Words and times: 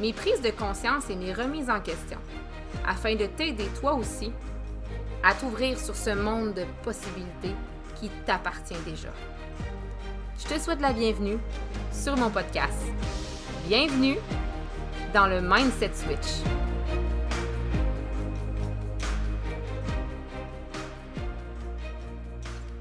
mes 0.00 0.12
prises 0.12 0.40
de 0.40 0.50
conscience 0.50 1.10
et 1.10 1.16
mes 1.16 1.32
remises 1.32 1.70
en 1.70 1.80
question, 1.80 2.18
afin 2.86 3.14
de 3.14 3.26
t'aider 3.26 3.66
toi 3.80 3.94
aussi 3.94 4.32
à 5.24 5.34
t'ouvrir 5.34 5.78
sur 5.78 5.96
ce 5.96 6.10
monde 6.10 6.54
de 6.54 6.64
possibilités 6.82 7.54
qui 7.96 8.08
t'appartient 8.24 8.78
déjà. 8.86 9.08
Je 10.38 10.54
te 10.54 10.60
souhaite 10.60 10.80
la 10.80 10.92
bienvenue 10.92 11.38
sur 11.92 12.16
mon 12.16 12.30
podcast. 12.30 12.78
Bienvenue 13.66 14.16
dans 15.12 15.26
le 15.26 15.40
Mindset 15.40 15.90
Switch. 15.94 16.44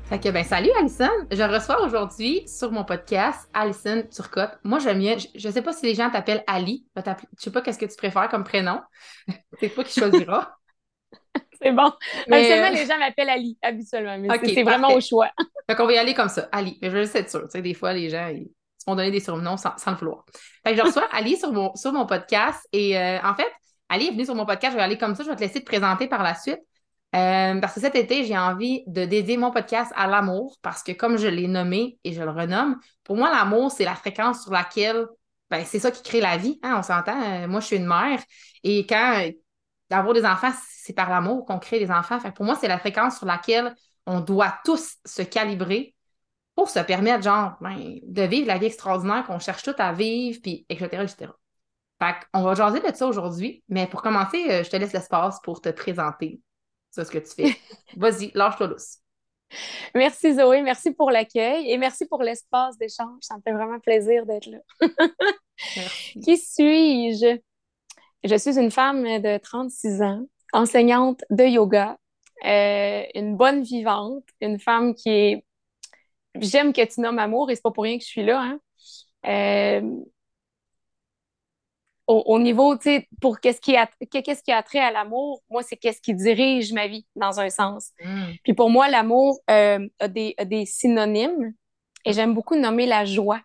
Fait 0.08 0.20
que, 0.20 0.30
ben, 0.30 0.46
salut 0.46 0.70
Alison. 0.80 1.10
Je 1.30 1.44
reçois 1.44 1.84
aujourd'hui 1.84 2.48
sur 2.48 2.72
mon 2.72 2.86
podcast 2.86 3.50
Alison 3.54 4.04
Turcotte. 4.10 4.58
Moi, 4.64 4.80
j'aime 4.80 4.99
bien, 4.99 5.18
je, 5.18 5.46
ne 5.46 5.52
sais 5.52 5.62
pas 5.62 5.74
si 5.74 5.86
les 5.86 5.96
gens 5.96 6.10
t'appellent 6.10 6.46
Ali. 6.48 6.86
Je 6.96 7.02
sais 7.44 7.52
pas 7.52 7.62
qu'est-ce 7.62 7.77
que 7.77 7.86
tu 7.86 7.98
préfères 7.98 8.30
comme 8.30 8.46
prénom. 8.46 8.80
C'est 9.60 9.68
toi 9.68 9.84
qui 9.84 9.99
choisiras. 9.99 10.55
c'est 11.62 11.74
bon. 11.74 11.91
Habituellement, 12.32 12.70
les 12.70 12.86
gens 12.86 12.98
m'appellent 12.98 13.30
Ali, 13.30 13.58
habituellement. 13.62 14.18
Mais 14.18 14.54
c'est 14.54 14.64
vraiment 14.64 14.94
au 14.94 15.02
choix. 15.02 15.30
fait 15.70 15.76
qu'on 15.76 15.86
va 15.86 15.91
y 15.91 15.98
aller 15.98 16.14
comme 16.14 16.30
ça. 16.30 16.48
Ali. 16.54 16.77
Mais 16.82 16.90
je 16.90 16.96
veux 16.96 17.02
juste 17.02 17.16
être 17.18 17.30
sûre. 17.30 17.44
Tu 17.44 17.52
sais, 17.52 17.62
des 17.62 17.74
fois, 17.74 17.92
les 17.92 18.10
gens, 18.10 18.30
ils 18.30 18.46
se 18.46 18.86
font 18.86 18.96
donner 18.96 19.12
des 19.12 19.20
surnoms 19.20 19.58
sans, 19.58 19.74
le 19.88 19.96
vouloir. 19.98 20.24
Fait 20.66 20.71
que 20.71 20.77
je 20.77 20.84
reçois 20.84 21.08
Ali 21.12 21.36
sur 21.36 21.52
mon, 21.52 21.76
sur 21.76 21.92
mon 21.92 22.05
podcast. 22.05 22.66
Et 22.71 22.98
euh, 22.98 23.20
en 23.24 23.36
fait, 23.36 23.52
Ali 23.90 24.08
est 24.08 24.12
venu 24.12 24.24
sur 24.24 24.36
mon 24.36 24.46
podcast. 24.46 24.71
Je 24.71 24.77
vais 24.77 24.84
aller 24.84 24.98
comme 24.98 25.16
ça. 25.16 25.24
Je 25.24 25.30
vais 25.30 25.36
te 25.36 25.42
laisser 25.42 25.60
te 25.60 25.66
présenter 25.66 26.08
par 26.08 26.24
la 26.24 26.34
suite. 26.34 26.62
Euh, 27.18 27.60
parce 27.60 27.73
que 27.73 27.79
cet 27.79 27.96
été, 27.96 28.26
j'ai 28.26 28.37
envie 28.37 28.84
de 28.85 29.05
dédier 29.05 29.37
mon 29.37 29.49
podcast 29.49 29.91
à 29.96 30.07
l'amour 30.07 30.57
parce 30.62 30.84
que 30.84 30.91
comme 30.91 31.18
je 31.18 31.27
l'ai 31.27 31.48
nommé 31.48 31.98
et 32.04 32.13
je 32.13 32.21
le 32.21 32.29
renomme, 32.29 32.79
pour 33.04 33.15
moi, 33.15 33.32
l'amour, 33.32 33.71
c'est 33.71 33.85
la 33.85 33.96
fréquence 33.96 34.43
sur 34.43 34.51
laquelle, 34.51 35.07
ben, 35.49 35.63
c'est 35.65 35.79
ça 35.79 35.90
qui 35.90 36.04
crée 36.04 36.21
la 36.21 36.37
vie. 36.37 36.59
Hein, 36.62 36.76
on 36.77 36.84
s'entend. 36.84 37.20
Euh, 37.20 37.48
moi, 37.48 37.59
je 37.59 37.68
suis 37.68 37.77
une 37.77 37.87
mère 37.87 38.21
et 38.63 38.85
quand 38.85 39.20
euh, 39.20 39.32
d'avoir 39.90 40.13
des 40.13 40.26
enfants, 40.26 40.51
c'est 40.70 40.93
par 40.93 41.09
l'amour 41.09 41.46
qu'on 41.46 41.57
crée 41.57 41.79
des 41.79 41.90
enfants. 41.90 42.20
Pour 42.35 42.46
moi, 42.46 42.55
c'est 42.59 42.68
la 42.68 42.77
fréquence 42.77 43.18
sur 43.18 43.26
laquelle 43.26 43.74
on 44.05 44.20
doit 44.20 44.54
tous 44.63 44.98
se 45.05 45.21
calibrer 45.24 45.96
pour 46.55 46.70
se 46.70 46.79
permettre, 46.79 47.24
genre, 47.24 47.54
ben, 47.62 47.99
de 48.04 48.21
vivre 48.24 48.48
la 48.48 48.57
vie 48.59 48.68
extraordinaire 48.68 49.26
qu'on 49.26 49.40
cherche 49.40 49.63
tout 49.63 49.76
à 49.79 49.91
vivre, 49.93 50.40
puis 50.43 50.65
etc., 50.70 51.04
etc. 51.04 51.31
Fait 51.99 52.15
on 52.34 52.43
va 52.43 52.54
jaser 52.54 52.79
de 52.79 52.96
ça 52.96 53.07
aujourd'hui, 53.07 53.63
mais 53.70 53.87
pour 53.87 54.02
commencer, 54.04 54.63
je 54.63 54.70
te 54.70 54.76
laisse 54.76 54.93
l'espace 54.93 55.40
pour 55.41 55.62
te 55.62 55.70
présenter. 55.70 56.41
C'est 56.91 57.05
ce 57.05 57.12
que 57.12 57.20
tu 57.20 57.30
fais. 57.30 57.57
Vas-y, 57.98 58.32
lâche-toi 58.34 58.68
douce. 58.68 58.98
Merci 59.96 60.35
Zoé, 60.35 60.62
merci 60.62 60.91
pour 60.91 61.10
l'accueil 61.10 61.71
et 61.71 61.77
merci 61.77 62.05
pour 62.05 62.21
l'espace 62.21 62.77
d'échange. 62.77 63.20
Ça 63.21 63.38
me 63.38 63.41
fait 63.41 63.54
vraiment 63.54 63.80
plaisir 63.80 64.25
d'être 64.25 64.47
là. 64.47 64.59
Qui 66.24 66.38
suis-je? 66.38 67.40
Je 68.24 68.35
suis 68.35 68.59
une 68.59 68.72
femme 68.72 69.03
de 69.03 69.38
36 69.38 70.02
ans, 70.02 70.28
enseignante 70.52 71.24
de 71.30 71.46
yoga, 71.46 71.98
euh, 72.46 73.04
une 73.16 73.38
bonne 73.38 73.64
vivante, 73.64 74.24
une 74.42 74.59
femme 74.59 74.96
qui 74.96 75.09
est... 75.09 75.46
J'aime 76.40 76.74
que 76.74 76.86
tu 76.86 77.02
nommes 77.02 77.19
amour 77.19 77.50
et 77.50 77.56
c'est 77.56 77.62
pas 77.62 77.72
pour 77.72 77.84
rien 77.84 77.98
que 77.98 78.04
je 78.04 78.09
suis 78.09 78.24
là. 78.25 78.42
Hein? 78.42 78.59
Euh, 79.81 80.04
au, 82.07 82.40
niveau, 82.40 82.75
tu 82.78 82.84
sais, 82.84 83.07
pour 83.22 83.40
qu'est-ce 83.40 83.59
qui, 83.59 83.75
a, 83.75 83.90
qu'est-ce 84.09 84.41
qui 84.41 84.51
a 84.51 84.63
trait 84.63 84.79
à 84.79 84.91
l'amour, 84.91 85.44
moi, 85.50 85.62
c'est 85.62 85.75
qu'est-ce 85.75 86.01
qui 86.01 86.13
dirige 86.13 86.72
ma 86.72 86.88
vie 86.88 87.06
dans 87.16 87.40
un 87.40 87.50
sens. 87.50 87.91
Mm. 88.03 88.31
Puis 88.44 88.53
pour 88.53 88.69
moi, 88.69 88.88
l'amour 88.88 89.40
euh, 89.50 89.85
a, 90.00 90.07
des, 90.07 90.34
des, 90.45 90.66
synonymes 90.66 91.53
et 92.06 92.13
j'aime 92.13 92.34
beaucoup 92.34 92.56
nommer 92.56 92.85
la 92.85 93.03
joie. 93.03 93.41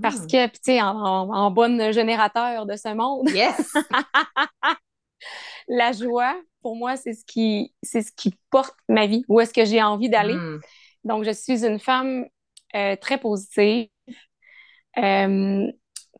Parce 0.00 0.20
mm. 0.20 0.26
que, 0.26 0.46
tu 0.46 0.58
sais, 0.62 0.80
en, 0.80 1.50
bonne 1.50 1.92
générateur 1.92 2.64
de 2.64 2.76
ce 2.76 2.94
monde, 2.94 3.28
yes. 3.28 3.74
la 5.68 5.92
joie, 5.92 6.34
pour 6.62 6.74
moi, 6.76 6.96
c'est 6.96 7.12
ce 7.12 7.24
qui, 7.26 7.74
c'est 7.82 8.00
ce 8.00 8.12
qui 8.16 8.34
porte 8.50 8.76
ma 8.88 9.06
vie, 9.06 9.24
où 9.28 9.40
est-ce 9.40 9.52
que 9.52 9.66
j'ai 9.66 9.82
envie 9.82 10.08
d'aller. 10.08 10.34
Mm. 10.34 10.60
Donc, 11.04 11.24
je 11.24 11.32
suis 11.32 11.66
une 11.66 11.78
femme 11.78 12.24
euh, 12.74 12.96
très 12.96 13.18
positive. 13.18 13.88
Euh, 14.96 15.70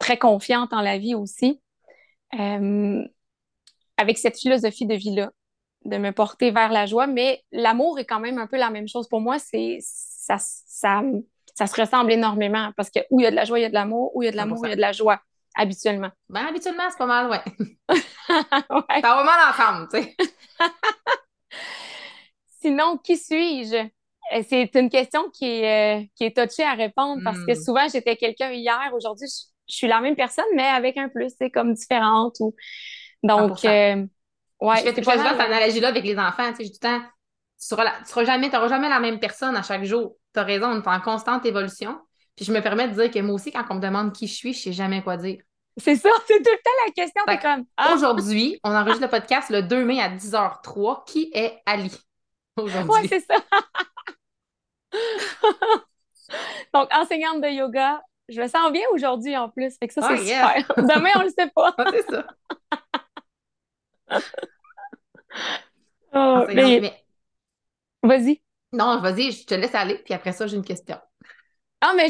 très 0.01 0.19
confiante 0.19 0.73
en 0.73 0.81
la 0.81 0.99
vie 0.99 1.15
aussi, 1.15 1.61
euh, 2.39 3.03
avec 3.97 4.19
cette 4.19 4.39
philosophie 4.39 4.87
de 4.87 4.95
vie-là, 4.95 5.31
de 5.85 5.97
me 5.97 6.13
porter 6.13 6.51
vers 6.51 6.71
la 6.71 6.87
joie. 6.87 7.07
Mais 7.07 7.43
l'amour 7.53 7.99
est 7.99 8.05
quand 8.05 8.21
même 8.21 8.39
un 8.39 8.47
peu 8.47 8.57
la 8.57 8.71
même 8.71 8.89
chose. 8.89 9.09
Pour 9.09 9.21
moi, 9.21 9.39
c'est 9.39 9.79
ça, 9.81 10.37
ça, 10.39 11.03
ça 11.55 11.67
se 11.67 11.81
ressemble 11.81 12.13
énormément 12.13 12.73
parce 12.77 12.91
que 12.91 13.01
où 13.11 13.21
il 13.21 13.25
y 13.25 13.27
a 13.27 13.31
de 13.31 13.37
la 13.37 13.45
joie, 13.45 13.59
il 13.59 13.63
y 13.63 13.67
a 13.67 13.69
de 13.69 13.75
l'amour, 13.75 14.15
où 14.15 14.23
il 14.23 14.27
y 14.27 14.29
a 14.29 14.33
de 14.33 14.37
l'amour, 14.37 14.67
il 14.67 14.71
y 14.71 14.73
a 14.73 14.77
de 14.77 14.81
la 14.81 14.93
joie, 14.93 15.21
habituellement. 15.55 16.11
Ben, 16.29 16.47
habituellement, 16.47 16.85
c'est 16.91 16.99
pas 16.99 17.07
mal, 17.07 17.31
ouais. 17.31 17.41
ouais. 17.91 19.01
Ça 19.01 19.15
va 19.15 19.25
mal 19.25 19.51
ensemble, 19.51 19.89
tu 19.93 20.03
sais. 20.03 20.17
Sinon, 22.61 22.97
qui 22.99 23.17
suis-je? 23.17 23.89
Euh, 24.35 24.43
c'est 24.49 24.71
une 24.77 24.89
question 24.89 25.29
qui 25.31 25.47
est, 25.47 26.01
euh, 26.01 26.05
qui 26.15 26.25
est 26.25 26.37
touchée 26.37 26.63
à 26.63 26.75
répondre 26.75 27.21
parce 27.25 27.45
que 27.45 27.53
hmm. 27.53 27.63
souvent, 27.63 27.89
j'étais 27.89 28.17
quelqu'un 28.17 28.51
hier, 28.53 28.91
aujourd'hui, 28.95 29.27
je 29.29 29.52
je 29.73 29.79
suis 29.79 29.89
la 29.89 30.01
même 30.01 30.17
personne, 30.17 30.45
mais 30.55 30.67
avec 30.67 30.99
un 30.99 31.09
plus, 31.09 31.33
c'est 31.39 31.51
comme 31.51 31.73
différente. 31.73 32.37
Ou... 32.41 32.55
Donc, 33.23 33.65
euh, 33.65 34.07
ouais. 34.61 34.77
Je 34.77 34.93
fais 34.93 35.03
cette 35.03 35.09
analogie-là 35.09 35.89
avec 35.89 36.05
les 36.05 36.19
enfants. 36.19 36.53
Tu 36.53 36.67
sais, 36.67 36.71
du 36.71 36.79
temps, 36.79 37.01
tu 37.01 37.07
seras, 37.57 38.05
seras 38.05 38.25
jamais, 38.25 38.51
jamais 38.51 38.91
la 38.91 39.01
même 39.01 39.19
personne 39.19 39.57
à 39.57 39.63
chaque 39.63 39.85
jour. 39.85 40.17
Tu 40.35 40.41
as 40.41 40.43
raison, 40.43 40.67
on 40.67 40.83
est 40.83 40.87
en 40.87 41.01
constante 41.01 41.47
évolution. 41.47 41.99
Puis 42.37 42.45
je 42.45 42.53
me 42.53 42.61
permets 42.61 42.89
de 42.89 42.93
dire 42.93 43.11
que 43.11 43.19
moi 43.21 43.35
aussi, 43.35 43.51
quand 43.51 43.65
on 43.71 43.77
me 43.77 43.81
demande 43.81 44.13
qui 44.13 44.27
je 44.27 44.35
suis, 44.35 44.53
je 44.53 44.61
sais 44.61 44.73
jamais 44.75 45.03
quoi 45.03 45.17
dire. 45.17 45.41
C'est 45.79 45.97
ça, 45.97 46.11
c'est 46.27 46.43
tout 46.43 46.51
le 46.51 46.63
temps 46.63 46.71
la 46.87 46.93
question. 46.93 47.23
Comme, 47.41 47.65
ah. 47.79 47.95
Aujourd'hui, 47.95 48.61
on 48.65 48.75
enregistre 48.75 49.05
le 49.05 49.11
podcast 49.11 49.49
le 49.49 49.63
2 49.63 49.85
mai 49.87 50.03
à 50.03 50.11
10h03. 50.11 51.05
Qui 51.07 51.31
est 51.33 51.63
Ali? 51.65 51.91
Aujourd'hui? 52.59 52.91
Oui, 52.91 53.09
c'est 53.09 53.21
ça. 53.21 53.37
Donc, 56.75 56.93
enseignante 56.93 57.41
de 57.41 57.49
yoga, 57.49 58.03
je 58.29 58.41
me 58.41 58.49
sens 58.49 58.73
bien 58.73 58.83
aujourd'hui 58.93 59.37
en 59.37 59.49
plus. 59.49 59.77
Fait 59.79 59.89
que 59.89 59.95
ça, 59.95 60.03
c'est 60.03 60.35
ah, 60.35 60.55
super. 60.55 60.77
Demain, 60.77 61.11
on 61.17 61.23
le 61.23 61.31
sait 61.31 61.51
pas. 61.55 61.75
Ah, 61.77 61.85
c'est 61.91 62.07
ça. 62.11 62.27
oh, 66.15 66.45
mais... 66.55 67.05
Vas-y. 68.03 68.43
Non, 68.73 69.01
vas-y, 69.01 69.33
je 69.33 69.47
te 69.47 69.55
laisse 69.55 69.75
aller, 69.75 69.99
puis 69.99 70.15
après 70.15 70.33
ça, 70.33 70.47
j'ai 70.47 70.57
une 70.57 70.65
question. 70.65 70.97
Ah, 71.81 71.93
mais 71.95 72.09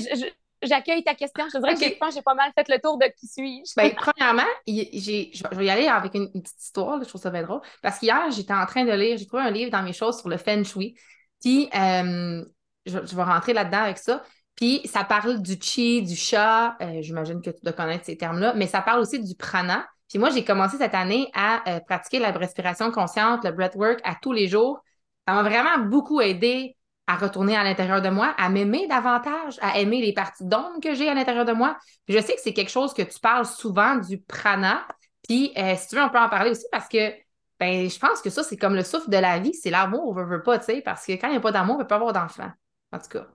j'accueille 0.62 1.02
ta 1.02 1.14
question. 1.14 1.44
Je 1.48 1.58
te 1.58 1.58
dirais 1.58 1.74
que 1.74 2.14
j'ai 2.14 2.22
pas 2.22 2.34
mal 2.34 2.52
fait 2.56 2.68
le 2.68 2.80
tour 2.80 2.98
de 2.98 3.06
qui 3.18 3.26
suis-je. 3.26 3.72
Ben, 3.76 3.92
premièrement, 3.96 4.48
je 4.66 5.56
vais 5.56 5.64
y 5.64 5.70
aller 5.70 5.88
avec 5.88 6.14
une, 6.14 6.30
petite 6.30 6.62
histoire, 6.62 7.02
je 7.02 7.08
trouve 7.08 7.20
ça 7.20 7.30
bien 7.30 7.42
drôle. 7.42 7.60
Parce 7.82 7.98
qu'hier, 7.98 8.30
j'étais 8.30 8.54
en 8.54 8.64
train 8.66 8.84
de 8.84 8.92
lire, 8.92 9.18
j'ai 9.18 9.26
trouvé 9.26 9.42
un 9.42 9.50
livre 9.50 9.70
dans 9.70 9.82
mes 9.82 9.92
choses 9.92 10.18
sur 10.20 10.28
le 10.28 10.36
feng 10.36 10.62
shui. 10.64 10.94
Puis, 11.40 11.68
euh, 11.74 12.44
je, 12.86 12.98
je, 13.04 13.16
vais 13.16 13.22
rentrer 13.24 13.52
là-dedans 13.52 13.82
avec 13.82 13.98
ça. 13.98 14.22
Puis 14.62 14.80
ça 14.84 15.02
parle 15.02 15.42
du 15.42 15.56
chi, 15.60 16.02
du 16.02 16.14
chat, 16.14 16.76
euh, 16.80 17.02
j'imagine 17.02 17.42
que 17.42 17.50
tu 17.50 17.60
dois 17.64 17.72
connaître 17.72 18.04
ces 18.04 18.16
termes-là, 18.16 18.54
mais 18.54 18.68
ça 18.68 18.80
parle 18.80 19.00
aussi 19.00 19.18
du 19.18 19.34
prana. 19.34 19.84
Puis 20.08 20.20
moi, 20.20 20.30
j'ai 20.30 20.44
commencé 20.44 20.76
cette 20.76 20.94
année 20.94 21.28
à 21.34 21.68
euh, 21.68 21.80
pratiquer 21.80 22.20
la 22.20 22.30
respiration 22.30 22.92
consciente, 22.92 23.42
le 23.44 23.50
breathwork 23.50 23.98
à 24.04 24.14
tous 24.14 24.32
les 24.32 24.46
jours. 24.46 24.80
Ça 25.26 25.34
m'a 25.34 25.42
vraiment 25.42 25.84
beaucoup 25.86 26.20
aidé 26.20 26.76
à 27.08 27.16
retourner 27.16 27.56
à 27.56 27.64
l'intérieur 27.64 28.02
de 28.02 28.08
moi, 28.08 28.36
à 28.38 28.50
m'aimer 28.50 28.86
davantage, 28.86 29.58
à 29.62 29.80
aimer 29.80 30.00
les 30.00 30.12
parties 30.12 30.44
d'ombre 30.44 30.78
que 30.80 30.94
j'ai 30.94 31.08
à 31.08 31.14
l'intérieur 31.14 31.44
de 31.44 31.54
moi. 31.54 31.76
Puis 32.06 32.16
je 32.16 32.22
sais 32.22 32.36
que 32.36 32.40
c'est 32.40 32.52
quelque 32.52 32.70
chose 32.70 32.94
que 32.94 33.02
tu 33.02 33.18
parles 33.18 33.46
souvent 33.46 33.96
du 33.96 34.20
prana. 34.20 34.86
Puis 35.26 35.52
euh, 35.58 35.74
si 35.76 35.88
tu 35.88 35.96
veux, 35.96 36.02
on 36.02 36.08
peut 36.08 36.20
en 36.20 36.28
parler 36.28 36.52
aussi 36.52 36.66
parce 36.70 36.86
que 36.86 37.12
ben, 37.58 37.90
je 37.90 37.98
pense 37.98 38.22
que 38.22 38.30
ça, 38.30 38.44
c'est 38.44 38.56
comme 38.56 38.76
le 38.76 38.84
souffle 38.84 39.10
de 39.10 39.18
la 39.18 39.40
vie, 39.40 39.54
c'est 39.54 39.70
l'amour, 39.70 40.06
on 40.06 40.12
veut, 40.12 40.24
veut 40.24 40.42
pas, 40.44 40.60
tu 40.60 40.66
sais, 40.66 40.82
parce 40.82 41.04
que 41.04 41.14
quand 41.14 41.26
il 41.26 41.32
n'y 41.32 41.38
a 41.38 41.40
pas 41.40 41.50
d'amour, 41.50 41.74
on 41.74 41.78
ne 41.78 41.82
peut 41.82 41.88
pas 41.88 41.96
avoir 41.96 42.12
d'enfant. 42.12 42.52
En 42.92 43.00
tout 43.00 43.08
cas 43.08 43.26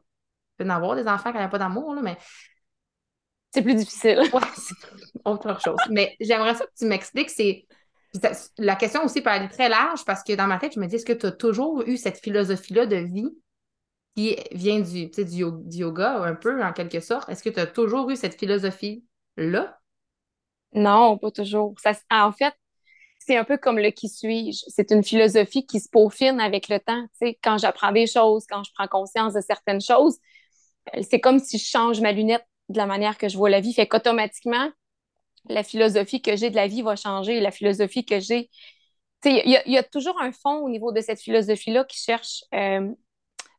peut 0.57 0.65
en 0.65 0.69
avoir 0.69 0.95
des 0.95 1.07
enfants 1.07 1.31
qui 1.31 1.37
n'ont 1.37 1.49
pas 1.49 1.59
d'amour, 1.59 1.95
mais. 2.01 2.17
C'est 3.53 3.61
plus 3.61 3.75
difficile. 3.75 4.19
Ouais, 4.33 4.41
c'est 4.55 4.75
autre 5.25 5.59
chose. 5.61 5.79
mais 5.89 6.15
j'aimerais 6.19 6.55
ça 6.55 6.65
que 6.65 6.71
tu 6.77 6.85
m'expliques, 6.85 7.29
c'est. 7.29 7.65
La 8.57 8.75
question 8.75 9.03
aussi 9.03 9.21
peut 9.21 9.29
aller 9.29 9.49
très 9.49 9.69
large 9.69 10.03
parce 10.05 10.23
que 10.23 10.33
dans 10.33 10.47
ma 10.47 10.57
tête, 10.57 10.73
je 10.73 10.79
me 10.79 10.87
dis, 10.87 10.95
est-ce 10.95 11.05
que 11.05 11.13
tu 11.13 11.25
as 11.25 11.31
toujours 11.31 11.83
eu 11.85 11.97
cette 11.97 12.17
philosophie-là 12.17 12.85
de 12.85 12.95
vie 12.95 13.29
qui 14.15 14.35
vient 14.51 14.79
du, 14.79 15.07
du, 15.09 15.23
du 15.25 15.77
yoga, 15.77 16.23
un 16.23 16.33
peu, 16.33 16.63
en 16.63 16.73
quelque 16.73 16.99
sorte? 16.99 17.29
Est-ce 17.29 17.43
que 17.43 17.49
tu 17.49 17.59
as 17.59 17.67
toujours 17.67 18.09
eu 18.09 18.15
cette 18.15 18.39
philosophie-là? 18.39 19.77
Non, 20.73 21.17
pas 21.17 21.31
toujours. 21.31 21.75
Ça, 21.79 21.93
en 22.09 22.31
fait, 22.31 22.53
c'est 23.19 23.37
un 23.37 23.43
peu 23.43 23.57
comme 23.57 23.77
le 23.77 23.91
qui 23.91 24.09
suis-je. 24.09 24.63
C'est 24.67 24.91
une 24.91 25.03
philosophie 25.03 25.65
qui 25.65 25.79
se 25.79 25.89
peaufine 25.89 26.39
avec 26.39 26.69
le 26.69 26.79
temps. 26.79 27.05
sais, 27.13 27.37
quand 27.43 27.57
j'apprends 27.57 27.91
des 27.91 28.07
choses, 28.07 28.45
quand 28.49 28.63
je 28.63 28.71
prends 28.73 28.87
conscience 28.87 29.33
de 29.33 29.41
certaines 29.41 29.81
choses, 29.81 30.17
c'est 31.01 31.19
comme 31.19 31.39
si 31.39 31.57
je 31.57 31.65
change 31.65 32.01
ma 32.01 32.11
lunette 32.11 32.45
de 32.69 32.77
la 32.77 32.85
manière 32.85 33.17
que 33.17 33.29
je 33.29 33.37
vois 33.37 33.49
la 33.49 33.61
vie. 33.61 33.73
Fait 33.73 33.87
qu'automatiquement, 33.87 34.69
la 35.49 35.63
philosophie 35.63 36.21
que 36.21 36.35
j'ai 36.35 36.49
de 36.49 36.55
la 36.55 36.67
vie 36.67 36.81
va 36.81 36.95
changer. 36.95 37.39
La 37.39 37.51
philosophie 37.51 38.05
que 38.05 38.19
j'ai. 38.19 38.49
Il 39.25 39.41
y, 39.45 39.71
y, 39.71 39.77
a 39.77 39.83
toujours 39.83 40.21
un 40.21 40.31
fond 40.31 40.59
au 40.59 40.69
niveau 40.69 40.91
de 40.91 41.01
cette 41.01 41.19
philosophie-là 41.19 41.85
qui 41.85 41.97
cherche. 41.97 42.43
Euh, 42.53 42.89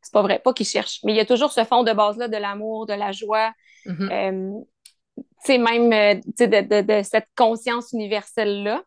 c'est 0.03 0.13
pas 0.13 0.23
vrai, 0.23 0.39
pas 0.39 0.53
qui 0.53 0.65
cherche, 0.65 1.01
mais 1.05 1.13
il 1.13 1.17
y 1.17 1.21
a 1.21 1.27
toujours 1.27 1.53
ce 1.53 1.65
fond 1.65 1.83
de 1.83 1.93
base-là 1.93 2.29
de 2.29 2.37
l'amour, 2.37 2.87
de 2.87 2.95
la 2.95 3.13
joie. 3.13 3.53
Mm-hmm. 3.85 4.13
Euh, 4.13 4.65
même 5.59 5.93
euh, 5.93 6.15
de, 6.39 6.83
de, 6.83 7.03
cette 7.03 7.29
conscience 7.37 7.93
universelle-là. 7.93 8.83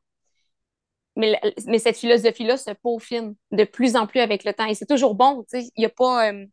Mais, 1.17 1.39
mais, 1.67 1.79
cette 1.79 1.97
philosophie-là 1.97 2.57
se 2.57 2.71
peaufine 2.71 3.35
de 3.51 3.63
plus 3.65 3.95
en 3.95 4.07
plus 4.07 4.21
avec 4.21 4.45
le 4.45 4.53
temps. 4.53 4.65
Et 4.65 4.75
c'est 4.75 4.85
toujours 4.85 5.15
bon. 5.15 5.45
Il 5.53 5.69
n'y 5.77 5.85
a 5.85 5.89
pas. 5.89 6.31
Euh, 6.31 6.45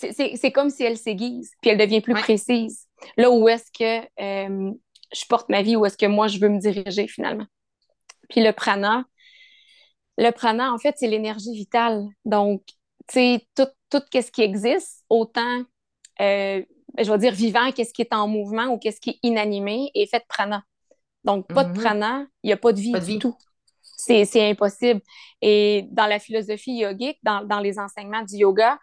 c'est 0.00 0.52
comme 0.52 0.70
si 0.70 0.84
elle 0.84 0.96
s'aiguise, 0.96 1.52
puis 1.60 1.70
elle 1.70 1.78
devient 1.78 2.00
plus 2.00 2.14
précise. 2.14 2.86
Là 3.16 3.30
où 3.30 3.48
est-ce 3.48 3.70
que 3.72 4.06
euh, 4.20 4.72
je 5.12 5.24
porte 5.28 5.48
ma 5.48 5.62
vie, 5.62 5.76
où 5.76 5.84
est-ce 5.86 5.96
que 5.96 6.06
moi 6.06 6.28
je 6.28 6.38
veux 6.38 6.48
me 6.48 6.58
diriger 6.58 7.06
finalement? 7.06 7.46
Puis 8.28 8.42
le 8.42 8.52
prana, 8.52 9.04
le 10.20 10.30
prana, 10.30 10.72
en 10.72 10.78
fait, 10.78 10.94
c'est 10.98 11.08
l'énergie 11.08 11.54
vitale. 11.54 12.06
Donc, 12.24 12.62
tu 13.08 13.14
sais, 13.14 13.48
tout, 13.56 13.66
tout 13.90 14.02
ce 14.12 14.30
qui 14.30 14.42
existe, 14.42 15.04
autant, 15.08 15.62
euh, 16.20 16.62
je 16.98 17.10
vais 17.10 17.18
dire 17.18 17.32
vivant, 17.32 17.72
qu'est-ce 17.72 17.94
qui 17.94 18.02
est 18.02 18.12
en 18.12 18.28
mouvement 18.28 18.66
ou 18.66 18.78
qu'est-ce 18.78 19.00
qui 19.00 19.10
est 19.10 19.18
inanimé, 19.22 19.90
est 19.94 20.06
fait 20.06 20.18
de 20.18 20.26
prana. 20.28 20.62
Donc, 21.24 21.48
pas 21.48 21.64
de 21.64 21.72
mm-hmm. 21.72 21.80
prana, 21.80 22.26
il 22.42 22.48
n'y 22.48 22.52
a 22.52 22.56
pas 22.56 22.72
de 22.72 22.80
vie 22.80 22.92
du 23.00 23.18
tout. 23.18 23.34
C'est 23.96 24.50
impossible. 24.50 25.00
Et 25.42 25.86
dans 25.90 26.06
la 26.06 26.18
philosophie 26.18 26.72
yogique, 26.72 27.18
dans, 27.22 27.44
dans 27.44 27.60
les 27.60 27.78
enseignements 27.78 28.22
du 28.22 28.36
yoga, 28.36 28.78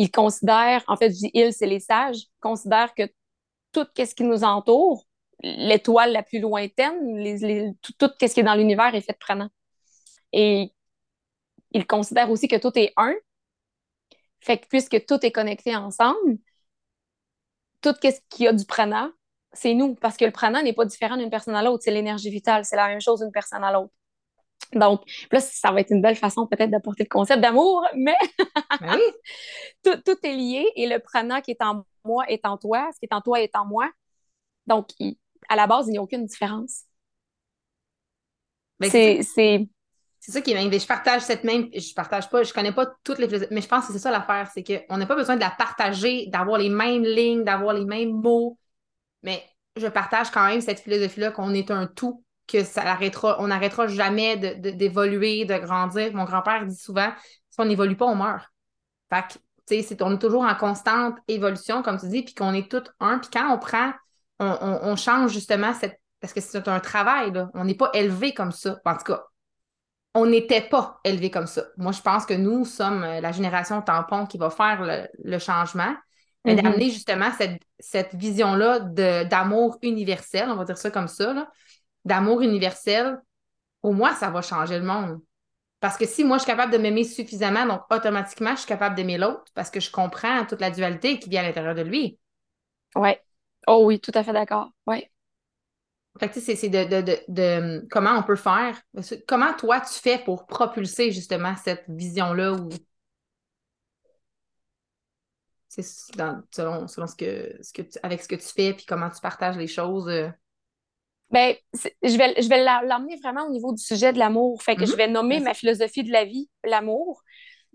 ils 0.00 0.10
considèrent, 0.10 0.82
en 0.88 0.96
fait, 0.96 1.10
je 1.10 1.16
dis 1.18 1.30
ils, 1.34 1.52
c'est 1.52 1.66
les 1.66 1.78
sages, 1.78 2.22
considèrent 2.40 2.94
que 2.94 3.02
tout 3.72 3.86
ce 3.98 4.14
qui 4.14 4.24
nous 4.24 4.44
entoure, 4.44 5.04
l'étoile 5.42 6.12
la 6.12 6.22
plus 6.22 6.40
lointaine, 6.40 6.94
tout, 7.98 8.10
ce 8.18 8.32
qui 8.32 8.40
est 8.40 8.42
dans 8.42 8.54
l'univers 8.54 8.94
est 8.94 9.02
fait 9.02 9.12
de 9.12 9.18
prenant. 9.18 9.50
Et 10.32 10.72
ils 11.72 11.86
considèrent 11.86 12.30
aussi 12.30 12.48
que 12.48 12.56
tout 12.56 12.72
est 12.78 12.94
un. 12.96 13.14
Fait 14.40 14.56
que 14.56 14.66
puisque 14.68 15.04
tout 15.04 15.18
est 15.22 15.32
connecté 15.32 15.76
ensemble, 15.76 16.38
tout 17.82 17.94
ce 18.02 18.20
qui 18.30 18.48
a 18.48 18.54
du 18.54 18.64
prana, 18.64 19.12
c'est 19.52 19.74
nous. 19.74 19.96
Parce 19.96 20.16
que 20.16 20.24
le 20.24 20.32
prana 20.32 20.62
n'est 20.62 20.72
pas 20.72 20.86
différent 20.86 21.18
d'une 21.18 21.30
personne 21.30 21.54
à 21.54 21.62
l'autre. 21.62 21.82
C'est 21.84 21.90
l'énergie 21.90 22.30
vitale. 22.30 22.64
C'est 22.64 22.76
la 22.76 22.88
même 22.88 23.02
chose 23.02 23.20
d'une 23.20 23.32
personne 23.32 23.64
à 23.64 23.70
l'autre. 23.70 23.92
Donc, 24.72 25.02
là, 25.32 25.40
ça 25.40 25.72
va 25.72 25.80
être 25.80 25.90
une 25.90 26.02
belle 26.02 26.16
façon 26.16 26.46
peut-être 26.46 26.70
d'apporter 26.70 27.04
le 27.04 27.08
concept 27.08 27.40
d'amour, 27.40 27.86
mais 27.94 28.16
ben 28.80 28.98
tout, 30.04 30.16
est 30.22 30.32
lié 30.32 30.66
et 30.76 30.88
le 30.88 30.98
prana 30.98 31.40
qui 31.40 31.50
est 31.50 31.62
en 31.62 31.84
moi 32.04 32.24
est 32.28 32.46
en 32.46 32.56
toi, 32.56 32.88
ce 32.94 32.98
qui 32.98 33.06
est 33.06 33.14
en 33.14 33.20
toi 33.20 33.40
est 33.40 33.54
en 33.56 33.66
moi. 33.66 33.90
Donc, 34.66 34.88
à 35.48 35.56
la 35.56 35.66
base, 35.66 35.88
il 35.88 35.92
n'y 35.92 35.98
a 35.98 36.02
aucune 36.02 36.24
différence. 36.24 36.84
Ben, 38.78 38.90
c'est 38.90 39.68
c'est 40.20 40.32
ça 40.32 40.42
qui 40.42 40.52
est 40.52 40.78
Je 40.78 40.86
partage 40.86 41.22
cette 41.22 41.44
même. 41.44 41.70
Je 41.74 41.94
partage 41.94 42.28
pas, 42.28 42.42
je 42.42 42.52
connais 42.52 42.72
pas 42.72 42.86
toutes 43.04 43.18
les 43.18 43.48
mais 43.50 43.62
je 43.62 43.68
pense 43.68 43.86
que 43.86 43.92
c'est 43.94 43.98
ça 43.98 44.10
l'affaire, 44.10 44.50
c'est 44.52 44.62
qu'on 44.62 44.98
n'a 44.98 45.06
pas 45.06 45.16
besoin 45.16 45.34
de 45.34 45.40
la 45.40 45.50
partager, 45.50 46.26
d'avoir 46.26 46.58
les 46.58 46.68
mêmes 46.68 47.04
lignes, 47.04 47.42
d'avoir 47.42 47.72
les 47.72 47.86
mêmes 47.86 48.12
mots. 48.12 48.58
Mais 49.22 49.42
je 49.76 49.86
partage 49.86 50.30
quand 50.30 50.46
même 50.46 50.60
cette 50.60 50.80
philosophie-là 50.80 51.30
qu'on 51.30 51.54
est 51.54 51.70
un 51.70 51.86
tout 51.86 52.22
que 52.50 52.64
ça 52.64 52.82
arrêtera, 52.82 53.36
on 53.40 53.48
n'arrêtera 53.48 53.86
jamais 53.86 54.36
d'évoluer, 54.36 55.44
de, 55.44 55.56
grandir. 55.58 56.12
Mon 56.14 56.24
grand-père 56.24 56.66
dit 56.66 56.76
souvent, 56.76 57.10
si 57.50 57.60
on 57.60 57.64
n'évolue 57.64 57.96
pas, 57.96 58.06
on 58.06 58.16
meurt. 58.16 58.46
Fait 59.12 59.22
que, 59.22 59.38
tu 59.66 59.82
sais, 59.82 60.02
on 60.02 60.14
est 60.14 60.18
toujours 60.18 60.42
en 60.42 60.54
constante 60.54 61.16
évolution, 61.28 61.82
comme 61.82 61.98
tu 61.98 62.08
dis, 62.08 62.22
puis 62.22 62.34
qu'on 62.34 62.54
est 62.54 62.70
tout 62.70 62.84
un. 63.00 63.18
Puis 63.18 63.30
quand 63.32 63.52
on 63.52 63.58
prend, 63.58 63.92
on, 64.38 64.96
change 64.96 65.32
justement 65.32 65.74
cette. 65.74 66.00
Parce 66.20 66.32
que 66.32 66.40
c'est 66.40 66.68
un 66.68 66.80
travail, 66.80 67.32
là. 67.32 67.50
On 67.54 67.64
n'est 67.64 67.74
pas 67.74 67.90
élevé 67.94 68.34
comme 68.34 68.52
ça. 68.52 68.78
En 68.84 68.94
tout 68.94 69.04
cas, 69.04 69.24
on 70.14 70.26
n'était 70.26 70.60
pas 70.60 71.00
élevé 71.04 71.30
comme 71.30 71.46
ça. 71.46 71.64
Moi, 71.76 71.92
je 71.92 72.00
pense 72.00 72.26
que 72.26 72.34
nous 72.34 72.64
sommes 72.64 73.04
euh, 73.04 73.20
la 73.20 73.32
génération 73.32 73.80
tampon 73.80 74.26
qui 74.26 74.38
va 74.38 74.50
faire 74.50 75.08
le, 75.18 75.38
changement. 75.38 75.94
Mais 76.44 76.54
mm-hmm. 76.54 76.62
d'amener 76.62 76.90
justement 76.90 77.30
cette, 77.36 77.62
cette 77.78 78.14
vision-là 78.14 78.80
d'amour 79.24 79.78
universel, 79.82 80.48
on 80.48 80.56
va 80.56 80.64
dire 80.64 80.78
ça 80.78 80.90
comme 80.90 81.08
ça, 81.08 81.32
là, 81.32 81.48
d'amour 82.04 82.42
universel, 82.42 83.20
au 83.82 83.92
moins, 83.92 84.14
ça 84.14 84.30
va 84.30 84.42
changer 84.42 84.78
le 84.78 84.84
monde. 84.84 85.20
Parce 85.80 85.96
que 85.96 86.06
si 86.06 86.24
moi, 86.24 86.36
je 86.36 86.42
suis 86.42 86.50
capable 86.50 86.72
de 86.72 86.78
m'aimer 86.78 87.04
suffisamment, 87.04 87.66
donc 87.66 87.82
automatiquement, 87.90 88.52
je 88.52 88.58
suis 88.58 88.68
capable 88.68 88.94
d'aimer 88.94 89.16
l'autre 89.16 89.44
parce 89.54 89.70
que 89.70 89.80
je 89.80 89.90
comprends 89.90 90.44
toute 90.44 90.60
la 90.60 90.70
dualité 90.70 91.18
qui 91.18 91.30
vient 91.30 91.42
à 91.42 91.46
l'intérieur 91.46 91.74
de 91.74 91.82
lui. 91.82 92.18
Oui. 92.94 93.12
Oh 93.66 93.84
oui, 93.86 93.98
tout 93.98 94.12
à 94.14 94.22
fait 94.22 94.32
d'accord. 94.32 94.70
Oui. 94.86 95.06
Fait 96.18 96.28
que, 96.28 96.40
c'est 96.40 96.68
de, 96.68 97.86
comment 97.88 98.18
on 98.18 98.22
peut 98.22 98.36
faire? 98.36 98.78
Comment 99.26 99.54
toi, 99.54 99.80
tu 99.80 99.94
fais 99.94 100.18
pour 100.18 100.46
propulser 100.46 101.12
justement 101.12 101.54
cette 101.56 101.84
vision-là 101.88 102.52
ou 102.52 102.68
c'est 105.68 105.82
selon, 105.82 106.88
selon 106.88 107.06
ce 107.06 107.14
que, 107.14 107.56
ce 107.62 107.72
que 107.72 107.82
avec 108.02 108.22
ce 108.22 108.28
que 108.28 108.34
tu 108.34 108.48
fais 108.48 108.74
puis 108.74 108.84
comment 108.84 109.08
tu 109.08 109.20
partages 109.20 109.56
les 109.56 109.68
choses. 109.68 110.08
Euh, 110.08 110.28
ben, 111.30 111.54
je 111.74 112.16
vais, 112.16 112.34
je 112.42 112.48
vais 112.48 112.64
l'emmener 112.64 113.16
vraiment 113.22 113.46
au 113.46 113.50
niveau 113.50 113.72
du 113.72 113.82
sujet 113.82 114.12
de 114.12 114.18
l'amour. 114.18 114.62
Fait 114.62 114.74
que 114.74 114.84
je 114.84 114.92
mhm. 114.92 114.96
vais 114.96 115.08
nommer 115.08 115.40
ma 115.40 115.54
philosophie 115.54 116.02
de 116.02 116.12
la 116.12 116.24
vie 116.24 116.48
l'amour, 116.64 117.22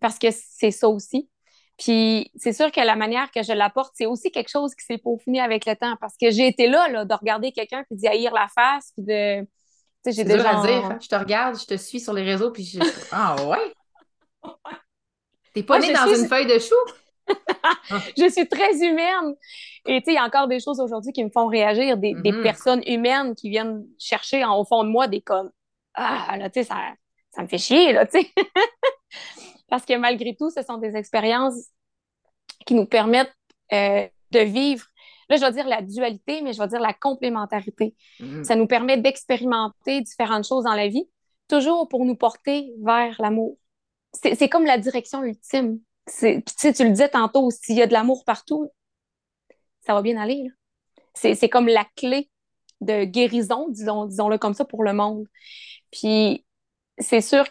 parce 0.02 0.20
que 0.20 0.28
c'est 0.32 0.72
ça 0.72 0.90
aussi. 0.90 1.30
Puis 1.78 2.32
c'est 2.36 2.54
sûr 2.54 2.72
que 2.72 2.80
la 2.80 2.96
manière 2.96 3.32
que 3.32 3.44
je 3.44 3.54
l'apporte, 3.54 3.94
c'est 3.96 4.06
aussi 4.06 4.32
quelque 4.32 4.50
chose 4.50 4.74
qui 4.76 4.86
s'est 4.86 4.98
peaufiné 4.98 5.42
avec 5.42 5.66
le 5.66 5.76
temps, 5.76 5.96
parce 6.00 6.16
que 6.20 6.32
j'ai 6.32 6.48
été 6.48 6.68
là, 6.68 6.88
là 6.90 7.06
de 7.06 7.14
regarder 7.14 7.52
quelqu'un 7.52 7.84
puis 7.84 7.98
d'y 7.98 8.08
haïr 8.08 8.34
la 8.34 8.48
face, 8.48 8.92
puis 8.96 9.06
de... 9.06 9.42
Tu 9.42 9.48
sais, 10.04 10.12
j'ai 10.12 10.24
déjà... 10.24 10.62
dire, 10.62 10.86
hein. 10.86 11.00
je 11.02 11.08
te 11.08 11.16
regarde, 11.16 11.60
je 11.60 11.66
te 11.66 11.76
suis 11.76 12.00
sur 12.00 12.14
les 12.14 12.24
réseaux, 12.24 12.52
puis 12.52 12.64
je... 12.64 12.80
Ah 13.12 13.36
ouais? 13.46 13.74
T'es 15.54 15.64
pas 15.64 15.80
née 15.80 15.92
dans 15.92 16.14
une 16.14 16.28
feuille 16.28 16.46
de 16.46 16.60
chou? 16.60 16.76
je 18.18 18.30
suis 18.30 18.48
très 18.48 18.76
humaine. 18.78 19.36
Et 19.86 20.00
tu 20.00 20.06
sais, 20.06 20.12
il 20.12 20.16
y 20.16 20.18
a 20.18 20.24
encore 20.24 20.48
des 20.48 20.60
choses 20.60 20.80
aujourd'hui 20.80 21.12
qui 21.12 21.24
me 21.24 21.30
font 21.30 21.48
réagir, 21.48 21.98
des, 21.98 22.14
mm-hmm. 22.14 22.44
personnes 22.44 22.82
humaines 22.86 23.36
qui 23.36 23.50
viennent 23.50 23.86
chercher 24.00 24.44
en, 24.44 24.60
au 24.60 24.66
fond 24.66 24.84
de 24.84 24.90
moi 24.90 25.08
des 25.08 25.22
comme 25.22 25.52
Ah, 25.94 26.36
là, 26.38 26.50
tu 26.50 26.62
sais, 26.62 26.68
ça, 26.68 26.78
ça 27.32 27.44
me 27.44 27.48
fait 27.48 27.58
chier, 27.58 27.94
là, 27.94 28.06
tu 28.06 28.20
sais. 28.22 28.32
Parce 29.70 29.86
que 29.86 29.96
malgré 29.98 30.36
tout, 30.36 30.50
ce 30.50 30.62
sont 30.62 30.78
des 30.78 30.96
expériences 30.96 31.70
qui 32.66 32.74
nous 32.74 32.86
permettent 32.86 33.34
euh, 33.74 34.08
de 34.32 34.40
vivre, 34.40 34.86
là, 35.30 35.38
je 35.38 35.42
vais 35.42 35.52
dire 35.52 35.68
la 35.68 35.82
dualité, 35.82 36.42
mais 36.42 36.54
je 36.54 36.60
vais 36.62 36.68
dire 36.68 36.80
la 36.80 36.94
complémentarité. 36.94 37.96
Mm-hmm. 38.20 38.44
Ça 38.44 38.56
nous 38.56 38.68
permet 38.68 38.98
d'expérimenter 38.98 40.02
différentes 40.02 40.48
choses 40.48 40.66
dans 40.66 40.74
la 40.74 40.88
vie, 40.88 41.10
toujours 41.48 41.88
pour 41.88 42.06
nous 42.06 42.16
porter 42.16 42.72
vers 42.84 43.16
l'amour. 43.20 43.58
C'est 44.14 44.50
comme 44.50 44.66
la 44.66 44.78
direction 44.78 45.24
ultime. 45.24 45.80
Tu 46.08 46.44
sais, 46.58 46.74
tu 46.74 46.84
le 46.84 46.92
disais 46.92 47.10
tantôt, 47.10 47.50
s'il 47.52 47.78
y 47.78 47.82
a 47.82 47.88
de 47.88 47.94
l'amour 47.94 48.24
partout, 48.26 48.70
ça 49.86 49.94
va 49.94 50.02
bien 50.02 50.18
aller. 50.18 50.48
C'est 51.14 51.50
comme 51.50 51.68
la 51.68 51.86
clé 51.96 52.30
de 52.82 53.06
guérison, 53.06 53.70
disons, 53.70 54.06
disons-le 54.06 54.38
comme 54.38 54.54
ça, 54.54 54.66
pour 54.66 54.84
le 54.84 54.94
monde. 54.94 55.26
Puis 55.92 56.46
c'est 56.98 57.22
sûr 57.22 57.46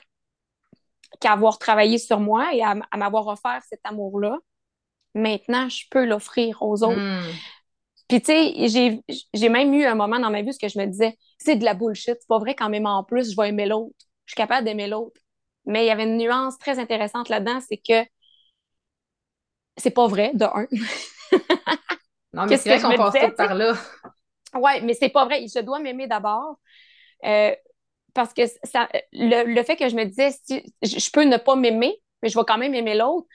qu'avoir 1.21 1.59
travaillé 1.59 1.99
sur 1.99 2.21
moi 2.21 2.55
et 2.55 2.63
à, 2.63 2.75
m'avoir 2.97 3.27
offert 3.29 3.63
cet 3.69 3.81
amour-là, 3.85 4.39
maintenant, 5.15 5.69
je 5.69 5.85
peux 5.91 6.05
l'offrir 6.05 6.63
aux 6.63 6.83
autres. 6.83 6.99
Hmm. 6.99 7.33
Puis, 8.09 8.21
tu 8.21 8.27
sais, 8.27 9.03
j'ai 9.33 9.49
même 9.49 9.73
eu 9.73 9.85
un 9.85 9.95
moment 9.95 10.19
dans 10.19 10.31
ma 10.31 10.43
vie 10.43 10.51
où 10.51 10.69
je 10.69 10.79
me 10.79 10.87
disais, 10.87 11.17
c'est 11.39 11.57
de 11.57 11.65
la 11.65 11.75
bullshit, 11.75 12.17
c'est 12.21 12.29
pas 12.29 12.39
vrai 12.39 12.55
qu'en 12.55 12.69
m'aimant 12.69 12.99
en 12.99 13.05
plus, 13.05 13.31
je 13.31 13.37
vais 13.37 13.49
aimer 13.49 13.67
l'autre. 13.67 13.95
Je 14.27 14.33
suis 14.33 14.37
capable 14.37 14.67
d'aimer 14.67 14.89
l'autre. 14.89 15.21
Mais 15.65 15.85
il 15.85 15.89
y 15.89 15.91
avait 15.91 16.05
une 16.05 16.19
nuance 16.19 16.59
très 16.59 16.79
intéressante 16.79 17.31
là-dedans, 17.31 17.61
c'est 17.67 17.79
que 17.79 18.07
c'est 19.77 19.91
pas 19.91 20.07
vrai, 20.07 20.33
de 20.35 20.45
un. 20.45 20.67
Non, 22.33 22.47
mais 22.49 22.57
c'est 22.57 22.77
vrai 22.77 22.81
qu'on 22.81 22.97
passe 22.97 23.23
tout 23.23 23.37
par 23.37 23.55
là. 23.55 23.75
Oui, 24.55 24.73
mais 24.83 24.95
c'est 24.95 25.09
pas 25.09 25.25
vrai. 25.25 25.47
Je 25.53 25.61
dois 25.61 25.81
m'aimer 25.81 26.07
d'abord. 26.07 26.59
Euh, 27.25 27.55
parce 28.13 28.33
que 28.33 28.43
ça, 28.63 28.89
le, 29.13 29.63
fait 29.63 29.77
que 29.77 29.89
je 29.89 29.97
me 29.97 30.05
disais, 30.05 30.31
si, 30.45 30.63
je 30.83 31.11
peux 31.11 31.25
ne 31.25 31.37
pas 31.37 31.57
m'aimer, 31.57 32.01
mais 32.23 32.29
je 32.29 32.39
vais 32.39 32.45
quand 32.47 32.59
même 32.59 32.75
aimer 32.75 32.95
l'autre, 32.95 33.27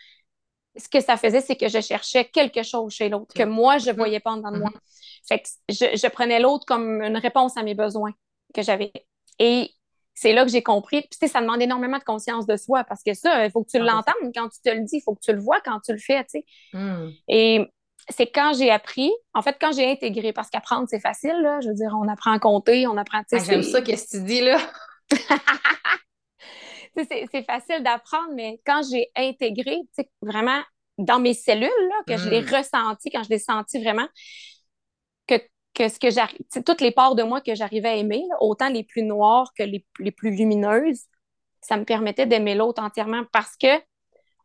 ce 0.78 0.88
que 0.88 1.02
ça 1.02 1.18
faisait, 1.18 1.42
c'est 1.42 1.58
que 1.58 1.68
je 1.68 1.82
cherchais 1.82 2.26
quelque 2.26 2.64
chose 2.64 2.94
chez 2.94 3.10
l'autre 3.10 3.34
que 3.34 3.44
moi, 3.44 3.78
je 3.78 3.88
ne 3.88 3.92
mm-hmm. 3.92 3.98
voyais 3.98 4.20
pas 4.22 4.32
en 4.32 4.38
dedans 4.38 4.52
de 4.52 4.60
moi. 4.60 4.70
Mm-hmm. 4.70 5.28
Fait 5.28 5.40
que 5.40 5.98
je, 5.98 6.08
prenais 6.08 6.40
l'autre 6.40 6.66
comme 6.66 7.02
une 7.02 7.18
réponse 7.18 7.58
à 7.58 7.64
mes 7.64 7.76
besoins 7.76 8.14
que 8.54 8.62
j'avais. 8.62 8.94
Et 9.38 9.72
c'est 10.20 10.34
là 10.34 10.44
que 10.44 10.52
j'ai 10.52 10.62
compris. 10.62 11.02
Puis, 11.02 11.30
ça 11.30 11.40
demande 11.40 11.62
énormément 11.62 11.98
de 11.98 12.04
conscience 12.04 12.46
de 12.46 12.58
soi 12.58 12.84
parce 12.84 13.04
que 13.04 13.14
ça, 13.14 13.46
il 13.46 13.52
faut 13.52 13.64
que 13.64 13.70
tu 13.70 13.78
ah, 13.78 13.84
l'entendes 13.84 14.34
quand 14.36 14.50
tu 14.50 14.60
te 14.62 14.70
le 14.70 14.82
dis, 14.82 14.98
il 14.98 15.02
faut 15.02 15.16
que 15.16 15.22
tu 15.22 15.32
le 15.32 15.40
vois 15.40 15.62
quand 15.62 15.80
tu 15.80 15.94
le 15.94 15.98
fais, 15.98 16.26
tu 16.26 16.40
sais. 16.40 16.46
Mm. 16.74 17.12
Et 17.30 17.66
c'est 18.10 18.28
quand 18.28 18.52
j'ai 18.58 18.70
appris, 18.70 19.10
en 19.34 19.42
fait, 19.42 19.56
quand 19.62 19.72
j'ai 19.72 19.90
intégré, 19.90 20.34
parce 20.34 20.50
qu'apprendre, 20.50 20.88
c'est 20.90 21.00
facile, 21.00 21.38
là. 21.42 21.62
Je 21.62 21.70
veux 21.70 21.74
dire, 21.74 21.96
on 21.98 22.10
apprend 22.10 22.34
à 22.34 22.40
compter, 22.40 22.86
on 22.86 22.98
apprend... 22.98 23.22
Ah, 23.32 23.38
J'aime 23.38 23.64
ça, 23.64 23.82
qu'est-ce 23.82 24.12
que 24.12 24.18
tu 24.18 24.24
dis, 24.26 24.42
là? 24.42 24.58
c'est 27.32 27.46
facile 27.46 27.82
d'apprendre, 27.82 28.34
mais 28.36 28.60
quand 28.66 28.82
j'ai 28.92 29.10
intégré, 29.16 29.80
vraiment 30.22 30.62
dans 30.98 31.20
mes 31.20 31.34
cellules, 31.34 31.64
là, 31.64 31.96
que 32.06 32.18
je 32.22 32.28
l'ai 32.28 32.42
mm. 32.42 32.56
ressenti, 32.56 33.10
quand 33.10 33.24
je 33.24 33.30
l'ai 33.30 33.40
senti 33.40 33.82
vraiment, 33.82 34.10
que, 35.28 35.36
que 35.80 35.90
ce 35.90 36.00
que 36.00 36.60
toutes 36.60 36.82
les 36.82 36.92
parts 36.92 37.16
de 37.16 37.24
moi 37.24 37.42
que 37.42 37.56
j'arrivais 37.56 37.90
à 37.90 37.96
aimer, 37.96 38.24
autant 38.40 38.70
les 38.70 38.84
plus 38.84 39.04
noires 39.04 39.54
que 39.58 39.64
les, 39.64 39.86
les 40.00 40.12
plus 40.12 40.32
lumineuses, 40.32 41.06
ça 41.62 41.78
me 41.78 41.86
permettait 41.86 42.26
d'aimer 42.26 42.56
l'autre 42.56 42.82
entièrement 42.84 43.24
parce 43.32 43.56
que 43.58 43.78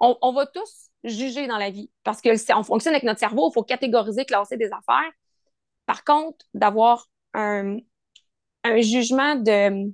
on, 0.00 0.16
on, 0.22 0.32
va 0.32 0.46
tous 0.46 0.90
juger 1.04 1.46
dans 1.46 1.58
la 1.58 1.70
vie 1.70 1.90
parce 2.02 2.20
qu'on 2.20 2.62
fonctionne 2.62 2.94
avec 2.94 3.04
notre 3.04 3.20
cerveau, 3.20 3.50
il 3.50 3.54
faut 3.54 3.62
catégoriser, 3.62 4.24
classer 4.24 4.56
des 4.56 4.70
affaires. 4.72 5.10
Par 5.86 6.04
contre, 6.04 6.44
d'avoir 6.54 7.06
un, 7.34 7.78
un 8.64 8.80
jugement 8.80 9.36
de 9.36 9.92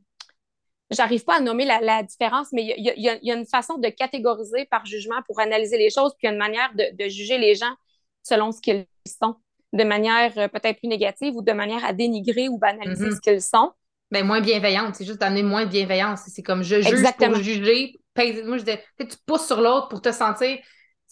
j'arrive 0.91 1.25
pas 1.25 1.37
à 1.37 1.41
nommer 1.41 1.65
la, 1.65 2.03
différence, 2.03 2.49
mais 2.53 2.75
il 2.77 3.03
y, 3.03 3.09
a, 3.09 3.35
une 3.35 3.47
façon 3.47 3.79
de 3.79 3.89
catégoriser 3.89 4.67
par 4.67 4.85
jugement 4.87 5.23
pour 5.27 5.41
analyser 5.41 5.79
les 5.79 5.91
choses, 5.91 6.13
puis 6.19 6.27
il 6.27 6.27
y 6.27 6.29
a 6.31 6.33
une 6.33 6.39
manière 6.39 6.73
de, 6.75 7.09
juger 7.09 7.39
les 7.39 7.55
gens 7.55 7.75
selon 8.23 8.53
ce 8.53 8.61
qu'ils 8.61 8.87
sont, 9.07 9.37
de 9.73 9.85
manière 9.85 10.33
euh, 10.37 10.49
peut-être 10.49 10.79
plus 10.79 10.89
négative 10.89 11.35
ou 11.37 11.43
de 11.43 11.53
manière 11.53 11.85
à 11.85 11.93
dénigrer 11.93 12.49
ou 12.49 12.59
banaliser 12.59 13.09
mm-hmm. 13.09 13.15
ce 13.15 13.21
qu'ils 13.21 13.43
sont. 13.43 13.73
Ben, 14.11 14.27
moins 14.27 14.41
bienveillante, 14.41 14.97
c'est 14.97 15.05
juste 15.05 15.21
d'amener 15.21 15.43
moins 15.43 15.65
de 15.65 15.71
bienveillance. 15.71 16.23
C'est 16.27 16.43
comme 16.43 16.63
je 16.63 16.81
juge 16.81 17.05
pour 17.17 17.35
juger. 17.37 18.01
Moi, 18.45 18.59
je 18.59 18.65
dis, 18.65 18.73
tu 18.99 19.17
pousses 19.25 19.47
sur 19.47 19.61
l'autre 19.61 19.89
pour 19.89 20.03
te 20.03 20.11
sentir. 20.11 20.59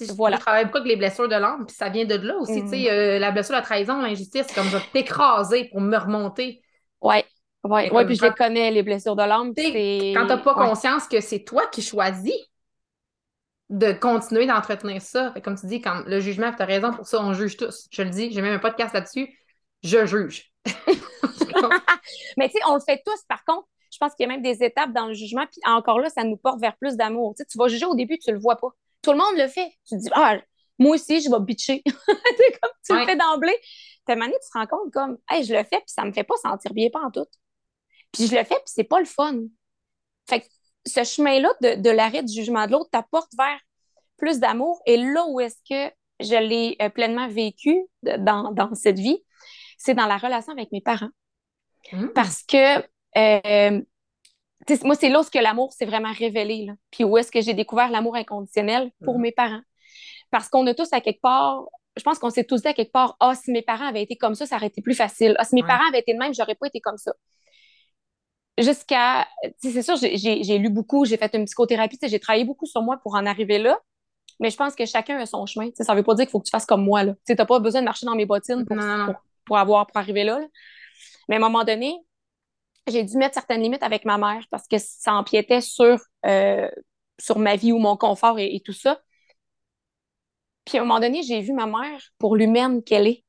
Je, 0.00 0.12
voilà. 0.12 0.36
je 0.36 0.40
travaille 0.42 0.64
beaucoup 0.64 0.78
avec 0.78 0.90
les 0.90 0.96
blessures 0.96 1.28
de 1.28 1.34
l'âme, 1.34 1.64
puis 1.66 1.74
ça 1.74 1.88
vient 1.88 2.04
de 2.04 2.14
là 2.14 2.36
aussi. 2.36 2.62
Mm. 2.62 2.74
euh, 2.88 3.18
la 3.18 3.30
blessure, 3.30 3.54
la 3.54 3.62
trahison, 3.62 4.00
l'injustice, 4.00 4.44
c'est 4.48 4.54
comme 4.54 4.66
je 4.66 4.76
vais 4.76 4.82
t'écraser 4.92 5.68
pour 5.70 5.80
me 5.80 5.96
remonter. 5.96 6.60
Ouais. 7.00 7.24
Oui, 7.64 7.90
ouais, 7.90 8.06
puis 8.06 8.14
je 8.14 8.22
les 8.22 8.32
connais, 8.32 8.70
les 8.70 8.82
blessures 8.82 9.16
de 9.16 9.22
l'âme. 9.22 9.52
Quand 9.56 9.62
tu 9.62 10.12
n'as 10.14 10.36
pas 10.36 10.54
conscience 10.54 11.08
que 11.08 11.20
c'est 11.20 11.40
toi 11.40 11.66
qui 11.66 11.82
choisis 11.82 12.36
de 13.70 13.92
continuer 13.92 14.46
d'entretenir 14.46 15.02
ça. 15.02 15.34
comme 15.44 15.58
tu 15.58 15.66
dis, 15.66 15.80
quand 15.80 16.02
le 16.06 16.20
jugement, 16.20 16.52
tu 16.52 16.62
as 16.62 16.64
raison, 16.64 16.92
pour 16.92 17.06
ça, 17.06 17.22
on 17.22 17.34
juge 17.34 17.56
tous. 17.56 17.86
Je 17.90 18.02
le 18.02 18.10
dis, 18.10 18.32
j'ai 18.32 18.40
même 18.40 18.54
un 18.54 18.58
podcast 18.58 18.94
là-dessus. 18.94 19.28
Je 19.82 20.06
juge. 20.06 20.52
Mais 22.36 22.48
tu 22.48 22.54
sais, 22.54 22.60
on 22.68 22.74
le 22.74 22.80
fait 22.80 23.02
tous. 23.04 23.22
Par 23.28 23.44
contre, 23.44 23.68
je 23.92 23.98
pense 23.98 24.14
qu'il 24.14 24.24
y 24.24 24.28
a 24.28 24.32
même 24.32 24.42
des 24.42 24.62
étapes 24.62 24.92
dans 24.92 25.06
le 25.06 25.14
jugement. 25.14 25.46
Puis 25.46 25.60
encore 25.66 26.00
là, 26.00 26.08
ça 26.08 26.24
nous 26.24 26.36
porte 26.36 26.60
vers 26.60 26.76
plus 26.76 26.96
d'amour. 26.96 27.34
Tu, 27.36 27.42
sais, 27.42 27.46
tu 27.50 27.58
vas 27.58 27.68
juger 27.68 27.86
au 27.86 27.94
début, 27.94 28.18
tu 28.18 28.32
le 28.32 28.38
vois 28.38 28.56
pas. 28.56 28.68
Tout 29.02 29.12
le 29.12 29.18
monde 29.18 29.36
le 29.36 29.48
fait. 29.48 29.70
Tu 29.86 29.96
te 29.96 30.00
dis, 30.00 30.08
ah, 30.12 30.38
moi 30.78 30.94
aussi, 30.94 31.20
je 31.20 31.30
vais 31.30 31.40
bitcher. 31.40 31.82
comme 32.06 32.70
tu 32.84 32.94
le 32.94 33.04
fais 33.04 33.16
d'emblée. 33.16 33.56
Ta 34.06 34.16
manière, 34.16 34.38
tu 34.40 34.48
te 34.50 34.58
rends 34.58 34.66
compte 34.66 34.92
comme, 34.92 35.18
hey, 35.30 35.44
je 35.44 35.52
le 35.52 35.62
fais, 35.64 35.78
puis 35.78 35.88
ça 35.88 36.04
me 36.04 36.12
fait 36.12 36.24
pas 36.24 36.36
sentir 36.36 36.72
bien, 36.72 36.88
pas 36.90 37.00
en 37.00 37.10
tout. 37.10 37.26
Puis 38.12 38.26
je 38.26 38.34
le 38.34 38.44
fais, 38.44 38.54
puis 38.54 38.62
c'est 38.66 38.84
pas 38.84 39.00
le 39.00 39.04
fun. 39.04 39.40
Fait 40.28 40.40
que 40.40 40.46
ce 40.88 41.04
chemin-là 41.04 41.50
de, 41.60 41.90
l'arrêt 41.90 42.22
du 42.22 42.32
jugement 42.32 42.66
de 42.66 42.72
l'autre 42.72 42.90
t'apporte 42.90 43.32
vers 43.36 43.58
plus 44.16 44.40
d'amour. 44.40 44.80
Et 44.86 44.96
là 44.96 45.26
où 45.28 45.40
est-ce 45.40 45.58
que 45.68 45.94
je 46.20 46.36
l'ai 46.36 46.76
euh, 46.82 46.88
pleinement 46.88 47.28
vécu 47.28 47.76
dans, 48.02 48.74
cette 48.74 48.98
vie, 48.98 49.18
c'est 49.76 49.94
dans 49.94 50.06
la 50.06 50.16
relation 50.16 50.52
avec 50.52 50.72
mes 50.72 50.80
parents. 50.80 51.10
Mmh. 51.92 52.08
Parce 52.08 52.42
que 52.42 52.78
euh, 53.16 53.80
moi, 54.84 54.94
c'est 54.96 55.08
là 55.08 55.20
où 55.20 55.38
l'amour 55.38 55.72
s'est 55.72 55.86
vraiment 55.86 56.12
révélé. 56.12 56.66
Là. 56.66 56.74
Puis 56.90 57.04
où 57.04 57.16
est-ce 57.16 57.30
que 57.30 57.40
j'ai 57.40 57.54
découvert 57.54 57.90
l'amour 57.90 58.16
inconditionnel 58.16 58.90
pour 59.04 59.18
mmh. 59.18 59.22
mes 59.22 59.32
parents. 59.32 59.62
Parce 60.30 60.48
qu'on 60.48 60.66
a 60.66 60.74
tous 60.74 60.92
à 60.92 61.00
quelque 61.00 61.20
part, 61.20 61.64
je 61.96 62.02
pense 62.02 62.18
qu'on 62.18 62.30
s'est 62.30 62.44
tous 62.44 62.62
dit 62.62 62.68
à 62.68 62.74
quelque 62.74 62.92
part, 62.92 63.16
ah, 63.20 63.34
si 63.34 63.50
mes 63.50 63.62
parents 63.62 63.86
avaient 63.86 64.02
été 64.02 64.16
comme 64.16 64.34
ça, 64.34 64.46
ça 64.46 64.56
aurait 64.56 64.66
été 64.66 64.82
plus 64.82 64.94
facile. 64.94 65.34
Ah, 65.38 65.44
si 65.44 65.54
mes 65.54 65.62
parents 65.62 65.88
avaient 65.88 66.00
été 66.00 66.12
de 66.12 66.18
même, 66.18 66.34
j'aurais 66.34 66.54
pas 66.54 66.66
été 66.66 66.80
comme 66.80 66.98
ça 66.98 67.12
jusqu'à. 68.58 69.26
C'est 69.58 69.82
sûr, 69.82 69.96
j'ai 69.96 70.58
lu 70.58 70.68
beaucoup, 70.70 71.04
j'ai 71.04 71.16
fait 71.16 71.34
une 71.34 71.44
psychothérapie, 71.44 71.98
j'ai 72.02 72.20
travaillé 72.20 72.44
beaucoup 72.44 72.66
sur 72.66 72.82
moi 72.82 72.98
pour 72.98 73.14
en 73.14 73.26
arriver 73.26 73.58
là. 73.58 73.78
Mais 74.40 74.50
je 74.50 74.56
pense 74.56 74.74
que 74.74 74.86
chacun 74.86 75.18
a 75.18 75.26
son 75.26 75.46
chemin. 75.46 75.68
ça 75.74 75.92
ne 75.92 75.98
veut 75.98 76.04
pas 76.04 76.14
dire 76.14 76.24
qu'il 76.24 76.30
faut 76.30 76.40
que 76.40 76.46
tu 76.46 76.50
fasses 76.50 76.66
comme 76.66 76.84
moi. 76.84 77.04
Tu 77.26 77.34
n'as 77.34 77.44
pas 77.44 77.58
besoin 77.58 77.80
de 77.80 77.86
marcher 77.86 78.06
dans 78.06 78.14
mes 78.14 78.26
bottines 78.26 78.64
pour, 78.64 78.76
pour, 79.44 79.58
avoir, 79.58 79.86
pour 79.86 79.96
arriver 79.96 80.24
là, 80.24 80.40
Mais 81.28 81.36
à 81.36 81.38
un 81.38 81.40
moment 81.40 81.64
donné, 81.64 81.96
j'ai 82.86 83.02
dû 83.02 83.16
mettre 83.16 83.34
certaines 83.34 83.62
limites 83.62 83.82
avec 83.82 84.04
ma 84.04 84.16
mère 84.16 84.44
parce 84.50 84.68
que 84.68 84.78
ça 84.78 85.14
empiétait 85.14 85.60
sur, 85.60 85.98
euh, 86.26 86.70
sur 87.18 87.38
ma 87.38 87.56
vie 87.56 87.72
ou 87.72 87.78
mon 87.78 87.96
confort 87.96 88.38
et, 88.38 88.60
tout 88.64 88.72
ça. 88.72 89.00
Puis 90.64 90.78
à 90.78 90.82
un 90.82 90.84
moment 90.84 91.00
donné, 91.00 91.22
j'ai 91.22 91.40
vu 91.40 91.52
ma 91.52 91.66
mère 91.66 92.00
pour 92.18 92.36
l'humaine 92.36 92.82
qu'elle 92.84 93.08
est. 93.08 93.24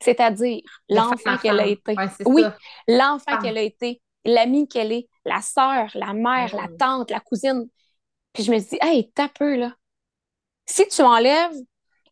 C'est-à-dire 0.00 0.60
l'enfant 0.88 1.38
qu'elle 1.38 1.58
a 1.58 1.66
été. 1.66 1.96
oui, 2.26 2.44
l'enfant 2.86 3.38
qu'elle 3.38 3.58
a 3.58 3.62
été 3.62 4.00
l'amie 4.26 4.68
qu'elle 4.68 4.92
est, 4.92 5.08
la 5.24 5.40
sœur, 5.40 5.90
la 5.94 6.12
mère, 6.12 6.54
la 6.54 6.68
mm. 6.68 6.76
tante, 6.76 7.10
la 7.10 7.20
cousine. 7.20 7.68
Puis 8.32 8.42
je 8.42 8.52
me 8.52 8.58
dis, 8.58 8.78
hey, 8.80 9.10
t'as 9.12 9.28
peu, 9.28 9.56
là. 9.56 9.74
Si 10.66 10.86
tu 10.88 11.02
enlèves 11.02 11.56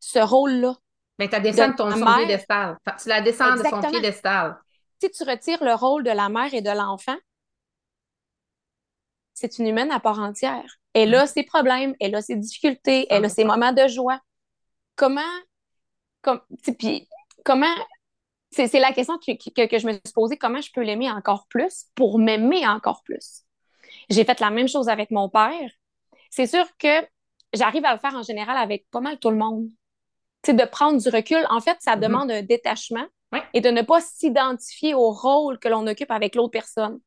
ce 0.00 0.18
rôle-là. 0.18 0.76
Mais 1.18 1.28
tu 1.28 1.40
descends 1.40 1.68
de 1.68 1.76
ton 1.76 1.90
son 1.90 2.16
piédestal. 2.16 2.78
Tu 3.00 3.08
la 3.08 3.20
descends 3.20 3.56
de 3.56 3.62
son 3.62 3.80
piédestal. 3.80 4.58
Si 5.00 5.10
tu 5.10 5.24
retires 5.24 5.62
le 5.62 5.74
rôle 5.74 6.04
de 6.04 6.10
la 6.10 6.28
mère 6.28 6.52
et 6.54 6.62
de 6.62 6.70
l'enfant, 6.70 7.16
c'est 9.34 9.58
une 9.58 9.66
humaine 9.66 9.90
à 9.90 10.00
part 10.00 10.18
entière. 10.18 10.78
Elle 10.92 11.14
a 11.14 11.24
mm. 11.24 11.28
ses 11.28 11.42
problèmes, 11.42 11.94
elle 12.00 12.14
a 12.14 12.22
ses 12.22 12.36
difficultés, 12.36 13.06
elle 13.10 13.24
a 13.24 13.28
ses 13.28 13.44
moments 13.44 13.72
de 13.72 13.86
joie. 13.88 14.20
Comment, 14.96 15.20
comme, 16.22 16.40
puis, 16.78 17.08
comment 17.44 17.74
c'est 18.54 18.80
la 18.80 18.92
question 18.92 19.18
que, 19.18 19.32
je 19.78 19.86
me 19.86 19.92
suis 19.92 20.12
posée, 20.14 20.36
comment 20.36 20.60
je 20.60 20.70
peux 20.72 20.82
l'aimer 20.82 21.10
encore 21.10 21.46
plus 21.48 21.86
pour 21.94 22.18
m'aimer 22.18 22.66
encore 22.66 23.02
plus? 23.02 23.42
J'ai 24.10 24.24
fait 24.24 24.40
la 24.40 24.50
même 24.50 24.68
chose 24.68 24.88
avec 24.88 25.10
mon 25.10 25.28
père. 25.28 25.70
C'est 26.30 26.46
sûr 26.46 26.64
que 26.78 27.06
j'arrive 27.52 27.84
à 27.84 27.92
le 27.92 27.98
faire 27.98 28.14
en 28.14 28.22
général 28.22 28.56
avec 28.56 28.86
pas 28.90 29.00
mal 29.00 29.18
tout 29.18 29.30
le 29.30 29.36
monde. 29.36 29.68
C'est 30.44 30.54
de 30.54 30.64
prendre 30.64 31.00
du 31.00 31.08
recul. 31.08 31.44
En 31.48 31.60
fait, 31.60 31.76
ça 31.80 31.96
mm-hmm. 31.96 32.00
demande 32.00 32.30
un 32.30 32.42
détachement 32.42 33.06
et 33.52 33.60
de 33.60 33.70
ne 33.70 33.82
pas 33.82 34.00
s'identifier 34.00 34.94
au 34.94 35.10
rôle 35.10 35.58
que 35.58 35.68
l'on 35.68 35.86
occupe 35.86 36.10
avec 36.10 36.34
l'autre 36.34 36.50
personne. 36.50 37.00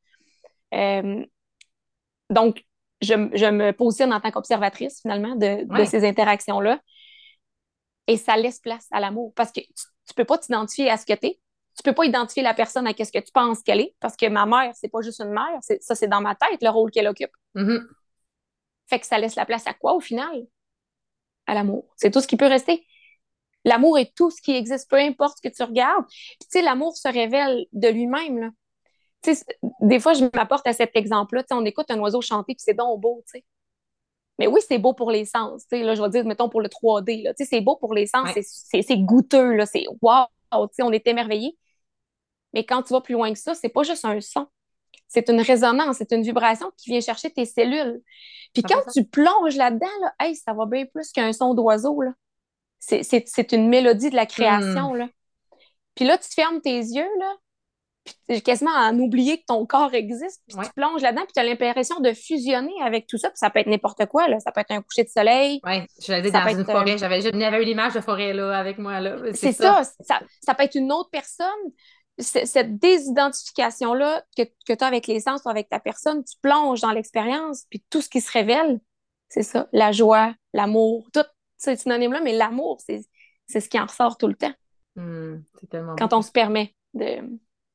Euh, 0.74 1.24
donc, 2.30 2.64
je, 3.00 3.14
me 3.14 3.70
positionne 3.72 4.12
en 4.12 4.20
tant 4.20 4.30
qu'observatrice, 4.30 5.00
finalement, 5.00 5.36
de, 5.36 5.66
ces 5.86 6.06
interactions-là. 6.06 6.80
Et 8.08 8.16
ça 8.16 8.36
laisse 8.36 8.58
place 8.58 8.88
à 8.90 8.98
l'amour 8.98 9.32
parce 9.36 9.52
que 9.52 9.60
tu 9.60 10.14
peux 10.16 10.24
pas 10.24 10.38
t'identifier 10.38 10.90
à 10.90 10.96
ce 10.96 11.06
que 11.06 11.12
tu 11.12 11.26
es. 11.26 11.40
Tu 11.76 11.82
peux 11.84 11.94
pas 11.94 12.06
identifier 12.06 12.42
la 12.42 12.54
personne 12.54 12.88
à 12.88 12.90
ce 12.90 13.12
que 13.12 13.20
tu 13.20 13.30
penses 13.32 13.62
qu'elle 13.62 13.80
est, 13.80 13.94
parce 14.00 14.16
que 14.16 14.26
ma 14.28 14.46
mère, 14.46 14.72
c'est 14.74 14.88
pas 14.88 15.00
juste 15.00 15.20
une 15.20 15.30
mère, 15.30 15.60
ça, 15.60 15.94
c'est 15.94 16.08
dans 16.08 16.20
ma 16.20 16.34
tête, 16.34 16.60
le 16.60 16.70
rôle 16.70 16.90
qu'elle 16.90 17.06
occupe. 17.06 17.30
Mm-hmm. 17.54 17.86
Fait 18.86 18.98
que 18.98 19.06
ça 19.06 19.18
laisse 19.18 19.36
la 19.36 19.46
place 19.46 19.64
à 19.68 19.74
quoi, 19.74 19.94
au 19.94 20.00
final? 20.00 20.44
À 21.46 21.54
l'amour. 21.54 21.84
C'est 21.96 22.10
tout 22.10 22.20
ce 22.20 22.26
qui 22.26 22.36
peut 22.36 22.48
rester. 22.48 22.84
L'amour 23.64 23.96
est 23.98 24.12
tout 24.16 24.30
ce 24.30 24.42
qui 24.42 24.56
existe, 24.56 24.90
peu 24.90 24.96
importe 24.96 25.38
ce 25.38 25.48
que 25.48 25.54
tu 25.54 25.62
regardes. 25.62 26.04
tu 26.08 26.46
sais, 26.48 26.62
l'amour 26.62 26.96
se 26.96 27.06
révèle 27.06 27.66
de 27.72 27.88
lui-même, 27.88 28.52
des 29.80 30.00
fois, 30.00 30.14
je 30.14 30.24
m'apporte 30.34 30.66
à 30.66 30.72
cet 30.72 30.96
exemple-là. 30.96 31.44
On 31.50 31.64
écoute 31.64 31.90
un 31.90 31.98
oiseau 31.98 32.20
chanter, 32.20 32.54
puis 32.54 32.62
c'est 32.64 32.74
donc 32.74 33.00
beau, 33.00 33.22
tu 33.26 33.38
sais. 33.38 33.44
Mais 34.38 34.46
oui, 34.46 34.60
c'est 34.66 34.78
beau 34.78 34.92
pour 34.92 35.10
les 35.10 35.24
sens. 35.24 35.64
Là, 35.72 35.94
je 35.94 36.02
vais 36.02 36.08
dire, 36.10 36.24
mettons, 36.24 36.48
pour 36.48 36.60
le 36.60 36.68
3D. 36.68 37.32
C'est 37.36 37.60
beau 37.60 37.76
pour 37.76 37.92
les 37.92 38.06
sens, 38.06 38.28
c'est 38.34 38.98
goûteux, 38.98 39.64
c'est 39.66 39.86
wow, 40.00 40.26
on 40.52 40.92
est 40.92 41.06
émerveillé. 41.06 41.56
Mais 42.54 42.64
quand 42.64 42.82
tu 42.82 42.92
vas 42.92 43.00
plus 43.00 43.14
loin 43.14 43.32
que 43.32 43.38
ça, 43.38 43.54
c'est 43.54 43.68
pas 43.68 43.82
juste 43.82 44.04
un 44.04 44.20
son. 44.20 44.46
C'est 45.06 45.28
une 45.30 45.40
résonance, 45.40 45.96
c'est 45.96 46.12
une 46.12 46.22
vibration 46.22 46.70
qui 46.76 46.90
vient 46.90 47.00
chercher 47.00 47.30
tes 47.30 47.46
cellules. 47.46 48.00
Puis 48.52 48.62
quand 48.62 48.82
tu 48.92 49.04
plonges 49.04 49.56
là-dedans, 49.56 49.86
là, 50.02 50.32
ça 50.34 50.52
va 50.52 50.66
bien 50.66 50.84
plus 50.86 51.10
qu'un 51.12 51.32
son 51.32 51.54
d'oiseau. 51.54 52.00
C'est 52.78 53.52
une 53.52 53.68
mélodie 53.68 54.10
de 54.10 54.16
la 54.16 54.26
création. 54.26 54.92
Hmm. 54.94 54.98
Là. 54.98 55.08
Puis 55.94 56.04
là, 56.04 56.16
tu 56.16 56.28
fermes 56.28 56.60
tes 56.60 56.78
yeux, 56.78 57.08
là, 57.18 57.34
puis 58.28 58.42
quasiment 58.42 58.74
à 58.74 58.90
en 58.90 58.98
oublier 58.98 59.38
que 59.38 59.44
ton 59.46 59.66
corps 59.66 59.94
existe, 59.94 60.42
puis 60.46 60.56
tu 60.62 60.72
plonges 60.74 61.02
là-dedans, 61.02 61.22
puis 61.22 61.32
tu 61.34 61.40
as 61.40 61.44
l'impression 61.44 62.00
de 62.00 62.12
fusionner 62.12 62.74
avec 62.84 63.06
tout 63.06 63.18
ça, 63.18 63.28
puis 63.28 63.38
ça 63.38 63.50
peut 63.50 63.60
être 63.60 63.66
n'importe 63.66 64.06
quoi, 64.06 64.28
là. 64.28 64.40
ça 64.40 64.52
peut 64.52 64.60
être 64.60 64.70
un 64.70 64.82
coucher 64.82 65.04
de 65.04 65.08
soleil. 65.08 65.60
Oui, 65.64 65.82
je 66.04 66.12
l'ai 66.12 66.22
dit 66.22 66.30
dans 66.30 66.46
une 66.48 66.64
forêt, 66.64 66.94
euh, 66.94 66.96
j'avais, 66.98 67.62
eu 67.62 67.64
l'image 67.64 67.94
de 67.94 68.00
forêt 68.00 68.32
là, 68.32 68.58
avec 68.58 68.78
moi. 68.78 69.00
Là. 69.00 69.16
C'est, 69.34 69.52
ça. 69.52 69.82
Ça, 70.00 70.20
ça. 70.40 70.54
peut 70.54 70.64
être 70.64 70.76
une 70.76 70.92
autre 70.92 71.10
personne. 71.10 71.48
cette 72.18 72.78
désidentification-là 72.78 74.22
que, 74.36 74.42
que 74.66 74.72
tu 74.72 74.84
as 74.84 74.86
avec 74.86 75.06
les 75.06 75.20
sens 75.20 75.42
ou 75.44 75.48
avec 75.48 75.68
ta 75.68 75.80
personne, 75.80 76.24
tu 76.24 76.36
plonges 76.40 76.80
dans 76.80 76.92
l'expérience, 76.92 77.64
puis 77.70 77.84
tout 77.90 78.00
ce 78.00 78.08
qui 78.08 78.20
se 78.20 78.32
révèle, 78.32 78.80
c'est 79.28 79.42
ça, 79.42 79.68
la 79.72 79.92
joie, 79.92 80.34
l'amour, 80.52 81.08
tout 81.12 81.24
ces 81.58 81.76
synonymes-là, 81.76 82.20
mais 82.22 82.32
l'amour, 82.32 82.80
c'est, 82.80 83.02
ce 83.48 83.68
qui 83.68 83.78
en 83.78 83.86
ressort 83.86 84.16
tout 84.16 84.28
le 84.28 84.34
temps. 84.34 84.54
Hmm, 84.96 85.42
c'est 85.60 85.68
tellement 85.68 85.96
Quand 85.96 86.12
on 86.12 86.22
se 86.22 86.30
permet 86.30 86.74
de 86.94 87.20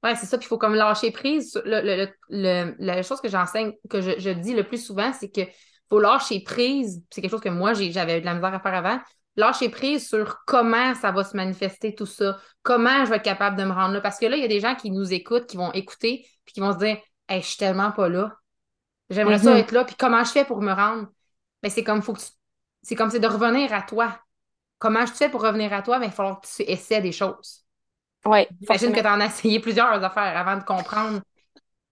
Ouais, 0.03 0.15
c'est 0.15 0.25
ça. 0.25 0.37
qu'il 0.37 0.47
faut 0.47 0.57
comme 0.57 0.75
lâcher 0.75 1.11
prise. 1.11 1.59
la 1.65 3.03
chose 3.03 3.21
que 3.21 3.29
j'enseigne, 3.29 3.73
que 3.89 4.01
je, 4.01 4.29
dis 4.31 4.53
le 4.53 4.63
plus 4.63 4.83
souvent, 4.83 5.13
c'est 5.13 5.29
qu'il 5.29 5.47
faut 5.89 5.99
lâcher 5.99 6.41
prise. 6.43 7.03
C'est 7.09 7.21
quelque 7.21 7.31
chose 7.31 7.41
que 7.41 7.49
moi, 7.49 7.73
j'avais 7.73 8.17
eu 8.17 8.21
de 8.21 8.25
la 8.25 8.33
misère 8.33 8.53
à 8.53 8.59
faire 8.59 8.73
avant. 8.73 8.99
lâcher 9.37 9.69
prise 9.69 10.07
sur 10.07 10.43
comment 10.45 10.93
ça 10.95 11.11
va 11.11 11.23
se 11.23 11.35
manifester 11.37 11.95
tout 11.95 12.05
ça, 12.05 12.37
comment 12.61 13.05
je 13.05 13.09
vais 13.09 13.15
être 13.15 13.23
capable 13.23 13.57
de 13.57 13.63
me 13.63 13.71
rendre 13.71 13.93
là? 13.93 14.01
Parce 14.01 14.19
que 14.19 14.25
là, 14.25 14.35
il 14.35 14.41
y 14.41 14.45
a 14.45 14.49
des 14.49 14.59
gens 14.59 14.75
qui 14.75 14.91
nous 14.91 15.13
écoutent, 15.13 15.47
qui 15.47 15.57
vont 15.57 15.71
écouter, 15.71 16.27
puis 16.45 16.53
qui 16.53 16.59
vont 16.59 16.73
se 16.73 16.79
dire 16.79 16.97
Hey, 17.29 17.41
je 17.41 17.47
suis 17.47 17.57
tellement 17.57 17.91
pas 17.91 18.09
là. 18.09 18.33
J'aimerais 19.09 19.39
ça 19.39 19.51
mhm. 19.51 19.57
être 19.57 19.71
là, 19.71 19.85
puis 19.85 19.95
comment 19.97 20.23
je 20.23 20.31
fais 20.31 20.45
pour 20.45 20.61
me 20.61 20.73
rendre? 20.73 21.07
Mais 21.61 21.69
ben, 21.69 21.71
c'est 21.71 21.83
comme 21.83 22.01
faut 22.01 22.13
que 22.13 22.21
c'est 22.81 22.95
comme 22.95 23.09
c'est 23.09 23.19
de 23.19 23.27
revenir 23.27 23.73
à 23.73 23.81
toi. 23.81 24.19
Comment 24.79 25.05
je 25.05 25.13
fais 25.13 25.29
pour 25.29 25.41
revenir 25.41 25.71
à 25.71 25.81
toi? 25.81 25.99
Mais 25.99 26.07
ben, 26.07 26.11
il 26.11 26.15
faut 26.15 26.35
que 26.35 26.47
tu 26.47 26.69
essaies 26.69 27.01
des 27.01 27.13
choses. 27.13 27.62
Oui. 28.25 28.47
J'imagine 28.61 28.93
que 28.93 28.99
tu 28.99 29.07
en 29.07 29.19
as 29.19 29.25
essayé 29.25 29.59
plusieurs 29.59 30.03
affaires 30.03 30.37
avant 30.37 30.57
de 30.57 30.63
comprendre 30.63 31.21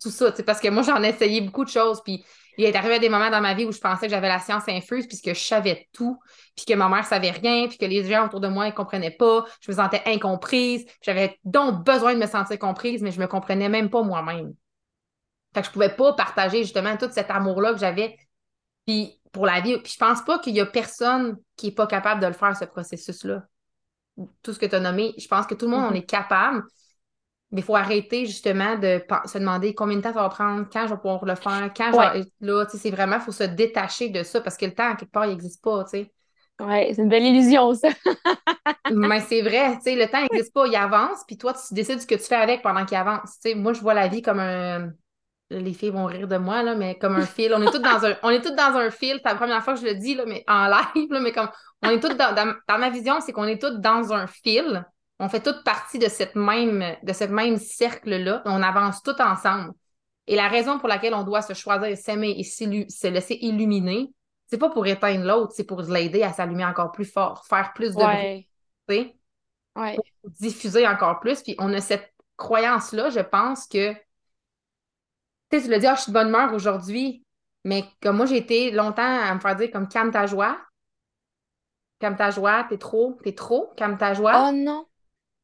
tout 0.01 0.09
ça. 0.09 0.31
Parce 0.45 0.59
que 0.59 0.69
moi, 0.69 0.83
j'en 0.83 1.03
ai 1.03 1.09
essayé 1.09 1.41
beaucoup 1.41 1.65
de 1.65 1.69
choses. 1.69 2.01
Puis 2.03 2.23
il 2.57 2.65
est 2.65 2.75
arrivé 2.75 2.99
des 2.99 3.09
moments 3.09 3.29
dans 3.29 3.41
ma 3.41 3.53
vie 3.53 3.65
où 3.65 3.71
je 3.71 3.79
pensais 3.79 4.07
que 4.07 4.11
j'avais 4.11 4.27
la 4.27 4.39
science 4.39 4.63
infuse, 4.67 5.07
puisque 5.07 5.29
je 5.29 5.43
savais 5.43 5.87
tout, 5.93 6.19
puis 6.55 6.65
que 6.65 6.73
ma 6.73 6.89
mère 6.89 7.05
savait 7.05 7.31
rien, 7.31 7.67
puis 7.67 7.77
que 7.77 7.85
les 7.85 8.03
gens 8.03 8.25
autour 8.25 8.39
de 8.39 8.47
moi 8.47 8.65
ne 8.65 8.71
comprenaient 8.71 9.11
pas. 9.11 9.45
Je 9.61 9.71
me 9.71 9.77
sentais 9.77 10.01
incomprise. 10.05 10.85
J'avais 11.01 11.37
donc 11.43 11.83
besoin 11.83 12.13
de 12.13 12.19
me 12.19 12.27
sentir 12.27 12.57
comprise, 12.59 13.01
mais 13.01 13.11
je 13.11 13.19
me 13.19 13.27
comprenais 13.27 13.69
même 13.69 13.89
pas 13.89 14.03
moi-même. 14.03 14.53
Fait 15.53 15.61
que 15.61 15.67
je 15.67 15.71
pouvais 15.71 15.93
pas 15.95 16.13
partager 16.13 16.63
justement 16.63 16.95
tout 16.97 17.09
cet 17.11 17.29
amour-là 17.29 17.73
que 17.73 17.79
j'avais. 17.79 18.17
Puis 18.85 19.19
pour 19.31 19.45
la 19.45 19.61
vie. 19.61 19.77
Puis 19.77 19.93
je 19.93 19.97
pense 19.97 20.21
pas 20.23 20.39
qu'il 20.39 20.55
y 20.55 20.59
a 20.59 20.65
personne 20.65 21.37
qui 21.55 21.67
est 21.67 21.71
pas 21.71 21.87
capable 21.87 22.21
de 22.21 22.27
le 22.27 22.33
faire, 22.33 22.55
ce 22.55 22.65
processus-là. 22.65 23.43
Tout 24.43 24.53
ce 24.53 24.59
que 24.59 24.65
tu 24.65 24.75
as 24.75 24.79
nommé, 24.79 25.13
je 25.17 25.27
pense 25.27 25.45
que 25.47 25.55
tout 25.55 25.65
le 25.65 25.71
monde, 25.71 25.85
on 25.89 25.93
mm-hmm. 25.93 25.97
est 25.97 26.09
capable. 26.09 26.63
Mais 27.51 27.59
il 27.59 27.63
faut 27.63 27.75
arrêter 27.75 28.25
justement 28.25 28.77
de 28.77 29.03
se 29.25 29.37
demander 29.37 29.73
combien 29.73 29.97
de 29.97 30.01
temps 30.01 30.13
ça 30.13 30.21
va 30.21 30.29
prendre, 30.29 30.65
quand 30.71 30.83
je 30.83 30.93
vais 30.93 30.99
pouvoir 30.99 31.25
le 31.25 31.35
faire, 31.35 31.69
quand 31.75 31.91
je 31.91 31.97
vais 31.97 32.19
être 32.21 32.31
là. 32.39 32.65
C'est 32.69 32.91
vraiment, 32.91 33.17
il 33.17 33.21
faut 33.21 33.33
se 33.33 33.43
détacher 33.43 34.09
de 34.09 34.23
ça 34.23 34.39
parce 34.39 34.55
que 34.55 34.65
le 34.65 34.73
temps, 34.73 34.95
quelque 34.95 35.11
part, 35.11 35.25
il 35.25 35.31
n'existe 35.31 35.61
pas. 35.61 35.85
sais. 35.85 36.11
Oui, 36.61 36.93
c'est 36.93 37.01
une 37.01 37.09
belle 37.09 37.25
illusion, 37.25 37.73
ça. 37.73 37.89
Mais 38.91 39.19
c'est 39.21 39.41
vrai, 39.41 39.75
tu 39.77 39.81
sais, 39.83 39.95
le 39.95 40.07
temps 40.07 40.21
n'existe 40.21 40.53
pas, 40.53 40.67
il 40.67 40.75
avance, 40.75 41.23
puis 41.25 41.37
toi, 41.37 41.53
tu 41.53 41.73
décides 41.73 41.99
ce 41.99 42.07
que 42.07 42.15
tu 42.15 42.23
fais 42.23 42.35
avec 42.35 42.61
pendant 42.61 42.85
qu'il 42.85 42.97
avance. 42.97 43.39
Tu 43.41 43.49
sais, 43.49 43.55
moi, 43.55 43.73
je 43.73 43.81
vois 43.81 43.93
la 43.93 44.07
vie 44.07 44.21
comme 44.21 44.39
un, 44.39 44.91
les 45.59 45.73
filles 45.73 45.89
vont 45.89 46.05
rire 46.05 46.27
de 46.27 46.37
moi, 46.37 46.63
là, 46.63 46.75
mais 46.75 46.97
comme 46.97 47.15
un 47.15 47.25
fil. 47.25 47.53
On 47.53 47.61
est 47.61 47.71
tous 47.71 47.79
dans 47.79 48.05
un, 48.05 48.15
on 48.23 48.29
est 48.29 48.41
toutes 48.41 48.55
dans 48.55 48.75
un 48.75 48.89
fil. 48.89 49.19
C'est 49.21 49.29
la 49.29 49.35
première 49.35 49.63
fois 49.63 49.73
que 49.73 49.81
je 49.81 49.85
le 49.85 49.95
dis, 49.95 50.15
là, 50.15 50.23
mais 50.25 50.43
en 50.47 50.67
live, 50.67 51.09
mais 51.21 51.31
comme 51.31 51.49
on 51.83 51.89
est 51.89 51.99
toutes 51.99 52.17
dans, 52.17 52.33
dans, 52.33 52.77
ma 52.77 52.89
vision, 52.89 53.19
c'est 53.21 53.33
qu'on 53.33 53.45
est 53.45 53.61
toutes 53.61 53.81
dans 53.81 54.13
un 54.13 54.27
fil. 54.27 54.85
On 55.19 55.29
fait 55.29 55.41
toutes 55.41 55.63
partie 55.63 55.99
de 55.99 56.07
cette 56.07 56.35
même, 56.35 56.95
de 57.03 57.13
cette 57.13 57.29
même 57.29 57.57
cercle-là. 57.57 58.41
On 58.45 58.63
avance 58.63 59.03
tout 59.03 59.19
ensemble. 59.21 59.71
Et 60.27 60.35
la 60.35 60.47
raison 60.47 60.79
pour 60.79 60.87
laquelle 60.87 61.13
on 61.13 61.23
doit 61.23 61.41
se 61.41 61.53
choisir, 61.53 61.97
s'aimer 61.97 62.35
et 62.37 62.43
se 62.43 63.07
laisser 63.07 63.37
illuminer, 63.41 64.09
c'est 64.47 64.57
pas 64.57 64.69
pour 64.69 64.85
éteindre 64.85 65.25
l'autre, 65.25 65.53
c'est 65.55 65.63
pour 65.63 65.81
l'aider 65.81 66.23
à 66.23 66.33
s'allumer 66.33 66.65
encore 66.65 66.91
plus 66.91 67.05
fort, 67.05 67.45
faire 67.45 67.71
plus 67.73 67.95
de 67.95 68.01
ouais. 68.01 68.47
bruit. 68.87 69.15
Ouais. 69.75 69.97
diffuser 70.39 70.87
encore 70.87 71.19
plus. 71.19 71.41
Puis 71.41 71.55
on 71.57 71.73
a 71.73 71.79
cette 71.79 72.13
croyance-là, 72.35 73.09
je 73.09 73.21
pense 73.21 73.67
que 73.67 73.93
tu 75.59 75.69
le 75.69 75.77
dis, 75.79 75.87
ah, 75.87 75.95
je 75.95 76.01
suis 76.01 76.11
de 76.11 76.17
bonne 76.17 76.29
humeur 76.29 76.53
aujourd'hui, 76.53 77.25
mais 77.63 77.83
comme 78.01 78.17
moi, 78.17 78.25
j'ai 78.25 78.37
été 78.37 78.71
longtemps 78.71 79.03
à 79.03 79.33
me 79.33 79.39
faire 79.39 79.55
dire 79.55 79.71
comme 79.71 79.87
calme 79.87 80.11
ta 80.11 80.25
joie. 80.25 80.57
Calme 81.99 82.15
ta 82.15 82.31
joie, 82.31 82.65
t'es 82.69 82.77
trop, 82.77 83.19
t'es 83.23 83.33
trop, 83.33 83.73
calme 83.77 83.97
ta 83.97 84.13
joie. 84.13 84.47
Oh 84.47 84.51
non. 84.51 84.85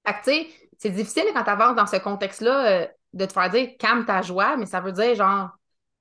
Fait 0.06 0.14
que, 0.14 0.18
tu 0.18 0.24
sais, 0.32 0.48
c'est 0.78 0.90
difficile 0.90 1.26
quand 1.34 1.44
tu 1.44 1.50
avances 1.50 1.76
dans 1.76 1.86
ce 1.86 1.98
contexte-là 1.98 2.68
euh, 2.68 2.88
de 3.14 3.26
te 3.26 3.34
faire 3.34 3.50
dire 3.50 3.70
calme 3.78 4.06
ta 4.06 4.22
joie, 4.22 4.58
mais 4.58 4.66
ça 4.66 4.80
veut 4.80 4.92
dire 4.92 5.16
genre. 5.16 5.50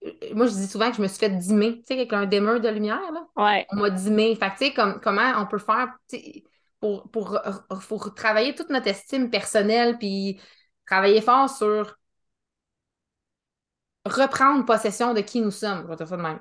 Euh, 0.04 0.10
moi, 0.34 0.46
je 0.46 0.52
dis 0.52 0.66
souvent 0.66 0.90
que 0.90 0.96
je 0.96 1.02
me 1.02 1.08
suis 1.08 1.18
fait 1.18 1.30
dimmer, 1.30 1.78
tu 1.78 1.84
sais, 1.86 1.94
avec 1.94 2.12
un 2.12 2.26
dimmer 2.26 2.60
de 2.60 2.68
lumière, 2.68 3.12
là. 3.12 3.26
Ouais. 3.36 3.66
On 3.70 3.76
m'a 3.76 3.90
dimmé. 3.90 4.34
Fait 4.36 4.50
que, 4.50 4.58
tu 4.58 4.66
sais, 4.66 4.72
comme, 4.72 5.00
comment 5.00 5.32
on 5.38 5.46
peut 5.46 5.58
faire 5.58 5.88
pour, 6.80 7.10
pour, 7.10 7.40
pour 7.88 8.14
travailler 8.14 8.54
toute 8.54 8.70
notre 8.70 8.86
estime 8.86 9.30
personnelle, 9.30 9.98
puis 9.98 10.40
travailler 10.86 11.20
fort 11.20 11.50
sur 11.50 11.96
reprendre 14.08 14.64
possession 14.64 15.14
de 15.14 15.20
qui 15.20 15.40
nous 15.40 15.50
sommes. 15.50 15.82
Je 15.82 15.88
vais 15.88 15.96
dire 15.96 16.08
ça 16.08 16.16
de 16.16 16.22
même. 16.22 16.40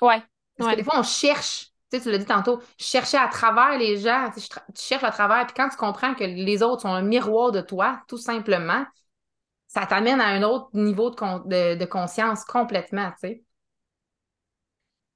Ouais. 0.00 0.22
Parce 0.56 0.70
que 0.70 0.76
des 0.76 0.84
fois, 0.84 0.98
on 0.98 1.02
cherche, 1.02 1.70
tu 1.90 1.98
sais, 1.98 2.02
tu 2.02 2.10
l'as 2.10 2.18
dit 2.18 2.26
tantôt, 2.26 2.60
chercher 2.78 3.16
à 3.16 3.28
travers 3.28 3.78
les 3.78 3.98
gens, 3.98 4.30
tu, 4.34 4.42
cherches 4.74 5.04
à 5.04 5.10
travers, 5.10 5.46
puis 5.46 5.54
quand 5.56 5.68
tu 5.68 5.76
comprends 5.76 6.14
que 6.14 6.24
les 6.24 6.62
autres 6.62 6.82
sont 6.82 6.88
un 6.88 7.02
miroir 7.02 7.52
de 7.52 7.60
toi, 7.60 8.02
tout 8.08 8.18
simplement, 8.18 8.84
ça 9.66 9.86
t'amène 9.86 10.20
à 10.20 10.26
un 10.26 10.42
autre 10.42 10.68
niveau 10.74 11.10
de, 11.10 11.76
de, 11.76 11.84
conscience 11.86 12.44
complètement, 12.44 13.10
tu 13.12 13.28
sais. 13.28 13.44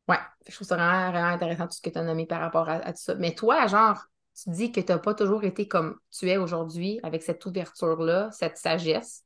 Ouais, 0.09 0.18
je 0.46 0.55
trouve 0.55 0.66
ça 0.66 0.77
vraiment, 0.77 1.11
vraiment 1.11 1.29
intéressant 1.29 1.66
tout 1.66 1.75
ce 1.75 1.83
que 1.83 1.90
tu 1.90 1.99
as 1.99 2.03
nommé 2.03 2.27
par 2.27 2.40
rapport 2.40 2.68
à, 2.68 2.92
tout 2.92 3.03
ça. 3.03 3.14
Mais 3.16 3.35
toi, 3.35 3.66
genre, 3.66 4.07
tu 4.35 4.51
dis 4.51 4.72
que 4.72 4.81
tu 4.81 4.92
n'as 4.92 4.99
pas 4.99 5.14
toujours 5.14 5.44
été 5.44 5.68
comme 5.68 5.99
tu 6.11 6.31
es 6.31 6.37
aujourd'hui, 6.37 7.01
avec 7.03 7.22
cette 7.22 7.44
ouverture-là, 7.44 8.31
cette 8.31 8.57
sagesse. 8.57 9.25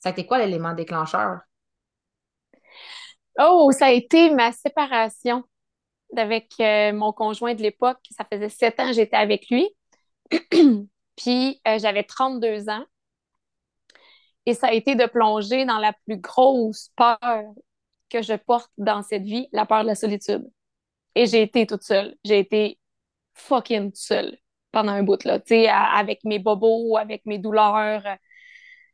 Ça 0.00 0.10
a 0.10 0.12
été 0.12 0.26
quoi 0.26 0.38
l'élément 0.38 0.74
déclencheur? 0.74 1.40
Oh, 3.38 3.70
ça 3.72 3.86
a 3.86 3.90
été 3.90 4.30
ma 4.30 4.52
séparation 4.52 5.44
avec 6.16 6.52
euh, 6.60 6.92
mon 6.92 7.12
conjoint 7.12 7.54
de 7.54 7.62
l'époque. 7.62 7.98
Ça 8.10 8.24
faisait 8.30 8.48
sept 8.48 8.80
ans 8.80 8.88
que 8.88 8.94
j'étais 8.94 9.16
avec 9.16 9.48
lui. 9.50 9.68
Puis 11.16 11.60
euh, 11.68 11.78
j'avais 11.78 12.04
32 12.04 12.68
ans. 12.68 12.84
Et 14.46 14.54
ça 14.54 14.68
a 14.68 14.72
été 14.72 14.94
de 14.94 15.06
plonger 15.06 15.64
dans 15.64 15.78
la 15.78 15.92
plus 16.06 16.18
grosse 16.18 16.90
peur 16.96 17.18
que 18.08 18.22
je 18.22 18.34
porte 18.34 18.70
dans 18.78 19.02
cette 19.02 19.24
vie, 19.24 19.48
la 19.52 19.66
peur 19.66 19.82
de 19.82 19.88
la 19.88 19.94
solitude. 19.94 20.44
Et 21.14 21.26
j'ai 21.26 21.42
été 21.42 21.66
toute 21.66 21.82
seule. 21.82 22.16
J'ai 22.24 22.38
été 22.38 22.78
fucking 23.34 23.92
seule 23.94 24.38
pendant 24.72 24.92
un 24.92 25.02
bout, 25.02 25.24
là. 25.24 25.40
Tu 25.40 25.48
sais, 25.48 25.68
avec 25.68 26.24
mes 26.24 26.38
bobos, 26.38 26.96
avec 26.96 27.26
mes 27.26 27.38
douleurs, 27.38 28.04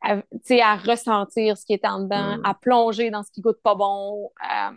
à, 0.03 0.19
à 0.63 0.77
ressentir 0.77 1.57
ce 1.57 1.65
qui 1.65 1.73
est 1.73 1.85
en 1.85 2.01
dedans, 2.01 2.39
mm. 2.39 2.43
à 2.45 2.55
plonger 2.55 3.11
dans 3.11 3.23
ce 3.23 3.31
qui 3.31 3.41
goûte 3.41 3.61
pas 3.63 3.75
bon. 3.75 4.31
Euh, 4.43 4.71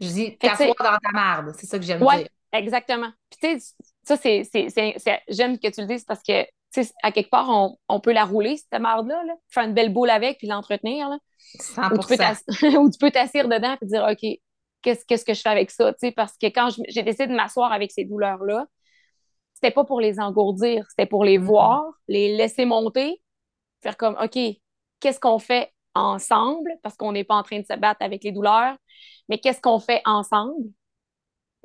je 0.00 0.08
dis, 0.08 0.38
t'asseoir 0.38 0.74
dans 0.78 0.98
ta 0.98 1.12
marde, 1.12 1.52
c'est 1.56 1.66
ça 1.66 1.78
que 1.78 1.84
j'aime 1.84 2.02
ouais, 2.02 2.18
dire. 2.18 2.28
exactement. 2.52 3.10
Puis 3.30 3.40
tu 3.40 3.60
sais, 3.60 3.74
ça, 4.02 4.16
c'est, 4.16 5.20
j'aime 5.28 5.58
que 5.58 5.68
tu 5.68 5.80
le 5.80 5.86
dises 5.86 6.04
parce 6.04 6.22
que, 6.22 6.42
tu 6.42 6.82
sais, 6.82 6.92
à 7.02 7.12
quelque 7.12 7.30
part, 7.30 7.48
on, 7.48 7.76
on, 7.88 8.00
peut 8.00 8.12
la 8.12 8.24
rouler, 8.24 8.56
cette 8.56 8.80
marde-là, 8.80 9.22
là, 9.24 9.34
faire 9.48 9.64
une 9.64 9.74
belle 9.74 9.92
boule 9.92 10.10
avec 10.10 10.38
puis 10.38 10.48
l'entretenir, 10.48 11.08
là. 11.08 11.18
100%. 11.58 12.76
Ou 12.78 12.90
tu 12.90 12.98
peux 12.98 13.10
t'asseoir 13.10 13.48
dedans 13.48 13.76
et 13.80 13.86
dire, 13.86 14.06
OK, 14.10 14.38
qu'est-ce, 14.82 15.04
qu'est-ce 15.06 15.24
que 15.24 15.34
je 15.34 15.40
fais 15.40 15.48
avec 15.48 15.70
ça, 15.70 15.92
tu 15.92 15.98
sais, 16.00 16.12
parce 16.12 16.36
que 16.36 16.46
quand 16.46 16.68
j'ai 16.88 17.02
décidé 17.02 17.28
de 17.28 17.34
m'asseoir 17.34 17.72
avec 17.72 17.92
ces 17.92 18.04
douleurs-là, 18.04 18.66
c'était 19.54 19.70
pas 19.70 19.84
pour 19.84 20.00
les 20.00 20.20
engourdir, 20.20 20.84
c'était 20.90 21.06
pour 21.06 21.24
les 21.24 21.38
voir, 21.38 21.84
les 22.08 22.36
laisser 22.36 22.66
monter, 22.66 23.22
faire 23.82 23.96
comme, 23.96 24.16
OK, 24.22 24.38
qu'est-ce 25.00 25.20
qu'on 25.20 25.38
fait 25.38 25.72
ensemble, 25.94 26.72
parce 26.82 26.96
qu'on 26.96 27.12
n'est 27.12 27.24
pas 27.24 27.36
en 27.36 27.42
train 27.42 27.60
de 27.60 27.66
se 27.66 27.76
battre 27.78 28.02
avec 28.02 28.24
les 28.24 28.32
douleurs, 28.32 28.76
mais 29.28 29.38
qu'est-ce 29.38 29.60
qu'on 29.60 29.78
fait 29.78 30.02
ensemble 30.04 30.70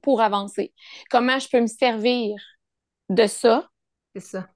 pour 0.04 0.22
avancer? 0.22 0.74
Comment 1.10 1.40
je 1.40 1.50
peux 1.50 1.62
me 1.62 1.68
servir 1.68 2.36
de 3.10 3.28
ça? 3.28 3.68
C'est 4.16 4.22
ça. 4.22 4.48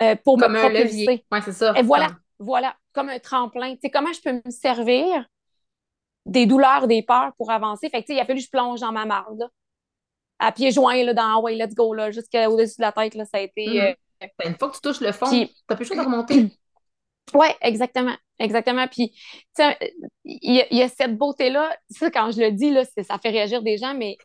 Euh, 0.00 0.16
pour 0.24 0.38
comme 0.38 0.52
me 0.52 0.64
un 0.64 0.68
levier. 0.68 1.24
Oui, 1.30 1.40
c'est 1.44 1.52
ça. 1.52 1.74
Et 1.76 1.82
voilà, 1.82 2.08
voilà, 2.38 2.76
comme 2.92 3.08
un 3.08 3.18
tremplin. 3.18 3.74
comment 3.92 4.12
je 4.12 4.20
peux 4.20 4.32
me 4.32 4.50
servir 4.50 5.26
des 6.26 6.46
douleurs, 6.46 6.86
des 6.86 7.02
peurs 7.02 7.32
pour 7.36 7.50
avancer? 7.50 7.88
Fait 7.88 8.02
que, 8.02 8.12
il 8.12 8.18
a 8.18 8.24
fallu 8.24 8.38
que 8.38 8.44
je 8.44 8.50
plonge 8.50 8.80
dans 8.80 8.92
ma 8.92 9.04
marde, 9.04 9.48
à 10.38 10.50
pieds 10.50 10.72
joints, 10.72 11.04
là, 11.04 11.14
dans 11.14 11.40
ouais, 11.42 11.54
let's 11.54 11.74
go, 11.74 11.94
là, 11.94 12.10
jusqu'au-dessus 12.10 12.76
de 12.78 12.82
la 12.82 12.92
tête, 12.92 13.14
là, 13.14 13.24
ça 13.24 13.38
a 13.38 13.40
été. 13.40 13.66
Mm-hmm. 13.66 13.90
Euh, 13.90 13.94
une 14.44 14.56
fois 14.56 14.70
que 14.70 14.76
tu 14.76 14.80
touches 14.80 15.00
le 15.00 15.12
fond, 15.12 15.28
tu 15.28 15.48
n'as 15.68 15.76
plus 15.76 15.84
le 15.88 15.94
choix 15.94 15.96
de 15.96 16.02
remonter. 16.10 16.50
Oui, 17.34 17.46
exactement. 17.60 18.16
Exactement. 18.38 18.88
Puis, 18.88 19.12
il 20.24 20.66
y, 20.70 20.82
a 20.82 20.88
cette 20.88 21.16
beauté-là. 21.16 21.76
Ça, 21.90 22.10
quand 22.10 22.32
je 22.32 22.40
le 22.40 22.50
dis, 22.50 22.70
là, 22.70 22.84
ça 22.84 23.18
fait 23.18 23.30
réagir 23.30 23.62
des 23.62 23.78
gens, 23.78 23.94
mais 23.94 24.16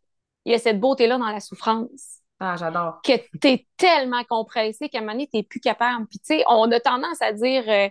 il 0.45 0.51
y 0.51 0.55
a 0.55 0.59
cette 0.59 0.79
beauté-là 0.79 1.17
dans 1.17 1.29
la 1.29 1.39
souffrance. 1.39 2.21
Ah, 2.39 2.55
j'adore. 2.57 3.01
Que 3.03 3.13
tu 3.39 3.47
es 3.47 3.67
tellement 3.77 4.23
compressé 4.23 4.89
qu'à 4.89 4.99
un 4.99 5.01
moment 5.01 5.13
donné, 5.13 5.27
tu 5.27 5.37
n'es 5.37 5.43
plus 5.43 5.59
capable. 5.59 6.07
Puis, 6.07 6.19
tu 6.19 6.37
sais, 6.37 6.43
on 6.47 6.71
a 6.71 6.79
tendance 6.79 7.21
à 7.21 7.31
dire 7.31 7.63
euh, 7.67 7.89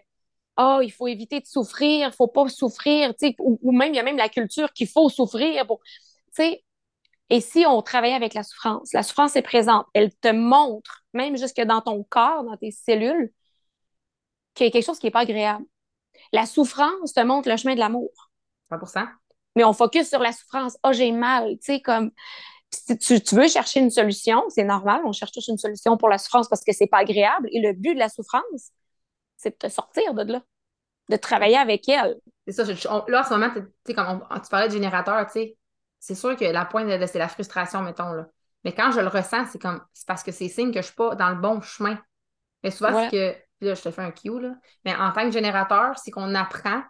oh, 0.58 0.80
il 0.82 0.90
faut 0.90 1.06
éviter 1.06 1.40
de 1.40 1.46
souffrir, 1.46 2.06
il 2.06 2.10
ne 2.10 2.10
faut 2.10 2.28
pas 2.28 2.48
souffrir. 2.48 3.12
Ou, 3.38 3.58
ou, 3.62 3.72
même, 3.72 3.92
il 3.92 3.96
y 3.96 4.00
a 4.00 4.02
même 4.02 4.16
la 4.16 4.28
culture 4.28 4.72
qu'il 4.72 4.88
faut 4.88 5.08
souffrir. 5.08 5.66
Pour... 5.66 5.80
Tu 5.84 6.42
sais, 6.42 6.64
et 7.28 7.40
si 7.40 7.64
on 7.66 7.82
travaille 7.82 8.12
avec 8.12 8.34
la 8.34 8.44
souffrance, 8.44 8.92
la 8.92 9.02
souffrance 9.02 9.34
est 9.34 9.42
présente, 9.42 9.86
elle 9.94 10.14
te 10.14 10.28
montre, 10.28 11.04
même 11.12 11.36
jusque 11.36 11.60
dans 11.60 11.80
ton 11.80 12.04
corps, 12.04 12.44
dans 12.44 12.56
tes 12.56 12.70
cellules, 12.70 13.32
qu'il 14.54 14.66
y 14.66 14.68
a 14.68 14.72
quelque 14.72 14.86
chose 14.86 14.98
qui 14.98 15.06
n'est 15.06 15.12
pas 15.12 15.20
agréable. 15.20 15.64
La 16.32 16.46
souffrance 16.46 17.12
te 17.12 17.20
montre 17.20 17.48
le 17.48 17.56
chemin 17.56 17.74
de 17.74 17.80
l'amour. 17.80 18.10
100% 18.70 19.06
Mais 19.56 19.64
on 19.64 19.72
focus 19.72 20.08
sur 20.08 20.20
la 20.20 20.32
souffrance. 20.32 20.76
oh, 20.84 20.92
j'ai 20.92 21.12
mal. 21.12 21.50
Tu 21.58 21.74
sais, 21.74 21.80
comme. 21.80 22.10
Si 22.70 22.98
tu, 22.98 23.34
veux 23.36 23.48
chercher 23.48 23.80
une 23.80 23.90
solution, 23.90 24.42
c'est 24.48 24.64
normal, 24.64 25.00
on 25.04 25.12
cherche 25.12 25.30
tous 25.30 25.46
une 25.48 25.56
solution 25.56 25.96
pour 25.96 26.08
la 26.08 26.18
souffrance 26.18 26.48
parce 26.48 26.64
que 26.64 26.72
c'est 26.72 26.88
pas 26.88 26.98
agréable. 26.98 27.48
Et 27.52 27.60
le 27.60 27.72
but 27.72 27.94
de 27.94 27.98
la 27.98 28.08
souffrance, 28.08 28.72
c'est 29.36 29.50
de 29.50 29.56
te 29.56 29.72
sortir 29.72 30.14
de 30.14 30.32
là, 30.32 30.42
de 31.08 31.16
travailler 31.16 31.56
avec 31.56 31.88
elle. 31.88 32.16
C'est 32.46 32.52
ça. 32.52 32.64
là, 33.08 33.20
en 33.20 33.24
ce 33.24 33.30
moment, 33.30 33.50
tu 33.50 33.62
sais, 33.86 33.94
comme 33.94 34.26
tu 34.42 34.50
parlais 34.50 34.66
de 34.66 34.72
générateur, 34.72 35.24
tu 35.26 35.32
sais, 35.32 35.56
c'est 36.00 36.14
sûr 36.14 36.36
que 36.36 36.44
la 36.44 36.64
pointe, 36.64 36.88
c'est 37.06 37.18
la 37.18 37.28
frustration, 37.28 37.82
mettons. 37.82 38.12
Là. 38.12 38.26
Mais 38.64 38.72
quand 38.72 38.90
je 38.90 39.00
le 39.00 39.08
ressens, 39.08 39.46
c'est 39.52 39.60
comme 39.60 39.80
c'est 39.92 40.06
parce 40.06 40.22
que 40.22 40.32
c'est 40.32 40.48
signe 40.48 40.72
que 40.72 40.80
je 40.80 40.86
suis 40.86 40.94
pas 40.94 41.14
dans 41.14 41.30
le 41.30 41.36
bon 41.36 41.60
chemin. 41.60 41.98
Mais 42.62 42.70
souvent, 42.70 43.02
c'est 43.02 43.10
que. 43.10 43.46
Là, 43.62 43.72
je 43.72 43.80
te 43.80 43.90
fais 43.90 44.02
un 44.02 44.10
cue, 44.10 44.38
là. 44.38 44.52
Mais 44.84 44.94
en 44.94 45.12
tant 45.12 45.24
que 45.24 45.30
générateur, 45.30 45.96
c'est 45.98 46.10
qu'on 46.10 46.34
apprend 46.34 46.82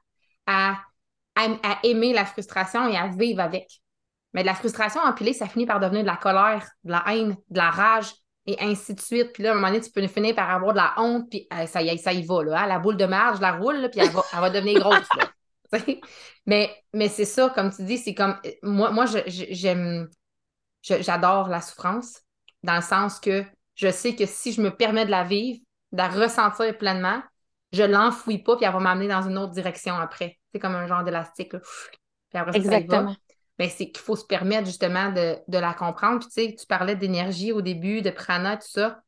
à, 0.46 0.80
à, 1.36 1.78
aimer 1.84 2.12
la 2.12 2.24
frustration 2.24 2.88
et 2.88 2.96
à 2.96 3.06
vivre 3.06 3.40
avec. 3.40 3.68
Mais 4.32 4.40
de 4.40 4.46
la 4.46 4.54
frustration 4.54 5.00
empilée, 5.00 5.32
ça 5.32 5.46
finit 5.46 5.64
par 5.64 5.78
devenir 5.78 6.02
de 6.02 6.08
la 6.08 6.16
colère, 6.16 6.66
de 6.82 6.90
la 6.90 7.04
haine, 7.06 7.36
de 7.50 7.56
la 7.56 7.70
rage, 7.70 8.12
et 8.46 8.56
ainsi 8.60 8.94
de 8.94 9.00
suite. 9.00 9.32
Puis 9.32 9.44
là, 9.44 9.50
à 9.50 9.52
un 9.52 9.54
moment 9.56 9.68
donné, 9.68 9.80
tu 9.80 9.90
peux 9.90 10.04
finir 10.08 10.34
par 10.34 10.50
avoir 10.50 10.72
de 10.72 10.78
la 10.78 10.94
honte, 10.96 11.30
puis 11.30 11.46
euh, 11.52 11.66
ça, 11.66 11.82
y, 11.82 11.96
ça 11.98 12.12
y 12.12 12.24
va, 12.24 12.42
là. 12.42 12.62
Hein. 12.62 12.66
La 12.66 12.80
boule 12.80 12.96
de 12.96 13.06
marge, 13.06 13.36
je 13.36 13.42
la 13.42 13.52
roule, 13.52 13.88
puis 13.90 14.00
elle 14.00 14.10
va, 14.10 14.24
elle 14.32 14.40
va 14.40 14.50
devenir 14.50 14.80
grosse, 14.80 15.08
mais 16.46 16.70
mais 16.92 17.08
c'est 17.08 17.24
ça, 17.24 17.50
comme 17.50 17.72
tu 17.72 17.84
dis, 17.84 17.98
c'est 17.98 18.14
comme. 18.14 18.36
Moi, 18.62 18.90
moi 18.90 19.04
j'aime. 19.26 20.08
J'adore 20.82 21.48
la 21.48 21.60
souffrance, 21.60 22.20
dans 22.62 22.76
le 22.76 22.82
sens 22.82 23.18
que 23.18 23.44
je 23.74 23.90
sais 23.90 24.14
que 24.14 24.24
si 24.24 24.52
je 24.52 24.60
me 24.60 24.70
permets 24.70 25.04
de 25.04 25.10
la 25.10 25.24
vivre, 25.24 25.58
de 25.90 25.98
la 25.98 26.08
ressentir 26.08 26.78
pleinement, 26.78 27.20
je 27.72 27.82
l'enfouis 27.82 28.38
pas, 28.38 28.56
puis 28.56 28.66
elle 28.66 28.72
va 28.72 28.78
m'amener 28.78 29.08
dans 29.08 29.22
une 29.22 29.36
autre 29.36 29.52
direction 29.52 29.94
après. 29.94 30.38
C'est 30.52 30.60
comme 30.60 30.76
un 30.76 30.86
genre 30.86 31.02
d'élastique. 31.02 31.50
Puis 31.50 32.38
après 32.38 32.52
ça, 32.52 32.58
Exactement 32.58 33.16
mais 33.58 33.68
c'est 33.68 33.90
qu'il 33.90 34.02
faut 34.02 34.16
se 34.16 34.24
permettre 34.24 34.66
justement 34.66 35.12
de, 35.12 35.58
la 35.58 35.74
comprendre. 35.74 36.20
Puis 36.20 36.28
tu 36.28 36.34
sais, 36.34 36.56
tu 36.58 36.66
parlais 36.66 36.96
d'énergie 36.96 37.52
au 37.52 37.62
début, 37.62 38.02
de 38.02 38.10
prana, 38.10 38.56
tout 38.56 38.68
ça. 38.68 39.02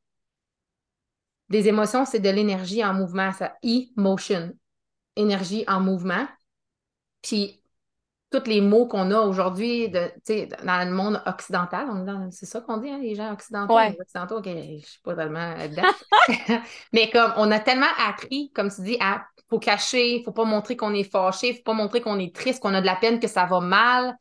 Des 1.48 1.68
émotions, 1.68 2.04
c'est 2.04 2.20
de 2.20 2.30
l'énergie 2.30 2.84
en 2.84 2.94
mouvement, 2.94 3.32
ça 3.32 3.56
e-motion, 3.64 4.52
énergie 5.16 5.64
en 5.66 5.80
mouvement. 5.80 6.26
Puis 7.22 7.62
tous 8.30 8.44
les 8.46 8.60
mots 8.60 8.86
qu'on 8.86 9.10
a 9.10 9.20
aujourd'hui 9.20 9.88
dans 9.88 10.88
le 10.88 10.90
monde 10.90 11.22
occidental, 11.24 11.88
c'est 12.30 12.46
ça 12.46 12.60
qu'on 12.60 12.76
dit, 12.76 12.90
hein, 12.90 12.98
les 13.00 13.14
gens 13.14 13.32
occidentaux, 13.32 13.74
ouais. 13.74 13.96
occidentaux, 13.98 14.42
je 14.44 14.50
ne 14.50 14.78
suis 14.80 15.00
pas 15.02 15.14
tellement 15.14 15.54
dedans. 15.54 16.62
Mais 16.92 17.08
comme 17.10 17.32
on 17.36 17.50
a 17.50 17.58
tellement 17.58 17.86
appris, 18.06 18.50
comme 18.54 18.70
tu 18.70 18.82
dis, 18.82 18.98
à 19.00 19.24
faut 19.48 19.58
cacher, 19.58 20.16
il 20.16 20.18
ne 20.18 20.24
faut 20.24 20.32
pas 20.32 20.44
montrer 20.44 20.76
qu'on 20.76 20.92
est 20.92 21.10
fâché, 21.10 21.48
il 21.48 21.52
ne 21.52 21.56
faut 21.56 21.62
pas 21.62 21.72
montrer 21.72 22.00
qu'on 22.00 22.18
est 22.18 22.34
triste, 22.34 22.60
qu'on 22.60 22.74
a 22.74 22.80
de 22.80 22.86
la 22.86 22.96
peine, 22.96 23.18
que 23.18 23.28
ça 23.28 23.46
va 23.46 23.60
mal. 23.60 24.14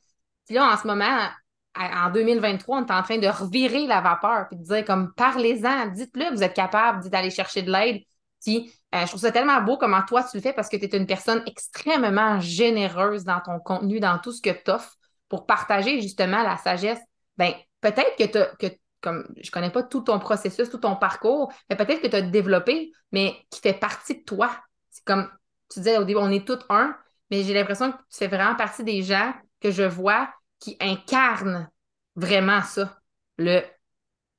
Puis 0.46 0.56
là, 0.56 0.72
en 0.72 0.78
ce 0.78 0.88
moment, 0.88 1.28
en 1.76 2.10
2023, 2.12 2.78
on 2.78 2.86
est 2.86 2.92
en 2.92 3.04
train 3.04 3.18
de 3.18 3.28
revirer 3.28 3.88
la 3.88 4.02
vapeur, 4.02 4.48
puis 4.48 4.58
de 4.58 4.64
dire 4.64 4.86
comme 4.86 5.14
parlez-en, 5.16 5.88
dites-le, 5.88 6.34
vous 6.34 6.44
êtes 6.44 6.54
capable 6.54 7.10
d'aller 7.10 7.30
chercher 7.30 7.62
de 7.62 7.72
l'aide. 7.72 8.02
Puis, 8.42 8.72
euh, 8.96 9.02
je 9.02 9.08
trouve 9.08 9.22
ça 9.22 9.32
tellement 9.32 9.62
beau 9.62 9.78
comment 9.78 10.02
toi 10.04 10.24
tu 10.24 10.38
le 10.38 10.42
fais 10.42 10.54
parce 10.54 10.70
que 10.70 10.78
tu 10.78 10.86
es 10.86 10.98
une 10.98 11.06
personne 11.06 11.44
extrêmement 11.46 12.40
généreuse 12.40 13.26
dans 13.26 13.42
ton 13.42 13.60
contenu, 13.60 14.00
dans 14.00 14.18
tout 14.20 14.32
ce 14.32 14.42
que 14.42 14.50
tu 14.50 14.72
offres 14.72 14.96
pour 15.28 15.46
partager 15.46 16.02
justement 16.02 16.42
la 16.42 16.58
sagesse. 16.58 17.00
Ben, 17.38 17.54
peut-être 17.82 18.16
que 18.18 18.24
tu 18.24 18.58
que 18.58 18.74
comme 19.02 19.28
je 19.42 19.52
connais 19.52 19.70
pas 19.70 19.84
tout 19.84 20.02
ton 20.02 20.20
processus, 20.20 20.70
tout 20.70 20.80
ton 20.80 20.96
parcours, 20.96 21.52
mais 21.70 21.76
peut-être 21.76 22.02
que 22.02 22.08
tu 22.08 22.16
as 22.16 22.22
développé, 22.22 22.92
mais 23.12 23.36
qui 23.50 23.60
fait 23.60 23.74
partie 23.74 24.16
de 24.20 24.24
toi. 24.24 24.50
C'est 24.90 25.04
comme 25.04 25.30
tu 25.70 25.80
disais 25.80 25.98
au 25.98 26.04
début, 26.04 26.20
on 26.20 26.32
est 26.32 26.48
tous 26.48 26.60
un, 26.70 26.96
mais 27.30 27.44
j'ai 27.44 27.54
l'impression 27.54 27.92
que 27.92 27.98
tu 27.98 28.18
fais 28.18 28.28
vraiment 28.28 28.56
partie 28.56 28.84
des 28.84 29.04
gens 29.04 29.34
que 29.60 29.70
je 29.72 29.84
vois 29.84 30.34
qui 30.60 30.78
incarne 30.80 31.70
vraiment 32.16 32.62
ça. 32.62 33.00
Le, 33.38 33.62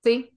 tu 0.04 0.11
sais, 0.11 0.32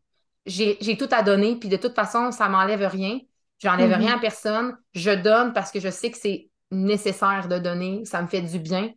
j'ai 0.45 0.97
tout 0.97 1.09
à 1.11 1.23
donner, 1.23 1.55
puis 1.57 1.69
de 1.69 1.77
toute 1.77 1.95
façon, 1.95 2.31
ça 2.31 2.49
m'enlève 2.49 2.85
rien. 2.87 3.19
J'enlève 3.61 3.91
mm-hmm. 3.91 3.97
rien 3.97 4.15
à 4.17 4.19
personne. 4.19 4.77
Je 4.93 5.11
donne 5.11 5.53
parce 5.53 5.71
que 5.71 5.79
je 5.79 5.89
sais 5.89 6.09
que 6.11 6.17
c'est 6.17 6.49
nécessaire 6.71 7.47
de 7.47 7.59
donner. 7.59 8.03
Ça 8.05 8.21
me 8.21 8.27
fait 8.27 8.41
du 8.41 8.59
bien. 8.59 8.89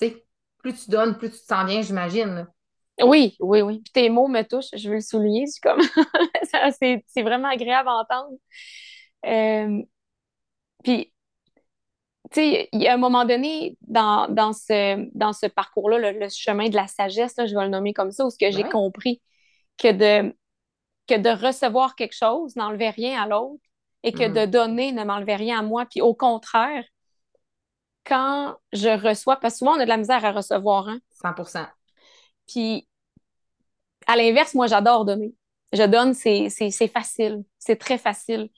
Tu 0.00 0.08
sais, 0.08 0.24
plus 0.58 0.74
tu 0.74 0.90
donnes, 0.90 1.16
plus 1.16 1.30
tu 1.30 1.38
te 1.38 1.44
sens 1.44 1.64
bien, 1.64 1.80
j'imagine. 1.80 2.46
Oui, 3.02 3.36
oui, 3.40 3.62
oui. 3.62 3.80
Puis 3.80 3.92
tes 3.92 4.10
mots 4.10 4.28
me 4.28 4.42
touchent, 4.42 4.70
je 4.76 4.88
veux 4.88 4.96
le 4.96 5.00
souligner. 5.00 5.46
C'est 5.52 5.60
comme 5.60 5.80
c'est 7.06 7.22
vraiment 7.22 7.48
agréable 7.48 7.88
à 7.88 7.94
entendre. 7.94 8.36
Euh, 9.26 9.82
puis 10.82 11.12
tu 12.30 12.40
sais, 12.40 12.68
il 12.72 12.82
y 12.82 12.88
a 12.88 12.94
un 12.94 12.98
moment 12.98 13.24
donné 13.24 13.76
dans, 13.82 14.28
dans 14.28 14.52
ce, 14.52 15.08
dans 15.16 15.32
ce 15.32 15.46
parcours-là, 15.46 16.12
le, 16.12 16.28
chemin 16.28 16.68
de 16.68 16.74
la 16.74 16.86
sagesse, 16.86 17.34
je 17.38 17.54
vais 17.54 17.64
le 17.64 17.68
nommer 17.68 17.92
comme 17.92 18.10
ça, 18.10 18.24
où 18.26 18.30
ce 18.30 18.38
que 18.38 18.50
j'ai 18.50 18.64
compris 18.64 19.20
que 19.78 19.92
de, 19.92 20.34
que 21.06 21.18
de 21.18 21.30
recevoir 21.30 21.96
quelque 21.96 22.14
chose 22.14 22.56
n'enlevait 22.56 22.90
rien 22.90 23.22
à 23.22 23.26
l'autre 23.26 23.62
et 24.04 24.12
que 24.12 24.28
de 24.28 24.46
mm. 24.46 24.50
donner 24.50 24.92
ne 24.92 25.02
m'enlevait 25.02 25.34
rien 25.34 25.58
à 25.58 25.62
moi. 25.62 25.86
Puis 25.86 26.00
au 26.00 26.14
contraire, 26.14 26.84
quand 28.04 28.54
je 28.72 28.90
reçois, 28.90 29.36
parce 29.36 29.54
que 29.54 29.58
souvent 29.58 29.72
on 29.72 29.80
a 29.80 29.84
de 29.84 29.88
la 29.88 29.96
misère 29.96 30.24
à 30.24 30.30
recevoir, 30.30 30.88
hein? 30.88 30.98
100% 31.24 31.66
Puis 32.46 32.86
à 34.06 34.16
l'inverse, 34.16 34.54
moi 34.54 34.68
j'adore 34.68 35.04
donner. 35.04 35.34
Je 35.72 35.82
donne, 35.82 36.14
c'est 36.14 36.48
facile, 36.88 37.42
c'est 37.58 37.76
très 37.76 37.98
facile 37.98 38.48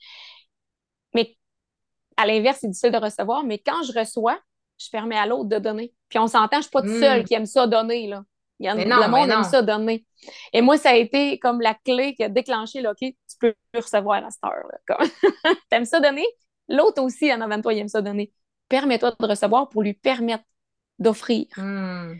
à 2.17 2.25
l'inverse, 2.25 2.57
c'est 2.61 2.67
difficile 2.67 2.91
de 2.91 2.97
recevoir, 2.97 3.43
mais 3.43 3.59
quand 3.59 3.83
je 3.83 3.97
reçois, 3.97 4.37
je 4.79 4.89
permets 4.89 5.17
à 5.17 5.25
l'autre 5.25 5.49
de 5.49 5.59
donner. 5.59 5.93
Puis 6.09 6.19
on 6.19 6.27
s'entend, 6.27 6.47
je 6.53 6.57
ne 6.57 6.61
suis 6.63 6.71
pas 6.71 6.81
toute 6.81 6.99
seule 6.99 7.21
hmm. 7.21 7.25
qui 7.25 7.33
aime 7.35 7.45
ça 7.45 7.67
donner. 7.67 8.07
Là. 8.07 8.23
Il 8.59 8.65
y 8.65 8.69
a, 8.69 8.75
le 8.75 9.09
monde 9.09 9.29
aime 9.29 9.43
ça 9.43 9.61
donner. 9.61 10.03
Et 10.51 10.61
moi, 10.61 10.77
ça 10.77 10.89
a 10.89 10.95
été 10.95 11.37
comme 11.37 11.61
la 11.61 11.75
clé 11.75 12.15
qui 12.15 12.23
a 12.23 12.29
déclenché, 12.29 12.81
là, 12.81 12.91
OK, 12.91 13.13
tu 13.39 13.53
peux 13.73 13.79
recevoir 13.79 14.21
la 14.21 14.29
star. 14.29 14.53
tu 14.99 15.57
aimes 15.71 15.85
ça 15.85 15.99
donner? 15.99 16.25
L'autre 16.69 17.01
aussi, 17.01 17.31
en 17.31 17.41
avant 17.41 17.57
de 17.57 17.61
toi, 17.61 17.73
il 17.73 17.79
aime 17.79 17.87
ça 17.87 18.01
donner. 18.01 18.31
Permets-toi 18.69 19.13
de 19.19 19.25
recevoir 19.25 19.69
pour 19.69 19.81
lui 19.81 19.93
permettre 19.93 20.43
d'offrir. 20.99 21.45
Hmm. 21.55 22.15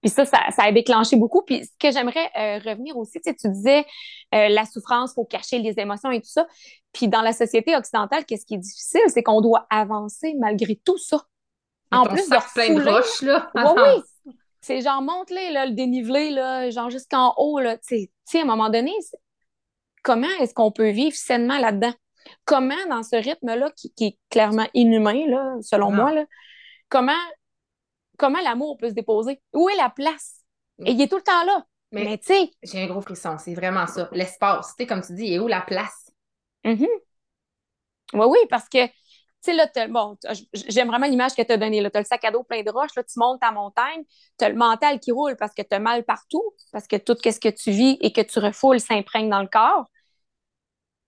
Puis 0.00 0.10
ça, 0.10 0.24
ça, 0.24 0.38
a 0.56 0.72
déclenché 0.72 1.16
beaucoup. 1.16 1.42
Puis 1.42 1.64
ce 1.64 1.70
que 1.78 1.92
j'aimerais 1.92 2.30
euh, 2.36 2.58
revenir 2.70 2.96
aussi, 2.96 3.20
tu, 3.20 3.30
sais, 3.30 3.34
tu 3.34 3.48
disais 3.48 3.84
euh, 4.34 4.48
la 4.48 4.64
souffrance, 4.64 5.10
il 5.10 5.14
faut 5.14 5.24
cacher 5.24 5.58
les 5.58 5.74
émotions 5.78 6.10
et 6.10 6.20
tout 6.20 6.30
ça. 6.30 6.46
Puis 6.92 7.08
dans 7.08 7.20
la 7.20 7.32
société 7.32 7.76
occidentale, 7.76 8.24
qu'est-ce 8.24 8.46
qui 8.46 8.54
est 8.54 8.58
difficile, 8.58 9.00
c'est 9.08 9.22
qu'on 9.22 9.40
doit 9.40 9.66
avancer 9.70 10.34
malgré 10.38 10.76
tout 10.76 10.98
ça. 10.98 11.24
En 11.90 12.04
plus 12.04 12.28
de 12.28 12.54
plein 12.54 12.74
de 12.74 12.88
roches, 12.88 13.22
là. 13.22 13.50
Oui, 13.54 13.62
oui. 14.26 14.34
C'est 14.60 14.82
genre, 14.82 15.00
monte-les, 15.00 15.50
le 15.50 15.70
dénivelé, 15.74 16.30
là, 16.30 16.68
genre 16.70 16.90
jusqu'en 16.90 17.34
haut, 17.38 17.58
là. 17.58 17.78
Tu 17.78 18.10
sais, 18.24 18.38
à 18.38 18.42
un 18.42 18.44
moment 18.44 18.68
donné, 18.68 18.92
comment 20.02 20.28
est-ce 20.40 20.54
qu'on 20.54 20.72
peut 20.72 20.90
vivre 20.90 21.16
sainement 21.16 21.58
là-dedans? 21.58 21.92
Comment, 22.44 22.86
dans 22.88 23.02
ce 23.02 23.16
rythme-là, 23.16 23.70
qui, 23.76 23.92
est 24.00 24.18
clairement 24.30 24.66
inhumain, 24.74 25.26
là, 25.28 25.56
selon 25.62 25.90
moi, 25.90 26.12
là, 26.12 26.24
comment 26.88 27.12
comment 28.18 28.40
l'amour 28.40 28.76
peut 28.76 28.88
se 28.88 28.94
déposer? 28.94 29.40
Où 29.54 29.68
est 29.70 29.76
la 29.76 29.88
place? 29.88 30.42
Et 30.84 30.92
il 30.92 31.00
est 31.00 31.08
tout 31.08 31.16
le 31.16 31.22
temps 31.22 31.44
là. 31.44 31.64
Mais, 31.90 32.18
tu 32.18 32.26
sais. 32.26 32.50
J'ai 32.62 32.82
un 32.82 32.86
gros 32.86 33.00
frisson, 33.00 33.38
c'est 33.38 33.54
vraiment 33.54 33.86
ça. 33.86 34.10
L'espace, 34.12 34.74
tu 34.76 34.82
sais, 34.82 34.86
comme 34.86 35.00
tu 35.00 35.14
dis, 35.14 35.24
il 35.24 35.32
est 35.34 35.38
où 35.38 35.48
la 35.48 35.62
place? 35.62 36.10
Mm 36.64 36.84
Oui, 38.12 38.26
oui, 38.26 38.38
parce 38.50 38.68
que, 38.68 38.86
tu 39.42 39.52
sais, 39.52 39.56
là, 39.56 39.68
bon, 39.88 40.16
j'aime 40.52 40.88
vraiment 40.88 41.06
l'image 41.06 41.34
que 41.34 41.42
tu 41.42 41.52
as 41.52 41.56
donnée. 41.56 41.80
Tu 41.80 41.96
as 41.96 42.00
le 42.00 42.04
sac 42.04 42.24
à 42.24 42.30
dos 42.30 42.42
plein 42.42 42.62
de 42.62 42.70
roches, 42.70 42.94
là, 42.96 43.04
tu 43.04 43.18
montes 43.18 43.40
ta 43.40 43.52
montagne, 43.52 44.02
tu 44.38 44.44
as 44.44 44.48
le 44.48 44.56
mental 44.56 44.98
qui 44.98 45.12
roule 45.12 45.36
parce 45.36 45.54
que 45.54 45.62
tu 45.62 45.74
as 45.74 45.78
mal 45.78 46.04
partout, 46.04 46.42
parce 46.72 46.86
que 46.86 46.96
tout 46.96 47.16
ce 47.22 47.38
que 47.38 47.48
tu 47.48 47.70
vis 47.70 47.98
et 48.00 48.12
que 48.12 48.20
tu 48.20 48.38
refoules 48.38 48.80
s'imprègne 48.80 49.30
dans 49.30 49.42
le 49.42 49.48
corps. 49.48 49.86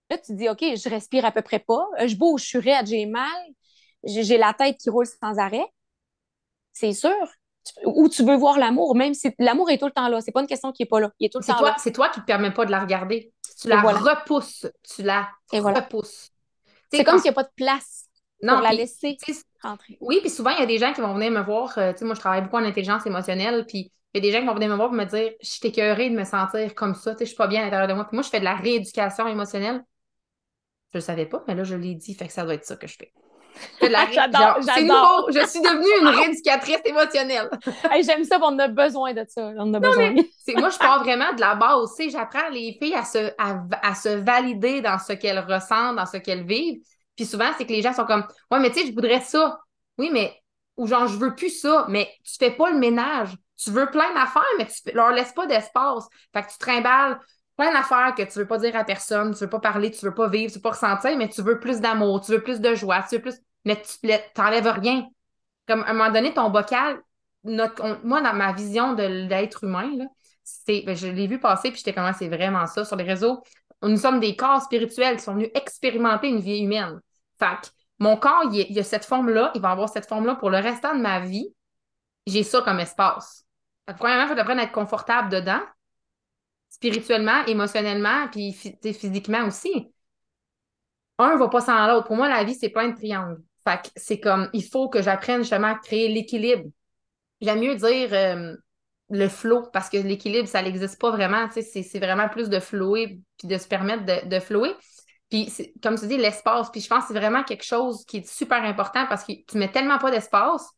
Là, 0.09 0.17
tu 0.17 0.35
dis, 0.35 0.49
OK, 0.49 0.59
je 0.61 0.89
respire 0.89 1.25
à 1.25 1.31
peu 1.31 1.41
près 1.41 1.59
pas, 1.59 1.87
je 2.05 2.15
bouge, 2.15 2.41
je 2.43 2.47
suis 2.47 2.59
raide, 2.59 2.87
j'ai 2.87 3.05
mal, 3.05 3.29
j'ai 4.03 4.37
la 4.37 4.53
tête 4.53 4.77
qui 4.77 4.89
roule 4.89 5.05
sans 5.05 5.37
arrêt 5.37 5.67
c'est 6.73 6.93
sûr. 6.93 7.27
Ou 7.85 8.09
tu 8.09 8.23
veux 8.23 8.35
voir 8.35 8.57
l'amour, 8.57 8.95
même 8.95 9.13
si 9.13 9.29
l'amour 9.37 9.69
est 9.69 9.77
tout 9.77 9.85
le 9.85 9.91
temps 9.91 10.07
là. 10.07 10.19
C'est 10.21 10.31
pas 10.31 10.41
une 10.41 10.47
question 10.47 10.71
qui 10.71 10.83
est 10.83 10.87
pas 10.87 10.99
là. 10.99 11.11
Il 11.19 11.27
est 11.27 11.29
tout 11.29 11.37
le 11.39 11.45
temps 11.45 11.57
toi, 11.57 11.75
C'est 11.77 11.91
toi 11.91 12.09
qui 12.09 12.19
ne 12.19 12.23
te 12.23 12.27
permets 12.27 12.51
pas 12.51 12.65
de 12.65 12.71
la 12.71 12.79
regarder. 12.79 13.31
Tu 13.59 13.67
la 13.67 13.81
repousses. 13.81 14.65
Tu 14.83 15.03
la 15.03 15.29
repousses. 15.51 16.31
C'est 16.91 17.03
comme 17.03 17.17
s'il 17.19 17.25
n'y 17.25 17.29
a 17.29 17.33
pas 17.33 17.43
de 17.43 17.51
place 17.55 18.05
pour 18.41 18.61
la 18.61 18.73
laisser 18.73 19.17
rentrer. 19.63 19.97
Oui, 20.01 20.19
puis 20.21 20.29
souvent, 20.29 20.51
il 20.51 20.59
y 20.59 20.63
a 20.63 20.65
des 20.65 20.77
gens 20.77 20.93
qui 20.93 21.01
vont 21.01 21.13
venir 21.13 21.31
me 21.31 21.41
voir. 21.41 21.77
Euh, 21.77 21.93
moi, 22.01 22.15
je 22.15 22.19
travaille 22.19 22.41
beaucoup 22.41 22.57
en 22.57 22.65
intelligence 22.65 23.05
émotionnelle. 23.05 23.65
Puis 23.67 23.91
il 24.13 24.17
y 24.17 24.17
a 24.17 24.21
des 24.21 24.31
gens 24.31 24.39
qui 24.39 24.47
vont 24.47 24.55
venir 24.55 24.69
me 24.69 24.75
voir 24.75 24.89
pour 24.89 24.97
me 24.97 25.05
dire 25.05 25.31
Je 25.41 25.49
suis 25.49 25.67
écœurée 25.67 26.09
de 26.09 26.15
me 26.15 26.23
sentir 26.23 26.73
comme 26.75 26.95
ça. 26.95 27.15
Je 27.19 27.25
suis 27.25 27.35
pas 27.35 27.47
bien 27.47 27.61
à 27.61 27.65
l'intérieur 27.65 27.87
de 27.87 27.93
moi. 27.93 28.05
Puis 28.05 28.15
moi, 28.15 28.23
je 28.23 28.29
fais 28.29 28.39
de 28.39 28.45
la 28.45 28.55
rééducation 28.55 29.27
émotionnelle. 29.27 29.83
Je 30.91 30.97
le 30.97 31.01
savais 31.01 31.25
pas, 31.25 31.43
mais 31.47 31.55
là, 31.55 31.63
je 31.63 31.75
l'ai 31.75 31.95
dit. 31.95 32.13
Fait 32.13 32.27
que 32.27 32.33
ça 32.33 32.43
doit 32.43 32.55
être 32.55 32.65
ça 32.65 32.75
que 32.75 32.87
je 32.87 32.97
fais. 32.97 33.13
J'adore, 33.81 34.57
C'est 34.61 34.83
nouveau. 34.83 35.29
Je 35.29 35.45
suis 35.45 35.61
devenue 35.61 36.01
une 36.01 36.07
rééducatrice 36.19 36.81
émotionnelle. 36.85 37.49
J'aime 38.05 38.23
ça, 38.23 38.39
on 38.41 38.57
a 38.59 38.67
besoin 38.67 39.13
de 39.13 39.25
ça. 39.27 39.51
On 39.57 39.73
a 39.73 39.79
besoin. 39.79 40.13
moi, 40.57 40.69
je 40.69 40.77
pars 40.77 41.03
vraiment 41.03 41.33
de 41.33 41.41
la 41.41 41.55
base. 41.55 41.95
J'apprends 42.09 42.49
les 42.51 42.77
filles 42.81 42.95
à 42.95 43.03
se, 43.03 43.31
à, 43.37 43.95
se 43.95 44.09
valider 44.09 44.81
dans 44.81 44.99
ce 44.99 45.13
qu'elles 45.13 45.39
ressentent, 45.39 45.95
dans 45.95 46.05
ce 46.05 46.17
qu'elles 46.17 46.45
vivent. 46.45 46.81
Puis 47.21 47.29
souvent, 47.29 47.51
c'est 47.55 47.67
que 47.67 47.71
les 47.71 47.83
gens 47.83 47.93
sont 47.93 48.05
comme 48.05 48.25
Ouais, 48.49 48.59
mais 48.59 48.71
tu 48.71 48.79
sais, 48.79 48.87
je 48.87 48.93
voudrais 48.93 49.21
ça. 49.21 49.59
Oui, 49.99 50.09
mais 50.11 50.35
ou 50.75 50.87
genre, 50.87 51.05
je 51.05 51.17
veux 51.17 51.35
plus 51.35 51.51
ça, 51.51 51.85
mais 51.87 52.09
tu 52.23 52.33
fais 52.39 52.49
pas 52.49 52.71
le 52.71 52.79
ménage. 52.79 53.29
Tu 53.55 53.69
veux 53.69 53.85
plein 53.91 54.11
d'affaires, 54.15 54.41
mais 54.57 54.65
tu 54.65 54.91
leur 54.95 55.11
laisses 55.11 55.33
pas 55.33 55.45
d'espace. 55.45 56.07
Fait 56.33 56.41
que 56.41 56.51
tu 56.51 56.57
trimbales 56.57 57.19
plein 57.55 57.71
d'affaires 57.73 58.15
que 58.17 58.23
tu 58.23 58.39
veux 58.39 58.47
pas 58.47 58.57
dire 58.57 58.75
à 58.75 58.83
personne, 58.83 59.35
tu 59.35 59.41
veux 59.41 59.49
pas 59.51 59.59
parler, 59.59 59.91
tu 59.91 60.03
veux 60.03 60.15
pas 60.15 60.27
vivre, 60.29 60.51
tu 60.51 60.57
veux 60.57 60.63
pas 60.63 60.71
ressentir, 60.71 61.15
mais 61.15 61.29
tu 61.29 61.43
veux 61.43 61.59
plus 61.59 61.79
d'amour, 61.79 62.21
tu 62.21 62.31
veux 62.31 62.41
plus 62.41 62.59
de 62.59 62.73
joie, 62.73 63.03
tu 63.07 63.17
veux 63.17 63.21
plus. 63.21 63.35
Mais 63.65 63.79
tu 63.79 64.07
n'enlèves 64.35 64.65
rien. 64.65 65.07
Comme 65.67 65.83
à 65.83 65.89
un 65.89 65.93
moment 65.93 66.11
donné, 66.11 66.33
ton 66.33 66.49
bocal, 66.49 67.03
moi, 67.43 68.21
dans 68.21 68.33
ma 68.33 68.51
vision 68.53 68.93
de 68.93 69.03
l'être 69.03 69.63
humain, 69.63 69.91
Ben, 70.67 70.95
je 70.95 71.07
l'ai 71.07 71.27
vu 71.27 71.39
passer, 71.39 71.69
puis 71.69 71.77
j'étais 71.77 71.93
comment 71.93 72.13
c'est 72.13 72.29
vraiment 72.29 72.65
ça 72.65 72.83
sur 72.83 72.95
les 72.95 73.03
réseaux. 73.03 73.43
Nous 73.83 73.97
sommes 73.97 74.19
des 74.19 74.35
corps 74.35 74.63
spirituels 74.63 75.17
qui 75.17 75.23
sont 75.23 75.35
venus 75.35 75.49
expérimenter 75.53 76.29
une 76.29 76.39
vie 76.39 76.61
humaine. 76.61 76.99
Fait 77.41 77.73
mon 77.99 78.17
corps, 78.17 78.43
il, 78.51 78.67
il 78.69 78.79
a 78.79 78.83
cette 78.83 79.05
forme-là, 79.05 79.51
il 79.55 79.61
va 79.61 79.71
avoir 79.71 79.89
cette 79.89 80.07
forme-là 80.07 80.35
pour 80.35 80.49
le 80.49 80.57
restant 80.57 80.95
de 80.95 81.01
ma 81.01 81.19
vie. 81.19 81.53
J'ai 82.27 82.43
ça 82.43 82.61
comme 82.61 82.79
espace. 82.79 83.45
premièrement, 83.97 84.23
il 84.23 84.33
faut 84.33 84.39
apprendre 84.39 84.59
à 84.59 84.63
être 84.63 84.71
confortable 84.71 85.29
dedans, 85.29 85.61
spirituellement, 86.69 87.45
émotionnellement, 87.45 88.27
puis 88.31 88.53
physiquement 88.53 89.45
aussi. 89.45 89.91
Un 91.17 91.33
ne 91.33 91.39
va 91.39 91.49
pas 91.49 91.61
sans 91.61 91.87
l'autre. 91.87 92.07
Pour 92.07 92.15
moi, 92.15 92.29
la 92.29 92.43
vie, 92.43 92.55
c'est 92.55 92.69
pas 92.69 92.83
un 92.83 92.91
triangle. 92.91 93.41
Fait 93.67 93.81
que 93.81 93.89
c'est 93.95 94.19
comme, 94.19 94.49
il 94.53 94.63
faut 94.63 94.89
que 94.89 95.01
j'apprenne 95.01 95.41
justement 95.41 95.67
à 95.67 95.75
créer 95.75 96.07
l'équilibre. 96.07 96.69
J'aime 97.41 97.59
mieux 97.59 97.75
dire 97.75 98.09
euh, 98.13 98.55
le 99.09 99.27
flow, 99.27 99.69
parce 99.71 99.89
que 99.89 99.97
l'équilibre, 99.97 100.47
ça 100.47 100.61
n'existe 100.61 100.99
pas 100.99 101.11
vraiment. 101.11 101.47
C'est 101.51 101.99
vraiment 101.99 102.29
plus 102.29 102.49
de 102.49 102.59
flouer, 102.59 103.19
puis 103.37 103.47
de 103.47 103.57
se 103.57 103.67
permettre 103.67 104.05
de, 104.05 104.27
de 104.27 104.39
flouer. 104.39 104.73
Puis, 105.31 105.49
comme 105.81 105.97
tu 105.97 106.07
dis, 106.07 106.17
l'espace. 106.17 106.69
Puis, 106.69 106.81
je 106.81 106.87
pense 106.87 107.05
que 107.05 107.13
c'est 107.13 107.19
vraiment 107.19 107.43
quelque 107.43 107.63
chose 107.63 108.03
qui 108.05 108.17
est 108.17 108.27
super 108.27 108.61
important 108.63 109.07
parce 109.07 109.23
que 109.23 109.31
tu 109.47 109.57
mets 109.57 109.71
tellement 109.71 109.97
pas 109.97 110.11
d'espace, 110.11 110.69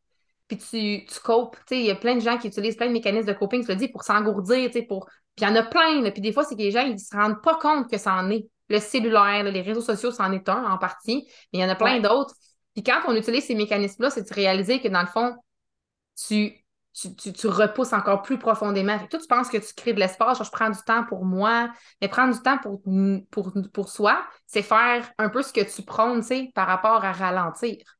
puis 0.47 0.57
tu, 0.57 1.05
tu 1.05 1.19
copes. 1.21 1.57
Il 1.71 1.81
y 1.81 1.89
a 1.89 1.95
plein 1.95 2.15
de 2.15 2.21
gens 2.21 2.37
qui 2.37 2.47
utilisent 2.47 2.77
plein 2.77 2.87
de 2.87 2.93
mécanismes 2.93 3.27
de 3.27 3.33
coping, 3.33 3.65
tu 3.65 3.69
le 3.69 3.75
dis, 3.75 3.87
pour 3.87 4.03
s'engourdir, 4.03 4.69
pour... 4.87 5.07
Puis, 5.35 5.43
il 5.43 5.49
y 5.49 5.51
en 5.51 5.55
a 5.55 5.63
plein. 5.63 6.07
Puis, 6.11 6.21
des 6.21 6.31
fois, 6.31 6.43
c'est 6.43 6.55
que 6.55 6.61
les 6.61 6.69
gens, 6.69 6.85
ils 6.85 6.99
se 6.99 7.15
rendent 7.15 7.41
pas 7.41 7.55
compte 7.55 7.89
que 7.89 7.97
ça 7.97 8.13
en 8.13 8.29
est. 8.29 8.47
Le 8.69 8.79
cellulaire, 8.79 9.43
les 9.43 9.61
réseaux 9.61 9.81
sociaux, 9.81 10.11
c'en 10.11 10.31
est 10.31 10.47
un 10.47 10.63
en 10.71 10.77
partie, 10.77 11.25
mais 11.51 11.59
il 11.59 11.61
y 11.61 11.65
en 11.65 11.69
a 11.69 11.75
plein 11.75 11.99
d'autres. 11.99 12.35
Puis, 12.73 12.83
quand 12.83 13.01
on 13.07 13.15
utilise 13.15 13.45
ces 13.45 13.55
mécanismes-là, 13.55 14.11
c'est 14.11 14.29
de 14.29 14.33
réaliser 14.33 14.79
que, 14.79 14.87
dans 14.87 15.01
le 15.01 15.07
fond, 15.07 15.35
tu 16.27 16.62
tu, 16.93 17.47
repousses 17.47 17.93
encore 17.93 18.21
plus 18.21 18.37
profondément. 18.37 18.97
Fait 18.99 19.07
toi, 19.07 19.19
tu 19.19 19.27
penses 19.27 19.49
que 19.49 19.57
tu 19.57 19.73
crées 19.75 19.93
de 19.93 19.99
l'espace, 19.99 20.43
je 20.43 20.49
prends 20.49 20.69
du 20.69 20.81
temps 20.85 21.03
pour 21.03 21.25
moi, 21.25 21.71
mais 22.01 22.07
prendre 22.07 22.33
du 22.33 22.41
temps 22.41 22.57
pour, 22.59 22.81
pour, 23.31 23.53
pour 23.73 23.89
soi, 23.89 24.23
c'est 24.45 24.61
faire 24.61 25.11
un 25.17 25.29
peu 25.29 25.41
ce 25.41 25.51
que 25.51 25.61
tu 25.61 25.81
prônes, 25.81 26.21
tu 26.21 26.27
sais, 26.27 26.51
par 26.53 26.67
rapport 26.67 27.03
à 27.03 27.11
ralentir. 27.11 27.97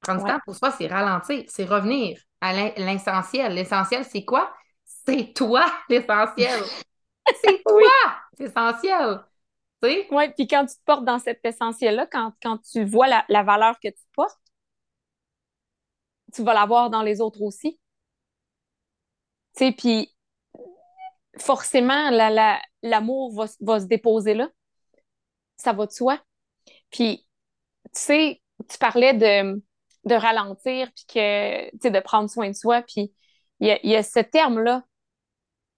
Prendre 0.00 0.24
du 0.24 0.30
temps 0.30 0.40
pour 0.44 0.56
soi, 0.56 0.70
c'est 0.70 0.86
ralentir, 0.86 1.44
c'est 1.48 1.64
revenir 1.64 2.18
à 2.40 2.52
l'essentiel. 2.54 3.52
L'essentiel, 3.52 4.04
c'est 4.04 4.24
quoi? 4.24 4.52
C'est 4.84 5.34
toi, 5.34 5.66
l'essentiel. 5.90 6.62
c'est 7.42 7.62
toi, 7.62 7.90
l'essentiel. 8.38 9.20
Oui, 9.82 10.06
puis 10.34 10.48
quand 10.48 10.64
tu 10.66 10.74
te 10.74 10.84
portes 10.84 11.04
dans 11.04 11.18
cet 11.18 11.44
essentiel-là, 11.44 12.06
quand, 12.10 12.58
tu 12.58 12.84
vois 12.84 13.08
la, 13.08 13.24
la 13.28 13.42
valeur 13.42 13.78
que 13.78 13.88
tu 13.88 14.02
portes, 14.14 14.40
tu 16.36 16.42
vas 16.42 16.54
l'avoir 16.54 16.90
dans 16.90 17.02
les 17.02 17.20
autres 17.20 17.42
aussi. 17.42 17.80
Tu 19.56 19.64
sais, 19.64 19.72
puis 19.72 20.14
forcément, 21.38 22.10
l'amour 22.82 23.34
va, 23.34 23.80
se 23.80 23.86
déposer 23.86 24.34
là. 24.34 24.50
Ça 25.56 25.72
va 25.72 25.86
de 25.86 25.92
soi. 25.92 26.20
Puis, 26.90 27.26
tu 27.94 28.00
sais, 28.00 28.42
tu 28.68 28.78
parlais 28.78 29.14
de, 29.14 29.62
de 30.04 30.14
ralentir, 30.14 30.90
puis 30.94 31.04
que, 31.06 31.70
tu 31.70 31.78
sais, 31.82 31.90
de 31.90 32.00
prendre 32.00 32.28
soin 32.28 32.48
de 32.50 32.54
soi, 32.54 32.82
puis 32.82 33.12
il 33.60 33.68
y 33.68 33.70
a, 33.70 33.86
y 33.86 33.96
a, 33.96 34.02
ce 34.02 34.20
terme-là, 34.20 34.84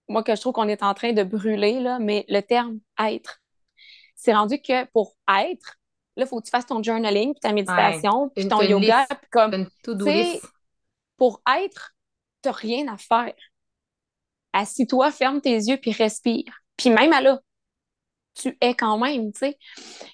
moi, 0.08 0.24
que 0.24 0.34
je 0.34 0.40
trouve 0.40 0.54
qu'on 0.54 0.68
est 0.68 0.82
en 0.82 0.94
train 0.94 1.12
de 1.12 1.22
brûler, 1.22 1.80
là, 1.80 1.98
mais 2.00 2.24
le 2.28 2.40
terme 2.40 2.80
être. 2.98 3.40
C'est 4.16 4.34
rendu 4.34 4.60
que 4.60 4.84
pour 4.86 5.16
être, 5.28 5.77
Là, 6.18 6.24
il 6.24 6.28
faut 6.28 6.40
que 6.40 6.46
tu 6.46 6.50
fasses 6.50 6.66
ton 6.66 6.82
journaling, 6.82 7.32
puis 7.32 7.40
ta 7.40 7.52
méditation, 7.52 8.28
puis 8.30 8.48
ton 8.48 8.60
yoga. 8.60 9.06
Puis 9.08 9.30
comme, 9.30 9.68
pour 11.16 11.40
être, 11.62 11.94
tu 12.42 12.48
n'as 12.48 12.54
rien 12.54 12.92
à 12.92 12.96
faire. 12.96 13.34
Assis-toi, 14.52 15.12
ferme 15.12 15.40
tes 15.40 15.54
yeux, 15.54 15.76
puis 15.76 15.92
respire. 15.92 16.60
Puis 16.76 16.90
même 16.90 17.12
à 17.12 17.20
là, 17.20 17.38
tu 18.34 18.56
es 18.60 18.74
quand 18.74 18.98
même, 18.98 19.32
tu 19.32 19.38
sais. 19.38 19.58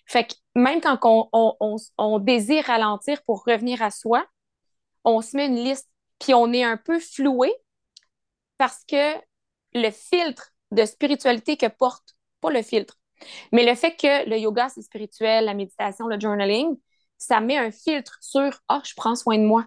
Fait 0.05 0.27
que 0.27 0.35
même 0.55 0.83
quand 0.83 0.99
on, 1.33 1.79
on, 1.97 2.19
désire 2.19 2.67
ralentir 2.67 3.23
pour 3.25 3.43
revenir 3.45 3.81
à 3.81 3.91
soi, 3.91 4.27
on 5.05 5.23
se 5.23 5.35
met 5.35 5.47
une 5.47 5.65
liste, 5.65 5.89
puis 6.19 6.35
on 6.35 6.53
est 6.53 6.65
un 6.65 6.77
peu 6.77 7.01
floué 7.01 7.51
parce 8.59 8.85
que 8.85 9.15
le 9.73 9.91
filtre 9.91 10.51
de 10.71 10.85
spiritualité 10.85 11.57
que 11.57 11.67
porte, 11.67 12.15
pas 12.43 12.51
le 12.51 12.63
filtre, 12.63 12.99
mais 13.53 13.65
le 13.65 13.75
fait 13.75 13.97
que 13.97 14.29
le 14.29 14.39
yoga, 14.39 14.69
c'est 14.69 14.83
spirituel, 14.83 15.45
la 15.45 15.55
méditation, 15.55 16.07
le 16.07 16.19
journaling, 16.19 16.77
ça 17.19 17.41
met 17.41 17.57
un 17.57 17.71
filtre 17.71 18.19
sur 18.21 18.61
Ah, 18.69 18.83
je 18.85 18.93
prends 18.97 19.15
soin 19.15 19.39
de 19.39 19.45
moi. 19.45 19.67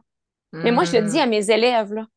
Mais 0.54 0.72
moi, 0.72 0.86
je 0.86 0.94
le 0.94 1.08
dis 1.08 1.20
à 1.20 1.26
mes 1.26 1.52
élèves, 1.52 1.94
là. 1.94 2.08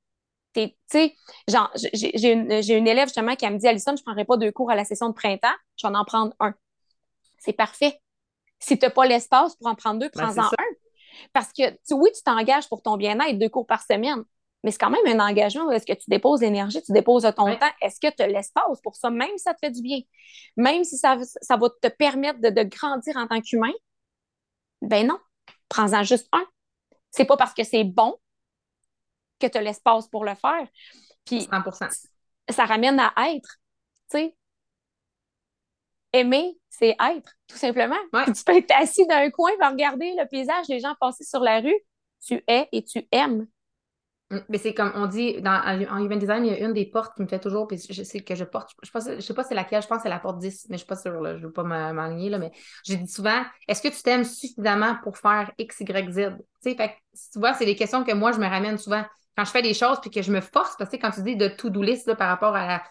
Tu 0.55 0.69
sais, 0.87 1.15
genre, 1.47 1.71
j'ai 1.75 2.33
une, 2.33 2.51
une, 2.51 2.89
élève 2.89 3.07
justement 3.07 3.37
qui 3.37 3.49
me 3.49 3.57
dit 3.57 3.69
Alison, 3.69 3.95
je 3.95 4.03
ne 4.03 4.05
prendrai 4.05 4.25
pas 4.25 4.37
deux 4.37 4.51
cours 4.51 4.71
à 4.71 4.75
la 4.75 4.85
session 4.85 5.09
de 5.09 5.15
printemps, 5.15 5.55
je 5.77 5.87
vais 5.87 5.95
en 5.95 6.05
prendre 6.05 6.35
un. 6.41 6.55
C'est 7.39 7.53
parfait. 7.53 8.01
Si 8.59 8.79
tu 8.79 8.85
n'as 8.85 8.91
pas 8.91 9.07
l'espace 9.07 9.55
pour 9.57 9.69
en 9.69 9.75
prendre 9.75 10.01
deux, 10.01 10.11
ben, 10.15 10.27
prends-en 10.27 10.47
un. 10.47 10.65
Parce 11.33 11.53
que, 11.53 11.63
oui, 11.95 12.11
tu 12.15 12.23
t'engages 12.23 12.69
pour 12.69 12.83
ton 12.83 12.97
bien-être 12.97 13.39
deux 13.39 13.49
cours 13.49 13.67
par 13.67 13.83
semaine, 13.83 14.25
mais 14.63 14.71
c'est 14.71 14.79
quand 14.79 14.91
même 14.91 15.21
un 15.21 15.25
engagement 15.25 15.71
est-ce 15.71 15.87
que 15.87 15.93
tu 15.93 16.09
déposes 16.09 16.43
l'énergie, 16.43 16.83
tu 16.83 16.93
déposes 16.93 17.23
ton 17.37 17.57
temps. 17.57 17.71
Est-ce 17.81 17.99
que 17.99 18.15
tu 18.15 18.23
as 18.23 18.29
l'espace 18.29 18.81
pour 18.83 18.95
ça, 18.95 19.11
même 19.11 19.31
si 19.37 19.45
ça 19.45 19.55
te 19.55 19.59
fait 19.59 19.71
du 19.71 19.83
bien? 19.83 20.01
Même 20.57 20.85
si 20.85 20.97
ça, 20.97 21.17
ça 21.41 21.57
va 21.57 21.69
te 21.71 21.89
permettre 21.89 22.41
de, 22.41 22.63
grandir 22.65 23.17
en 23.17 23.27
tant 23.27 23.41
qu'humain? 23.41 23.73
Ben 24.83 25.07
non, 25.07 25.19
prends-en 25.69 26.03
juste 26.03 26.29
un. 26.33 26.45
C'est 27.11 27.25
pas 27.25 27.37
parce 27.37 27.55
que 27.55 27.65
c'est 27.65 27.85
bon 27.85 28.17
que 29.39 29.47
tu 29.47 29.59
as 29.59 29.63
l'espace 29.63 30.09
pour 30.09 30.25
le 30.25 30.35
faire. 30.35 30.67
Puis 31.25 31.41
100%. 31.41 32.09
ça 32.51 32.65
ramène 32.65 33.01
à 33.01 33.13
être. 33.31 33.57
Tu 34.11 34.19
sais, 34.19 34.37
aimer, 36.13 36.59
c'est 36.69 36.97
être, 37.01 37.37
tout 37.47 37.57
simplement. 37.57 37.97
tu 38.27 38.45
peux 38.45 38.57
être 38.57 38.73
assis 38.73 39.07
dans 39.07 39.17
un 39.17 39.31
coin, 39.31 39.51
va 39.59 39.71
regarder 39.71 40.15
le 40.17 40.27
paysage, 40.29 40.67
les 40.69 40.81
gens 40.81 40.95
passer 41.01 41.25
sur 41.25 41.41
la 41.41 41.61
rue. 41.61 41.81
Tu 42.27 42.43
es 42.47 42.69
et 42.73 42.85
tu 42.85 43.07
aimes. 43.13 43.47
Mm, 44.31 44.39
mais 44.49 44.59
c'est 44.59 44.75
comme 44.75 44.93
on 44.95 45.07
dit 45.07 45.41
dans, 45.43 45.61
en 45.91 45.99
human 45.99 46.19
design, 46.19 46.47
il 46.47 46.53
y 46.53 46.55
a 46.55 46.65
une 46.65 46.73
des 46.73 46.87
portes 46.87 47.17
qui 47.17 47.23
me 47.23 47.27
fait 47.27 47.41
toujours, 47.41 47.67
puis 47.67 47.79
je 47.79 48.03
sais 48.03 48.21
que 48.21 48.35
je 48.35 48.45
porte, 48.45 48.71
je, 48.83 48.91
je 49.17 49.21
sais 49.21 49.35
pas 49.35 49.43
c'est 49.43 49.55
laquelle, 49.55 49.83
je 49.83 49.89
pense 49.89 49.99
que 49.99 50.03
c'est 50.05 50.09
la 50.09 50.21
porte 50.21 50.39
10, 50.39 50.67
mais 50.69 50.77
je 50.77 50.81
suis 50.81 50.87
pas 50.87 50.97
sûre, 50.97 51.21
là, 51.21 51.37
je 51.37 51.47
veux 51.47 51.53
pas 51.53 51.65
m'aligner, 51.65 52.31
là, 52.31 52.39
mais 52.39 52.53
je 52.87 52.95
dis 52.95 53.09
souvent, 53.09 53.43
est-ce 53.67 53.83
que 53.83 53.89
tu 53.89 54.03
t'aimes 54.03 54.25
suffisamment 54.25 54.97
pour 55.03 55.19
faire 55.19 55.51
X, 55.59 55.81
Y, 55.81 56.13
Z? 56.13 56.17
Tu 56.63 56.71
sais, 56.71 56.77
fait 56.77 56.95
tu 57.33 57.39
vois, 57.39 57.55
c'est 57.55 57.67
des 57.67 57.77
questions 57.77 58.05
que 58.05 58.13
moi, 58.13 58.33
je 58.33 58.39
me 58.39 58.47
ramène 58.47 58.79
souvent. 58.79 59.05
Quand 59.37 59.45
je 59.45 59.51
fais 59.51 59.63
des 59.63 59.75
choses, 59.75 60.01
puis 60.01 60.11
que 60.11 60.23
je 60.23 60.31
me 60.31 60.41
force, 60.41 60.77
parce 60.77 60.91
que 60.91 60.97
quand 60.97 61.11
tu 61.11 61.23
dis 61.23 61.37
de 61.37 61.49
to-do 61.49 61.83
list 61.83 62.07
là, 62.07 62.15
par 62.15 62.29
rapport 62.29 62.55
à, 62.55 62.83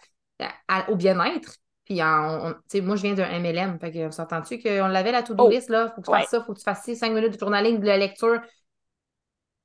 au 0.88 0.96
bien-être, 0.96 1.54
puis 1.84 2.02
en, 2.02 2.54
moi, 2.82 2.96
je 2.96 3.02
viens 3.02 3.14
d'un 3.14 3.28
MLM, 3.40 3.78
fait 3.80 3.90
que 3.90 4.10
s'entend-tu 4.10 4.60
qu'on 4.60 4.88
l'avait 4.88 5.12
la 5.12 5.22
to-do 5.22 5.44
oh, 5.44 5.50
list, 5.50 5.70
là, 5.70 5.92
faut 5.94 6.02
que 6.02 6.06
tu 6.06 6.12
fasses 6.12 6.30
ça, 6.30 6.42
faut 6.44 6.52
que 6.52 6.58
tu 6.58 6.64
fasses 6.64 6.92
5 6.94 7.12
minutes 7.12 7.34
de 7.34 7.38
journaling, 7.38 7.80
de 7.80 7.86
la 7.86 7.96
lecture, 7.96 8.40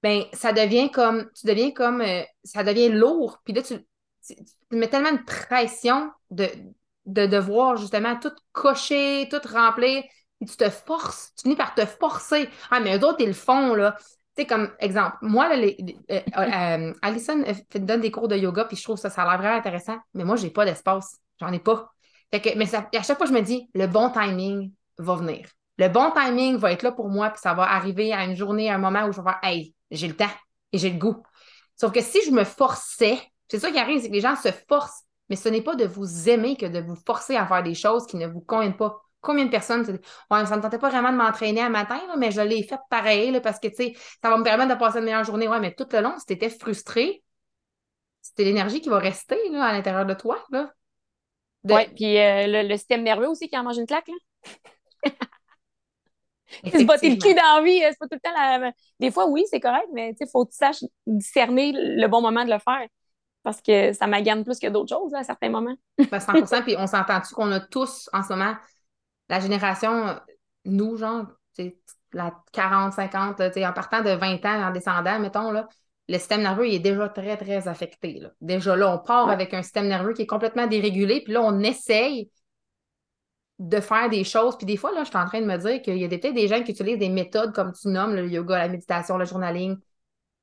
ben 0.06 0.26
ça 0.34 0.54
devient 0.54 0.92
comme, 0.92 1.32
tu 1.34 1.48
deviens 1.48 1.72
comme, 1.72 2.02
euh, 2.02 2.22
ça 2.44 2.64
devient 2.64 2.90
lourd. 2.90 3.42
Puis 3.44 3.56
là, 3.56 3.64
tu, 3.64 3.74
mets 4.70 4.88
tellement 4.88 5.14
de 5.14 5.24
pression 5.26 6.12
de, 6.30 6.48
de 7.08 7.26
devoir 7.26 7.76
justement 7.78 8.16
tout 8.20 8.32
cocher, 8.52 9.28
tout 9.32 9.42
remplir. 9.52 10.04
Et 10.42 10.46
tu 10.46 10.58
te 10.58 10.70
forces, 10.70 11.34
tu 11.36 11.44
finis 11.44 11.56
par 11.56 11.74
te 11.74 11.84
forcer. 11.88 12.48
Ah, 12.70 12.80
mais 12.82 13.00
eux 13.00 13.02
ils 13.18 13.26
le 13.26 13.34
font, 13.34 13.74
là. 13.74 13.96
Tu 13.98 14.44
sais, 14.44 14.46
comme 14.46 14.72
exemple, 14.78 15.16
moi, 15.24 15.50
là, 15.50 15.66
euh, 15.66 16.22
euh, 16.38 16.94
Alison 17.02 17.44
donne 17.74 18.02
des 18.02 18.12
cours 18.12 18.28
de 18.28 18.36
yoga, 18.36 18.66
puis 18.66 18.78
je 18.78 18.84
trouve 18.84 18.98
ça, 18.98 19.10
ça 19.10 19.24
a 19.24 19.26
l'air 19.26 19.40
vraiment 19.40 19.58
intéressant, 19.58 19.98
mais 20.14 20.24
moi, 20.24 20.36
j'ai 20.36 20.52
pas 20.52 20.66
d'espace. 20.66 21.18
J'en 21.40 21.52
ai 21.52 21.60
pas. 21.60 21.92
Fait 22.32 22.42
que, 22.42 22.56
mais 22.56 22.76
à 22.76 23.02
chaque 23.02 23.18
fois, 23.18 23.26
je 23.26 23.34
me 23.34 23.42
dis, 23.42 23.72
le 23.74 23.88
bon 23.88 24.12
timing 24.12 24.72
va 25.00 25.16
venir. 25.16 25.50
Le 25.78 25.90
bon 25.90 26.12
timing 26.12 26.56
va 26.58 26.72
être 26.72 26.84
là 26.84 26.92
pour 26.92 27.10
moi, 27.10 27.30
puis 27.30 27.40
ça 27.42 27.54
va 27.54 27.64
arriver 27.64 28.14
à 28.14 28.24
une 28.24 28.36
journée, 28.36 28.70
à 28.70 28.76
un 28.76 28.80
moment 28.80 29.06
où 29.06 29.12
je 29.12 29.22
vais 29.22 29.30
faire, 29.30 29.40
hey, 29.44 29.76
j'ai 29.92 30.08
le 30.08 30.16
temps 30.16 30.30
et 30.72 30.78
j'ai 30.78 30.90
le 30.90 30.98
goût. 30.98 31.22
Sauf 31.76 31.92
que 31.92 32.02
si 32.02 32.20
je 32.26 32.32
me 32.32 32.44
forçais, 32.44 33.20
c'est 33.50 33.60
ça 33.60 33.72
qui 33.72 33.78
arrive, 33.78 34.02
c'est 34.02 34.08
que 34.08 34.14
les 34.14 34.22
gens 34.22 34.36
se 34.36 34.50
forcent, 34.70 35.04
mais 35.30 35.36
ce 35.36 35.50
n'est 35.50 35.62
pas 35.62 35.76
de 35.76 35.86
vous 35.86 36.30
aimer 36.30 36.56
que 36.56 36.66
de 36.66 36.80
vous 36.80 36.96
forcer 36.96 37.36
à 37.36 37.46
faire 37.46 37.64
des 37.64 37.74
choses 37.74 38.06
qui 38.06 38.18
ne 38.18 38.28
vous 38.28 38.42
conviennent 38.42 38.78
pas. 38.78 39.02
Combien 39.22 39.46
de 39.46 39.50
personnes 39.50 39.84
se 39.84 39.92
disent 39.92 40.02
Ouais, 40.30 40.46
ça 40.46 40.52
ne 40.52 40.58
me 40.58 40.62
tentait 40.62 40.78
pas 40.78 40.90
vraiment 40.90 41.12
de 41.12 41.18
m'entraîner 41.18 41.62
un 41.62 41.70
matin, 41.70 42.00
mais 42.18 42.32
je 42.32 42.42
l'ai 42.42 42.64
fait 42.64 42.80
pareil 42.90 43.40
parce 43.42 43.60
que 43.60 43.68
ça 43.76 44.30
va 44.30 44.38
me 44.38 44.44
permettre 44.44 44.74
de 44.74 44.80
passer 44.80 45.00
une 45.00 45.06
meilleure 45.06 45.24
journée. 45.24 45.48
Ouais, 45.48 45.60
mais 45.60 45.74
tout 45.74 45.88
le 45.92 46.02
long, 46.02 46.14
si 46.20 46.28
tu 46.28 46.34
étais 46.34 46.50
frustré, 46.50 47.24
c'était 48.22 48.44
l'énergie 48.44 48.82
qui 48.82 48.90
va 48.90 49.00
rester 49.00 49.38
là, 49.52 49.66
à 49.66 49.74
l'intérieur 49.74 50.06
de 50.06 50.14
toi. 50.14 50.44
Là. 50.52 50.72
Oui, 51.64 51.88
puis 51.96 52.20
euh, 52.20 52.46
le, 52.46 52.68
le, 52.68 52.78
système 52.78 53.02
nerveux 53.02 53.28
aussi 53.28 53.50
qui 53.50 53.58
en 53.58 53.64
mange 53.64 53.78
une 53.78 53.88
claque. 53.88 54.08
Là. 54.08 55.12
se 56.64 56.84
botter 56.84 57.10
le 57.10 57.16
cul 57.18 57.34
dans 57.34 57.58
la 57.58 57.62
vie, 57.64 57.80
c'est 57.80 58.00
pas 58.00 58.08
tout 58.08 58.16
le 58.16 58.20
temps 58.20 58.34
la... 58.34 58.72
Des 59.00 59.12
fois, 59.12 59.28
oui, 59.28 59.46
c'est 59.50 59.60
correct, 59.60 59.88
mais 59.94 60.16
il 60.20 60.28
faut 60.28 60.46
que 60.46 60.52
tu 60.52 60.58
saches 60.58 60.84
discerner 61.06 61.74
le 61.76 62.08
bon 62.08 62.22
moment 62.22 62.46
de 62.46 62.52
le 62.52 62.60
faire. 62.60 62.88
Parce 63.44 63.62
que 63.62 63.94
ça 63.94 64.08
m'agane 64.08 64.44
plus 64.44 64.58
que 64.58 64.68
d'autres 64.68 64.96
choses 64.96 65.14
à 65.14 65.24
certains 65.24 65.50
moments. 65.50 65.76
ben, 65.98 66.20
100% 66.20 66.64
puis 66.64 66.76
on 66.80 66.88
s'entend-tu 66.88 67.36
qu'on 67.36 67.52
a 67.52 67.60
tous, 67.60 68.10
en 68.12 68.24
ce 68.24 68.30
moment, 68.30 68.56
la 69.30 69.40
génération, 69.40 70.20
nous, 70.66 70.98
genre, 70.98 71.26
la 72.14 72.34
40, 72.54 72.94
50, 72.94 73.42
en 73.42 73.74
partant 73.74 74.02
de 74.02 74.10
20 74.10 74.46
ans, 74.46 74.68
en 74.68 74.72
descendant, 74.72 75.20
mettons, 75.20 75.52
là, 75.52 75.68
le 76.08 76.18
système 76.18 76.42
nerveux 76.42 76.68
il 76.68 76.76
est 76.76 76.80
déjà 76.80 77.10
très, 77.10 77.38
très 77.38 77.68
affecté. 77.68 78.22
Déjà 78.42 78.76
là, 78.76 78.94
on 78.94 79.00
part 79.00 79.30
avec 79.30 79.54
un 79.54 79.64
système 79.64 79.88
nerveux 79.88 80.14
qui 80.14 80.24
est 80.24 80.28
complètement 80.28 80.68
dérégulé, 80.68 81.22
puis 81.24 81.34
là, 81.34 81.42
on 81.44 81.60
essaye 81.62 82.30
de 83.60 83.80
faire 83.80 84.10
des 84.10 84.24
choses. 84.24 84.58
Puis 84.58 84.66
des 84.66 84.78
fois, 84.78 84.92
là, 84.92 85.04
je 85.04 85.10
suis 85.10 85.18
en 85.18 85.26
train 85.26 85.42
de 85.42 85.46
me 85.46 85.58
dire 85.58 85.82
qu'il 85.82 85.98
y 85.98 86.04
a 86.04 86.10
peut-être 86.10 86.34
des 86.34 86.48
gens 86.48 86.62
qui 86.64 86.72
utilisent 86.72 87.00
des 87.00 87.10
méthodes 87.10 87.54
comme 87.54 87.72
tu 87.74 87.88
nommes, 87.88 88.16
le 88.16 88.28
yoga, 88.28 88.58
la 88.58 88.68
méditation, 88.68 89.18
le 89.18 89.26
journaling, 89.26 89.78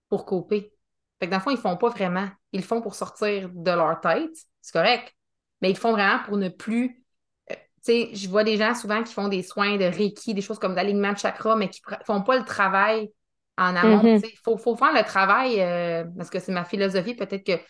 pour 0.08 0.24
couper. 0.24 0.72
Fait 1.20 1.26
que 1.26 1.30
dans 1.30 1.38
le 1.38 1.42
fond, 1.42 1.50
ils 1.50 1.56
ne 1.56 1.60
font 1.60 1.76
pas 1.76 1.90
vraiment. 1.90 2.28
Ils 2.52 2.60
le 2.60 2.66
font 2.66 2.80
pour 2.80 2.94
sortir 2.94 3.48
de 3.52 3.70
leur 3.70 4.00
tête. 4.00 4.36
C'est 4.60 4.72
correct. 4.72 5.14
Mais 5.60 5.70
ils 5.70 5.74
le 5.74 5.78
font 5.78 5.92
vraiment 5.92 6.20
pour 6.24 6.36
ne 6.36 6.48
plus. 6.48 7.04
Euh, 7.50 7.54
tu 7.54 7.60
sais, 7.82 8.10
je 8.14 8.28
vois 8.28 8.44
des 8.44 8.56
gens 8.56 8.74
souvent 8.74 9.02
qui 9.02 9.12
font 9.12 9.28
des 9.28 9.42
soins 9.42 9.76
de 9.76 9.84
Reiki, 9.84 10.34
des 10.34 10.40
choses 10.40 10.58
comme 10.58 10.74
d'alignement 10.74 11.12
de 11.12 11.18
chakra, 11.18 11.54
mais 11.54 11.68
qui 11.68 11.80
ne 11.88 11.96
font 12.04 12.22
pas 12.22 12.38
le 12.38 12.44
travail 12.44 13.12
en 13.58 13.76
amont. 13.76 14.02
Mm-hmm. 14.02 14.30
Il 14.32 14.38
faut, 14.38 14.76
faire 14.76 14.92
le 14.92 15.04
travail, 15.04 15.60
euh, 15.60 16.04
parce 16.16 16.30
que 16.30 16.40
c'est 16.40 16.52
ma 16.52 16.64
philosophie, 16.64 17.14
peut-être 17.14 17.44
que. 17.44 17.60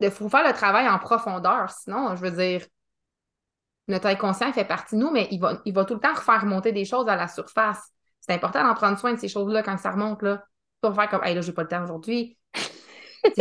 Il 0.00 0.10
faut 0.10 0.28
faire 0.28 0.46
le 0.46 0.52
travail 0.52 0.88
en 0.88 0.98
profondeur. 0.98 1.70
Sinon, 1.70 2.14
je 2.14 2.22
veux 2.22 2.30
dire, 2.30 2.64
notre 3.88 4.06
inconscient 4.06 4.52
fait 4.52 4.64
partie 4.64 4.94
de 4.96 5.00
nous, 5.00 5.10
mais 5.10 5.28
il 5.30 5.40
va, 5.40 5.60
il 5.64 5.74
va 5.74 5.84
tout 5.84 5.94
le 5.94 6.00
temps 6.00 6.14
refaire 6.14 6.42
remonter 6.42 6.72
des 6.72 6.84
choses 6.84 7.08
à 7.08 7.16
la 7.16 7.26
surface. 7.26 7.92
C'est 8.20 8.32
important 8.32 8.62
d'en 8.62 8.74
prendre 8.74 8.98
soin 8.98 9.14
de 9.14 9.18
ces 9.18 9.28
choses-là 9.28 9.62
quand 9.62 9.78
ça 9.78 9.90
remonte. 9.92 10.22
Là. 10.22 10.44
Pas 10.80 10.92
faire 10.92 11.08
comme, 11.08 11.24
hey, 11.24 11.34
là, 11.34 11.40
j'ai 11.40 11.52
pas 11.52 11.62
le 11.62 11.68
temps 11.68 11.82
aujourd'hui. 11.82 12.36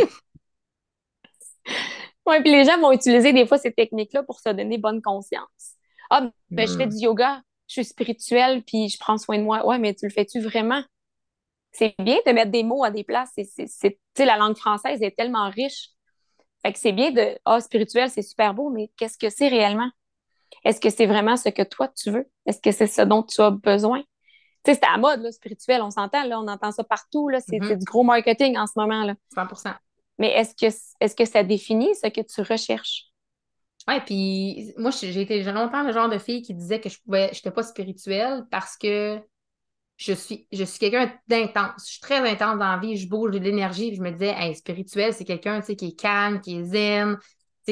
oui, 2.25 2.41
puis 2.41 2.51
les 2.51 2.63
gens 2.63 2.79
vont 2.79 2.91
utiliser 2.91 3.33
des 3.33 3.45
fois 3.45 3.57
ces 3.57 3.73
techniques-là 3.73 4.23
pour 4.23 4.39
se 4.39 4.49
donner 4.49 4.77
bonne 4.77 5.01
conscience. 5.01 5.75
Ah, 6.09 6.29
ben, 6.49 6.67
je 6.67 6.77
fais 6.77 6.85
hmm. 6.85 6.91
du 6.91 6.97
yoga, 6.97 7.41
je 7.67 7.73
suis 7.73 7.85
spirituelle, 7.85 8.63
puis 8.63 8.87
je 8.87 8.97
prends 8.97 9.17
soin 9.17 9.37
de 9.37 9.43
moi. 9.43 9.65
Ouais, 9.65 9.77
mais 9.77 9.93
tu 9.93 10.05
le 10.05 10.11
fais-tu 10.11 10.39
vraiment? 10.39 10.81
C'est 11.73 11.93
bien 11.99 12.17
de 12.25 12.31
mettre 12.31 12.51
des 12.51 12.63
mots 12.63 12.85
à 12.85 12.91
des 12.91 13.03
places. 13.03 13.31
C'est, 13.35 13.99
la 14.17 14.37
langue 14.37 14.55
française 14.55 15.01
est 15.01 15.15
tellement 15.15 15.49
riche. 15.49 15.89
Fait 16.65 16.71
que 16.71 16.79
c'est 16.79 16.93
bien 16.93 17.11
de, 17.11 17.37
ah, 17.45 17.59
spirituel, 17.59 18.09
c'est 18.09 18.21
super 18.21 18.53
beau, 18.53 18.69
mais 18.69 18.89
qu'est-ce 18.97 19.17
que 19.17 19.29
c'est 19.29 19.49
réellement? 19.49 19.91
Est-ce 20.67 20.81
que 20.81 20.89
c'est 20.89 21.05
vraiment 21.05 21.37
ce 21.37 21.47
que 21.47 21.63
toi 21.63 21.87
tu 21.87 22.11
veux? 22.11 22.27
Est-ce 22.45 22.59
que 22.59 22.73
c'est 22.73 22.87
ce 22.87 23.01
dont 23.01 23.23
tu 23.23 23.39
as 23.39 23.51
besoin? 23.51 24.01
Tu 24.01 24.73
sais, 24.73 24.73
c'est 24.73 24.85
à 24.85 24.91
la 24.91 24.97
mode, 24.97 25.21
là, 25.21 25.31
spirituel, 25.31 25.81
on 25.81 25.91
s'entend, 25.91 26.25
là, 26.25 26.41
on 26.41 26.47
entend 26.49 26.73
ça 26.73 26.83
partout, 26.83 27.29
là, 27.29 27.39
c'est, 27.39 27.57
mm-hmm. 27.57 27.77
du 27.77 27.85
gros 27.85 28.03
marketing 28.03 28.57
en 28.57 28.67
ce 28.67 28.73
moment, 28.75 29.05
là. 29.05 29.15
100 29.33 29.47
Mais 30.19 30.27
est-ce 30.33 30.53
que, 30.53 30.75
est-ce 30.99 31.15
que 31.15 31.23
ça 31.23 31.43
définit 31.43 31.95
ce 31.95 32.09
que 32.09 32.19
tu 32.19 32.41
recherches? 32.41 33.05
Ouais, 33.87 34.01
puis 34.01 34.73
moi, 34.77 34.91
j'ai 34.91 35.21
été 35.21 35.41
longtemps 35.43 35.83
le 35.83 35.93
genre 35.93 36.09
de 36.09 36.17
fille 36.17 36.41
qui 36.41 36.53
disait 36.53 36.81
que 36.81 36.89
je 36.89 36.99
pouvais, 37.01 37.29
j'étais 37.31 37.51
pas 37.51 37.63
spirituelle 37.63 38.43
parce 38.51 38.75
que 38.75 39.21
je 39.95 40.11
suis, 40.11 40.49
je 40.51 40.65
suis 40.65 40.79
quelqu'un 40.79 41.13
d'intense. 41.29 41.85
Je 41.85 41.91
suis 41.93 42.01
très 42.01 42.17
intense 42.29 42.59
dans 42.59 42.71
la 42.71 42.77
vie, 42.77 42.97
je 42.97 43.07
bouge, 43.07 43.31
j'ai 43.31 43.39
de 43.39 43.45
l'énergie. 43.45 43.95
Je 43.95 44.01
me 44.01 44.11
disais, 44.11 44.35
hey, 44.37 44.53
spirituel, 44.53 45.13
c'est 45.13 45.23
quelqu'un 45.23 45.61
qui 45.61 45.71
est 45.71 45.97
calme, 45.97 46.41
qui 46.41 46.57
est 46.57 46.63
zen, 46.65 47.17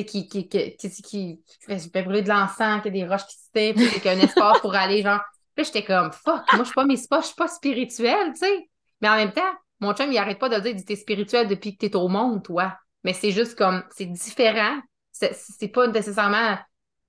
qui, 0.03 0.27
qui, 0.27 0.49
qui, 0.49 0.75
qui, 0.77 1.43
fait 1.65 2.01
brûler 2.03 2.21
de 2.21 2.29
l'encens, 2.29 2.81
qui 2.81 2.87
a 2.89 2.91
des 2.91 3.07
roches 3.07 3.25
qui 3.25 3.35
se 3.35 3.51
tapent, 3.53 3.75
qu'il 3.75 4.05
y 4.05 4.07
a 4.09 4.11
un 4.11 4.19
espace 4.19 4.59
pour 4.59 4.75
aller, 4.75 5.01
genre. 5.01 5.21
Puis 5.55 5.65
j'étais 5.65 5.85
comme, 5.85 6.11
fuck, 6.11 6.43
moi, 6.53 6.59
je 6.59 6.63
suis 6.63 6.73
pas, 6.73 6.85
pas, 7.09 7.21
je 7.21 7.27
suis 7.27 7.35
pas 7.35 7.47
spirituelle, 7.47 8.33
tu 8.33 8.39
sais. 8.39 8.69
Mais 9.01 9.07
en 9.07 9.15
même 9.15 9.31
temps, 9.31 9.53
mon 9.79 9.93
chum, 9.93 10.11
il 10.11 10.17
arrête 10.17 10.39
pas 10.39 10.49
de 10.49 10.59
dire, 10.59 10.75
t'es 10.85 10.95
spirituel 10.95 11.47
depuis 11.47 11.77
que 11.77 11.85
t'es 11.85 11.95
au 11.95 12.07
monde, 12.07 12.43
toi. 12.43 12.77
Mais 13.03 13.13
c'est 13.13 13.31
juste 13.31 13.57
comme, 13.57 13.83
c'est 13.91 14.05
différent. 14.05 14.79
C'est 15.11 15.67
pas 15.69 15.87
nécessairement, 15.87 16.57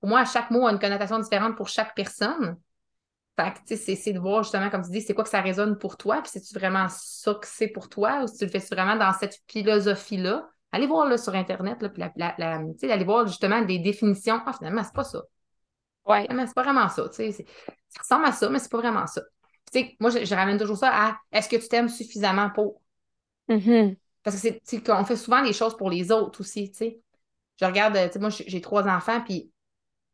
pour 0.01 0.11
moi, 0.11 0.25
chaque 0.25 0.51
mot 0.51 0.66
a 0.66 0.72
une 0.72 0.79
connotation 0.79 1.18
différente 1.18 1.57
pour 1.57 1.68
chaque 1.68 1.94
personne. 1.96 2.57
Fait 3.38 3.53
que, 3.53 3.59
tu 3.66 3.77
sais, 3.77 3.96
c'est 3.96 4.12
de 4.12 4.18
voir 4.20 4.42
justement, 4.42 4.70
comme 4.70 4.83
tu 4.83 4.90
dis, 4.90 5.01
c'est 5.03 5.12
quoi 5.12 5.25
que 5.25 5.31
ça 5.31 5.40
résonne 5.40 5.77
pour 5.77 5.96
toi, 5.96 6.22
puis 6.22 6.31
c'est-tu 6.33 6.55
vraiment 6.55 6.87
ça 6.88 7.35
que 7.35 7.46
c'est 7.46 7.68
pour 7.68 7.88
toi, 7.88 8.22
ou 8.22 8.27
si 8.27 8.38
tu 8.38 8.44
le 8.44 8.51
fais 8.51 8.75
vraiment 8.75 8.96
dans 8.96 9.12
cette 9.12 9.38
philosophie-là? 9.49 10.49
Allez 10.72 10.87
voir 10.87 11.09
là, 11.09 11.16
sur 11.16 11.35
Internet, 11.35 11.81
là, 11.83 11.88
puis 11.88 12.02
la, 12.16 12.35
la, 12.38 12.55
allez 12.57 13.05
voir 13.05 13.26
justement 13.26 13.62
des 13.62 13.79
définitions. 13.79 14.40
Ah, 14.46 14.52
finalement, 14.52 14.83
c'est 14.83 14.94
pas 14.94 15.05
ça. 15.05 15.22
Ouais. 16.07 16.26
Mais 16.33 16.46
c'est 16.46 16.55
pas 16.55 16.62
vraiment 16.62 16.88
ça. 16.88 17.11
Ça 17.12 18.00
ressemble 18.00 18.26
à 18.26 18.33
ça, 18.33 18.48
mais 18.48 18.59
c'est 18.59 18.70
pas 18.70 18.79
vraiment 18.79 19.07
ça. 19.07 19.22
moi, 20.00 20.11
je, 20.11 20.35
ramène 20.35 20.59
toujours 20.59 20.76
ça 20.79 20.90
à 20.92 21.16
est-ce 21.33 21.48
que 21.48 21.57
tu 21.57 21.68
t'aimes 21.68 21.88
suffisamment 21.88 22.50
pour? 22.50 22.81
Mm-hmm. 23.48 23.96
Parce 24.22 24.40
que 24.40 24.48
c'est 24.62 24.83
qu'on 24.83 25.05
fait 25.05 25.16
souvent 25.16 25.42
des 25.42 25.52
choses 25.52 25.76
pour 25.76 25.90
les 25.90 26.11
autres 26.11 26.40
aussi. 26.40 26.72
Je 27.61 27.64
regarde, 27.64 27.96
moi, 28.20 28.29
j'ai 28.31 28.61
trois 28.61 28.87
enfants, 28.88 29.20
puis 29.22 29.50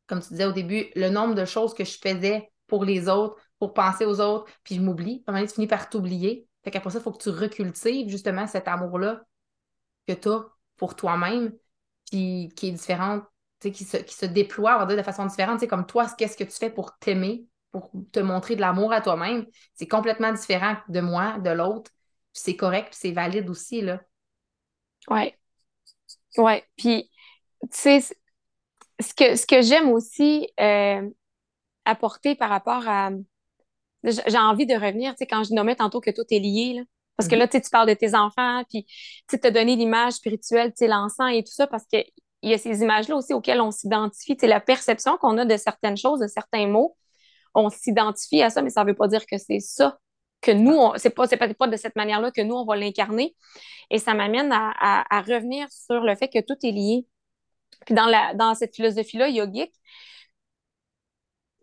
comme 0.07 0.21
tu 0.21 0.29
disais 0.29 0.45
au 0.45 0.53
début, 0.53 0.87
le 0.95 1.09
nombre 1.09 1.35
de 1.35 1.45
choses 1.45 1.75
que 1.75 1.85
je 1.85 1.99
faisais 1.99 2.51
pour 2.67 2.85
les 2.85 3.09
autres, 3.09 3.37
pour 3.59 3.75
penser 3.75 4.05
aux 4.05 4.21
autres, 4.21 4.51
puis 4.65 4.75
je 4.75 4.81
m'oublie. 4.81 5.23
À 5.27 5.31
un 5.31 5.33
moment 5.33 5.41
donné, 5.41 5.49
tu 5.49 5.55
finis 5.55 5.67
par 5.67 5.88
t'oublier. 5.88 6.47
Fait 6.65 6.71
qu'après 6.71 6.91
ça, 6.91 6.99
il 6.99 7.03
faut 7.03 7.12
que 7.12 7.23
tu 7.23 7.31
recultives 7.31 8.09
justement 8.09 8.47
cet 8.47 8.69
amour-là 8.69 9.23
que 10.07 10.12
tu 10.12 10.29
as 10.29 10.45
pour 10.77 10.97
toi-même, 10.97 11.53
puis 12.11 12.53
qui 12.57 12.69
est 12.69 12.73
différente, 12.73 13.25
qui 13.61 13.85
se, 13.85 13.97
qui 13.99 14.15
se 14.15 14.27
déploie, 14.27 14.77
on 14.77 14.79
va 14.81 14.87
dire, 14.87 14.97
de 14.97 15.03
façon 15.03 15.27
différente. 15.27 15.61
sais 15.61 15.69
comme 15.69 15.87
toi, 15.87 16.07
qu'est-ce 16.19 16.37
que 16.37 16.45
tu 16.45 16.57
fais 16.57 16.71
pour 16.71 16.99
t'aimer, 16.99 17.47
pour 17.71 17.91
te 18.12 18.21
montrer 18.21 18.57
de 18.57 18.61
l'amour 18.61 18.93
à 18.93 19.01
toi-même? 19.01 19.47
C'est 19.75 19.87
complètement 19.88 20.33
différent 20.33 20.77
de 20.88 21.01
moi, 21.01 21.38
de 21.38 21.51
l'autre. 21.51 21.91
C'est 22.33 22.57
correct, 22.57 22.88
c'est 22.93 23.12
valide 23.12 23.49
aussi, 23.51 23.83
là. 23.83 24.01
Ouais. 25.09 25.37
Ouais. 26.37 26.65
Puis, 26.77 27.11
tu 27.62 27.69
sais, 27.73 28.01
ce 29.01 29.15
que, 29.15 29.37
ce 29.37 29.47
que 29.47 29.62
j'aime 29.62 29.91
aussi 29.91 30.49
euh, 30.61 31.09
apporter 31.85 32.35
par 32.35 32.51
rapport 32.51 32.88
à. 32.88 33.11
J'ai 34.05 34.38
envie 34.38 34.67
de 34.67 34.75
revenir, 34.75 35.12
tu 35.12 35.19
sais, 35.19 35.27
quand 35.27 35.45
je 35.45 35.55
nommais 35.55 35.77
tantôt 35.77 36.01
que 36.01 36.11
tout 36.11 36.25
est 36.31 36.41
lié, 36.41 36.75
là. 36.75 36.83
Parce 37.16 37.29
que 37.29 37.35
là, 37.35 37.46
tu 37.46 37.61
parles 37.70 37.88
de 37.88 37.94
tes 37.94 38.14
enfants, 38.14 38.62
puis 38.68 38.87
tu 39.29 39.38
te 39.38 39.48
donner 39.48 39.77
l'image 39.77 40.14
spirituelle, 40.14 40.72
tu 40.77 40.87
l'encens 40.87 41.33
et 41.33 41.44
tout 41.44 41.53
ça, 41.53 41.66
parce 41.66 41.85
qu'il 41.85 42.05
y 42.42 42.55
a 42.55 42.59
ces 42.59 42.83
images-là 42.83 43.16
aussi 43.16 43.35
auxquelles 43.35 43.61
on 43.61 43.70
s'identifie. 43.70 44.37
La 44.42 44.61
perception 44.61 45.16
qu'on 45.18 45.38
a 45.38 45.44
de 45.44 45.57
certaines 45.57 45.96
choses, 45.96 46.20
de 46.20 46.27
certains 46.27 46.66
mots, 46.66 46.96
on 47.55 47.68
s'identifie 47.70 48.42
à 48.42 48.51
ça, 48.51 48.62
mais 48.62 48.70
ça 48.70 48.83
ne 48.83 48.88
veut 48.88 48.96
pas 48.96 49.09
dire 49.09 49.27
que 49.27 49.37
c'est 49.38 49.61
ça 49.61 49.98
que 50.42 50.51
nous, 50.51 50.77
c'est 50.96 51.11
pas, 51.11 51.29
pas 51.29 51.68
de 51.68 51.77
cette 51.77 51.96
manière-là 51.96 52.31
que 52.33 52.42
nous, 52.42 52.55
on 52.57 52.64
va 52.64 52.77
l'incarner. 52.77 53.37
Et 53.90 53.98
ça 53.98 54.14
m'amène 54.14 54.51
à, 54.53 55.22
revenir 55.22 55.68
sur 55.70 56.01
le 56.01 56.14
fait 56.16 56.29
que 56.29 56.40
tout 56.40 56.57
est 56.64 56.72
lié. 56.72 57.07
Puis 57.87 57.94
dans, 57.94 58.07
la, 58.07 58.35
dans 58.35 58.55
cette 58.55 58.75
philosophie-là 58.75 59.29
yogique, 59.29 59.72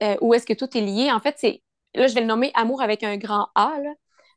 euh, 0.01 0.15
où 0.21 0.33
est-ce 0.33 0.45
que 0.45 0.53
tout 0.53 0.77
est 0.77 0.81
lié, 0.81 1.12
en 1.12 1.19
fait, 1.19 1.35
c'est, 1.38 1.62
là, 1.93 2.07
je 2.07 2.15
vais 2.15 2.21
le 2.21 2.27
nommer 2.27 2.51
amour 2.55 2.81
avec 2.81 3.03
un 3.03 3.17
grand 3.17 3.49
A, 3.55 3.77
là. 3.83 3.91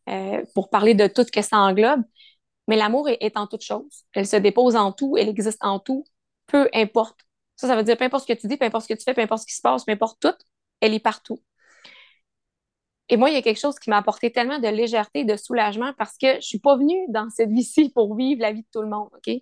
Euh, 0.09 0.43
pour 0.55 0.69
parler 0.69 0.95
de 0.95 1.07
tout 1.07 1.23
ce 1.23 1.31
que 1.31 1.43
ça 1.43 1.59
englobe. 1.59 2.03
Mais 2.69 2.77
l'amour 2.77 3.09
est, 3.09 3.37
en 3.37 3.47
toute 3.47 3.63
chose. 3.63 4.05
Elle 4.15 4.27
se 4.27 4.37
dépose 4.37 4.77
en 4.77 4.93
tout, 4.93 5.17
elle 5.17 5.29
existe 5.29 5.65
en 5.65 5.79
tout, 5.79 6.05
peu 6.47 6.69
importe. 6.75 7.21
Ça, 7.57 7.69
ça 7.69 7.77
veut 7.77 7.83
dire 7.83 7.97
peu 7.97 8.05
importe 8.05 8.27
ce 8.27 8.33
que 8.33 8.39
tu 8.39 8.47
dis, 8.49 8.57
peu 8.57 8.65
importe 8.65 8.85
ce 8.85 8.93
que 8.93 8.99
tu 8.99 9.05
fais, 9.05 9.15
peu 9.15 9.21
importe 9.21 9.43
ce 9.43 9.47
qui 9.47 9.55
se 9.55 9.61
passe, 9.61 9.85
peu 9.85 9.93
importe 9.93 10.21
tout, 10.21 10.35
elle 10.81 10.95
est 10.95 11.01
partout. 11.01 11.39
Et 13.09 13.17
moi, 13.17 13.31
il 13.31 13.35
y 13.35 13.37
a 13.37 13.43
quelque 13.43 13.61
chose 13.61 13.79
qui 13.79 13.91
m'a 13.91 13.99
apporté 13.99 14.33
tellement 14.33 14.59
de 14.59 14.69
légèreté, 14.69 15.25
de 15.25 15.37
soulagement 15.37 15.93
parce 15.99 16.17
que 16.17 16.37
je 16.37 16.47
suis 16.47 16.61
pas 16.61 16.77
venue 16.77 17.05
dans 17.09 17.29
cette 17.31 17.51
vie-ci 17.51 17.91
pour 17.91 18.17
vivre 18.17 18.41
la 18.41 18.53
vie 18.53 18.63
de 18.63 18.69
tout 18.73 18.83
le 18.83 18.89
monde, 18.89 19.11
OK? 19.15 19.35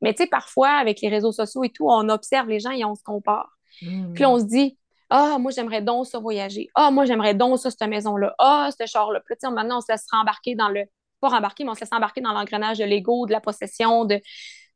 Mais 0.00 0.14
tu 0.14 0.22
sais, 0.22 0.28
parfois, 0.28 0.70
avec 0.70 1.00
les 1.00 1.08
réseaux 1.08 1.32
sociaux 1.32 1.62
et 1.62 1.70
tout, 1.70 1.88
on 1.88 2.08
observe 2.08 2.48
les 2.48 2.58
gens 2.58 2.70
et 2.70 2.84
on 2.84 2.94
se 2.94 3.02
compare. 3.02 3.56
Mmh. 3.82 4.14
Puis 4.14 4.24
on 4.24 4.38
se 4.38 4.44
dit, 4.44 4.78
ah, 5.14 5.36
moi, 5.38 5.52
j'aimerais 5.54 5.82
donc 5.82 6.06
ça 6.06 6.18
voyager. 6.18 6.68
Ah, 6.74 6.90
moi, 6.90 7.04
j'aimerais 7.04 7.34
donc 7.34 7.58
ça, 7.58 7.70
cette 7.70 7.86
maison-là. 7.86 8.34
Ah, 8.38 8.70
ce 8.78 8.86
char-là. 8.86 9.20
Puis 9.20 9.36
maintenant, 9.50 9.76
on 9.76 9.80
se 9.82 9.92
laisse 9.92 10.06
embarquer 10.10 10.54
dans 10.54 10.70
le. 10.70 10.84
Pas 11.20 11.28
rembarquer, 11.28 11.64
mais 11.64 11.70
on 11.70 11.74
se 11.74 11.80
laisse 11.80 11.92
embarquer 11.92 12.22
dans 12.22 12.32
l'engrenage 12.32 12.78
de 12.78 12.84
l'ego, 12.84 13.26
de 13.26 13.32
la 13.32 13.42
possession, 13.42 14.06
de, 14.06 14.20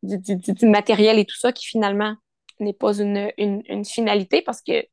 du, 0.02 0.66
matériel 0.66 1.18
et 1.18 1.24
tout 1.24 1.36
ça, 1.36 1.52
qui 1.52 1.66
finalement 1.66 2.14
n'est 2.60 2.74
pas 2.74 2.98
une, 2.98 3.32
une, 3.38 3.84
finalité 3.84 4.42
parce 4.42 4.60
que 4.60 4.84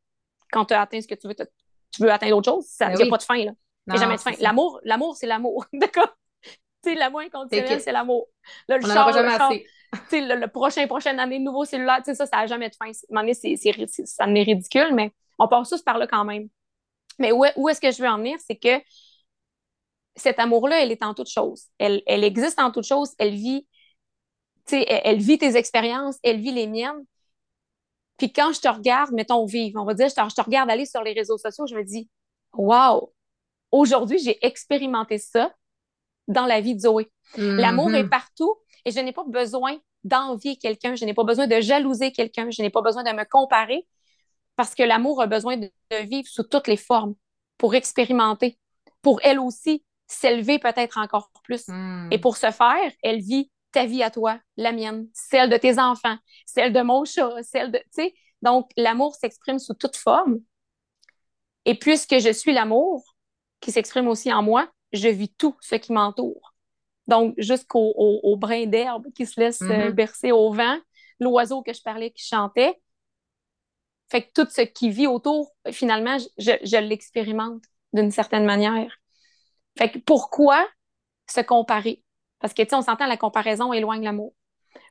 quand 0.52 0.66
tu 0.66 0.74
as 0.74 0.82
atteint 0.82 1.02
ce 1.02 1.08
que 1.08 1.16
tu 1.16 1.28
veux, 1.28 1.36
tu 1.36 2.02
veux 2.02 2.12
atteindre 2.12 2.38
autre 2.38 2.50
chose, 2.50 2.66
ça 2.66 2.90
n'a 2.90 2.96
ben 2.96 3.10
pas 3.10 3.18
de 3.18 3.24
fin. 3.24 3.38
Là. 3.44 3.52
Il 3.88 3.94
n'y 3.94 3.98
a 3.98 4.02
jamais 4.02 4.16
de 4.16 4.22
fin. 4.22 4.32
L'amour, 4.40 4.80
l'amour, 4.84 5.18
c'est 5.18 5.28
l'amour. 5.28 5.66
D'accord? 5.74 6.16
Tu 6.84 6.96
l'amour 6.96 7.20
inconditionnel, 7.20 7.82
c'est 7.82 7.92
l'amour. 7.92 8.28
le 8.70 8.78
on 8.78 8.88
char, 8.88 9.12
jamais 9.12 9.34
assez. 9.34 9.66
Le, 10.12 10.40
le, 10.40 10.48
prochain, 10.48 10.88
prochaine 10.88 11.20
année, 11.20 11.38
nouveau 11.38 11.66
cellulaire, 11.66 12.00
ça, 12.04 12.16
ça 12.16 12.28
n'a 12.32 12.48
jamais 12.48 12.70
de 12.70 12.76
fin. 12.76 12.92
c'est, 12.94 14.08
ça 14.08 14.26
me 14.26 14.44
ridicule, 14.44 14.94
mais 14.94 15.12
on 15.40 15.48
passe 15.48 15.70
tous 15.70 15.82
par 15.82 15.98
là 15.98 16.08
quand 16.08 16.26
même. 16.26 16.50
Mais 17.20 17.32
où, 17.32 17.70
est-ce 17.70 17.82
que 17.82 17.92
je 17.92 18.02
veux 18.02 18.10
en 18.10 18.18
venir? 18.18 18.38
C'est 18.46 18.56
que 18.56 18.82
cet 20.16 20.40
amour-là, 20.40 20.82
elle 20.82 20.92
est 20.92 21.04
en 21.04 21.14
toute 21.14 21.30
chose. 21.30 21.66
Elle, 21.78 22.02
existe 22.08 22.60
en 22.60 22.72
toute 22.72 22.86
chose. 22.86 23.12
Elle 23.18 23.36
vit, 23.36 23.68
elle, 24.72 24.86
elle 24.88 25.20
vit 25.20 25.38
tes 25.38 25.56
expériences, 25.56 26.18
elle 26.24 26.40
vit 26.40 26.52
les 26.52 26.68
miennes. 26.68 27.06
Puis 28.18 28.32
quand 28.32 28.54
je 28.54 28.62
te 28.62 28.68
regarde, 28.68 29.12
mettons 29.12 29.46
vivre, 29.46 29.82
on 29.82 29.86
va 29.86 29.94
dire, 29.94 30.08
je 30.10 30.16
te, 30.16 30.42
regarde 30.42 30.70
aller 30.70 30.86
sur 30.86 31.02
les 31.02 31.14
réseaux 31.14 31.38
sociaux, 31.38 31.66
je 31.68 31.76
me 31.76 31.84
dis, 31.84 32.10
wow, 32.54 33.12
aujourd'hui, 33.72 34.20
j'ai 34.20 34.44
expérimenté 34.46 35.18
ça 35.18 35.54
dans 36.28 36.46
la 36.46 36.62
vie 36.62 36.76
de 36.76 36.82
Zoé. 36.82 37.12
L'amour 37.38 37.94
est 37.94 38.08
partout 38.08 38.56
et 38.86 38.92
je 38.92 39.00
n'ai 39.00 39.12
pas 39.12 39.26
besoin 39.28 39.78
d'envier 40.04 40.58
quelqu'un, 40.58 40.96
je 40.96 41.06
n'ai 41.06 41.14
pas 41.14 41.24
besoin 41.24 41.48
de 41.48 41.60
jalouser 41.60 42.12
quelqu'un, 42.12 42.50
je 42.50 42.62
n'ai 42.62 42.70
pas 42.70 42.82
besoin 42.82 43.04
de 43.04 43.12
me 43.12 43.24
comparer 43.26 43.88
parce 44.56 44.76
que 44.76 44.84
l'amour 44.84 45.22
a 45.22 45.28
besoin 45.28 45.58
de, 45.58 45.72
vivre 46.04 46.28
sous 46.28 46.44
toutes 46.44 46.68
les 46.68 46.78
formes 46.78 47.16
pour 47.58 47.76
expérimenter, 47.76 48.58
pour 49.02 49.20
elle 49.24 49.40
aussi 49.40 49.84
s'élever 50.08 50.60
peut-être 50.60 50.98
encore 50.98 51.30
plus. 51.44 51.68
Hmm. 51.68 52.10
Et 52.12 52.20
pour 52.20 52.38
ce 52.38 52.52
faire, 52.52 52.92
elle 53.02 53.22
vit 53.22 53.52
ta 53.72 53.86
vie 53.86 54.04
à 54.04 54.12
toi, 54.12 54.40
la 54.58 54.72
mienne, 54.72 55.08
celle 55.14 55.50
de 55.50 55.58
tes 55.58 55.80
enfants, 55.80 56.18
celle 56.46 56.74
de 56.74 56.82
mon 56.82 57.06
chat, 57.06 57.42
celle 57.42 57.72
de, 57.72 57.78
tu 57.78 57.86
sais. 57.92 58.14
Donc, 58.42 58.70
l'amour 58.78 59.16
s'exprime 59.16 59.60
sous 59.60 59.74
toute 59.74 59.96
forme. 59.96 60.40
Et 61.66 61.76
puisque 61.76 62.20
je 62.20 62.32
suis 62.32 62.54
l'amour, 62.54 63.16
qui 63.62 63.72
s'exprime 63.72 64.08
aussi 64.08 64.32
en 64.32 64.44
moi, 64.44 64.70
je 64.92 65.08
vis 65.08 65.34
tout 65.34 65.56
ce 65.62 65.76
qui 65.76 65.94
m'entoure. 65.94 66.54
Donc, 67.08 67.34
jusqu'au 67.38 67.94
au, 67.96 68.38
brin 68.38 68.66
d'herbe 68.66 69.08
qui 69.16 69.26
se 69.26 69.40
laisse 69.40 69.62
euh, 69.62 69.88
Mhm. 69.88 69.92
bercer 69.92 70.32
au 70.32 70.52
vent, 70.52 70.78
l'oiseau 71.20 71.62
que 71.62 71.74
je 71.74 71.82
parlais 71.82 72.12
qui 72.12 72.24
chantait. 72.24 72.80
Fait 74.10 74.24
que 74.24 74.32
tout 74.34 74.48
ce 74.50 74.62
qui 74.62 74.90
vit 74.90 75.08
autour, 75.08 75.52
finalement, 75.72 76.18
je, 76.38 76.52
je 76.64 76.78
l'expérimente 76.78 77.64
d'une 77.94 78.12
certaine 78.12 78.46
manière. 78.46 78.96
Fait 79.78 79.92
que 79.92 80.00
pourquoi 80.00 80.68
se 81.30 81.42
comparer? 81.42 82.04
Parce 82.40 82.54
que, 82.54 82.64
tu 82.64 82.70
sais, 82.70 82.76
on 82.76 82.82
s'entend, 82.82 83.08
la 83.08 83.18
comparaison 83.18 83.74
éloigne 83.74 84.04
l'amour. 84.04 84.34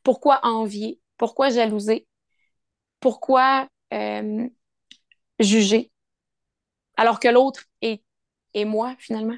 Pourquoi 0.05 0.41
envier? 0.47 1.01
Pourquoi 1.19 1.51
jalouser? 1.51 2.07
Pourquoi 3.01 3.69
euh, 3.93 4.49
juger? 5.41 5.93
Alors 6.97 7.21
que 7.21 7.29
l'autre 7.29 7.65
est, 7.81 8.03
est 8.55 8.65
moi, 8.65 8.95
finalement. 8.99 9.37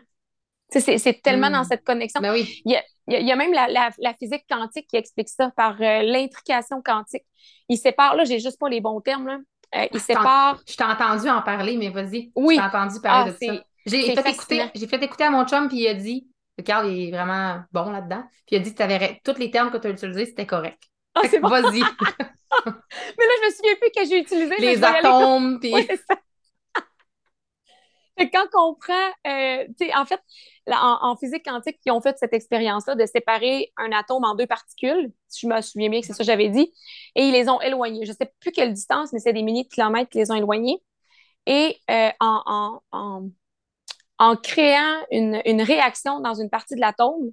Tu 0.73 0.81
sais, 0.81 0.99
C'est 0.99 1.23
tellement 1.23 1.51
Mm. 1.51 1.53
dans 1.55 1.65
cette 1.65 1.85
connexion. 1.85 2.21
Ben 2.21 2.33
oui. 2.33 2.61
Il 2.65 2.73
y 2.73 2.77
a, 2.77 2.83
il 3.09 3.15
y 3.15 3.17
a- 3.17 3.21
il 3.21 3.27
y 3.27 3.33
a 3.33 3.37
même 3.37 3.53
la, 3.53 3.69
la- 3.69 3.91
la 3.99 4.15
physique 4.15 4.45
quantique 4.49 4.89
qui 4.89 4.97
explique 4.97 5.29
ça 5.29 5.51
par 5.57 5.81
euh, 5.81 6.03
l'intrication 6.03 6.83
quantique. 6.83 7.25
Il 7.69 7.79
sépare, 7.79 8.17
là, 8.17 8.25
j'ai 8.25 8.41
juste 8.41 8.59
pas 8.59 8.69
les 8.69 8.81
bons 8.81 9.01
termes, 9.01 9.27
là. 9.29 9.39
Euh, 9.77 9.87
il 9.93 10.01
sépare. 10.01 10.61
Je 10.67 10.77
t'ai 10.77 10.85
entendu 10.85 11.29
en 11.29 11.43
parler, 11.43 11.77
mais 11.77 11.91
vas-y. 11.91 12.31
Oui. 12.35 12.57
Je 12.57 12.61
t'ai 12.61 12.67
entendu 12.67 13.01
parler 13.01 13.33
Ah, 13.37 13.47
de 13.47 13.57
ça. 13.57 13.65
J'ai 13.87 14.15
fait, 14.15 14.31
écouter, 14.31 14.71
j'ai 14.75 14.87
fait 14.87 15.03
écouter 15.03 15.25
à 15.25 15.31
mon 15.31 15.45
chum, 15.47 15.69
puis 15.69 15.79
il 15.79 15.89
a 15.89 15.95
dit, 15.95 16.27
Carl 16.65 16.89
est 16.89 17.11
vraiment 17.11 17.63
bon 17.73 17.91
là-dedans, 17.91 18.25
puis 18.47 18.57
il 18.57 18.57
a 18.57 18.59
dit 18.61 18.73
que 18.73 18.79
t'avais, 18.79 19.21
tous 19.25 19.39
les 19.39 19.51
termes 19.51 19.71
que 19.71 19.77
tu 19.77 19.89
as 19.89 19.91
utilisés, 19.91 20.25
c'était 20.27 20.47
correct. 20.47 20.83
Ah, 21.15 21.23
c'est 21.29 21.41
bon. 21.41 21.49
Vas-y. 21.49 21.81
Mais 22.67 23.27
là, 23.27 23.35
je 23.43 23.47
me 23.47 23.53
souviens 23.53 23.75
plus 23.81 23.91
que 23.95 24.09
j'ai 24.09 24.21
utilisé. 24.21 24.55
les 24.59 24.83
atomes, 24.83 25.59
puis 25.61 25.75
c'est 25.87 25.97
ça. 25.97 26.17
Fait 26.77 26.81
que 26.81 28.04
quand 28.19 28.47
on 28.55 28.75
prend, 28.75 29.09
euh, 29.27 29.65
tu 29.79 29.87
sais, 29.87 29.97
en 29.97 30.07
fait, 30.07 30.21
en, 30.69 31.17
physique 31.17 31.45
quantique, 31.45 31.79
ils 31.85 31.91
ont 31.93 32.01
fait 32.01 32.17
cette 32.19 32.33
expérience-là 32.33 32.95
de 32.95 33.07
séparer 33.07 33.73
un 33.77 33.93
atome 33.93 34.25
en 34.25 34.35
deux 34.35 34.47
particules, 34.47 35.13
si 35.29 35.47
je 35.47 35.53
me 35.53 35.61
souviens 35.61 35.89
bien 35.89 36.01
que 36.01 36.07
c'est 36.07 36.13
ça 36.13 36.19
que 36.19 36.25
j'avais 36.25 36.49
dit, 36.49 36.73
et 37.15 37.23
ils 37.25 37.33
les 37.33 37.49
ont 37.49 37.61
éloignés. 37.61 38.07
Je 38.07 38.13
sais 38.13 38.33
plus 38.41 38.53
quelle 38.53 38.73
distance, 38.73 39.13
mais 39.13 39.19
c'est 39.19 39.33
des 39.33 39.43
milliers 39.43 39.65
de 39.65 39.69
kilomètres 39.69 40.11
qui 40.11 40.19
les 40.19 40.31
ont 40.31 40.35
éloignés. 40.35 40.83
Et 41.47 41.79
euh, 41.91 42.11
en, 42.21 42.43
en, 42.47 42.83
en, 42.93 43.29
en 44.19 44.37
créant 44.37 45.05
une, 45.11 45.43
une 45.45 45.63
réaction 45.63 46.21
dans 46.21 46.35
une 46.35 46.51
partie 46.51 46.75
de 46.77 46.81
l'atome, 46.81 47.33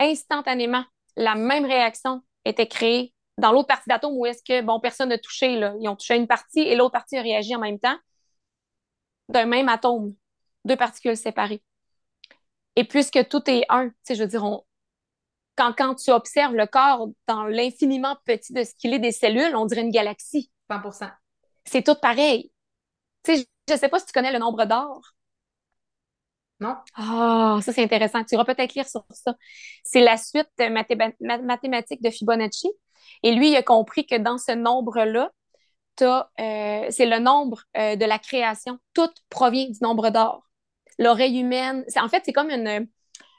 instantanément, 0.00 0.84
la 1.16 1.34
même 1.34 1.64
réaction 1.64 2.22
était 2.44 2.68
créée 2.68 3.14
dans 3.38 3.52
l'autre 3.52 3.68
partie 3.68 3.88
d'atome 3.88 4.14
où 4.16 4.26
est-ce 4.26 4.42
que, 4.42 4.62
bon, 4.62 4.80
personne 4.80 5.10
n'a 5.10 5.18
touché, 5.18 5.56
là. 5.56 5.74
Ils 5.80 5.88
ont 5.88 5.96
touché 5.96 6.16
une 6.16 6.26
partie 6.26 6.60
et 6.60 6.74
l'autre 6.76 6.92
partie 6.92 7.16
a 7.16 7.22
réagi 7.22 7.54
en 7.54 7.60
même 7.60 7.78
temps 7.78 7.96
d'un 9.28 9.46
même 9.46 9.68
atome, 9.68 10.14
deux 10.64 10.76
particules 10.76 11.16
séparées. 11.16 11.62
Et 12.76 12.84
puisque 12.84 13.28
tout 13.28 13.48
est 13.50 13.64
un, 13.68 13.88
tu 13.90 13.94
sais, 14.04 14.14
je 14.14 14.22
veux 14.22 14.28
dire, 14.28 14.44
on- 14.44 14.64
quand, 15.56 15.74
quand 15.76 15.94
tu 15.96 16.10
observes 16.12 16.54
le 16.54 16.66
corps 16.66 17.08
dans 17.28 17.44
l'infiniment 17.44 18.16
petit 18.26 18.52
de 18.52 18.64
ce 18.64 18.74
qu'il 18.76 18.94
est 18.94 18.98
des 19.00 19.12
cellules, 19.12 19.56
on 19.56 19.66
dirait 19.66 19.82
une 19.82 19.90
galaxie. 19.90 20.50
100%. 20.70 21.10
C'est 21.64 21.84
tout 21.84 21.96
pareil. 21.96 22.52
Tu 23.24 23.36
sais, 23.36 23.48
je 23.68 23.74
ne 23.74 23.78
sais 23.78 23.88
pas 23.90 24.00
si 24.00 24.06
tu 24.06 24.12
connais 24.14 24.32
le 24.32 24.38
nombre 24.40 24.64
d'or. 24.66 25.02
Non? 26.60 26.76
Ah, 26.94 27.58
ça 27.62 27.72
c'est 27.72 27.82
intéressant. 27.82 28.24
Tu 28.24 28.34
iras 28.34 28.44
peut-être 28.44 28.74
lire 28.74 28.88
sur 28.88 29.04
ça. 29.10 29.34
C'est 29.84 30.00
la 30.00 30.16
suite 30.16 30.48
mathéma- 30.58 31.14
ma- 31.20 31.38
mathématique 31.38 32.02
de 32.02 32.10
Fibonacci. 32.10 32.68
Et 33.22 33.32
lui, 33.34 33.50
il 33.50 33.56
a 33.56 33.62
compris 33.62 34.06
que 34.06 34.16
dans 34.16 34.38
ce 34.38 34.52
nombre-là, 34.52 35.30
euh, 36.04 36.86
c'est 36.90 37.06
le 37.06 37.18
nombre 37.18 37.62
euh, 37.76 37.96
de 37.96 38.04
la 38.04 38.18
création. 38.18 38.78
Tout 38.94 39.10
provient 39.30 39.68
du 39.70 39.78
nombre 39.82 40.10
d'or. 40.10 40.42
L'oreille 40.98 41.38
humaine, 41.40 41.84
c'est, 41.88 42.00
en 42.00 42.08
fait, 42.08 42.22
c'est 42.24 42.32
comme 42.32 42.50
une, 42.50 42.88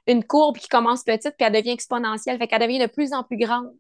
une 0.08 0.24
courbe 0.24 0.58
qui 0.58 0.68
commence 0.70 1.04
petite 1.04 1.36
puis 1.38 1.46
elle 1.46 1.54
devient 1.54 1.72
exponentielle, 1.72 2.38
fait 2.38 2.48
qu'elle 2.48 2.62
devient 2.62 2.80
de 2.80 2.88
plus 2.88 3.14
en 3.14 3.24
plus 3.24 3.38
grande. 3.38 3.72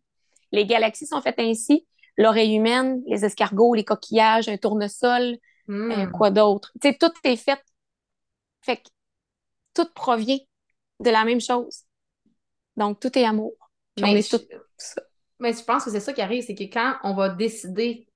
Les 0.52 0.66
galaxies 0.66 1.08
sont 1.08 1.22
faites 1.22 1.40
ainsi. 1.40 1.88
L'oreille 2.18 2.56
humaine, 2.56 3.02
les 3.08 3.24
escargots, 3.24 3.74
les 3.74 3.86
coquillages, 3.86 4.50
un 4.50 4.58
tournesol, 4.58 5.38
Hmm. 5.68 5.92
euh, 5.92 6.08
quoi 6.08 6.32
d'autre. 6.32 6.72
Tu 6.82 6.90
sais, 6.90 6.98
tout 6.98 7.12
est 7.24 7.36
fait. 7.36 7.64
Fait 8.62 8.78
que 8.78 8.90
tout 9.76 9.88
provient 9.94 10.40
de 11.00 11.10
la 11.12 11.24
même 11.26 11.40
chose. 11.40 11.84
Donc, 12.76 13.00
tout 13.00 13.16
est 13.18 13.24
amour. 13.24 13.54
Puis 13.96 14.04
on 14.04 14.08
Mais 14.08 14.20
est 14.20 14.32
je- 14.32 14.38
tout 14.38 14.44
ça. 14.78 15.02
Mais 15.40 15.54
je 15.54 15.64
pense 15.64 15.86
que 15.86 15.92
c'est 15.92 16.00
ça 16.00 16.12
qui 16.12 16.22
arrive, 16.22 16.44
c'est 16.44 16.56
que 16.56 16.64
quand 16.64 16.96
on 17.04 17.14
va 17.14 17.30
décider 17.30 18.09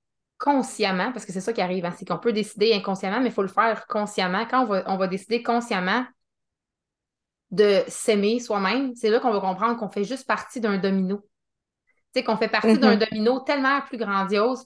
consciemment, 0.44 1.14
parce 1.14 1.26
que 1.26 1.32
c'est 1.32 1.40
ça 1.40 1.54
qui 1.54 1.62
arrive, 1.62 1.86
hein, 1.86 1.94
c'est 1.98 2.06
qu'on 2.06 2.18
peut 2.18 2.34
décider 2.34 2.74
inconsciemment, 2.74 3.22
mais 3.22 3.30
il 3.30 3.32
faut 3.32 3.44
le 3.44 3.48
faire 3.48 3.88
consciemment. 3.88 4.46
Quand 4.46 4.64
on 4.64 4.66
va, 4.66 4.84
on 4.88 4.98
va 4.98 5.08
décider 5.08 5.42
consciemment 5.42 6.06
de 7.52 7.82
s'aimer 7.88 8.42
soi-même, 8.42 8.94
c'est 8.94 9.10
là 9.10 9.22
qu'on 9.22 9.32
va 9.32 9.40
comprendre 9.40 9.80
qu'on 9.80 9.90
fait 9.90 10.04
juste 10.04 10.28
partie 10.28 10.60
d'un 10.60 10.78
domino. 10.80 11.22
Tu 12.14 12.20
sais, 12.20 12.24
qu'on 12.26 12.36
fait 12.36 12.50
partie 12.50 12.78
d'un 12.78 12.98
domino 12.98 13.40
tellement 13.40 13.80
plus 13.84 13.98
grandiose. 13.98 14.66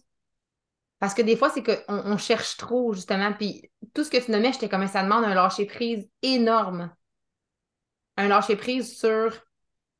Parce 0.97 1.13
que 1.13 1.21
des 1.21 1.37
fois, 1.37 1.51
c'est 1.51 1.61
qu'on 1.61 1.77
on 1.87 2.17
cherche 2.17 2.57
trop, 2.57 2.93
justement. 2.93 3.31
Puis 3.33 3.69
tout 3.93 4.03
ce 4.03 4.09
que 4.09 4.17
tu 4.17 4.31
nommais, 4.31 4.53
j'étais 4.53 4.69
comme 4.69 4.87
ça 4.87 5.03
demande 5.03 5.25
un 5.25 5.35
lâcher-prise 5.35 6.09
énorme. 6.23 6.91
Un 8.15 8.27
lâcher-prise 8.27 8.97
sur 8.97 9.31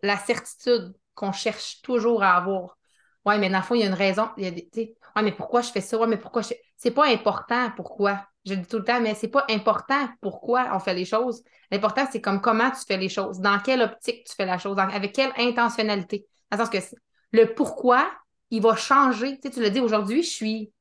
la 0.01 0.17
certitude 0.17 0.95
qu'on 1.13 1.33
cherche 1.33 1.83
toujours 1.83 2.23
à 2.23 2.35
avoir. 2.35 2.79
Ouais, 3.25 3.37
mais 3.37 3.51
dans 3.51 3.59
le 3.59 3.63
fond, 3.63 3.75
il 3.75 3.81
y 3.81 3.83
a 3.83 3.87
une 3.87 3.93
raison. 3.93 4.27
Il 4.37 4.43
y 4.43 4.47
a 4.47 4.51
des, 4.51 4.96
ouais, 5.17 5.23
mais 5.23 5.31
pourquoi 5.31 5.61
je 5.61 5.71
fais 5.71 5.81
ça? 5.81 6.05
Mais 6.07 6.17
pourquoi 6.17 6.41
je. 6.41 6.53
C'est 6.77 6.91
pas 6.91 7.07
important 7.07 7.71
pourquoi. 7.75 8.25
Je 8.45 8.53
le 8.53 8.61
dis 8.61 8.67
tout 8.67 8.77
le 8.77 8.83
temps, 8.85 9.01
mais 9.01 9.13
c'est 9.15 9.27
pas 9.27 9.45
important 9.49 10.07
pourquoi 10.21 10.69
on 10.73 10.79
fait 10.79 10.93
les 10.93 11.05
choses. 11.05 11.43
L'important, 11.71 12.07
c'est 12.11 12.21
comme 12.21 12.39
comment 12.41 12.71
tu 12.71 12.79
fais 12.87 12.97
les 12.97 13.09
choses, 13.09 13.39
dans 13.39 13.59
quelle 13.59 13.81
optique 13.81 14.25
tu 14.25 14.33
fais 14.35 14.45
la 14.45 14.57
chose, 14.57 14.77
avec 14.79 15.13
quelle 15.13 15.31
intentionnalité? 15.37 16.25
Dans 16.51 16.57
le 16.57 16.63
sens 16.65 16.69
que 16.71 16.95
le 17.33 17.53
pourquoi, 17.53 18.09
il 18.51 18.61
va 18.61 18.75
changer. 18.75 19.35
Tu 19.35 19.49
sais, 19.49 19.53
tu 19.55 19.61
l'as 19.61 19.69
dit 19.69 19.81
aujourd'hui, 19.81 20.23
je 20.23 20.29
suis, 20.29 20.71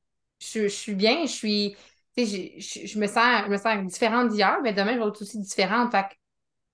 je, 0.40 0.68
suis 0.68 0.94
bien, 0.94 1.22
je 1.26 1.32
suis. 1.32 1.76
Je, 2.16 2.24
je- 2.86 2.98
me 2.98 3.06
sens, 3.06 3.42
je 3.44 3.50
me 3.50 3.58
sens 3.58 3.84
différente 3.86 4.28
d'hier, 4.30 4.58
mais 4.62 4.72
demain, 4.72 4.94
je 4.94 4.98
vais 5.00 5.06
être 5.08 5.20
aussi 5.22 5.38
différente. 5.38 5.90
Fait 5.92 6.06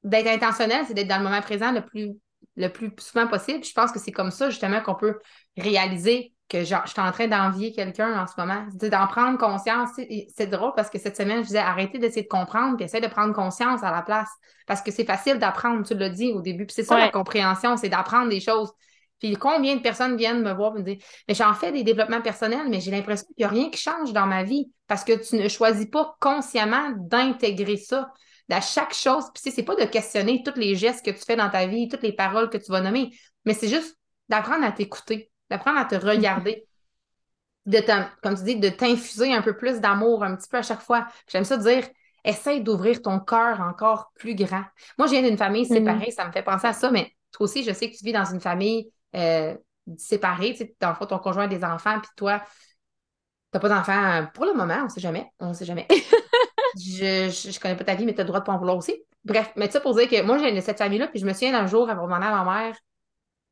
d'être 0.05 0.27
intentionnel, 0.29 0.85
c'est 0.87 0.95
d'être 0.95 1.09
dans 1.09 1.19
le 1.19 1.25
moment 1.25 1.41
présent 1.43 1.73
le 1.73 1.85
plus, 1.85 2.11
le 2.57 2.69
plus 2.69 2.93
souvent 2.99 3.27
possible. 3.29 3.65
Je 3.65 3.73
pense 3.73 3.93
que 3.93 3.99
c'est 3.99 4.13
comme 4.13 4.31
ça, 4.31 4.51
justement, 4.51 4.81
qu'on 4.83 4.95
peut 4.95 5.19
réaliser 5.57 6.32
que 6.53 6.65
genre, 6.65 6.83
je 6.85 6.91
suis 6.93 7.01
en 7.01 7.11
train 7.13 7.27
d'envier 7.29 7.73
quelqu'un 7.73 8.23
en 8.23 8.27
ce 8.27 8.35
moment. 8.37 8.67
D'en 8.75 9.07
prendre 9.07 9.39
conscience. 9.39 9.89
C'est 10.37 10.47
drôle 10.47 10.73
parce 10.77 10.91
que 10.91 10.99
cette 10.99 11.17
semaine, 11.17 11.39
je 11.39 11.47
disais 11.49 11.59
arrêtez 11.59 11.99
d'essayer 11.99 12.23
de 12.23 12.29
comprendre 12.29 12.77
puis 12.77 12.85
essayez 12.85 13.03
de 13.03 13.11
prendre 13.11 13.33
conscience 13.35 13.83
à 13.83 13.91
la 13.91 14.03
place. 14.03 14.29
Parce 14.67 14.83
que 14.83 14.91
c'est 14.91 15.05
facile 15.07 15.39
d'apprendre, 15.39 15.85
tu 15.87 15.95
l'as 15.95 16.11
dit 16.11 16.31
au 16.33 16.43
début. 16.43 16.67
Puis 16.67 16.75
c'est 16.75 16.85
ça 16.85 16.97
Ouais. 16.97 17.01
la 17.03 17.11
compréhension, 17.11 17.77
c'est 17.77 17.89
d'apprendre 17.89 18.29
des 18.29 18.41
choses. 18.41 18.71
Puis 19.19 19.35
combien 19.37 19.77
de 19.77 19.81
personnes 19.81 20.17
viennent 20.17 20.43
me 20.43 20.53
voir 20.53 20.77
et 20.77 20.81
me 20.81 20.85
dire 20.85 20.99
Mais 21.29 21.35
j'en 21.35 21.55
fais 21.55 21.73
des 21.73 21.85
développements 21.85 22.21
personnels, 22.23 22.69
mais 22.69 22.81
j'ai 22.81 22.91
l'impression 22.91 23.27
qu'il 23.29 23.37
n'y 23.39 23.45
a 23.45 23.49
rien 23.49 23.71
qui 23.71 23.81
change 23.81 24.13
dans 24.13 24.27
ma 24.27 24.43
vie 24.43 24.71
parce 24.89 25.05
que 25.05 25.13
tu 25.13 25.37
ne 25.37 25.49
choisis 25.49 25.87
pas 25.87 26.15
consciemment 26.21 26.91
d'intégrer 26.97 27.79
ça 27.79 28.11
à 28.51 28.61
chaque 28.61 28.93
chose. 28.93 29.25
Puis 29.35 29.51
c'est 29.51 29.63
pas 29.63 29.77
de 29.77 29.85
questionner 29.87 30.43
tous 30.45 30.59
les 30.59 30.75
gestes 30.77 31.03
que 31.05 31.11
tu 31.11 31.25
fais 31.25 31.37
dans 31.37 31.49
ta 31.49 31.67
vie, 31.67 31.89
toutes 31.89 32.03
les 32.03 32.13
paroles 32.13 32.51
que 32.51 32.59
tu 32.59 32.71
vas 32.71 32.83
nommer, 32.83 33.11
mais 33.47 33.55
c'est 33.55 33.69
juste 33.69 33.97
d'apprendre 34.29 34.65
à 34.67 34.73
t'écouter, 34.73 35.32
d'apprendre 35.53 35.79
à 35.79 35.85
te 35.85 35.95
regarder. 35.95 36.67
De 37.65 37.79
comme 38.23 38.37
tu 38.37 38.43
dis, 38.43 38.57
de 38.57 38.71
t'infuser 38.71 39.33
un 39.33 39.41
peu 39.41 39.57
plus 39.57 39.81
d'amour 39.81 40.25
un 40.25 40.35
petit 40.35 40.49
peu 40.49 40.57
à 40.57 40.63
chaque 40.63 40.81
fois. 40.81 41.07
J'aime 41.29 41.45
ça 41.45 41.57
dire, 41.57 41.85
essaye 42.25 42.61
d'ouvrir 42.61 43.03
ton 43.03 43.21
cœur 43.21 43.61
encore 43.61 44.11
plus 44.17 44.35
grand. 44.35 44.65
Moi, 44.99 45.07
je 45.07 45.13
viens 45.13 45.23
d'une 45.23 45.37
famille 45.37 45.65
séparée, 45.65 46.11
ça 46.11 46.27
me 46.27 46.33
fait 46.33 46.43
penser 46.43 46.67
à 46.67 46.73
ça, 46.73 46.91
mais 46.91 47.13
toi 47.31 47.45
aussi, 47.45 47.63
je 47.63 47.73
sais 47.73 47.89
que 47.89 47.97
tu 47.97 48.05
vis 48.05 48.13
dans 48.13 48.25
une 48.25 48.41
famille 48.41 48.91
euh, 49.15 49.57
séparée, 49.97 50.51
tu 50.51 50.59
sais, 50.59 50.75
dans 50.81 50.89
le 50.89 50.97
fond, 50.97 51.07
ton 51.07 51.21
conjoint 51.21 51.45
a 51.45 51.47
des 51.47 51.63
enfants, 51.63 52.01
puis 52.01 52.11
toi, 52.17 52.43
t'as 53.53 53.61
pas 53.61 53.69
d'enfants 53.69 54.13
euh, 54.13 54.23
pour 54.35 54.45
le 54.45 54.55
moment, 54.55 54.83
on 54.85 54.89
sait 54.89 55.01
jamais, 55.01 55.31
on 55.39 55.55
sait 55.55 55.65
jamais. 55.65 55.87
je, 56.77 57.31
je, 57.31 57.53
je 57.53 57.61
connais 57.61 57.77
pas 57.77 57.85
ta 57.85 57.95
vie, 57.95 58.07
mais 58.07 58.15
tu 58.15 58.21
as 58.21 58.25
le 58.25 58.29
droit 58.29 58.41
de 58.41 58.45
pas 58.45 58.53
en 58.53 58.59
vouloir 58.59 58.77
aussi. 58.77 59.05
Bref, 59.25 59.53
mais 59.55 59.71
ça 59.71 59.81
pour 59.81 59.95
dire 59.95 60.09
que 60.09 60.21
moi, 60.23 60.39
j'ai 60.39 60.61
cette 60.61 60.79
famille-là, 60.79 61.07
puis 61.07 61.21
je 61.21 61.27
me 61.27 61.33
souviens 61.33 61.53
d'un 61.53 61.69
jour 61.69 61.89
avoir 61.89 62.07
demandé 62.07 62.27
à 62.27 62.45
ma 62.45 62.45
mère 62.45 62.77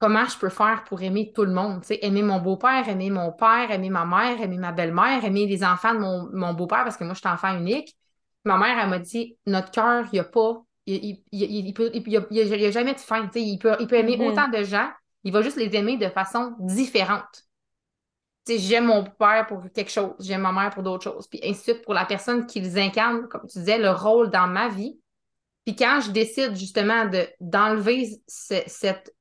comment 0.01 0.27
je 0.27 0.39
peux 0.39 0.51
faire 0.51 0.85
pour 0.85 1.03
aimer 1.03 1.33
tout 1.35 1.45
le 1.45 1.53
monde. 1.53 1.83
tu 1.83 1.89
sais, 1.89 2.01
aimer 2.03 2.23
mon 2.23 2.41
beau-père, 2.41 2.89
aimer 2.89 3.11
mon 3.11 3.33
père, 3.33 3.71
aimer 3.71 3.91
ma 3.91 4.07
mère, 4.07 4.41
aimer 4.43 4.59
ma 4.59 4.73
belle-mère, 4.73 5.25
aimer 5.25 5.47
les 5.47 5.65
enfants 5.65 5.95
de 5.95 6.01
mon, 6.01 6.31
mon 6.33 6.55
beau-père, 6.55 6.85
parce 6.85 6.97
que 6.99 7.05
moi, 7.05 7.15
je 7.15 7.21
suis 7.21 7.29
enfant 7.29 7.57
unique. 7.57 7.97
Ma 8.45 8.59
mère, 8.59 8.79
elle 8.83 8.91
m'a 8.91 8.99
dit 9.01 9.39
notre 9.47 9.71
cœur, 9.73 10.07
il 10.13 10.17
n'y 10.17 10.21
a 10.21 10.25
pas. 10.25 10.63
Il, 10.87 10.97
il, 11.05 11.25
il, 11.33 11.67
il 11.69 11.75
peut, 11.75 11.91
il, 11.95 12.03
il, 12.07 12.27
il, 12.31 12.39
il 12.55 12.61
y 12.63 12.67
a 12.67 12.73
jamais 12.73 12.95
de 12.95 13.01
fin. 13.01 13.27
tu 13.29 13.35
sais, 13.35 13.43
Il 13.43 13.59
peut, 13.59 13.77
il 13.81 13.87
peut 13.87 13.97
aimer 13.97 14.17
Mhm. 14.19 14.27
autant 14.29 14.49
de 14.49 14.63
gens, 14.65 14.91
il 15.25 15.33
va 15.33 15.43
juste 15.43 15.57
les 15.59 15.75
aimer 15.77 15.99
de 15.99 16.09
façon 16.09 16.57
différente. 16.61 17.45
Tu 18.47 18.55
sais, 18.55 18.59
j'aime 18.59 18.87
mon 18.87 19.05
père 19.05 19.47
pour 19.47 19.63
quelque 19.73 19.91
chose, 19.91 20.15
j'aime 20.21 20.41
ma 20.43 20.53
mère 20.53 20.71
pour 20.71 20.83
d'autres 20.83 21.05
choses, 21.05 21.29
puis 21.29 21.41
ainsi 21.45 21.59
de 21.61 21.75
suite 21.75 21.85
pour 21.85 21.95
la 21.95 22.07
personne 22.07 22.47
qu'ils 22.47 22.79
incarnent, 22.79 23.29
comme 23.29 23.47
tu 23.47 23.59
disais, 23.59 23.79
le 23.79 23.91
rôle 23.91 24.31
dans 24.31 24.47
ma 24.49 24.69
vie. 24.69 24.99
Puis 25.67 25.77
quand 25.77 26.01
je 26.05 26.11
décide 26.11 26.57
justement 26.57 27.07
de, 27.07 27.29
d'enlever 27.41 28.09
cette 28.27 29.15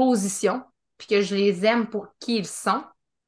position, 0.00 0.62
puis 0.96 1.08
que 1.08 1.20
je 1.20 1.34
les 1.34 1.66
aime 1.66 1.86
pour 1.86 2.08
qui 2.18 2.38
ils 2.38 2.46
sont, 2.46 2.82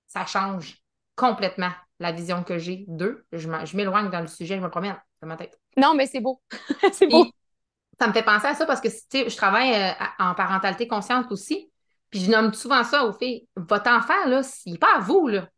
ça 0.07 0.25
change 0.25 0.79
complètement 1.17 1.71
la 2.01 2.13
vision 2.13 2.43
que 2.43 2.57
j'ai 2.57 2.87
d'eux. 2.89 3.27
Je, 3.31 3.77
m'éloigne 3.77 4.09
dans 4.09 4.23
le 4.23 4.27
sujet, 4.27 4.57
je 4.57 4.63
me 4.63 4.71
promène 4.71 4.97
dans 5.21 5.29
ma 5.29 5.37
tête. 5.37 5.61
Non, 5.77 5.95
mais 5.95 6.07
c'est 6.07 6.21
beau. 6.21 6.41
c'est 6.93 7.07
beau. 7.09 7.27
ça 8.01 8.09
me 8.09 8.15
fait 8.15 8.23
penser 8.23 8.47
à 8.47 8.55
ça 8.55 8.65
parce 8.65 8.81
que 8.81 8.89
je 8.89 9.37
travaille 9.37 9.75
euh, 9.75 9.93
en 10.19 10.35
parentalité 10.35 10.89
consciente 10.89 11.31
aussi. 11.31 11.71
Puis 12.09 12.21
je 12.21 12.31
nomme 12.31 12.55
souvent 12.55 12.85
ça 12.85 13.05
aux 13.05 13.13
filles. 13.13 13.47
Votre 13.55 13.91
enfant, 13.91 14.27
là, 14.27 14.41
il 14.65 14.73
n'est 14.73 14.79
pas 14.79 14.97
à 14.97 15.01
vous, 15.01 15.29
là. 15.29 15.51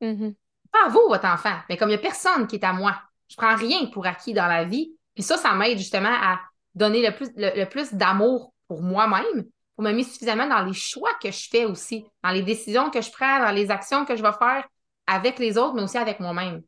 Mm-hmm. 0.00 0.36
Pas 0.70 0.86
à 0.86 0.88
vous, 0.90 1.08
votre 1.08 1.26
enfant. 1.26 1.56
Mais 1.68 1.76
comme 1.76 1.88
il 1.88 1.94
n'y 1.94 1.98
a 1.98 2.02
personne 2.02 2.46
qui 2.46 2.54
est 2.54 2.64
à 2.64 2.72
moi, 2.72 2.96
je 3.26 3.34
prends 3.34 3.56
rien 3.56 3.86
pour 3.86 4.06
acquis 4.06 4.32
dans 4.32 4.46
la 4.46 4.62
vie. 4.62 4.94
Puis 5.14 5.24
ça, 5.24 5.36
ça 5.36 5.54
m'aide 5.54 5.78
justement 5.78 6.14
à 6.14 6.40
donner 6.76 7.04
le 7.04 7.12
plus, 7.16 7.30
le, 7.36 7.64
plus 7.64 7.94
d'amour 7.94 8.54
pour 8.68 8.80
moi-même, 8.80 9.44
pour 9.80 9.88
me 9.88 9.94
mettre 9.94 10.10
suffisamment 10.10 10.46
dans 10.46 10.62
les 10.62 10.74
choix 10.74 11.08
que 11.22 11.30
je 11.30 11.48
fais 11.48 11.64
aussi, 11.64 12.04
dans 12.22 12.32
les 12.32 12.42
décisions 12.42 12.90
que 12.90 13.00
je 13.00 13.10
prends, 13.10 13.38
dans 13.38 13.50
les 13.50 13.70
actions 13.70 14.04
que 14.04 14.14
je 14.14 14.22
vais 14.22 14.32
faire 14.32 14.68
avec 15.06 15.38
les 15.38 15.56
autres, 15.56 15.72
mais 15.72 15.82
aussi 15.82 15.96
avec 15.96 16.20
moi-même. 16.20 16.62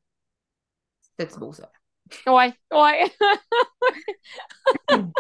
C'est 1.19 1.39
beau, 1.39 1.53
ça. 1.53 1.71
Ouais, 2.27 2.55
ouais. 2.73 3.13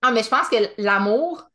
ah, 0.00 0.10
mais 0.10 0.22
je 0.22 0.28
pense 0.30 0.48
que 0.48 0.56
l'amour, 0.80 1.46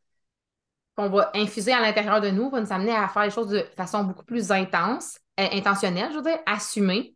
qu'on 0.96 1.10
va 1.10 1.32
infuser 1.34 1.74
à 1.74 1.82
l'intérieur 1.82 2.22
de 2.22 2.30
nous 2.30 2.52
va 2.52 2.62
nous 2.62 2.72
amener 2.72 2.96
à 2.96 3.08
faire 3.08 3.24
les 3.24 3.32
choses 3.32 3.48
de 3.48 3.66
façon 3.76 4.04
beaucoup 4.04 4.26
plus 4.26 4.52
intense, 4.52 5.18
euh, 5.40 5.48
intentionnelle, 5.54 6.12
je 6.12 6.18
veux 6.18 6.24
dire, 6.24 6.38
assumée, 6.46 7.16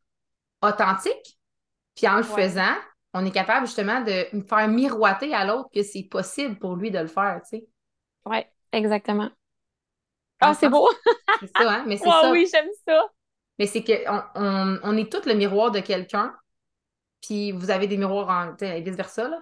authentique. 0.64 1.38
Puis 1.96 2.08
en 2.08 2.18
le 2.18 2.24
faisant, 2.24 2.74
on 3.14 3.24
est 3.24 3.30
capable 3.30 3.68
justement 3.68 4.02
de 4.02 4.26
faire 4.50 4.68
miroiter 4.68 5.36
à 5.36 5.46
l'autre 5.46 5.70
que 5.72 5.84
c'est 5.84 6.08
possible 6.10 6.58
pour 6.58 6.76
lui 6.76 6.90
de 6.90 6.98
le 6.98 7.06
faire, 7.06 7.40
tu 7.44 7.60
sais. 7.60 7.68
Oui, 8.26 8.38
exactement. 8.72 9.30
Ah, 10.40 10.54
c'est 10.54 10.70
beau! 10.70 10.90
c'est 11.40 11.58
ça, 11.58 11.72
hein? 11.72 11.84
Mais 11.88 11.98
c'est 11.98 12.10
ça. 12.10 12.32
oui, 12.32 12.48
j'aime 12.52 12.70
ça. 12.86 13.06
Mais 13.60 13.68
c'est 13.68 13.84
qu'on 13.84 14.22
on, 14.36 14.80
on, 14.84 14.98
est 14.98 15.12
tous 15.12 15.26
le 15.26 15.36
miroir 15.36 15.72
de 15.72 15.80
quelqu'un, 15.80 16.36
puis 17.22 17.52
vous 17.52 17.70
avez 17.70 17.88
des 17.88 17.98
miroirs 17.98 18.30
en, 18.30 18.56
vice-versa, 18.56 19.30
là. 19.30 19.40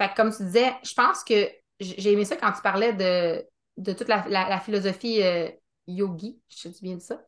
Fait 0.00 0.10
que 0.10 0.16
comme 0.16 0.34
tu 0.34 0.42
disais, 0.44 0.72
je 0.82 0.94
pense 0.94 1.22
que 1.22 1.48
j'ai 1.80 2.12
aimé 2.12 2.24
ça 2.24 2.36
quand 2.36 2.52
tu 2.52 2.62
parlais 2.62 2.92
de 2.92 3.46
de 3.78 3.92
toute 3.92 4.08
la, 4.08 4.60
philosophie 4.60 5.22
euh, 5.22 5.48
yogi. 5.86 6.38
Je 6.48 6.68
sais 6.68 6.74
bien 6.82 6.96
de 6.96 7.00
ça? 7.00 7.22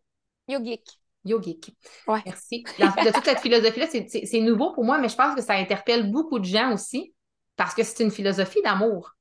Yogique. 0.48 0.98
Yogique. 1.24 1.74
Ouais. 2.06 2.20
Merci. 2.26 2.64
de 2.78 3.12
toute 3.12 3.24
cette 3.24 3.40
philosophie-là, 3.40 3.86
c'est 3.88 4.40
nouveau 4.40 4.72
pour 4.72 4.84
moi, 4.84 4.98
mais 4.98 5.08
je 5.08 5.16
pense 5.16 5.34
que 5.34 5.40
ça 5.40 5.54
interpelle 5.54 6.10
beaucoup 6.10 6.38
de 6.38 6.44
gens 6.44 6.72
aussi 6.72 7.14
parce 7.56 7.74
que 7.74 7.82
c'est 7.82 8.02
une 8.02 8.10
philosophie 8.10 8.60
d'amour. 8.62 9.14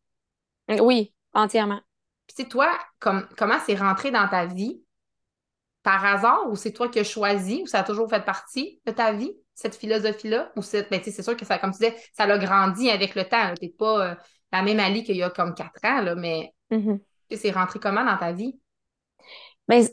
Oui, 0.68 1.14
entièrement. 1.34 1.82
Puis, 2.28 2.48
toi, 2.48 2.72
comme, 3.00 3.28
comment 3.38 3.60
c'est 3.66 3.76
rentré 3.76 4.12
dans 4.12 4.28
ta 4.28 4.46
vie? 4.46 4.82
Par 5.84 6.06
hasard 6.06 6.50
ou 6.50 6.56
c'est 6.56 6.72
toi 6.72 6.88
qui 6.88 7.00
as 7.00 7.04
choisi 7.04 7.62
ou 7.62 7.68
ça 7.68 7.80
a 7.80 7.84
toujours 7.84 8.10
fait 8.10 8.24
partie 8.24 8.80
de 8.86 8.94
ta 8.94 9.12
vie, 9.12 9.34
cette 9.54 9.76
philosophie-là? 9.76 10.54
Ou 10.56 10.62
c'est 10.62 10.90
ben, 10.90 11.02
c'est 11.04 11.22
sûr 11.22 11.36
que 11.36 11.44
ça, 11.44 11.58
comme 11.58 11.72
tu 11.72 11.80
disais, 11.80 11.96
ça 12.14 12.26
l'a 12.26 12.38
grandi 12.38 12.90
avec 12.90 13.16
le 13.16 13.26
temps. 13.26 13.54
Tu 13.60 13.66
n'es 13.66 13.72
pas 13.72 14.12
euh, 14.12 14.16
la 14.54 14.62
même 14.62 14.80
Ali 14.80 15.04
qu'il 15.04 15.18
y 15.18 15.24
a 15.24 15.30
comme 15.30 15.54
quatre 15.54 15.84
ans, 15.84 16.02
là, 16.02 16.16
mais 16.16 16.54
mm-hmm 16.72 17.00
c'est 17.36 17.52
rentré 17.52 17.80
comment 17.80 18.04
dans 18.04 18.18
ta 18.18 18.32
vie? 18.32 18.58
Ben, 19.68 19.86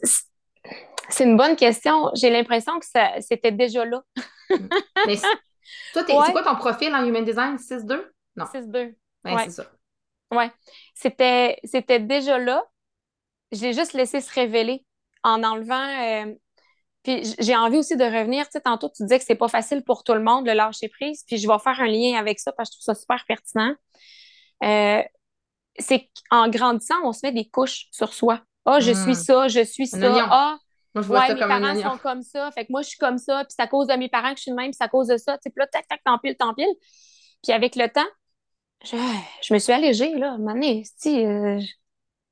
c'est 1.08 1.24
une 1.24 1.36
bonne 1.36 1.56
question. 1.56 2.10
J'ai 2.14 2.30
l'impression 2.30 2.78
que 2.78 2.86
c'était 3.20 3.52
déjà 3.52 3.84
là. 3.84 4.02
Mais 5.06 5.16
toi, 5.92 6.02
c'est 6.06 6.32
quoi 6.32 6.42
ton 6.42 6.56
profil 6.56 6.94
en 6.94 7.04
Human 7.04 7.24
Design? 7.24 7.56
6-2? 7.56 8.04
Non. 8.36 8.44
6-2. 8.46 8.94
Ben, 9.22 9.38
c'est 9.44 9.50
ça. 9.50 9.66
Oui. 10.30 10.44
C'était 10.94 11.58
déjà 12.00 12.38
là. 12.38 12.64
Je 13.52 13.62
l'ai 13.62 13.72
juste 13.72 13.94
laissé 13.94 14.20
se 14.20 14.32
révéler 14.32 14.84
en 15.24 15.42
enlevant. 15.42 15.74
Euh, 15.74 16.34
puis 17.02 17.22
j'ai 17.38 17.56
envie 17.56 17.78
aussi 17.78 17.96
de 17.96 18.04
revenir. 18.04 18.44
Tu 18.46 18.52
sais, 18.52 18.60
tantôt, 18.60 18.90
tu 18.94 19.02
disais 19.02 19.18
que 19.18 19.24
c'est 19.24 19.34
pas 19.34 19.48
facile 19.48 19.82
pour 19.82 20.04
tout 20.04 20.14
le 20.14 20.22
monde, 20.22 20.46
le 20.46 20.52
lâcher 20.52 20.88
prise. 20.88 21.24
Puis 21.26 21.38
je 21.38 21.48
vais 21.48 21.58
faire 21.58 21.80
un 21.80 21.88
lien 21.88 22.18
avec 22.18 22.38
ça 22.38 22.52
parce 22.52 22.70
que 22.70 22.74
je 22.74 22.78
trouve 22.78 22.94
ça 22.94 23.00
super 23.00 23.24
pertinent. 23.26 23.74
Euh, 24.62 25.02
c'est 25.78 26.10
qu'en 26.30 26.48
grandissant, 26.48 26.96
on 27.04 27.12
se 27.12 27.20
met 27.22 27.32
des 27.32 27.48
couches 27.48 27.86
sur 27.90 28.12
soi. 28.12 28.42
Ah, 28.66 28.76
oh, 28.76 28.80
je 28.80 28.92
suis 28.92 29.12
hmm. 29.12 29.14
ça, 29.14 29.48
je 29.48 29.64
suis 29.64 29.86
ça. 29.86 30.26
Ah, 30.30 30.58
moi, 30.94 31.02
je 31.02 31.08
vois 31.08 31.20
ouais, 31.20 31.34
mes 31.34 31.40
parents 31.40 31.92
sont 31.92 31.98
comme 31.98 32.22
ça. 32.22 32.50
Fait 32.52 32.66
que 32.66 32.72
moi, 32.72 32.82
je 32.82 32.88
suis 32.88 32.98
comme 32.98 33.18
ça. 33.18 33.44
Puis 33.44 33.54
c'est 33.56 33.62
à 33.62 33.66
cause 33.66 33.86
de 33.86 33.94
mes 33.94 34.08
parents 34.08 34.32
que 34.32 34.36
je 34.36 34.42
suis 34.42 34.50
de 34.50 34.56
même. 34.56 34.66
Puis 34.66 34.76
c'est 34.78 34.84
à 34.84 34.88
cause 34.88 35.08
de 35.08 35.16
ça. 35.16 35.38
Tu 35.38 35.42
sais, 35.44 35.50
puis 35.50 35.60
là, 35.60 35.66
tac, 35.66 35.88
tac, 35.88 36.02
t'empiles, 36.04 36.36
t'empiles. 36.36 36.74
Puis 37.42 37.52
avec 37.52 37.76
le 37.76 37.88
temps, 37.88 38.06
je, 38.84 38.96
je 39.42 39.54
me 39.54 39.58
suis 39.58 39.72
allégée, 39.72 40.14
là. 40.16 40.36
Mané, 40.38 40.84
tu 41.00 41.08
euh... 41.08 41.60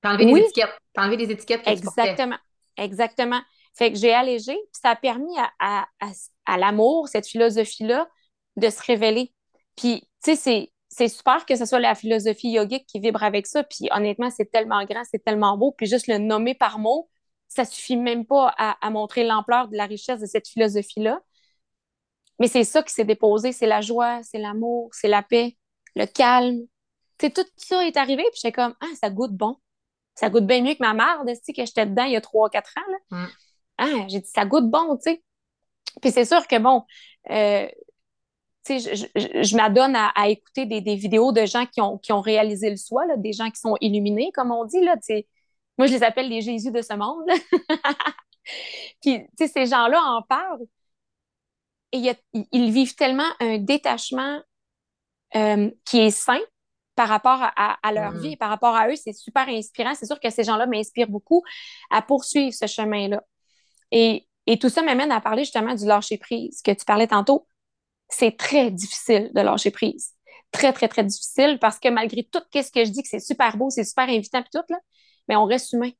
T'as 0.01 0.15
enlevé 0.15 0.27
des 0.27 0.41
étiquettes. 0.41 0.79
T'as 0.93 1.03
enlevé 1.03 1.17
des 1.17 1.33
étiquettes 1.33 1.63
que 1.65 1.71
Exactement. 1.71 2.39
Exactement. 2.77 3.41
Fait 3.75 3.93
que 3.93 3.99
j'ai 3.99 4.13
allégé. 4.13 4.55
Puis 4.55 4.81
ça 4.83 4.91
a 4.91 4.97
permis 4.97 5.37
à, 5.39 5.51
à, 5.59 5.87
à, 6.01 6.11
à 6.47 6.59
l'amour, 6.59 7.09
cette 7.09 7.27
philosophie-là, 7.27 8.09
de 8.57 8.71
se 8.71 8.83
révéler. 8.83 9.33
Puis, 9.77 10.01
tu 10.25 10.35
sais, 10.35 10.37
c'est 10.37 10.73
c'est 10.89 11.09
super 11.09 11.45
que 11.47 11.55
ce 11.55 11.65
soit 11.67 11.81
la 11.81 11.95
philosophie 11.95 12.51
yogique 12.51 12.87
qui 12.87 12.99
vibre 12.99 13.23
avec 13.23 13.47
ça. 13.47 13.63
Puis 13.63 13.89
honnêtement, 13.93 14.31
c'est 14.31 14.51
tellement 14.51 14.85
grand, 14.85 15.03
c'est 15.05 15.23
tellement 15.23 15.57
beau. 15.57 15.73
Puis 15.73 15.87
juste 15.87 16.07
le 16.07 16.19
nommer 16.19 16.55
par 16.55 16.79
mot, 16.79 17.09
ça 17.49 17.65
suffit 17.65 17.97
même 17.97 18.27
pas 18.27 18.55
à, 18.57 18.91
montrer 18.91 19.25
l'ampleur 19.25 19.69
de 19.69 19.77
la 19.77 19.87
richesse 19.87 20.21
de 20.21 20.27
cette 20.27 20.49
philosophie-là. 20.49 21.21
Mais 22.41 22.49
c'est 22.49 22.65
ça 22.65 22.83
qui 22.83 22.93
s'est 22.93 23.05
déposé, 23.05 23.53
c'est 23.53 23.67
la 23.67 23.81
joie, 23.81 24.23
c'est 24.23 24.39
l'amour, 24.39 24.91
c'est 24.93 25.09
la 25.09 25.23
paix, 25.23 25.57
le 25.99 26.07
calme. 26.07 26.61
sais, 27.21 27.31
tout 27.31 27.45
ça 27.57 27.87
est 27.87 27.97
arrivé, 27.97 28.23
puis 28.31 28.41
j'étais 28.43 28.53
comme, 28.53 28.75
ah, 28.81 28.95
ça 29.01 29.11
goûte 29.11 29.33
bon. 29.33 29.57
Ça 30.15 30.31
goûte 30.31 30.47
bien 30.47 30.63
mieux 30.63 30.75
que 30.75 30.81
ma 30.83 30.95
mère, 30.95 31.23
que 31.25 31.67
j'étais 31.67 31.87
dedans 31.87 32.05
il 32.05 32.13
y 32.13 32.17
a 32.17 32.21
trois, 32.21 32.49
quatre 32.49 32.73
ans. 32.77 32.91
Là. 32.91 33.19
Mm. 33.19 33.29
Ah, 33.79 34.07
j'ai 34.09 34.21
dit, 34.21 34.29
ça 34.29 34.45
goûte 34.47 34.71
bon, 34.71 34.97
tu 34.97 35.11
sais. 35.11 35.23
Puis 36.01 36.11
c'est 36.11 36.25
sûr 36.25 36.47
que, 36.47 36.59
bon, 36.59 36.85
euh, 37.31 37.69
je, 38.69 39.57
m'adonne 39.57 39.97
à, 39.97 40.29
écouter 40.29 40.67
des, 40.67 40.95
vidéos 40.95 41.33
de 41.33 41.47
gens 41.47 41.67
qui 41.67 41.81
ont, 41.81 41.99
qui 41.99 42.13
ont 42.13 42.21
réalisé 42.21 42.71
le 42.71 42.77
soi, 42.77 43.05
des 43.17 43.33
gens 43.33 43.51
qui 43.51 43.61
sont 43.61 43.77
illuminés, 43.81 44.31
comme 44.35 44.51
on 44.51 44.65
dit. 44.65 44.81
Là, 44.81 44.97
moi, 45.79 45.87
je 45.87 45.93
les 45.95 46.03
appelle 46.03 46.29
les 46.29 46.43
Jésus 46.43 46.71
de 46.71 46.83
ce 46.83 46.95
monde. 46.95 47.25
Puis, 49.03 49.27
ces 49.37 49.67
gens-là 49.67 50.01
en 50.03 50.23
parlent 50.23 50.67
et 51.93 52.13
ils 52.53 52.71
vivent 52.71 52.95
tellement 52.95 53.31
un 53.41 53.59
détachement 53.59 54.43
euh, 55.37 55.71
qui 55.85 56.01
est 56.01 56.11
sain 56.11 56.41
par 56.95 57.09
rapport 57.09 57.41
à, 57.55 57.93
leur 57.93 58.13
mm. 58.13 58.21
vie, 58.21 58.37
par 58.37 58.49
rapport 58.51 58.75
à 58.75 58.89
eux. 58.89 58.97
C'est 58.97 59.13
super 59.13 59.49
inspirant. 59.49 59.95
C'est 59.95 60.07
sûr 60.07 60.19
que 60.19 60.31
ces 60.31 60.43
gens-là 60.43 60.67
m'inspirent 60.67 61.09
beaucoup 61.09 61.45
à 61.91 62.03
poursuivre 62.03 62.53
ce 62.53 62.67
chemin-là. 62.67 63.23
Et, 63.93 64.27
et 64.47 64.59
tout 64.59 64.69
ça 64.69 64.83
m'amène 64.83 65.13
à 65.13 65.21
parler 65.21 65.45
justement 65.45 65.75
du 65.75 65.87
lâcher-prise 65.87 66.61
que 66.63 66.73
tu 66.73 66.85
parlais 66.85 67.07
tantôt 67.07 67.47
c'est 68.09 68.37
très 68.37 68.71
difficile 68.71 69.31
de 69.35 69.41
lâcher 69.41 69.71
prise. 69.71 70.15
Très, 70.51 70.73
très, 70.73 70.89
très 70.89 71.05
difficile 71.05 71.59
parce 71.61 71.79
que 71.79 71.89
malgré 71.89 72.25
tout 72.25 72.41
ce 72.53 72.71
que 72.73 72.85
je 72.85 72.91
dis, 72.91 73.03
que 73.03 73.09
c'est 73.09 73.21
super 73.21 73.57
beau, 73.57 73.71
c'est 73.71 73.85
super 73.85 74.09
invitant, 74.09 74.41
puis 74.43 74.51
tout, 74.53 74.65
là, 74.71 74.79
mais 75.29 75.37
on 75.37 75.45
reste 75.45 75.73
humain. 75.73 75.91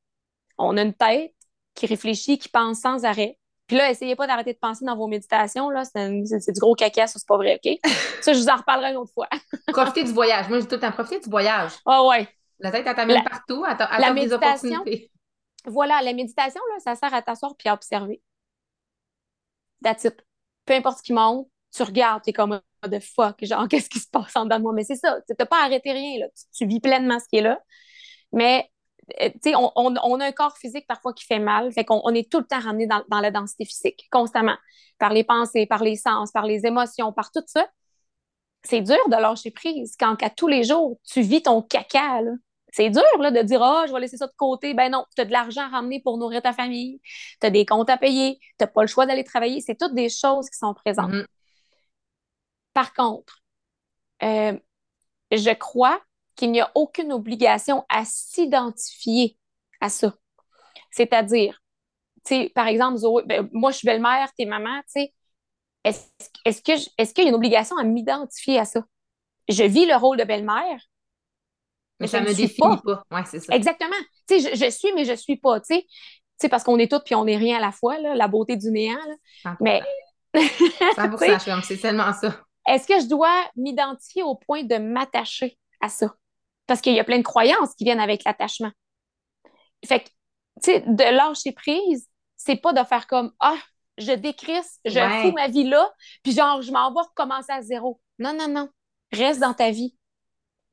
On 0.57 0.77
a 0.77 0.83
une 0.83 0.95
tête 0.95 1.35
qui 1.75 1.87
réfléchit, 1.87 2.39
qui 2.39 2.49
pense 2.49 2.81
sans 2.81 3.05
arrêt. 3.05 3.39
Puis 3.69 3.77
là, 3.77 3.91
essayez 3.91 4.17
pas 4.17 4.27
d'arrêter 4.27 4.55
de 4.55 4.59
penser 4.59 4.85
dans 4.85 4.97
vos 4.97 5.07
méditations, 5.07 5.69
là, 5.69 5.85
c'est, 5.85 6.53
du 6.53 6.61
gros 6.61 6.75
caca, 6.75 7.07
ça, 7.07 7.19
c'est 7.19 7.29
pas 7.29 7.37
vrai, 7.37 7.61
OK? 7.63 7.79
ça, 8.23 8.33
je 8.33 8.39
vous 8.39 8.49
en 8.49 8.57
reparlerai 8.57 8.91
une 8.91 8.97
autre 8.97 9.13
fois. 9.13 9.29
profitez 9.69 10.05
du 10.05 10.13
voyage. 10.13 10.49
Moi, 10.49 10.59
je 10.59 10.63
dis 10.63 10.69
tout 10.69 10.77
le 10.77 10.81
temps, 10.81 10.91
profitez 10.91 11.21
du 11.21 11.29
voyage. 11.29 11.73
Ah 11.85 12.03
ouais. 12.07 12.27
La 12.59 12.73
tête, 12.73 12.85
elle 12.87 12.97
t'amène 12.97 13.23
partout, 13.23 13.65
elle, 13.65 14.01
la 14.01 14.13
méditation, 14.13 14.85
Voilà, 15.67 16.01
la 16.03 16.13
méditation, 16.15 16.61
là, 16.73 16.81
ça 16.81 16.97
sert 16.97 17.13
à 17.15 17.23
t'asseoir 17.23 17.55
puis 17.57 17.69
à 17.69 17.75
observer. 17.75 18.23
That's 19.85 20.05
it. 20.05 20.17
Peu 20.65 20.75
importe 20.75 20.99
ce 20.99 21.03
qui 21.03 21.13
monte, 21.13 21.49
tu 21.75 21.83
regardes, 21.83 22.23
tu 22.25 22.31
es 22.31 22.33
comme 22.33 22.61
de 22.87 22.99
fuck, 23.01 23.45
genre, 23.45 23.69
qu'est-ce 23.71 23.91
qui 23.91 23.99
se 23.99 24.09
passe 24.09 24.35
en 24.35 24.45
dedans 24.45 24.59
de 24.59 24.63
moi? 24.63 24.73
Mais 24.73 24.85
c'est 24.85 24.97
ça, 24.97 25.19
tu 25.27 25.35
n'as 25.39 25.47
pas 25.47 25.65
arrêté 25.65 25.93
rien, 25.93 26.21
là. 26.21 26.27
Tu, 26.57 26.67
vis 26.67 26.81
pleinement 26.81 27.19
ce 27.19 27.29
qui 27.29 27.37
est 27.37 27.43
là. 27.43 27.61
Mais, 28.33 28.71
euh, 29.21 29.31
sais, 29.43 29.55
on, 29.55 29.73
on, 29.77 30.21
a 30.21 30.27
un 30.27 30.33
corps 30.33 30.57
physique 30.57 30.87
parfois 30.87 31.13
qui 31.13 31.25
fait 31.25 31.39
mal, 31.39 31.73
fait 31.73 31.85
qu'on 31.85 32.01
on 32.05 32.15
est 32.15 32.31
tout 32.31 32.39
le 32.39 32.45
temps 32.45 32.61
ramené 32.61 32.87
dans, 32.87 33.03
dans, 33.09 33.21
la 33.21 33.31
densité 33.31 33.65
physique, 33.65 34.09
constamment, 34.11 34.57
par 34.99 35.13
les 35.13 35.25
pensées, 35.25 35.67
par 35.67 35.83
les 35.83 35.97
sens, 35.97 36.31
par 36.33 36.47
les 36.47 36.67
émotions, 36.67 37.13
par 37.13 37.31
tout 37.31 37.43
ça. 37.47 37.67
C'est 38.65 38.81
dur 38.81 38.99
de 39.09 39.17
lâcher 39.17 39.51
prise 39.51 39.97
quand, 39.99 40.17
qu'à 40.17 40.31
tous 40.31 40.49
les 40.49 40.65
jours, 40.65 40.99
tu 41.05 41.23
vis 41.23 41.43
ton 41.43 41.63
caca, 41.63 42.23
là. 42.23 42.33
C'est 42.71 42.91
dur 42.91 43.03
là, 43.21 43.31
de 43.31 43.41
dire 43.41 43.63
Ah, 43.63 43.83
oh, 43.83 43.87
je 43.89 43.95
vais 43.95 44.01
laisser 44.01 44.19
ça 44.19 44.27
de 44.27 44.33
côté. 44.37 44.75
Ben 44.75 44.91
non, 44.91 45.07
tu 45.15 45.23
as 45.23 45.25
de 45.25 45.33
l'argent 45.33 45.63
à 45.63 45.69
ramener 45.69 46.01
pour 46.03 46.19
nourrir 46.19 46.43
ta 46.43 46.53
famille, 46.53 47.01
tu 47.41 47.47
as 47.47 47.51
des 47.51 47.65
comptes 47.65 47.89
à 47.89 47.97
payer, 47.97 48.39
tu 48.41 48.49
n'as 48.61 48.67
pas 48.67 48.83
le 48.83 48.89
choix 48.89 49.07
d'aller 49.07 49.25
travailler. 49.25 49.61
C'est 49.61 49.77
toutes 49.77 49.95
des 49.95 50.11
choses 50.11 50.51
qui 50.51 50.59
sont 50.59 50.75
présentes. 50.75 51.13
Mm-hmm. 51.13 51.27
Par 52.75 52.93
contre, 52.93 53.43
euh, 54.23 54.59
je 55.33 55.51
crois 55.55 55.99
qu'il 56.39 56.53
n'y 56.53 56.61
a 56.61 56.71
aucune 56.75 57.13
obligation 57.13 57.85
à 57.89 58.05
s'identifier 58.05 59.37
à 59.81 59.89
ça. 59.89 60.15
C'est-à-dire, 60.91 61.61
par 62.55 62.67
exemple, 62.67 62.99
ben, 63.27 63.49
moi, 63.53 63.71
je 63.71 63.79
suis 63.79 63.87
belle-mère, 63.87 64.29
t'es 64.37 64.45
maman, 64.45 64.81
tu 64.83 65.03
sais, 65.03 65.15
est-ce, 65.85 66.07
est-ce, 66.45 66.63
que, 66.63 66.73
est-ce 66.99 67.15
qu'il 67.15 67.25
y 67.25 67.27
a 67.27 67.31
une 67.31 67.37
obligation 67.37 67.77
à 67.77 67.85
m'identifier 67.85 68.59
à 68.59 68.65
ça? 68.65 68.83
je 69.49 69.65
vis 69.65 69.87
le 69.87 69.97
rôle 69.97 70.19
de 70.19 70.25
belle-mère. 70.25 70.81
Mais, 72.01 72.07
ça 72.07 72.21
me 72.21 72.27
définit 72.27 72.77
pas. 72.85 73.03
Ouais, 73.11 73.23
c'est 73.27 73.41
ça. 73.41 73.55
Exactement. 73.55 73.97
Tu 74.29 74.41
sais, 74.41 74.55
je, 74.55 74.71
suis, 74.71 74.93
mais 74.95 75.05
je 75.05 75.15
suis 75.15 75.37
pas, 75.37 75.61
tu 75.61 75.81
sais. 76.39 76.49
parce 76.49 76.63
qu'on 76.63 76.79
est 76.79 76.91
toutes 76.91 77.05
puis 77.05 77.15
on 77.15 77.25
n'est 77.25 77.37
rien 77.37 77.59
à 77.59 77.61
la 77.61 77.73
fois, 77.73 77.99
là, 77.99 78.15
la 78.15 78.29
beauté 78.29 78.57
du 78.57 78.71
néant. 78.71 78.99
Là. 79.45 79.57
Mais. 79.61 79.83
100%, 80.35 81.63
c'est 81.65 81.79
tellement 81.79 82.13
ça. 82.13 82.41
Est-ce 82.69 82.87
que 82.87 83.01
je 83.01 83.07
dois 83.07 83.35
m'identifier 83.57 84.23
au 84.23 84.35
point 84.35 84.63
de 84.63 84.77
m'attacher 84.77 85.59
à 85.81 85.89
ça? 85.89 86.15
Parce 86.69 86.81
qu'il 86.81 86.95
y 86.95 87.01
a 87.01 87.05
plein 87.05 87.19
de 87.19 87.25
croyances 87.25 87.75
qui 87.75 87.83
viennent 87.83 87.99
avec 87.99 88.23
l'attachement. 88.23 88.71
Fait 89.85 90.01
que, 90.01 90.05
tu 90.63 90.73
sais, 90.73 90.81
de 90.87 91.03
lâcher 91.03 91.51
prise, 91.51 92.09
c'est 92.37 92.57
pas 92.57 92.73
de 92.73 92.85
faire 92.85 93.09
comme 93.09 93.33
Ah, 93.41 93.59
je 93.97 94.13
décrisse, 94.13 94.79
je 94.85 95.01
fous 95.23 95.33
ma 95.33 95.49
vie 95.49 95.65
là, 95.65 95.91
puis 96.23 96.33
genre, 96.33 96.63
je 96.63 96.71
m'en 96.71 96.93
vais 96.93 97.01
recommencer 97.01 97.51
à 97.51 97.63
zéro. 97.63 98.01
Non, 98.21 98.33
non, 98.33 98.47
non. 98.47 98.69
Reste 99.13 99.41
dans 99.41 99.55
ta 99.55 99.73
vie. 99.73 99.97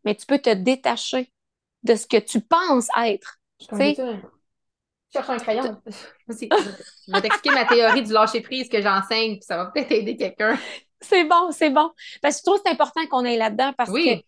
Mais 0.03 0.13
tu 0.13 0.27
peux 0.27 0.37
te 0.37 0.51
détacher 0.53 1.33
de 1.81 1.95
ce 1.95 2.05
que 2.05 2.17
tu 2.17 2.41
penses 2.41 2.89
être. 2.95 3.39
Tu 3.59 3.75
sais? 3.75 3.95
cherche 5.15 5.29
un 5.29 5.37
crayon. 5.37 5.81
je 6.27 7.11
vais 7.11 7.21
t'expliquer 7.21 7.55
ma 7.55 7.65
théorie 7.65 8.03
du 8.03 8.11
lâcher 8.11 8.41
prise 8.41 8.69
que 8.69 8.81
j'enseigne, 8.81 9.35
puis 9.35 9.43
ça 9.43 9.57
va 9.57 9.67
peut-être 9.67 9.91
aider 9.91 10.17
quelqu'un. 10.17 10.57
C'est 11.01 11.25
bon, 11.25 11.51
c'est 11.51 11.69
bon. 11.69 11.91
Parce 12.21 12.35
que 12.35 12.39
je 12.39 12.43
trouve 12.43 12.57
que 12.57 12.63
c'est 12.65 12.73
important 12.73 13.05
qu'on 13.07 13.25
aille 13.25 13.37
là-dedans 13.37 13.73
parce 13.77 13.91
que, 13.91 14.15
tu 14.15 14.23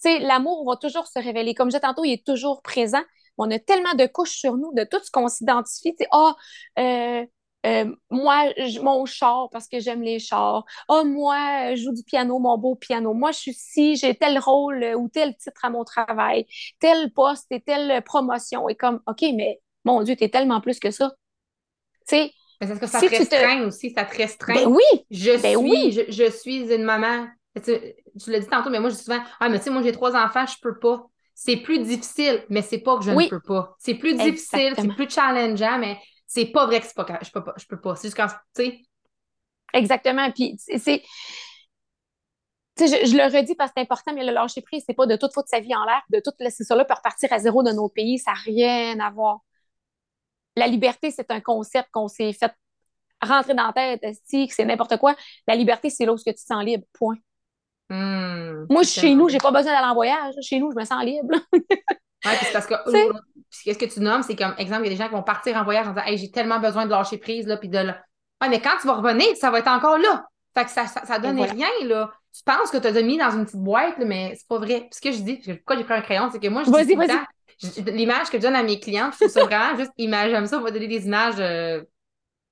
sais, 0.00 0.18
l'amour 0.18 0.68
va 0.68 0.76
toujours 0.76 1.06
se 1.06 1.18
révéler. 1.18 1.54
Comme 1.54 1.68
je 1.68 1.76
disais 1.76 1.80
tantôt, 1.80 2.04
il 2.04 2.12
est 2.12 2.26
toujours 2.26 2.62
présent. 2.62 3.02
On 3.38 3.50
a 3.50 3.58
tellement 3.58 3.94
de 3.94 4.06
couches 4.06 4.36
sur 4.36 4.56
nous, 4.56 4.72
de 4.74 4.84
tout 4.84 4.98
ce 5.02 5.10
qu'on 5.10 5.28
s'identifie. 5.28 5.94
Tu 5.94 6.04
sais, 6.04 6.08
ah, 6.12 6.36
euh, 6.78 7.24
euh, 7.66 7.94
moi, 8.10 8.46
mon 8.82 9.06
char 9.06 9.48
parce 9.50 9.68
que 9.68 9.80
j'aime 9.80 10.02
les 10.02 10.18
chars. 10.18 10.64
Ah, 10.88 11.04
moi, 11.04 11.74
je 11.74 11.82
joue 11.82 11.92
du 11.92 12.02
piano, 12.02 12.38
mon 12.38 12.56
beau 12.58 12.74
piano. 12.74 13.14
Moi, 13.14 13.32
je 13.32 13.38
suis 13.38 13.50
ici, 13.52 13.96
j'ai 13.96 14.14
tel 14.14 14.38
rôle 14.38 14.84
ou 14.96 15.08
tel 15.08 15.36
titre 15.36 15.64
à 15.64 15.70
mon 15.70 15.84
travail, 15.84 16.46
tel 16.78 17.12
poste 17.12 17.46
et 17.50 17.60
telle 17.60 18.02
promotion. 18.02 18.68
Et 18.68 18.74
comme, 18.74 19.00
OK, 19.06 19.22
mais 19.34 19.60
mon 19.84 20.02
Dieu, 20.02 20.16
tu 20.16 20.24
es 20.24 20.28
tellement 20.28 20.60
plus 20.60 20.78
que 20.78 20.90
ça. 20.90 21.12
Tu 22.08 22.16
sais, 22.16 22.32
mais 22.60 22.66
c'est 22.66 22.78
parce 22.78 22.92
que 22.92 22.98
ça 22.98 23.00
te 23.00 23.06
restreint 23.06 23.66
aussi, 23.66 23.90
ça 23.90 24.04
te 24.04 24.16
restreint. 24.16 24.54
Ben 24.54 24.66
oui! 24.66 25.06
Je 25.10 25.30
ben 25.40 25.56
suis, 25.56 25.70
oui. 25.70 25.98
Je, 26.08 26.30
suis 26.30 26.72
une 26.72 26.84
maman. 26.84 27.26
Tu, 27.62 28.30
l'as 28.30 28.40
dit 28.40 28.46
tantôt, 28.46 28.70
mais 28.70 28.80
moi, 28.80 28.90
je 28.90 28.96
dis 28.96 29.02
souvent, 29.02 29.20
ah, 29.38 29.48
mais 29.48 29.58
tu 29.58 29.64
sais, 29.64 29.70
moi, 29.70 29.82
j'ai 29.82 29.92
trois 29.92 30.16
enfants, 30.16 30.46
je 30.46 30.56
peux 30.60 30.78
pas. 30.78 31.06
C'est 31.34 31.56
plus 31.56 31.78
difficile, 31.78 32.44
mais 32.50 32.62
c'est 32.62 32.80
pas 32.80 32.98
que 32.98 33.04
je 33.04 33.10
ne 33.10 33.28
peux 33.28 33.40
pas. 33.40 33.74
C'est 33.78 33.94
plus 33.94 34.14
difficile, 34.14 34.74
c'est 34.76 34.94
plus 34.94 35.08
challengeant, 35.08 35.78
mais 35.78 35.98
c'est 36.26 36.46
pas 36.46 36.66
vrai 36.66 36.80
que 36.80 36.86
c'est 36.86 36.94
pas 36.94 37.06
je 37.22 37.30
peux 37.30 37.42
pas. 37.42 37.54
Je 37.56 37.66
peux 37.66 37.80
pas. 37.80 37.96
C'est 37.96 38.08
juste 38.08 38.16
quand, 38.16 38.26
tu 38.26 38.64
sais. 38.64 38.80
Exactement. 39.72 40.30
Puis, 40.32 40.56
c'est. 40.58 41.02
Je, 42.78 42.86
je, 42.86 43.16
le 43.16 43.24
redis 43.24 43.54
parce 43.56 43.70
que 43.70 43.74
c'est 43.76 43.82
important, 43.82 44.14
mais 44.14 44.24
le 44.24 44.32
lâcher 44.32 44.62
prise, 44.62 44.84
c'est 44.86 44.94
pas 44.94 45.04
de 45.04 45.14
tout 45.16 45.28
foutre 45.34 45.48
sa 45.48 45.60
vie 45.60 45.74
en 45.74 45.84
l'air, 45.84 46.00
de 46.08 46.20
tout 46.24 46.30
laisser 46.40 46.64
ça 46.64 46.74
là 46.74 46.86
pour 46.86 46.96
repartir 46.96 47.30
à 47.30 47.38
zéro 47.38 47.62
de 47.62 47.72
nos 47.72 47.90
pays. 47.90 48.18
Ça 48.18 48.32
n'a 48.32 48.38
rien 48.38 48.98
à 49.00 49.10
voir 49.10 49.40
la 50.56 50.66
liberté, 50.66 51.10
c'est 51.10 51.30
un 51.30 51.40
concept 51.40 51.88
qu'on 51.92 52.08
s'est 52.08 52.32
fait 52.32 52.52
rentrer 53.22 53.54
dans 53.54 53.66
la 53.66 53.72
tête, 53.72 54.16
c'est 54.24 54.64
n'importe 54.64 54.96
quoi. 54.96 55.14
La 55.46 55.54
liberté, 55.54 55.90
c'est 55.90 56.08
où 56.08 56.16
tu 56.16 56.32
te 56.32 56.40
sens 56.40 56.64
libre, 56.64 56.84
point. 56.92 57.16
Hmm, 57.90 58.66
Moi, 58.70 58.84
chez 58.84 59.14
nous, 59.14 59.28
j'ai 59.28 59.38
pas 59.38 59.50
besoin 59.50 59.72
d'aller 59.72 59.88
en 59.88 59.94
voyage. 59.94 60.34
Chez 60.42 60.60
nous, 60.60 60.70
je 60.70 60.78
me 60.78 60.84
sens 60.84 61.04
libre. 61.04 61.28
oui, 61.52 62.32
c'est 62.40 62.52
parce 62.52 62.66
que 62.66 62.74
qu'est-ce 63.64 63.78
que 63.78 63.92
tu 63.92 64.00
nommes, 64.00 64.22
c'est 64.22 64.36
comme 64.36 64.54
exemple, 64.58 64.82
il 64.82 64.92
y 64.92 64.94
a 64.94 64.96
des 64.96 65.02
gens 65.02 65.08
qui 65.08 65.14
vont 65.14 65.24
partir 65.24 65.56
en 65.56 65.64
voyage 65.64 65.88
en 65.88 65.90
disant 65.90 66.06
Hey, 66.06 66.16
j'ai 66.16 66.30
tellement 66.30 66.60
besoin 66.60 66.86
de 66.86 66.90
lâcher 66.90 67.18
prise, 67.18 67.46
là, 67.46 67.56
puis 67.56 67.68
de 67.68 67.78
là. 67.78 68.02
Ouais, 68.40 68.48
mais 68.48 68.60
quand 68.60 68.76
tu 68.80 68.86
vas 68.86 68.94
revenir, 68.94 69.36
ça 69.36 69.50
va 69.50 69.58
être 69.58 69.68
encore 69.68 69.98
là. 69.98 70.24
Fait 70.56 70.64
que 70.64 70.70
ça, 70.70 70.86
ça, 70.86 71.18
donne 71.18 71.40
rien, 71.40 71.68
là. 71.84 72.10
Tu 72.32 72.42
penses 72.44 72.70
que 72.70 72.78
tu 72.78 72.86
as 72.86 73.02
mis 73.02 73.18
dans 73.18 73.30
une 73.30 73.44
petite 73.44 73.60
boîte, 73.60 73.98
là, 73.98 74.04
mais 74.04 74.34
c'est 74.36 74.48
pas 74.48 74.58
vrai. 74.58 74.88
ce 74.92 75.00
que 75.00 75.12
je 75.12 75.20
dis, 75.22 75.36
pourquoi 75.38 75.76
j'ai 75.76 75.84
pris 75.84 75.94
un 75.94 76.00
crayon, 76.00 76.28
c'est 76.30 76.40
que 76.40 76.48
moi, 76.48 76.62
je 76.62 76.70
dis 76.70 76.94
tout 76.94 77.00
le 77.00 77.06
temps, 77.06 77.92
l'image 77.92 78.30
que 78.30 78.38
je 78.38 78.42
donne 78.42 78.56
à 78.56 78.62
mes 78.62 78.80
clients, 78.80 79.10
je 79.12 79.16
trouve 79.16 79.28
ça 79.28 79.44
vraiment 79.44 79.76
juste 79.76 79.92
image. 79.98 80.30
J'aime 80.30 80.46
ça, 80.46 80.58
on 80.58 80.62
va 80.62 80.70
donner 80.70 80.88
des 80.88 81.06
images 81.06 81.34
euh, 81.38 81.82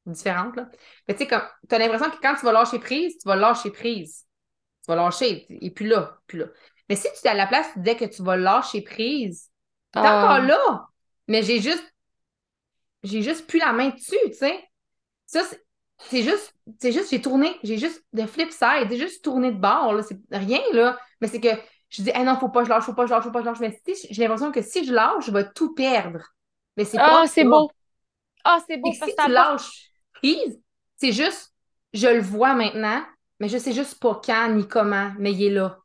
différentes. 0.07 0.57
Là. 0.57 0.69
Mais 1.07 1.15
tu 1.15 1.21
sais, 1.21 1.27
comme 1.27 1.43
tu 1.69 1.75
as 1.75 1.79
l'impression 1.79 2.11
que 2.11 2.19
quand 2.21 2.35
tu 2.35 2.45
vas 2.45 2.53
lâcher 2.53 2.79
prise, 2.79 3.17
tu 3.19 3.29
vas 3.29 3.37
lâcher 3.37 3.71
prise. 3.71 4.28
Tu 4.89 4.95
vas 4.95 4.97
lâcher, 4.97 5.47
et 5.51 5.71
puis 5.71 5.87
là, 5.87 6.19
puis 6.27 6.39
là. 6.39 6.47
Mais 6.89 6.97
si 6.97 7.09
tu 7.13 7.27
es 7.27 7.29
à 7.29 7.35
la 7.35 7.47
place, 7.47 7.71
tu 7.75 7.81
disais 7.81 7.97
que 7.97 8.07
tu 8.07 8.23
vas 8.23 8.39
lâcher 8.39 8.81
prise, 8.81 9.51
tu 9.93 9.99
es 9.99 10.03
ah. 10.03 10.25
encore 10.25 10.47
là. 10.47 10.89
Mais 11.27 11.43
j'ai 11.43 11.61
juste 11.61 11.85
j'ai 13.03 13.23
juste 13.23 13.47
plus 13.47 13.59
la 13.59 13.73
main 13.73 13.91
dessus, 13.91 14.17
tu 14.27 14.35
sais. 14.35 14.65
Ça, 15.27 15.43
c'est 15.99 16.23
juste, 16.23 16.55
c'est 16.81 16.91
juste, 16.91 17.11
j'ai 17.11 17.21
tourné, 17.21 17.55
j'ai 17.63 17.77
juste 17.77 18.03
de 18.15 18.27
flip 18.27 18.51
side, 18.51 18.89
j'ai 18.89 18.97
juste 18.97 19.23
tourné 19.23 19.53
de 19.53 19.59
bord, 19.59 19.93
là. 19.93 20.03
C'est 20.03 20.19
rien, 20.31 20.61
là. 20.73 20.99
Mais 21.21 21.29
c'est 21.29 21.41
que 21.41 21.51
je 21.91 22.03
dis, 22.03 22.11
ah 22.15 22.25
non, 22.25 22.37
faut 22.37 22.49
pas 22.49 22.61
que 22.61 22.67
je 22.67 22.71
lâche, 22.71 22.85
faut 22.85 22.95
pas 22.95 23.03
que 23.03 23.09
je 23.09 23.15
lâche, 23.15 23.25
faut 23.25 23.31
pas 23.31 23.41
que 23.41 23.45
je 23.45 23.51
lâche. 23.51 23.61
Mais 23.61 23.95
j'ai 24.11 24.23
l'impression 24.23 24.51
que 24.51 24.63
si 24.63 24.85
je 24.85 24.93
lâche, 24.93 25.27
je 25.27 25.31
vais 25.31 25.51
tout 25.53 25.75
perdre. 25.75 26.23
Mais 26.79 26.85
c'est 26.85 26.97
pas. 26.97 27.23
Ah, 27.23 27.27
c'est 27.27 27.45
beau. 27.45 27.71
Ah, 28.45 28.59
c'est 28.67 28.79
beau. 28.79 28.93
si 28.93 29.01
tu 29.01 29.31
lâches 29.31 29.91
prise, 30.15 30.61
c'est 30.97 31.13
juste, 31.13 31.53
je 31.93 32.09
le 32.09 32.21
vois 32.21 32.55
maintenant, 32.55 33.05
mais 33.41 33.49
je 33.49 33.59
sais 33.59 33.73
juste 33.73 34.01
pas 34.01 34.21
quand 34.25 34.49
ni 34.51 34.67
comment, 34.67 35.13
mais 35.19 35.33
il 35.33 35.45
est 35.45 35.51
là. 35.51 35.79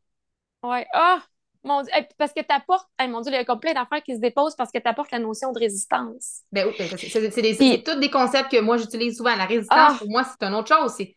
Ouais. 0.64 0.86
Ah, 0.94 1.22
mon 1.64 1.82
Dieu. 1.82 1.92
Parce 2.18 2.34
que 2.34 2.42
tu 2.42 2.54
apportes, 2.54 2.88
mon 3.02 3.22
Dieu, 3.22 3.32
il 3.32 3.36
y 3.36 3.46
a 3.46 3.56
plein 3.56 3.74
d'affaires 3.74 4.04
qui 4.04 4.16
se 4.16 4.20
déposent 4.20 4.56
parce 4.56 4.72
que 4.72 4.80
tu 4.80 4.88
apportes 4.88 5.12
la 5.12 5.20
notion 5.20 5.52
de 5.52 5.60
résistance. 5.60 6.42
Ben 6.52 6.68
oui, 6.68 6.74
ben, 6.78 6.98
c'est 6.98 7.84
tous 7.84 8.00
des 8.00 8.10
concepts 8.10 8.52
que 8.52 8.60
moi 8.60 8.78
j'utilise 8.78 9.18
souvent. 9.18 9.36
La 9.36 9.46
résistance, 9.46 9.94
ah. 9.94 9.98
pour 9.98 10.10
moi, 10.10 10.24
c'est 10.24 10.46
une 10.46 10.56
autre 10.56 10.76
chose. 10.76 10.94
C'est 10.98 11.16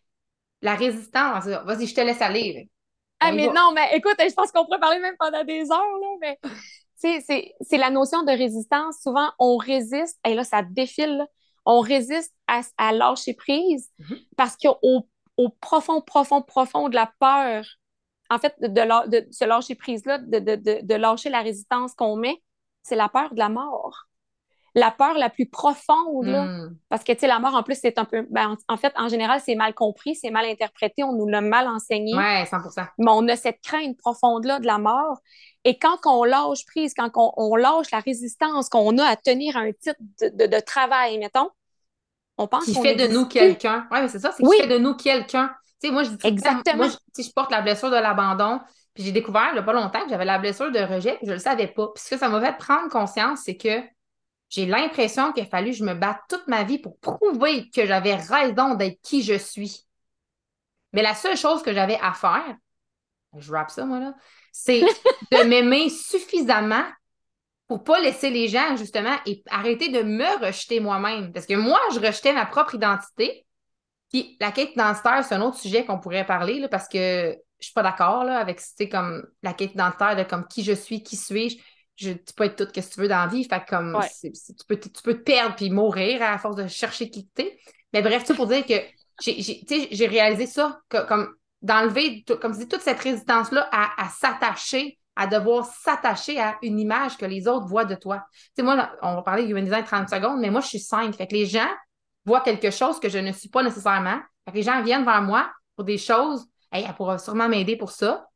la 0.62 0.74
résistance. 0.74 1.46
Vas-y, 1.46 1.86
je 1.86 1.94
te 1.94 2.00
laisse 2.00 2.20
aller. 2.22 2.68
Ah, 3.20 3.32
mais 3.32 3.46
non, 3.48 3.72
mais 3.74 3.96
écoute, 3.96 4.16
je 4.18 4.34
pense 4.34 4.52
qu'on 4.52 4.64
pourrait 4.64 4.78
parler 4.78 4.98
même 4.98 5.16
pendant 5.18 5.42
des 5.42 5.70
heures, 5.70 5.98
là, 6.00 6.16
mais 6.20 6.38
c'est 6.96 7.78
la 7.78 7.90
notion 7.90 8.22
de 8.24 8.30
résistance. 8.30 8.98
Souvent, 9.02 9.30
on 9.38 9.56
résiste, 9.56 10.18
et 10.26 10.34
là, 10.34 10.44
ça 10.44 10.62
défile, 10.62 11.24
on 11.64 11.80
résiste 11.80 12.34
à, 12.46 12.60
à 12.76 12.92
lâcher 12.92 13.34
prise 13.34 13.88
mm-hmm. 13.98 14.26
parce 14.36 14.56
qu'au 14.56 15.08
au 15.36 15.48
profond, 15.48 16.00
profond, 16.00 16.42
profond 16.42 16.88
de 16.88 16.94
la 16.94 17.12
peur, 17.18 17.64
en 18.30 18.38
fait, 18.38 18.54
de, 18.60 18.68
de, 18.68 19.28
ce 19.30 19.44
lâcher 19.44 19.74
prise-là, 19.74 20.18
de, 20.18 20.38
de, 20.38 20.80
de 20.82 20.94
lâcher 20.94 21.30
la 21.30 21.42
résistance 21.42 21.94
qu'on 21.94 22.16
met, 22.16 22.42
c'est 22.82 22.96
la 22.96 23.08
peur 23.08 23.32
de 23.32 23.38
la 23.38 23.48
mort 23.48 24.06
la 24.76 24.90
peur 24.90 25.14
la 25.14 25.30
plus 25.30 25.46
profonde, 25.46 26.26
là, 26.26 26.44
hmm. 26.44 26.76
parce 26.90 27.02
que, 27.02 27.12
tu 27.12 27.20
sais, 27.20 27.26
la 27.26 27.38
mort, 27.38 27.54
en 27.54 27.62
plus, 27.62 27.78
c'est 27.80 27.98
un 27.98 28.04
peu... 28.04 28.26
Ben, 28.30 28.56
en, 28.68 28.76
fait, 28.76 28.92
en 28.96 29.08
général, 29.08 29.40
c'est 29.42 29.54
mal 29.54 29.72
compris, 29.72 30.14
c'est 30.14 30.30
mal 30.30 30.44
interprété, 30.44 31.02
on 31.02 31.14
nous 31.14 31.26
l'a 31.26 31.40
mal 31.40 31.66
enseigné. 31.66 32.14
Oui, 32.14 32.44
100% 32.44 32.86
Mais 32.98 33.10
on 33.10 33.26
a 33.26 33.36
cette 33.36 33.62
crainte 33.62 33.96
profonde-là 33.96 34.60
de 34.60 34.66
la 34.66 34.76
mort. 34.76 35.18
Et 35.64 35.78
quand 35.78 35.96
on 36.04 36.24
lâche 36.24 36.66
prise, 36.66 36.92
quand 36.92 37.10
on, 37.14 37.56
lâche 37.56 37.90
la 37.90 38.00
résistance 38.00 38.68
qu'on 38.68 38.98
a 38.98 39.04
à 39.04 39.16
tenir 39.16 39.56
un 39.56 39.72
titre 39.72 39.98
de, 40.20 40.60
travail, 40.60 41.18
mettons, 41.18 41.48
on 42.38 42.46
pense 42.46 42.64
Qui 42.64 42.74
fait 42.74 42.94
de 42.94 43.06
nous 43.06 43.26
quelqu'un. 43.26 43.86
Oui, 43.90 43.98
mais 44.02 44.08
c'est 44.08 44.18
ça, 44.18 44.32
c'est 44.32 44.42
qui 44.42 44.60
fait 44.60 44.66
de 44.66 44.78
nous 44.78 44.94
quelqu'un. 44.94 45.54
Tu 45.80 45.88
sais, 45.88 45.92
moi, 45.92 46.02
je 46.02 46.10
dis 46.10 46.26
Exactement. 46.26 46.76
Moi, 46.76 46.88
je, 46.88 47.22
je 47.22 47.30
porte 47.32 47.50
la 47.50 47.62
blessure 47.62 47.90
de 47.90 47.96
l'abandon, 47.96 48.60
puis 48.94 49.04
j'ai 49.04 49.12
découvert, 49.12 49.48
il 49.50 49.54
n'y 49.54 49.58
a 49.58 49.62
pas 49.62 49.72
longtemps, 49.72 50.02
que 50.02 50.10
j'avais 50.10 50.24
la 50.24 50.38
blessure 50.38 50.70
de 50.70 50.78
rejet, 50.78 51.16
puis 51.16 51.26
je 51.26 51.30
ne 51.30 51.36
le 51.36 51.40
savais 51.40 51.68
pas. 51.68 51.88
Puis 51.94 52.04
ce 52.04 52.10
que 52.10 52.18
ça 52.18 52.28
m'a 52.28 52.40
fait 52.40 52.56
prendre 52.56 52.88
conscience, 52.90 53.40
c'est 53.44 53.56
que 53.56 53.82
j'ai 54.48 54.66
l'impression 54.66 55.32
qu'il 55.32 55.42
a 55.42 55.46
fallu 55.46 55.70
que 55.70 55.76
je 55.76 55.84
me 55.84 55.94
batte 55.94 56.20
toute 56.28 56.46
ma 56.46 56.64
vie 56.64 56.78
pour 56.78 56.98
prouver 56.98 57.68
que 57.70 57.86
j'avais 57.86 58.14
raison 58.14 58.74
d'être 58.74 59.00
qui 59.02 59.22
je 59.22 59.34
suis. 59.34 59.86
Mais 60.92 61.02
la 61.02 61.14
seule 61.14 61.36
chose 61.36 61.62
que 61.62 61.74
j'avais 61.74 61.98
à 62.00 62.12
faire, 62.12 62.56
je 63.36 63.52
rappe 63.52 63.70
ça, 63.70 63.84
moi, 63.84 63.98
là, 64.00 64.14
c'est 64.52 64.80
de 65.32 65.48
m'aimer 65.48 65.90
suffisamment 65.90 66.84
pour 67.68 67.84
pas 67.84 68.00
laisser 68.00 68.30
les 68.30 68.48
gens, 68.48 68.76
justement, 68.76 69.16
et 69.26 69.42
arrêter 69.50 69.88
de 69.88 70.02
me 70.02 70.44
rejeter 70.44 70.80
moi-même. 70.80 71.32
Parce 71.32 71.46
que 71.46 71.54
moi, 71.54 71.80
je 71.92 72.00
rejetais 72.00 72.32
ma 72.32 72.46
propre 72.46 72.74
identité. 72.76 73.46
Puis 74.10 74.36
la 74.40 74.52
quête 74.52 74.72
identitaire, 74.72 75.24
c'est 75.24 75.34
un 75.34 75.42
autre 75.42 75.58
sujet 75.58 75.84
qu'on 75.84 75.98
pourrait 75.98 76.26
parler, 76.26 76.60
là, 76.60 76.68
parce 76.68 76.88
que 76.88 77.36
je 77.58 77.64
suis 77.64 77.72
pas 77.72 77.82
d'accord 77.82 78.22
avec, 78.22 78.60
comme 78.90 79.26
la 79.42 79.52
quête 79.52 79.72
identitaire 79.72 80.16
de 80.16 80.22
comme 80.22 80.46
qui 80.46 80.62
je 80.62 80.72
suis, 80.72 81.02
qui 81.02 81.16
suis-je 81.16 81.56
je, 81.96 82.10
tu 82.10 82.34
peux 82.36 82.44
être 82.44 82.56
tout 82.56 82.64
ce 82.64 82.88
que 82.88 82.94
tu 82.94 83.00
veux 83.00 83.08
dans 83.08 83.24
la 83.24 83.26
vie. 83.26 83.44
Fait 83.44 83.62
comme 83.68 83.98
tu, 84.20 84.30
peux, 84.68 84.78
tu 84.78 85.02
peux 85.02 85.14
te 85.14 85.22
perdre 85.22 85.56
puis 85.56 85.70
mourir 85.70 86.22
à 86.22 86.38
force 86.38 86.56
de 86.56 86.66
chercher 86.66 87.10
qui 87.10 87.26
t'es. 87.28 87.58
Mais 87.92 88.02
bref, 88.02 88.24
tout 88.24 88.34
pour 88.34 88.46
dire 88.46 88.64
que 88.66 88.74
j'ai 89.22 90.06
réalisé 90.06 90.46
ça, 90.46 90.80
comme 90.88 91.34
d'enlever, 91.62 92.24
comme 92.40 92.52
tu 92.52 92.60
dis, 92.60 92.68
toute 92.68 92.82
cette 92.82 93.00
résistance-là 93.00 93.68
à, 93.72 94.08
s'attacher, 94.10 94.98
à 95.16 95.26
devoir 95.26 95.64
s'attacher 95.64 96.38
à 96.38 96.56
une 96.62 96.78
image 96.78 97.16
que 97.16 97.24
les 97.24 97.48
autres 97.48 97.66
voient 97.66 97.86
de 97.86 97.94
toi. 97.94 98.24
Tu 98.32 98.50
sais, 98.56 98.62
moi, 98.62 98.90
on 99.02 99.14
va 99.14 99.22
parler 99.22 99.44
de 99.44 99.50
human 99.50 99.64
design 99.64 99.84
30 99.84 100.10
secondes, 100.10 100.40
mais 100.40 100.50
moi, 100.50 100.60
je 100.60 100.68
suis 100.68 100.78
simple. 100.78 101.14
Fait 101.14 101.26
que 101.26 101.34
les 101.34 101.46
gens 101.46 101.68
voient 102.26 102.42
quelque 102.42 102.70
chose 102.70 103.00
que 103.00 103.08
je 103.08 103.18
ne 103.18 103.32
suis 103.32 103.48
pas 103.48 103.62
nécessairement. 103.62 104.18
Fait 104.44 104.52
que 104.52 104.56
les 104.56 104.62
gens 104.62 104.82
viennent 104.82 105.04
vers 105.04 105.22
moi 105.22 105.50
pour 105.74 105.84
des 105.84 105.98
choses. 105.98 106.46
Hey, 106.70 106.84
elle 106.86 106.94
pourra 106.94 107.18
sûrement 107.18 107.48
m'aider 107.48 107.76
pour 107.76 107.90
ça. 107.90 108.28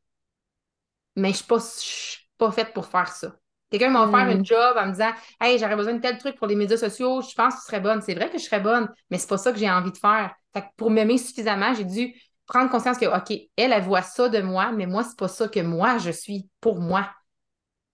Mais 1.17 1.33
je 1.33 1.43
ne 1.53 1.59
suis 1.61 2.29
pas 2.39 2.51
faite 2.51 2.73
pour 2.73 2.87
faire 2.87 3.09
ça. 3.09 3.35
Quelqu'un 3.71 3.91
m'a 3.91 4.03
offert 4.03 4.21
un 4.21 4.43
job 4.43 4.77
en 4.77 4.87
me 4.87 4.93
disant 4.93 5.13
Hey, 5.41 5.59
j'aurais 5.59 5.77
besoin 5.77 5.95
de 5.95 6.01
tel 6.01 6.19
truc 6.19 6.37
pour 6.37 6.47
les 6.47 6.57
médias 6.57 6.77
sociaux, 6.77 7.21
je 7.23 7.35
pense 7.35 7.55
que 7.55 7.61
tu 7.61 7.67
serais 7.67 7.81
bonne. 7.81 8.03
C'est 8.03 8.15
vrai 8.15 8.31
que 8.31 8.39
je 8.39 8.45
serais 8.45 8.61
bonne, 8.61 8.89
mais 9.11 9.19
c'est 9.19 9.29
pas 9.29 9.39
ça 9.39 9.53
que 9.53 9.59
j'ai 9.59 9.71
envie 9.71 9.93
de 9.93 9.97
faire. 9.97 10.35
Fait 10.53 10.63
que 10.63 10.67
pour 10.77 10.91
m'aimer 10.91 11.19
suffisamment, 11.19 11.73
j'ai 11.75 11.85
dû 11.85 12.15
prendre 12.51 12.71
conscience 12.71 12.99
que, 12.99 13.07
OK, 13.07 13.31
elle, 13.57 13.73
elle 13.73 13.83
voit 13.83 14.03
ça 14.03 14.29
de 14.29 14.41
moi, 14.43 14.73
mais 14.73 14.87
moi, 14.87 15.05
c'est 15.05 15.17
pas 15.17 15.29
ça 15.29 15.49
que 15.49 15.61
moi, 15.61 15.99
je 15.99 16.11
suis 16.11 16.49
pour 16.61 16.81
moi. 16.81 17.09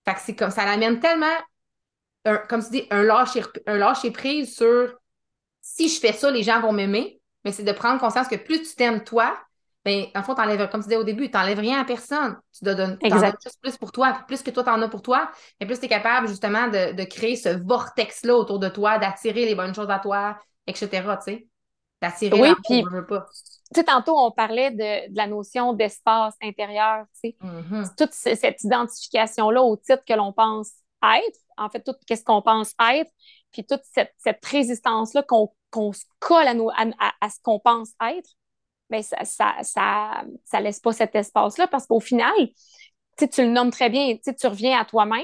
Fait 0.03 0.15
que 0.15 0.19
c'est 0.21 0.35
comme 0.35 0.49
ça 0.49 0.65
l'amène 0.65 0.99
tellement, 0.99 1.37
comme 2.49 2.63
tu 2.63 2.71
dis, 2.71 2.87
un 2.91 3.03
lâcher, 3.03 3.43
un 3.67 3.77
lâcher 3.77 4.11
prise 4.11 4.55
sur 4.55 4.93
si 5.61 5.89
je 5.89 5.99
fais 5.99 6.13
ça, 6.13 6.31
les 6.31 6.43
gens 6.43 6.59
vont 6.59 6.73
m'aimer, 6.73 7.21
mais 7.45 7.51
c'est 7.51 7.63
de 7.63 7.71
prendre 7.71 7.99
conscience 7.99 8.27
que 8.27 8.35
plus 8.35 8.61
tu 8.63 8.75
t'aimes 8.75 9.03
toi, 9.03 9.37
ben, 9.85 10.05
en 10.15 10.23
fond, 10.23 10.35
t'enlèves, 10.35 10.69
comme 10.69 10.81
tu 10.81 10.89
disais 10.89 10.99
au 10.99 11.03
début, 11.03 11.29
tu 11.29 11.37
n'enlèves 11.37 11.59
rien 11.59 11.79
à 11.79 11.85
personne. 11.85 12.37
Tu 12.57 12.65
dois 12.65 12.73
donner 12.73 12.97
juste 13.01 13.59
plus 13.61 13.77
pour 13.77 13.93
toi. 13.93 14.19
Plus 14.27 14.41
que 14.41 14.51
toi, 14.51 14.63
tu 14.63 14.69
en 14.69 14.81
as 14.81 14.89
pour 14.89 15.01
toi, 15.01 15.31
et 15.61 15.65
plus 15.65 15.79
tu 15.79 15.85
es 15.85 15.87
capable 15.87 16.27
justement 16.27 16.67
de, 16.67 17.03
créer 17.05 17.35
ce 17.37 17.49
vortex-là 17.49 18.35
autour 18.35 18.59
de 18.59 18.67
toi, 18.67 18.97
d'attirer 18.97 19.45
les 19.45 19.55
bonnes 19.55 19.73
choses 19.73 19.89
à 19.89 19.99
toi, 19.99 20.37
etc. 20.65 20.89
Tu 20.89 21.23
sais, 21.23 21.47
d'attirer 22.01 22.41
oui, 22.41 22.53
puis, 22.65 22.83
Tu 23.73 23.79
sais, 23.79 23.83
tantôt, 23.83 24.17
on 24.17 24.31
parlait 24.31 24.71
de, 24.71 25.15
la 25.15 25.27
notion 25.27 25.73
d'espace 25.73 26.35
intérieur, 26.41 27.05
tu 27.13 27.31
sais. 27.31 27.37
Mm-hmm. 27.41 27.95
Toute 27.97 28.13
cette 28.13 28.63
identification-là 28.63 29.61
au 29.61 29.75
titre 29.75 30.03
que 30.07 30.13
l'on 30.13 30.31
pense 30.31 30.71
être, 31.03 31.39
en 31.57 31.69
fait, 31.69 31.83
tout 31.83 31.95
ce 32.09 32.23
qu'on 32.23 32.41
pense 32.41 32.73
être, 32.93 33.11
puis 33.51 33.65
toute 33.65 33.81
cette, 33.93 34.45
résistance-là 34.45 35.23
qu'on 35.23 35.93
se 35.93 36.05
colle 36.19 36.47
à, 36.47 37.13
à 37.21 37.29
ce 37.29 37.39
qu'on 37.43 37.59
pense 37.59 37.91
être, 38.01 38.29
mais 38.89 39.03
ça, 39.03 39.23
ça, 39.25 39.55
ça, 39.61 40.23
ça 40.45 40.59
laisse 40.59 40.79
pas 40.79 40.93
cet 40.93 41.15
espace-là 41.15 41.67
parce 41.67 41.87
qu'au 41.87 41.99
final, 41.99 42.33
tu 43.17 43.41
le 43.41 43.49
nommes 43.49 43.71
très 43.71 43.89
bien, 43.89 44.15
tu 44.17 44.47
reviens 44.47 44.79
à 44.79 44.85
toi-même, 44.85 45.23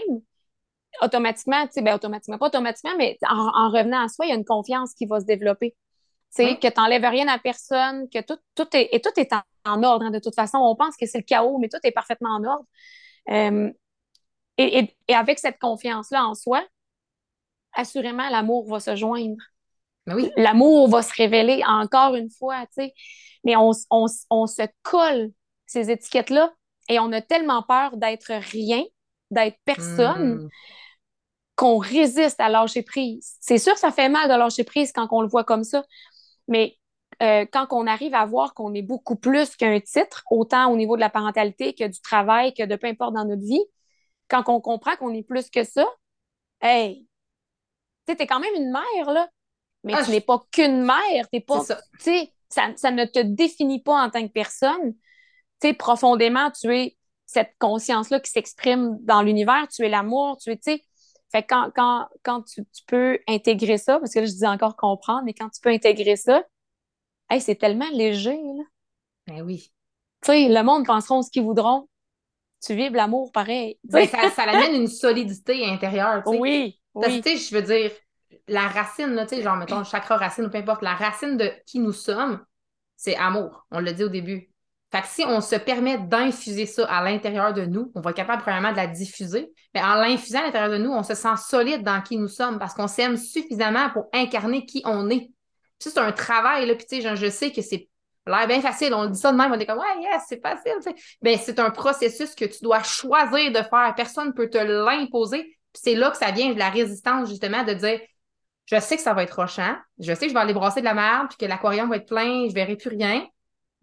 automatiquement, 1.02 1.66
ben, 1.76 1.96
automatiquement, 1.96 2.38
pas 2.38 2.48
automatiquement, 2.48 2.96
mais 2.98 3.18
en, 3.28 3.70
revenant 3.72 4.04
à 4.04 4.08
soi, 4.10 4.26
il 4.26 4.30
y 4.30 4.32
a 4.32 4.36
une 4.36 4.46
confiance 4.46 4.94
qui 4.94 5.06
va 5.06 5.20
se 5.20 5.26
développer. 5.26 5.76
Sais 6.34 6.58
Que 6.58 6.68
tu 6.68 6.80
n'enlèves 6.80 7.06
rien 7.06 7.28
à 7.28 7.40
personne, 7.40 8.10
que 8.10 8.22
tout, 8.22 8.38
tout 8.56 8.68
est, 8.76 8.90
et 8.92 9.02
tout 9.02 9.12
est 9.18 9.32
en, 9.66 9.84
ordre. 9.84 10.06
Hein, 10.06 10.12
de 10.12 10.20
toute 10.20 10.36
façon, 10.36 10.58
on 10.58 10.76
pense 10.76 10.98
que 10.98 11.06
c'est 11.06 11.20
le 11.20 11.24
chaos, 11.24 11.58
mais 11.60 11.70
tout 11.70 11.80
est 11.84 11.92
parfaitement 11.92 12.36
en 12.36 12.44
ordre. 12.44 12.66
Euh, 13.30 13.72
et, 14.58 14.96
et, 15.08 15.16
avec 15.16 15.40
cette 15.40 15.60
confiance-là 15.60 16.26
en 16.26 16.34
soi, 16.34 16.64
assurément, 17.74 18.30
l'amour 18.30 18.70
va 18.70 18.80
se 18.80 18.96
joindre. 18.96 19.42
Ben 20.06 20.16
oui. 20.16 20.32
L'amour 20.36 20.90
va 20.90 21.02
se 21.02 21.14
révéler 21.16 21.64
encore 21.66 22.16
une 22.16 22.30
fois, 22.30 22.66
tu 22.68 22.84
sais 22.84 22.94
mais 23.44 23.56
on, 23.56 23.74
se 23.74 24.68
colle 24.82 25.32
ces 25.66 25.92
étiquettes-là 25.92 26.54
et 26.90 27.00
on 27.00 27.12
a 27.12 27.22
tellement 27.22 27.64
peur 27.64 27.98
d'être 27.98 28.32
rien, 28.52 28.84
d'être 29.32 29.58
personne, 29.66 30.36
hmm. 30.36 30.50
qu'on 31.56 31.78
résiste 31.78 32.40
à 32.40 32.50
lâcher 32.50 32.84
prise. 32.84 33.36
C'est 33.40 33.58
sûr, 33.58 33.78
ça 33.78 33.92
fait 33.92 34.10
mal 34.10 34.30
de 34.30 34.36
lâcher 34.36 34.64
prise 34.64 34.92
quand 34.92 35.08
on 35.12 35.22
le 35.22 35.28
voit 35.28 35.44
comme 35.44 35.64
ça, 35.64 35.84
mais 36.48 36.78
euh, 37.22 37.46
quand 37.52 37.68
on 37.72 37.88
arrive 37.88 38.16
à 38.16 38.26
voir 38.26 38.54
qu'on 38.54 38.74
est 38.74 38.82
beaucoup 38.82 39.16
plus 39.16 39.56
qu'un 39.56 39.80
titre, 39.80 40.24
autant 40.30 40.72
au 40.72 40.78
niveau 40.78 40.96
de 40.96 41.02
la 41.02 41.10
parentalité 41.10 41.74
que 41.74 41.88
du 41.88 42.02
travail, 42.02 42.54
que 42.54 42.64
de 42.64 42.76
peu 42.76 42.88
importe 42.88 43.14
dans 43.14 43.26
notre 43.26 43.44
vie, 43.44 43.64
quand 44.28 44.44
on 44.48 44.60
comprend 44.62 44.96
qu'on 44.96 45.14
est 45.14 45.24
plus 45.24 45.50
que 45.50 45.64
ça, 45.64 45.86
hey, 46.62 47.08
tu 48.08 48.14
es 48.14 48.28
quand 48.28 48.40
même 48.40 48.56
une 48.56 48.72
mère, 48.72 49.12
là, 49.12 49.30
mais 49.84 49.94
ah, 49.96 50.04
tu 50.04 50.12
n'es 50.12 50.22
pas 50.22 50.44
qu'une 50.52 50.84
mère, 50.84 51.30
t'es 51.32 51.42
pas, 51.42 51.64
tu 51.64 51.76
sais, 52.00 52.32
ça, 52.50 52.92
ne 52.92 53.06
te 53.06 53.20
définit 53.20 53.82
pas 53.82 54.02
en 54.02 54.10
tant 54.10 54.26
que 54.26 54.32
personne. 54.32 54.94
Tu 55.62 55.70
sais, 55.70 55.74
profondément, 55.74 56.52
tu 56.52 56.74
es 56.76 56.98
cette 57.26 57.54
conscience-là 57.60 58.20
qui 58.20 58.32
s'exprime 58.32 58.98
dans 59.02 59.22
l'univers, 59.22 59.68
tu 59.68 59.84
es 59.84 59.90
l'amour, 59.90 60.38
tu 60.38 60.52
es, 60.52 60.58
tu 60.58 60.74
sais. 60.74 60.84
Fait 61.34 61.42
quand, 61.42 61.72
quand, 61.76 62.08
quand 62.22 62.44
tu, 62.44 62.64
peux 62.86 63.18
intégrer 63.28 63.80
ça, 63.80 64.00
parce 64.00 64.14
que 64.14 64.20
là, 64.20 64.26
je 64.28 64.34
dis 64.34 64.46
encore 64.46 64.76
comprendre, 64.76 65.24
mais 65.26 65.34
quand 65.34 65.50
tu 65.50 65.62
peux 65.62 65.72
intégrer 65.72 66.16
ça, 66.16 66.44
hey, 67.28 67.42
c'est 67.42 67.56
tellement 67.56 67.90
léger, 67.92 68.40
là. 68.56 68.64
Ben 69.26 69.42
oui. 69.42 69.74
Tu 70.22 70.28
sais, 70.28 70.48
le 70.48 70.62
monde 70.62 70.86
pensera 70.86 71.24
ce 71.24 71.32
qu'ils 71.32 71.42
voudront. 71.42 71.90
Tu 72.64 72.76
vibres 72.76 72.98
l'amour 72.98 73.32
pareil. 73.32 73.80
Ben, 73.84 74.08
ça, 74.08 74.30
ça 74.30 74.44
amène 74.44 74.80
une 74.80 74.88
solidité 74.88 75.66
intérieure. 75.66 76.22
Oui. 76.28 76.80
oui. 76.94 77.22
tu 77.24 77.30
sais, 77.32 77.38
je 77.38 77.56
veux 77.56 77.64
dire, 77.64 77.92
la 78.48 78.68
racine, 78.68 79.16
là, 79.16 79.26
tu 79.26 79.36
sais, 79.36 79.42
genre, 79.42 79.56
mettons, 79.56 79.80
le 79.80 79.86
chakra 79.86 80.18
racine 80.18 80.46
ou 80.46 80.50
peu 80.52 80.60
importe, 80.60 80.84
la 80.84 80.94
racine 80.94 81.36
de 81.36 81.52
qui 81.66 81.80
nous 81.80 81.94
sommes, 81.94 82.46
c'est 82.96 83.16
amour. 83.16 83.66
On 83.72 83.80
l'a 83.80 83.92
dit 83.92 84.04
au 84.04 84.10
début. 84.10 84.53
Fait 84.94 85.02
que 85.02 85.08
si 85.08 85.26
on 85.26 85.42
se 85.42 85.56
permet 85.56 85.98
d'infuser 85.98 86.68
ça 86.68 86.86
à 86.86 87.04
l'intérieur 87.04 87.52
de 87.52 87.66
nous, 87.66 87.92
on 87.96 88.02
va 88.02 88.12
être 88.12 88.16
capable 88.16 88.44
premièrement 88.44 88.70
de 88.70 88.78
la 88.78 88.86
diffuser, 88.86 89.52
mais 89.74 89.82
en 89.82 89.96
l'infusant 89.96 90.42
à 90.42 90.44
l'intérieur 90.44 90.70
de 90.70 90.78
nous, 90.78 90.92
on 90.92 91.02
se 91.02 91.16
sent 91.16 91.36
solide 91.38 91.82
dans 91.82 92.00
qui 92.04 92.16
nous 92.16 92.28
sommes 92.28 92.60
parce 92.60 92.76
qu'on 92.76 92.88
s'aime 92.88 93.18
suffisamment 93.18 93.90
pour 93.90 94.06
incarner 94.14 94.68
qui 94.68 94.84
on 94.86 95.10
est. 95.10 95.32
Puis 95.80 95.90
c'est 95.90 95.98
un 95.98 96.12
travail, 96.12 96.68
là, 96.68 96.76
puis 96.76 96.86
tu 96.86 97.02
sais, 97.02 97.16
je 97.16 97.30
sais 97.32 97.52
que 97.52 97.64
c'est 97.64 97.90
l'air 98.28 98.46
bien 98.46 98.62
facile. 98.62 98.94
On 98.94 99.08
dit 99.08 99.20
ça 99.20 99.32
de 99.32 99.38
même, 99.38 99.52
on 99.52 99.60
est 99.60 99.66
comme, 99.66 99.80
ouais, 99.80 100.04
yes, 100.04 100.26
c'est 100.30 100.40
facile. 100.40 100.74
Mais 101.24 101.38
c'est 101.38 101.58
un 101.58 101.72
processus 101.72 102.36
que 102.36 102.46
tu 102.46 102.60
dois 102.62 102.84
choisir 102.84 103.52
de 103.52 103.64
faire. 103.64 103.96
Personne 103.98 104.28
ne 104.28 104.34
peut 104.34 104.52
te 104.52 104.60
l'imposer. 104.60 105.42
Puis 105.42 105.82
c'est 105.82 105.96
là 105.96 106.12
que 106.12 106.18
ça 106.18 106.30
vient 106.30 106.54
de 106.54 106.60
la 106.60 106.70
résistance, 106.70 107.30
justement, 107.30 107.64
de 107.64 107.74
dire, 107.74 108.00
je 108.66 108.80
sais 108.80 108.98
que 108.98 109.02
ça 109.02 109.16
va 109.16 109.24
être 109.24 109.42
rochant. 109.42 109.76
Je 109.98 110.14
sais 110.14 110.28
que 110.28 110.30
je 110.30 110.34
vais 110.36 110.40
aller 110.40 110.54
brasser 110.54 110.82
de 110.82 110.86
la 110.86 110.94
merde, 110.94 111.30
puis 111.30 111.38
que 111.40 111.46
l'aquarium 111.48 111.90
va 111.90 111.96
être 111.96 112.08
plein, 112.08 112.48
je 112.48 112.54
verrai 112.54 112.76
plus 112.76 112.90
rien. 112.90 113.26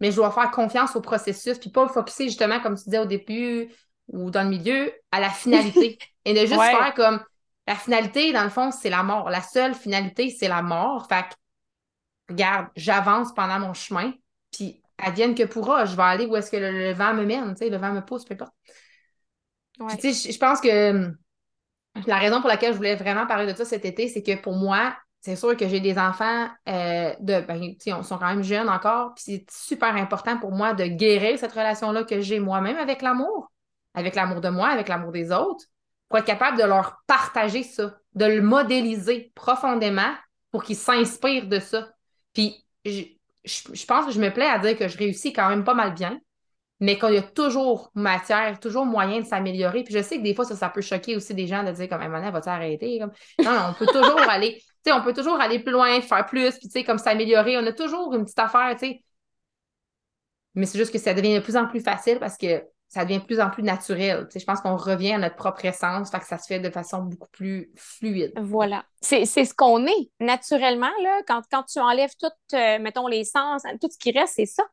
Mais 0.01 0.11
je 0.11 0.17
dois 0.17 0.31
faire 0.31 0.51
confiance 0.51 0.95
au 0.95 1.01
processus, 1.01 1.57
puis 1.57 1.69
pas 1.69 1.83
le 1.83 1.89
focuser 1.89 2.25
justement, 2.25 2.59
comme 2.59 2.75
tu 2.75 2.85
disais 2.85 2.99
au 2.99 3.05
début 3.05 3.69
ou 4.07 4.31
dans 4.31 4.43
le 4.43 4.49
milieu, 4.49 4.91
à 5.11 5.19
la 5.19 5.29
finalité. 5.29 5.97
Et 6.25 6.33
de 6.33 6.39
juste 6.39 6.59
faire 6.59 6.93
comme 6.95 7.23
la 7.67 7.75
finalité, 7.75 8.33
dans 8.33 8.43
le 8.43 8.49
fond, 8.49 8.71
c'est 8.71 8.89
la 8.89 9.03
mort. 9.03 9.29
La 9.29 9.41
seule 9.41 9.75
finalité, 9.75 10.29
c'est 10.29 10.47
la 10.47 10.61
mort. 10.61 11.07
Fait 11.07 11.23
que, 11.23 11.35
regarde, 12.29 12.67
j'avance 12.75 13.33
pendant 13.33 13.59
mon 13.59 13.73
chemin, 13.73 14.11
puis 14.51 14.81
advienne 14.97 15.35
que 15.35 15.43
pourra, 15.43 15.85
je 15.85 15.95
vais 15.95 16.03
aller 16.03 16.25
où 16.25 16.35
est-ce 16.35 16.51
que 16.51 16.57
le, 16.57 16.93
vent 16.93 17.13
me 17.13 17.25
mène, 17.25 17.53
tu 17.53 17.59
sais, 17.59 17.69
le 17.69 17.77
vent 17.77 17.91
me 17.91 18.01
pousse, 18.01 18.25
peu 18.25 18.33
importe. 18.33 18.53
tu 19.99 20.13
sais, 20.13 20.31
je 20.31 20.37
pense 20.37 20.61
que 20.61 21.11
la 22.05 22.17
raison 22.17 22.39
pour 22.39 22.49
laquelle 22.49 22.73
je 22.73 22.77
voulais 22.77 22.95
vraiment 22.95 23.27
parler 23.27 23.51
de 23.51 23.57
ça 23.57 23.65
cet 23.65 23.85
été, 23.85 24.07
c'est 24.07 24.23
que 24.23 24.35
pour 24.41 24.55
moi, 24.55 24.95
c'est 25.21 25.35
sûr 25.35 25.55
que 25.55 25.67
j'ai 25.67 25.79
des 25.79 25.97
enfants 25.97 26.49
euh, 26.67 27.13
de, 27.19 27.41
ben, 27.41 27.61
ils 27.63 28.03
sont 28.03 28.17
quand 28.17 28.27
même 28.27 28.43
jeunes 28.43 28.69
encore, 28.69 29.13
puis 29.13 29.23
c'est 29.25 29.45
super 29.51 29.95
important 29.95 30.37
pour 30.37 30.51
moi 30.51 30.73
de 30.73 30.85
guérir 30.85 31.37
cette 31.37 31.51
relation-là 31.51 32.03
que 32.03 32.21
j'ai 32.21 32.39
moi-même 32.39 32.77
avec 32.77 33.03
l'amour, 33.03 33.51
avec 33.93 34.15
l'amour 34.15 34.41
de 34.41 34.49
moi, 34.49 34.69
avec 34.69 34.87
l'amour 34.87 35.11
des 35.11 35.31
autres, 35.31 35.65
pour 36.09 36.17
être 36.17 36.25
capable 36.25 36.57
de 36.57 36.63
leur 36.63 37.01
partager 37.05 37.61
ça, 37.61 37.95
de 38.15 38.25
le 38.25 38.41
modéliser 38.41 39.31
profondément 39.35 40.11
pour 40.51 40.63
qu'ils 40.63 40.75
s'inspirent 40.75 41.47
de 41.47 41.59
ça. 41.59 41.89
Puis 42.33 42.65
je, 42.83 43.03
je, 43.45 43.85
pense 43.85 44.07
que 44.07 44.11
je 44.11 44.19
me 44.19 44.33
plais 44.33 44.49
à 44.49 44.57
dire 44.57 44.75
que 44.75 44.87
je 44.87 44.97
réussis 44.97 45.33
quand 45.33 45.49
même 45.49 45.63
pas 45.63 45.75
mal 45.75 45.93
bien 45.93 46.19
mais 46.81 46.97
qu'il 46.97 47.13
y 47.13 47.17
a 47.17 47.21
toujours 47.21 47.91
matière, 47.93 48.59
toujours 48.59 48.87
moyen 48.87 49.21
de 49.21 49.25
s'améliorer. 49.25 49.83
Puis 49.83 49.93
je 49.93 50.01
sais 50.01 50.17
que 50.17 50.23
des 50.23 50.33
fois, 50.33 50.45
ça, 50.45 50.55
ça 50.55 50.67
peut 50.67 50.81
choquer 50.81 51.15
aussi 51.15 51.35
des 51.35 51.45
gens 51.45 51.63
de 51.63 51.71
dire 51.71 51.87
comme, 51.87 52.01
Emmanuel, 52.01 52.33
va-tu 52.33 52.49
arrêter? 52.49 52.99
Comme... 52.99 53.11
Non, 53.45 53.51
non, 53.51 53.61
on 53.69 53.73
peut 53.73 53.85
toujours 53.85 54.19
aller, 54.29 54.59
sais, 54.85 54.91
on 54.91 55.01
peut 55.01 55.13
toujours 55.13 55.39
aller 55.39 55.59
plus 55.59 55.71
loin, 55.71 56.01
faire 56.01 56.25
plus, 56.25 56.57
puis 56.57 56.67
tu 56.67 56.71
sais, 56.71 56.83
comme 56.83 56.97
s'améliorer. 56.97 57.57
On 57.57 57.65
a 57.65 57.73
toujours 57.73 58.13
une 58.13 58.23
petite 58.23 58.39
affaire, 58.39 58.71
tu 58.73 58.87
sais. 58.87 59.03
Mais 60.55 60.65
c'est 60.65 60.77
juste 60.77 60.91
que 60.91 60.99
ça 60.99 61.13
devient 61.13 61.35
de 61.35 61.39
plus 61.39 61.55
en 61.55 61.67
plus 61.67 61.79
facile 61.79 62.19
parce 62.19 62.37
que 62.37 62.63
ça 62.87 63.05
devient 63.05 63.19
de 63.19 63.25
plus 63.25 63.39
en 63.39 63.49
plus 63.49 63.63
naturel. 63.63 64.25
Tu 64.25 64.33
sais, 64.33 64.39
je 64.39 64.45
pense 64.45 64.59
qu'on 64.59 64.75
revient 64.75 65.13
à 65.13 65.17
notre 65.17 65.37
propre 65.37 65.63
essence, 65.63 66.11
fait 66.11 66.19
que 66.19 66.25
ça 66.25 66.37
se 66.37 66.45
fait 66.47 66.59
de 66.59 66.69
façon 66.69 67.03
beaucoup 67.03 67.29
plus 67.31 67.71
fluide. 67.77 68.33
Voilà. 68.37 68.83
C'est 68.99 69.25
ce 69.25 69.53
qu'on 69.53 69.85
est 69.85 70.11
naturellement, 70.19 70.91
là. 71.01 71.21
Quand, 71.25 71.41
quand 71.49 71.63
tu 71.63 71.79
enlèves 71.79 72.15
tout, 72.19 72.55
euh, 72.55 72.79
mettons, 72.79 73.07
les 73.07 73.23
sens, 73.23 73.63
tout 73.79 73.87
ce 73.89 73.97
qui 73.97 74.11
reste, 74.11 74.33
c'est 74.35 74.45
ça 74.45 74.63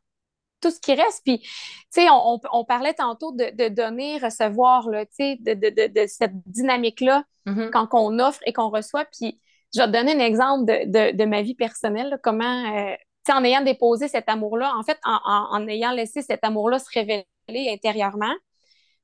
tout 0.61 0.71
ce 0.71 0.81
qui 0.81 0.95
reste. 0.95 1.23
Puis, 1.25 1.39
tu 1.39 1.49
sais, 1.91 2.07
on, 2.11 2.65
parlait 2.65 2.95
tantôt 2.95 3.33
de, 3.33 3.69
donner, 3.69 4.19
recevoir, 4.19 4.89
tu 4.91 5.07
sais, 5.11 5.39
de, 5.41 6.07
cette 6.07 6.35
dynamique-là 6.47 7.25
mm-hmm. 7.47 7.71
quand 7.71 7.89
on 7.93 8.19
offre 8.19 8.41
et 8.47 8.53
qu'on 8.53 8.71
reçoit. 8.71 9.05
Puis, 9.05 9.41
je 9.75 9.81
vais 9.81 9.87
te 9.87 9.93
donner 9.93 10.15
un 10.15 10.25
exemple 10.25 10.65
de, 10.67 11.25
ma 11.25 11.43
vie 11.43 11.55
personnelle, 11.55 12.19
comment, 12.23 12.77
euh, 12.77 12.95
tu 13.25 13.33
sais, 13.33 13.39
en 13.39 13.45
ayant 13.45 13.63
déposé 13.63 14.09
cet 14.09 14.29
amour-là, 14.29 14.73
en 14.77 14.83
fait, 14.83 14.99
en, 15.05 15.67
ayant 15.69 15.93
laissé 15.93 16.23
cet 16.23 16.45
amour-là 16.45 16.79
se 16.79 16.91
révéler 16.93 17.27
intérieurement, 17.49 18.35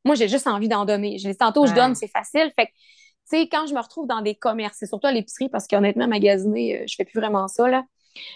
moi, 0.05 0.15
j'ai 0.15 0.29
juste 0.29 0.47
envie 0.47 0.69
d'en 0.69 0.85
donner. 0.85 1.19
Je, 1.19 1.31
tantôt, 1.31 1.67
je 1.67 1.73
donne, 1.73 1.95
c'est 1.95 2.09
facile. 2.09 2.53
Fait 2.57 2.67
que, 2.67 2.73
tu 2.73 3.39
sais, 3.39 3.49
quand 3.49 3.67
je 3.67 3.75
me 3.75 3.81
retrouve 3.81 4.07
dans 4.07 4.21
des 4.21 4.35
commerces, 4.35 4.77
c'est 4.79 4.87
surtout 4.87 5.07
à 5.07 5.13
l'épicerie, 5.13 5.49
parce 5.49 5.67
qu'honnêtement, 5.67 6.07
magasiner, 6.07 6.81
euh, 6.83 6.85
je 6.87 6.95
fais 6.95 7.05
plus 7.05 7.19
vraiment 7.19 7.49
ça, 7.49 7.69
là. 7.69 7.85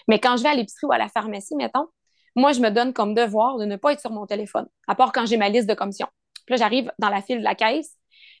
Mais 0.07 0.19
quand 0.19 0.35
je 0.37 0.43
vais 0.43 0.49
à 0.49 0.55
l'épicerie 0.55 0.87
ou 0.87 0.91
à 0.91 0.97
la 0.97 1.09
pharmacie, 1.09 1.55
mettons, 1.55 1.87
moi, 2.35 2.53
je 2.53 2.59
me 2.59 2.69
donne 2.69 2.93
comme 2.93 3.13
devoir 3.13 3.57
de 3.57 3.65
ne 3.65 3.75
pas 3.75 3.93
être 3.93 4.01
sur 4.01 4.11
mon 4.11 4.25
téléphone, 4.25 4.67
à 4.87 4.95
part 4.95 5.11
quand 5.11 5.25
j'ai 5.25 5.37
ma 5.37 5.49
liste 5.49 5.69
de 5.69 5.73
commissions. 5.73 6.07
Puis 6.45 6.53
là, 6.53 6.57
j'arrive 6.57 6.91
dans 6.99 7.09
la 7.09 7.21
file 7.21 7.39
de 7.39 7.43
la 7.43 7.55
caisse, 7.55 7.95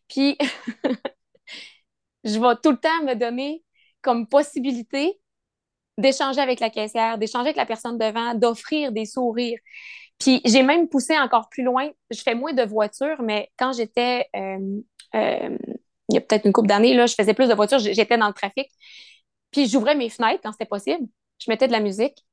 puis 0.07 0.37
je 2.23 2.39
vais 2.39 2.55
tout 2.63 2.71
le 2.71 2.77
temps 2.77 3.03
me 3.05 3.13
donner 3.13 3.63
comme 4.01 4.27
possibilité 4.27 5.19
d'échanger 5.97 6.41
avec 6.41 6.59
la 6.59 6.69
caissière, 6.69 7.17
d'échanger 7.17 7.47
avec 7.47 7.57
la 7.57 7.65
personne 7.65 7.97
devant, 7.97 8.33
d'offrir 8.33 8.91
des 8.91 9.05
sourires. 9.05 9.59
Puis 10.19 10.41
j'ai 10.45 10.63
même 10.63 10.87
poussé 10.89 11.17
encore 11.17 11.49
plus 11.49 11.63
loin. 11.63 11.89
Je 12.09 12.21
fais 12.21 12.35
moins 12.35 12.53
de 12.53 12.63
voitures, 12.63 13.21
mais 13.21 13.49
quand 13.57 13.73
j'étais, 13.73 14.27
euh, 14.35 14.81
euh, 15.15 15.57
il 16.09 16.15
y 16.15 16.17
a 16.17 16.21
peut-être 16.21 16.45
une 16.45 16.53
couple 16.53 16.67
d'années, 16.67 16.93
là, 16.93 17.05
je 17.05 17.15
faisais 17.15 17.33
plus 17.33 17.47
de 17.47 17.53
voitures, 17.53 17.79
j'étais 17.79 18.17
dans 18.17 18.27
le 18.27 18.33
trafic. 18.33 18.69
Puis 19.51 19.67
j'ouvrais 19.67 19.95
mes 19.95 20.09
fenêtres 20.09 20.41
quand 20.43 20.51
c'était 20.51 20.65
possible. 20.65 21.07
Je 21.39 21.49
mettais 21.49 21.67
de 21.67 21.71
la 21.71 21.79
musique 21.79 22.25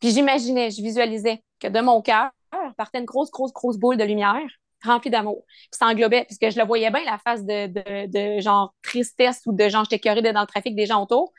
Puis 0.00 0.10
j'imaginais, 0.10 0.70
je 0.70 0.82
visualisais 0.82 1.42
que 1.60 1.68
de 1.68 1.80
mon 1.80 2.02
cœur 2.02 2.30
partait 2.76 2.98
une 2.98 3.04
grosse, 3.04 3.30
grosse, 3.30 3.52
grosse 3.52 3.78
boule 3.78 3.96
de 3.96 4.04
lumière 4.04 4.48
remplie 4.84 5.10
d'amour. 5.10 5.44
Puis 5.46 5.78
ça 5.78 5.86
englobait, 5.86 6.24
puisque 6.24 6.50
je 6.50 6.58
le 6.58 6.66
voyais 6.66 6.90
bien, 6.90 7.04
la 7.04 7.18
face 7.18 7.44
de, 7.44 7.66
de, 8.06 8.40
genre 8.40 8.74
tristesse 8.82 9.42
ou 9.46 9.52
de 9.52 9.68
genre 9.68 9.84
j'étais 9.84 9.98
curée 9.98 10.22
dans 10.32 10.40
le 10.40 10.46
trafic 10.46 10.74
des 10.74 10.86
gens 10.86 11.02
autour. 11.02 11.32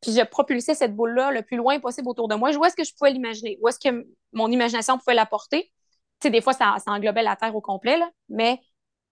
Puis 0.00 0.12
je 0.12 0.24
propulsais 0.24 0.74
cette 0.74 0.94
boule-là 0.94 1.32
le 1.32 1.42
plus 1.42 1.56
loin 1.56 1.80
possible 1.80 2.08
autour 2.08 2.28
de 2.28 2.34
moi. 2.34 2.50
Où 2.56 2.64
est-ce 2.64 2.76
que 2.76 2.84
je 2.84 2.94
pouvais 2.94 3.10
l'imaginer? 3.10 3.58
Où 3.60 3.68
est-ce 3.68 3.78
que 3.80 4.06
mon 4.32 4.50
imagination 4.50 4.98
pouvait 4.98 5.14
la 5.14 5.26
porter? 5.26 5.72
Tu 6.20 6.26
sais, 6.26 6.30
des 6.30 6.40
fois, 6.40 6.52
ça, 6.52 6.76
ça, 6.84 6.92
englobait 6.92 7.22
la 7.22 7.36
Terre 7.36 7.54
au 7.54 7.60
complet, 7.60 7.96
là, 7.96 8.08
mais 8.28 8.60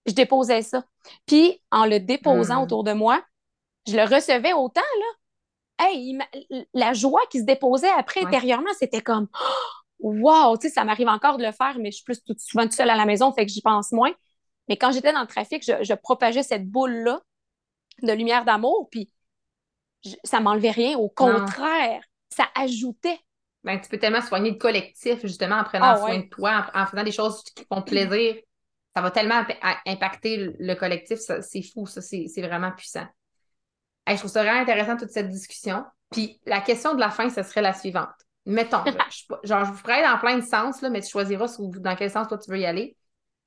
je 0.05 0.13
déposais 0.13 0.61
ça. 0.61 0.83
Puis 1.25 1.61
en 1.71 1.85
le 1.85 1.99
déposant 1.99 2.61
hmm. 2.61 2.63
autour 2.63 2.83
de 2.83 2.93
moi, 2.93 3.21
je 3.87 3.95
le 3.95 4.03
recevais 4.03 4.53
autant, 4.53 4.81
là. 4.81 5.05
Hey, 5.79 6.17
la 6.73 6.93
joie 6.93 7.21
qui 7.29 7.39
se 7.39 7.43
déposait 7.43 7.91
après 7.91 8.25
intérieurement, 8.25 8.71
c'était 8.79 9.01
comme 9.01 9.27
Wow! 9.99 10.57
Tu 10.57 10.67
sais, 10.67 10.73
ça 10.73 10.83
m'arrive 10.83 11.07
encore 11.07 11.37
de 11.37 11.45
le 11.45 11.51
faire, 11.51 11.77
mais 11.79 11.91
je 11.91 11.97
suis 11.97 12.03
plus 12.03 12.23
tout, 12.23 12.35
souvent 12.37 12.63
toute 12.63 12.73
seule 12.73 12.89
à 12.89 12.95
la 12.95 13.05
maison, 13.05 13.31
fait 13.33 13.45
que 13.45 13.51
j'y 13.51 13.61
pense 13.61 13.91
moins. 13.91 14.11
Mais 14.67 14.77
quand 14.77 14.91
j'étais 14.91 15.13
dans 15.13 15.21
le 15.21 15.27
trafic, 15.27 15.63
je, 15.63 15.83
je 15.83 15.93
propageais 15.93 16.43
cette 16.43 16.67
boule-là 16.67 17.21
de 18.03 18.11
lumière 18.11 18.45
d'amour, 18.45 18.89
puis 18.91 19.09
ça 20.23 20.39
m'enlevait 20.39 20.71
rien. 20.71 20.97
Au 20.97 21.09
contraire, 21.09 22.01
ça 22.29 22.47
ajoutait. 22.55 23.19
Ben, 23.63 23.79
tu 23.81 23.89
peux 23.89 23.97
tellement 23.97 24.21
soigner 24.21 24.51
le 24.51 24.57
collectif, 24.57 25.21
justement, 25.23 25.57
en 25.57 25.63
prenant 25.63 25.93
ah 25.95 25.97
soin 25.97 26.19
de 26.19 26.29
toi, 26.29 26.67
en, 26.73 26.85
faisant 26.85 27.03
des 27.03 27.11
choses 27.11 27.43
qui 27.43 27.65
font 27.65 27.81
plaisir. 27.81 28.35
Ça 28.95 29.01
va 29.01 29.11
tellement 29.11 29.43
impacter 29.85 30.53
le 30.57 30.73
collectif. 30.75 31.19
C'est 31.41 31.61
fou, 31.61 31.85
ça. 31.85 32.01
C'est 32.01 32.41
vraiment 32.41 32.71
puissant. 32.71 33.05
je 34.07 34.15
trouve 34.15 34.31
ça 34.31 34.43
vraiment 34.43 34.61
intéressant, 34.61 34.97
toute 34.97 35.11
cette 35.11 35.29
discussion. 35.29 35.83
Puis 36.11 36.39
la 36.45 36.61
question 36.61 36.95
de 36.95 36.99
la 36.99 37.09
fin, 37.09 37.29
ce 37.29 37.43
serait 37.43 37.61
la 37.61 37.73
suivante. 37.73 38.15
Mettons, 38.47 38.81
je, 38.85 39.47
genre, 39.47 39.65
je 39.65 39.71
vous 39.71 39.77
ferai 39.77 40.01
dans 40.01 40.17
plein 40.19 40.37
de 40.37 40.43
sens, 40.43 40.81
là, 40.81 40.89
mais 40.89 41.01
tu 41.01 41.09
choisiras 41.09 41.53
dans 41.59 41.95
quel 41.97 42.09
sens 42.09 42.29
toi 42.29 42.37
tu 42.37 42.49
veux 42.49 42.59
y 42.59 42.65
aller. 42.65 42.95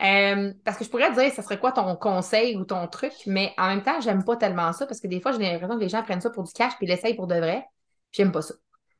Euh, 0.02 0.52
parce 0.62 0.76
que 0.76 0.84
je 0.84 0.90
pourrais 0.90 1.10
te 1.10 1.18
dire, 1.18 1.32
ça 1.32 1.42
serait 1.42 1.58
quoi 1.58 1.72
ton 1.72 1.96
conseil 1.96 2.56
ou 2.56 2.64
ton 2.64 2.86
truc, 2.86 3.12
mais 3.26 3.54
en 3.56 3.68
même 3.68 3.82
temps, 3.82 3.98
j'aime 4.00 4.24
pas 4.24 4.36
tellement 4.36 4.72
ça 4.74 4.86
parce 4.86 5.00
que 5.00 5.06
des 5.06 5.20
fois, 5.20 5.32
j'ai 5.32 5.38
l'impression 5.38 5.76
que 5.76 5.82
les 5.82 5.88
gens 5.88 6.02
prennent 6.02 6.20
ça 6.20 6.30
pour 6.30 6.44
du 6.44 6.52
cash 6.52 6.74
puis 6.76 6.86
l'essayent 6.86 7.16
pour 7.16 7.26
de 7.26 7.34
vrai. 7.34 7.64
J'aime 8.12 8.30
pas 8.30 8.42
ça. 8.42 8.54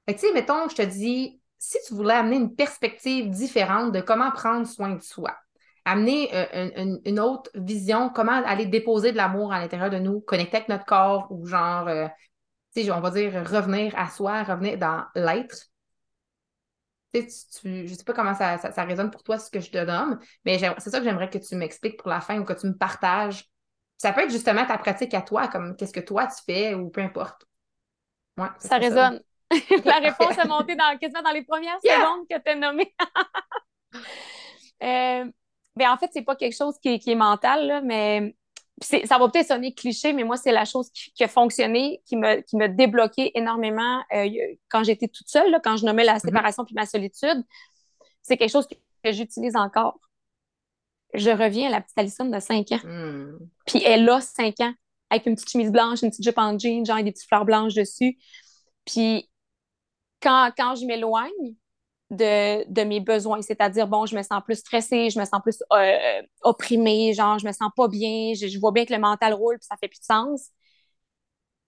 Fait 0.07 0.15
que, 0.15 0.21
tu 0.21 0.27
sais, 0.27 0.33
mettons, 0.33 0.69
je 0.71 0.77
te 0.77 0.83
dis, 0.83 1.39
si 1.59 1.77
tu 1.87 1.95
voulais 1.95 2.15
amener 2.15 2.37
une 2.37 2.55
perspective 2.55 3.29
différente 3.29 3.93
de 3.93 4.01
comment 4.01 4.31
prendre 4.31 4.67
soin 4.67 4.95
de 4.95 5.03
soi, 5.03 5.37
amener 5.85 6.31
euh, 6.35 6.99
une, 7.05 7.21
autre 7.21 7.51
vision, 7.55 8.11
comment 8.11 8.43
aller 8.45 8.67
déposer 8.67 9.13
de 9.13 9.19
l'amour 9.19 9.53
à 9.53 9.61
l'intérieur 9.61 9.91
de 9.91 9.99
nous, 9.99 10.21
connecter 10.21 10.59
avec 10.59 10.69
notre 10.71 10.87
corps 10.87 11.29
ou 11.31 11.47
genre, 11.47 11.89
euh, 11.89 12.09
tu 12.75 12.85
sais, 12.85 12.91
on 12.91 13.01
va 13.01 13.11
dire 13.11 13.33
revenir 13.47 13.93
à 13.99 14.09
soi, 14.09 14.43
revenir 14.43 14.79
dans 14.79 15.05
l'être 15.15 15.70
tu, 17.13 17.89
je 17.89 17.95
sais 17.95 18.05
pas 18.05 18.13
comment 18.13 18.35
ça, 18.35 18.59
ça, 18.59 18.85
résonne 18.85 19.11
pour 19.11 19.23
toi 19.23 19.39
ce 19.39 19.51
que 19.51 19.61
je 19.61 19.71
te 19.71 19.85
donne, 19.85 20.19
mais 20.45 20.59
c'est 20.59 20.91
ça 20.91 20.99
que 20.99 21.05
j'aimerais 21.05 21.31
que 21.31 21.39
tu 21.39 21.57
m'expliques 21.57 21.99
pour 21.99 22.09
la 22.09 22.21
fin 22.21 22.39
ou 22.39 22.45
que 22.45 22.53
tu 22.53 22.67
me 22.67 22.77
partages. 22.77 23.47
Ça 23.99 24.13
peut 24.13 24.23
être 24.23 24.31
justement 24.31 24.65
ta 24.65 24.79
pratique 24.79 25.13
à 25.15 25.23
toi, 25.23 25.49
comme 25.49 25.77
qu'est-ce 25.77 25.93
que 25.93 26.01
toi 26.01 26.27
tu 26.27 26.43
fais 26.47 26.75
ou 26.75 26.89
peu 26.89 27.01
importe. 27.01 27.45
Ouais, 28.39 28.49
ça 28.59 28.79
résonne. 28.79 29.21
la 29.85 29.99
réponse 29.99 30.39
est 30.39 30.49
montée 30.49 30.77
dans, 30.77 30.97
quasiment 30.99 31.23
dans 31.23 31.33
les 31.33 31.45
premières 31.45 31.81
secondes 31.83 32.27
que 32.29 32.39
tu 32.39 32.51
as 32.51 32.55
nommées. 32.55 32.95
euh, 34.83 35.31
ben, 35.77 35.91
en 35.91 35.97
fait, 35.97 36.11
c'est 36.13 36.23
pas 36.23 36.37
quelque 36.37 36.57
chose 36.57 36.79
qui, 36.81 36.99
qui 37.01 37.11
est 37.11 37.17
mental, 37.17 37.67
là, 37.67 37.81
mais 37.81 38.37
ça 38.81 39.19
va 39.19 39.29
peut-être 39.29 39.49
sonner 39.49 39.75
cliché, 39.75 40.13
mais 40.13 40.25
moi, 40.25 40.37
c'est 40.37 40.53
la 40.53 40.65
chose 40.65 40.91
qui, 40.91 41.23
a 41.23 41.29
fonctionné, 41.29 42.03
qui 42.07 42.17
m'a 42.17 42.41
qui 42.43 42.57
débloqué 42.71 43.37
énormément 43.39 44.03
euh, 44.15 44.29
quand 44.69 44.85
j'étais 44.85 45.09
toute 45.09 45.29
seule, 45.29 45.61
quand 45.63 45.77
je 45.77 45.85
nommais 45.85 46.05
la 46.05 46.17
mm-hmm. 46.17 46.21
séparation 46.21 46.65
puis 46.65 46.75
ma 46.75 46.87
solitude. 46.87 47.45
C'est 48.23 48.37
quelque 48.37 48.51
chose 48.51 48.67
que, 48.67 49.13
j'utilise 49.13 49.57
encore. 49.57 49.99
Je 51.15 51.31
reviens 51.31 51.69
à 51.69 51.71
la 51.71 51.81
petite 51.81 51.99
Alison 51.99 52.25
de 52.27 52.39
5 52.39 52.73
ans. 52.73 52.81
Mm. 52.85 53.39
Puis 53.67 53.83
elle 53.85 54.09
a 54.09 54.21
5 54.21 54.61
ans, 54.61 54.75
avec 55.11 55.27
une 55.27 55.35
petite 55.35 55.51
chemise 55.51 55.73
blanche, 55.73 56.03
une 56.03 56.11
petite 56.11 56.25
jupe 56.25 56.39
en 56.39 56.59
jean, 56.59 56.85
genre 56.85 57.03
des 57.03 57.13
petites 57.13 57.29
fleurs 57.29 57.45
blanches 57.45 57.75
dessus. 57.75 58.19
Puis 58.85 59.29
quand, 60.23 60.53
quand 60.57 60.75
je 60.77 60.87
m'éloigne, 60.87 61.55
de, 62.11 62.85
mes 62.85 63.01
besoins. 63.01 63.43
C'est-à-dire, 63.43 63.87
bon, 63.87 64.07
je 64.07 64.17
me 64.17 64.23
sens 64.23 64.43
plus 64.45 64.57
stressée, 64.57 65.11
je 65.11 65.19
me 65.19 65.25
sens 65.25 65.41
plus 65.43 65.63
euh, 65.73 66.23
opprimée, 66.43 67.13
genre, 67.15 67.39
je 67.39 67.47
me 67.47 67.53
sens 67.53 67.71
pas 67.77 67.89
bien, 67.89 68.33
je, 68.35 68.59
vois 68.59 68.73
bien 68.73 68.85
que 68.85 68.93
le 68.93 68.99
mental 68.99 69.33
roule, 69.33 69.59
puis 69.59 69.67
ça 69.67 69.77
fait 69.77 69.89
plus 69.89 70.01
de 70.01 70.05
sens. 70.05 70.49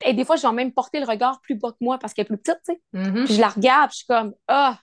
Et 0.04 0.14
des 0.14 0.24
fois, 0.24 0.36
je 0.36 0.46
vais 0.46 0.52
même 0.52 0.72
porter 0.72 0.98
le 0.98 1.06
regard 1.06 1.40
plus 1.40 1.54
bas 1.54 1.70
que 1.70 1.76
moi 1.80 1.98
parce 1.98 2.12
qu'elle 2.12 2.24
est 2.24 2.26
plus 2.26 2.38
petite, 2.38 2.58
tu 2.66 2.74
sais. 2.74 2.82
Mm-hmm. 2.94 3.24
Puis 3.24 3.34
je 3.34 3.40
la 3.40 3.48
regarde, 3.48 3.90
puis 3.90 3.94
je 3.94 3.96
suis 3.98 4.06
comme, 4.06 4.34
ah, 4.48 4.78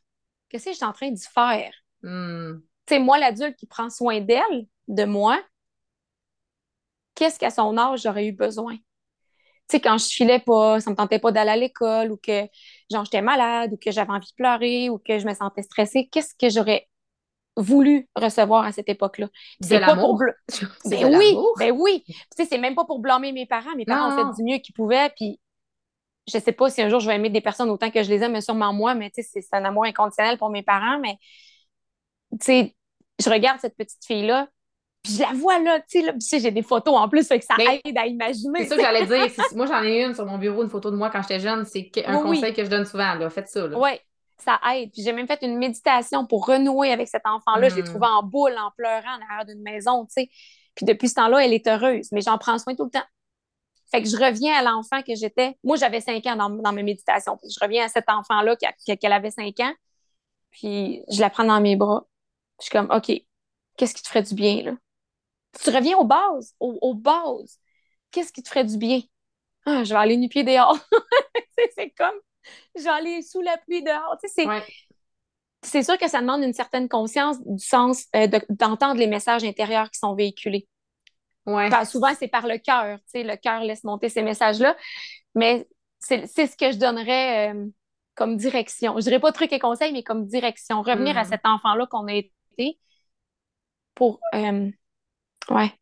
qu'est-ce 0.47 0.65
que 0.65 0.71
je 0.71 0.77
suis 0.77 0.85
en 0.85 0.93
train 0.93 1.11
d'y 1.11 1.25
faire? 1.25 1.73
Mm. 2.03 2.59
Tu 2.85 2.95
sais, 2.95 2.99
moi, 2.99 3.19
l'adulte 3.19 3.57
qui 3.57 3.67
prend 3.67 3.89
soin 3.89 4.21
d'elle, 4.21 4.67
de 4.87 5.03
moi, 5.03 5.39
qu'est-ce 7.15 7.37
qu'à 7.37 7.51
son 7.51 7.77
âge 7.77 8.03
j'aurais 8.03 8.27
eu 8.27 8.31
besoin? 8.31 8.77
Tu 9.69 9.77
sais, 9.77 9.81
quand 9.81 9.97
je 9.97 10.07
filais 10.07 10.39
pas, 10.39 10.79
ça 10.79 10.89
me 10.91 10.95
tentait 10.95 11.19
pas 11.19 11.31
d'aller 11.31 11.51
à 11.51 11.55
l'école 11.57 12.11
ou 12.11 12.17
que 12.17 12.43
genre 12.91 13.05
j'étais 13.05 13.21
malade 13.21 13.73
ou 13.73 13.77
que 13.77 13.91
j'avais 13.91 14.11
envie 14.11 14.27
de 14.27 14.35
pleurer 14.35 14.89
ou 14.89 14.97
que 14.99 15.19
je 15.19 15.25
me 15.27 15.33
sentais 15.33 15.63
stressée, 15.63 16.07
qu'est-ce 16.11 16.33
que 16.35 16.49
j'aurais 16.49 16.87
voulu 17.57 18.09
recevoir 18.15 18.65
à 18.65 18.71
cette 18.71 18.89
époque-là? 18.89 19.27
C'est 19.61 19.79
pas 19.83 19.97
pour 19.97 20.17
ben 20.85 21.05
oui, 21.05 21.45
ben 21.55 21.71
oui. 21.71 22.03
Tu 22.07 22.15
sais, 22.37 22.45
c'est 22.49 22.57
même 22.59 22.75
pas 22.75 22.85
pour 22.85 22.99
blâmer 22.99 23.31
mes 23.33 23.45
parents. 23.47 23.75
Mes 23.77 23.85
parents 23.85 24.09
ont 24.09 24.13
fait 24.13 24.25
du 24.25 24.43
mieux 24.43 24.59
qu'ils 24.59 24.75
pouvaient, 24.75 25.11
puis 25.15 25.39
je 26.31 26.39
sais 26.39 26.51
pas 26.53 26.69
si 26.69 26.81
un 26.81 26.89
jour 26.89 26.99
je 26.99 27.07
vais 27.07 27.15
aimer 27.15 27.29
des 27.29 27.41
personnes 27.41 27.69
autant 27.69 27.91
que 27.91 28.03
je 28.03 28.09
les 28.09 28.23
aime, 28.23 28.33
mais 28.33 28.41
sûrement 28.41 28.73
moi, 28.73 28.95
mais 28.95 29.09
tu 29.11 29.23
sais, 29.23 29.41
c'est 29.41 29.55
un 29.55 29.65
amour 29.65 29.85
inconditionnel 29.85 30.37
pour 30.37 30.49
mes 30.49 30.63
parents, 30.63 30.99
mais 30.99 31.17
tu 32.31 32.37
sais, 32.41 32.75
je 33.23 33.29
regarde 33.29 33.59
cette 33.59 33.75
petite 33.75 34.05
fille-là, 34.05 34.47
puis 35.03 35.13
je 35.13 35.21
la 35.21 35.31
vois 35.33 35.59
là, 35.59 35.79
tu 35.89 36.03
sais, 36.19 36.39
j'ai 36.39 36.51
des 36.51 36.61
photos 36.61 36.95
en 36.95 37.07
plus, 37.07 37.25
fait 37.25 37.39
que 37.39 37.45
ça 37.45 37.55
aide 37.57 37.97
à 37.97 38.05
imaginer. 38.05 38.63
C'est 38.63 38.69
ça 38.69 38.75
que 38.75 38.81
j'allais 38.81 39.05
dire. 39.05 39.45
Moi, 39.55 39.65
j'en 39.65 39.81
ai 39.83 40.03
une 40.03 40.13
sur 40.13 40.25
mon 40.25 40.37
bureau, 40.37 40.63
une 40.63 40.69
photo 40.69 40.91
de 40.91 40.97
moi 40.97 41.09
quand 41.09 41.21
j'étais 41.21 41.39
jeune. 41.39 41.65
C'est 41.65 41.91
un 42.05 42.21
conseil 42.21 42.53
que 42.53 42.63
je 42.63 42.69
donne 42.69 42.85
souvent, 42.85 43.15
là. 43.15 43.29
Faites 43.29 43.47
ça, 43.47 43.65
Oui, 43.67 43.91
ça 44.37 44.59
aide. 44.73 44.91
Puis 44.91 45.03
j'ai 45.03 45.13
même 45.13 45.27
fait 45.27 45.39
une 45.41 45.57
méditation 45.57 46.25
pour 46.25 46.45
renouer 46.45 46.91
avec 46.91 47.07
cet 47.07 47.25
enfant-là. 47.25 47.69
Je 47.69 47.75
l'ai 47.75 47.81
hmm. 47.81 47.85
trouvé 47.85 48.07
en 48.07 48.23
boule, 48.23 48.55
en 48.57 48.71
pleurant 48.75 49.17
en 49.17 49.25
arrière 49.29 49.45
d'une 49.47 49.61
maison, 49.61 50.05
tu 50.05 50.23
sais. 50.23 50.29
Puis 50.75 50.85
depuis 50.85 51.09
ce 51.09 51.15
temps-là, 51.15 51.45
elle 51.45 51.53
est 51.53 51.67
heureuse, 51.67 52.09
mais 52.11 52.21
j'en 52.21 52.37
prends 52.37 52.57
soin 52.57 52.75
tout 52.75 52.85
le 52.85 52.91
temps. 52.91 53.05
Fait 53.91 54.03
que 54.03 54.09
je 54.09 54.17
reviens 54.17 54.53
à 54.53 54.63
l'enfant 54.63 55.01
que 55.01 55.15
j'étais. 55.15 55.57
Moi, 55.63 55.77
j'avais 55.77 55.99
cinq 55.99 56.25
ans 56.27 56.35
dans, 56.35 56.49
dans 56.49 56.73
mes 56.73 56.83
méditations. 56.83 57.37
Puis 57.37 57.49
je 57.49 57.63
reviens 57.63 57.85
à 57.85 57.87
cet 57.87 58.07
enfant-là 58.07 58.55
qu'elle 58.55 59.13
avait 59.13 59.31
cinq 59.31 59.59
ans. 59.61 59.73
Puis 60.51 61.03
je 61.11 61.19
la 61.21 61.29
prends 61.29 61.43
dans 61.43 61.59
mes 61.59 61.75
bras. 61.75 62.05
je 62.59 62.65
suis 62.65 62.71
comme, 62.71 62.89
OK, 62.91 63.11
qu'est-ce 63.77 63.95
qui 63.95 64.03
te 64.03 64.07
ferait 64.07 64.23
du 64.23 64.35
bien, 64.35 64.61
là? 64.63 64.71
Tu 65.63 65.69
reviens 65.69 65.97
aux 65.97 66.05
bases, 66.05 66.55
aux, 66.59 66.93
bases. 66.93 67.59
Qu'est-ce 68.11 68.31
qui 68.31 68.43
te 68.43 68.49
ferait 68.49 68.63
du 68.63 68.77
bien? 68.77 69.01
Ah, 69.65 69.83
je 69.83 69.89
vais 69.89 69.99
aller 69.99 70.17
nu-pied 70.17 70.43
dehors. 70.43 70.77
c'est 71.75 71.91
comme, 71.91 72.15
je 72.75 72.83
vais 72.83 72.89
aller 72.89 73.21
sous 73.21 73.41
la 73.41 73.57
pluie 73.57 73.83
dehors. 73.83 74.17
c'est 75.61 75.83
sûr 75.83 75.97
que 75.97 76.07
ça 76.07 76.21
demande 76.21 76.43
une 76.43 76.53
certaine 76.53 76.87
conscience 76.87 77.37
du 77.45 77.63
sens 77.63 78.05
euh, 78.15 78.27
d'entendre 78.49 78.99
les 78.99 79.07
messages 79.07 79.43
intérieurs 79.43 79.89
qui 79.91 79.99
sont 79.99 80.15
véhiculés. 80.15 80.67
Ouais. 81.45 81.69
souvent, 81.85 82.13
c'est 82.17 82.27
par 82.27 82.47
le 82.47 82.57
cœur. 82.57 82.99
Le 83.13 83.35
cœur 83.35 83.61
laisse 83.63 83.83
monter 83.83 84.09
ces 84.09 84.21
messages-là. 84.21 84.75
Mais 85.35 85.67
c'est 85.99 86.27
ce 86.27 86.55
que 86.55 86.71
je 86.71 86.77
donnerais 86.77 87.53
euh, 87.53 87.65
comme 88.15 88.37
direction. 88.37 88.95
Je 88.97 89.03
dirais 89.03 89.19
pas 89.19 89.31
truc 89.31 89.51
et 89.51 89.59
conseil, 89.59 89.91
mais 89.93 90.03
comme 90.03 90.25
direction. 90.25 90.81
Revenir 90.81 91.17
à 91.17 91.23
mm. 91.23 91.29
cet 91.29 91.41
enfant-là 91.45 91.87
qu'on 91.87 92.07
a 92.07 92.13
été 92.13 92.79
pour 93.95 94.19
euh, 94.33 94.69
Ouais. 95.49 95.73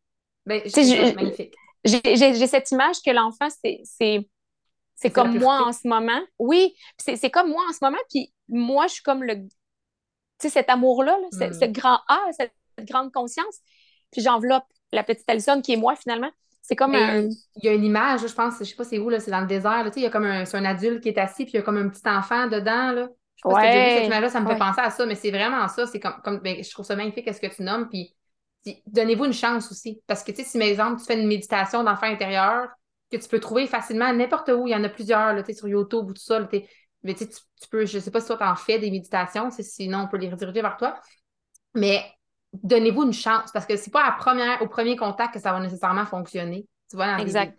Ben, 0.46 0.62
c'est 0.66 1.14
magnifique. 1.14 1.54
J'ai 1.84 2.46
cette 2.46 2.70
image 2.70 2.96
que 3.04 3.10
l'enfant, 3.10 3.48
c'est 3.62 5.10
comme 5.12 5.38
moi 5.38 5.66
en 5.66 5.72
ce 5.72 5.86
moment. 5.86 6.20
Oui, 6.38 6.74
c'est 6.98 7.30
comme 7.30 7.50
moi 7.50 7.62
en 7.68 7.72
ce 7.72 7.78
moment. 7.82 7.98
Puis 8.10 8.32
moi, 8.48 8.86
je 8.86 8.94
suis 8.94 9.02
comme 9.02 9.22
le. 9.22 9.34
Tu 9.36 9.48
sais, 10.46 10.50
cet 10.50 10.70
amour-là, 10.70 11.18
mm. 11.32 11.52
ce, 11.52 11.64
grand 11.66 11.98
A, 12.08 12.20
cette, 12.32 12.52
grande 12.80 13.12
conscience. 13.12 13.58
Puis 14.12 14.22
j'enveloppe 14.22 14.64
la 14.92 15.02
petite 15.02 15.28
Alison 15.28 15.60
qui 15.60 15.72
est 15.72 15.76
moi 15.76 15.96
finalement. 15.96 16.30
C'est 16.62 16.76
comme 16.76 16.94
un... 16.94 17.22
Il 17.22 17.64
y 17.64 17.68
a 17.68 17.72
une 17.72 17.84
image, 17.84 18.26
je 18.26 18.34
pense, 18.34 18.58
je 18.58 18.64
sais 18.64 18.76
pas 18.76 18.84
c'est 18.84 18.98
où, 18.98 19.10
c'est 19.18 19.30
dans 19.30 19.40
le 19.40 19.46
désert. 19.46 19.84
Là, 19.84 19.90
il 19.96 20.02
y 20.02 20.06
a 20.06 20.10
comme 20.10 20.26
un, 20.26 20.44
un 20.52 20.64
adulte 20.64 21.02
qui 21.02 21.08
est 21.08 21.18
assis, 21.18 21.44
puis 21.44 21.54
il 21.54 21.56
y 21.56 21.58
a 21.60 21.62
comme 21.62 21.78
un 21.78 21.88
petit 21.88 22.06
enfant 22.06 22.46
dedans. 22.46 22.92
Là. 22.92 23.08
Je 23.36 23.48
sais 23.48 23.54
pas 23.54 23.72
si 23.72 23.78
vu 23.78 23.96
cette 23.96 24.06
image-là, 24.06 24.28
ça 24.28 24.40
me 24.40 24.48
fait 24.48 24.58
penser 24.58 24.80
à 24.80 24.90
ça, 24.90 25.06
mais 25.06 25.14
c'est 25.14 25.30
vraiment 25.30 25.66
ça. 25.68 25.86
C'est 25.86 25.98
comme, 25.98 26.20
comme 26.22 26.38
ben, 26.40 26.62
je 26.62 26.70
trouve 26.70 26.84
ça 26.84 26.94
magnifique 26.94 27.32
ce 27.32 27.40
que 27.40 27.46
tu 27.46 27.62
nommes. 27.62 27.88
Puis 27.88 28.14
donnez-vous 28.86 29.26
une 29.26 29.32
chance 29.32 29.70
aussi. 29.70 30.00
Parce 30.06 30.22
que, 30.22 30.32
tu 30.32 30.38
sais, 30.38 30.44
si, 30.44 30.58
par 30.58 30.68
exemple, 30.68 31.00
tu 31.00 31.06
fais 31.06 31.20
une 31.20 31.28
méditation 31.28 31.84
d'enfant 31.84 32.06
intérieur, 32.06 32.68
que 33.10 33.16
tu 33.16 33.28
peux 33.28 33.40
trouver 33.40 33.66
facilement 33.66 34.12
n'importe 34.12 34.50
où, 34.50 34.66
il 34.66 34.70
y 34.70 34.74
en 34.74 34.84
a 34.84 34.88
plusieurs, 34.88 35.32
là, 35.32 35.42
sur 35.52 35.68
YouTube 35.68 36.10
ou 36.10 36.12
tout 36.12 36.22
ça, 36.22 36.46
mais 37.02 37.14
tu, 37.14 37.26
tu 37.26 37.68
peux, 37.70 37.86
je 37.86 37.98
sais 37.98 38.10
pas 38.10 38.20
si 38.20 38.26
toi, 38.26 38.36
tu 38.36 38.44
en 38.44 38.56
fais 38.56 38.78
des 38.78 38.90
méditations, 38.90 39.50
sinon 39.50 40.00
on 40.00 40.08
peut 40.08 40.18
les 40.18 40.28
rediriger 40.28 40.62
vers 40.62 40.76
toi, 40.76 41.00
mais 41.74 42.02
donnez-vous 42.52 43.04
une 43.04 43.12
chance, 43.12 43.50
parce 43.52 43.66
que 43.66 43.76
c'est 43.76 43.90
pas 43.90 44.04
à 44.04 44.12
première, 44.12 44.60
au 44.62 44.68
premier 44.68 44.96
contact 44.96 45.34
que 45.34 45.40
ça 45.40 45.52
va 45.52 45.60
nécessairement 45.60 46.06
fonctionner. 46.06 46.66
Tu 46.90 46.96
vois, 46.96 47.18
exact. 47.18 47.58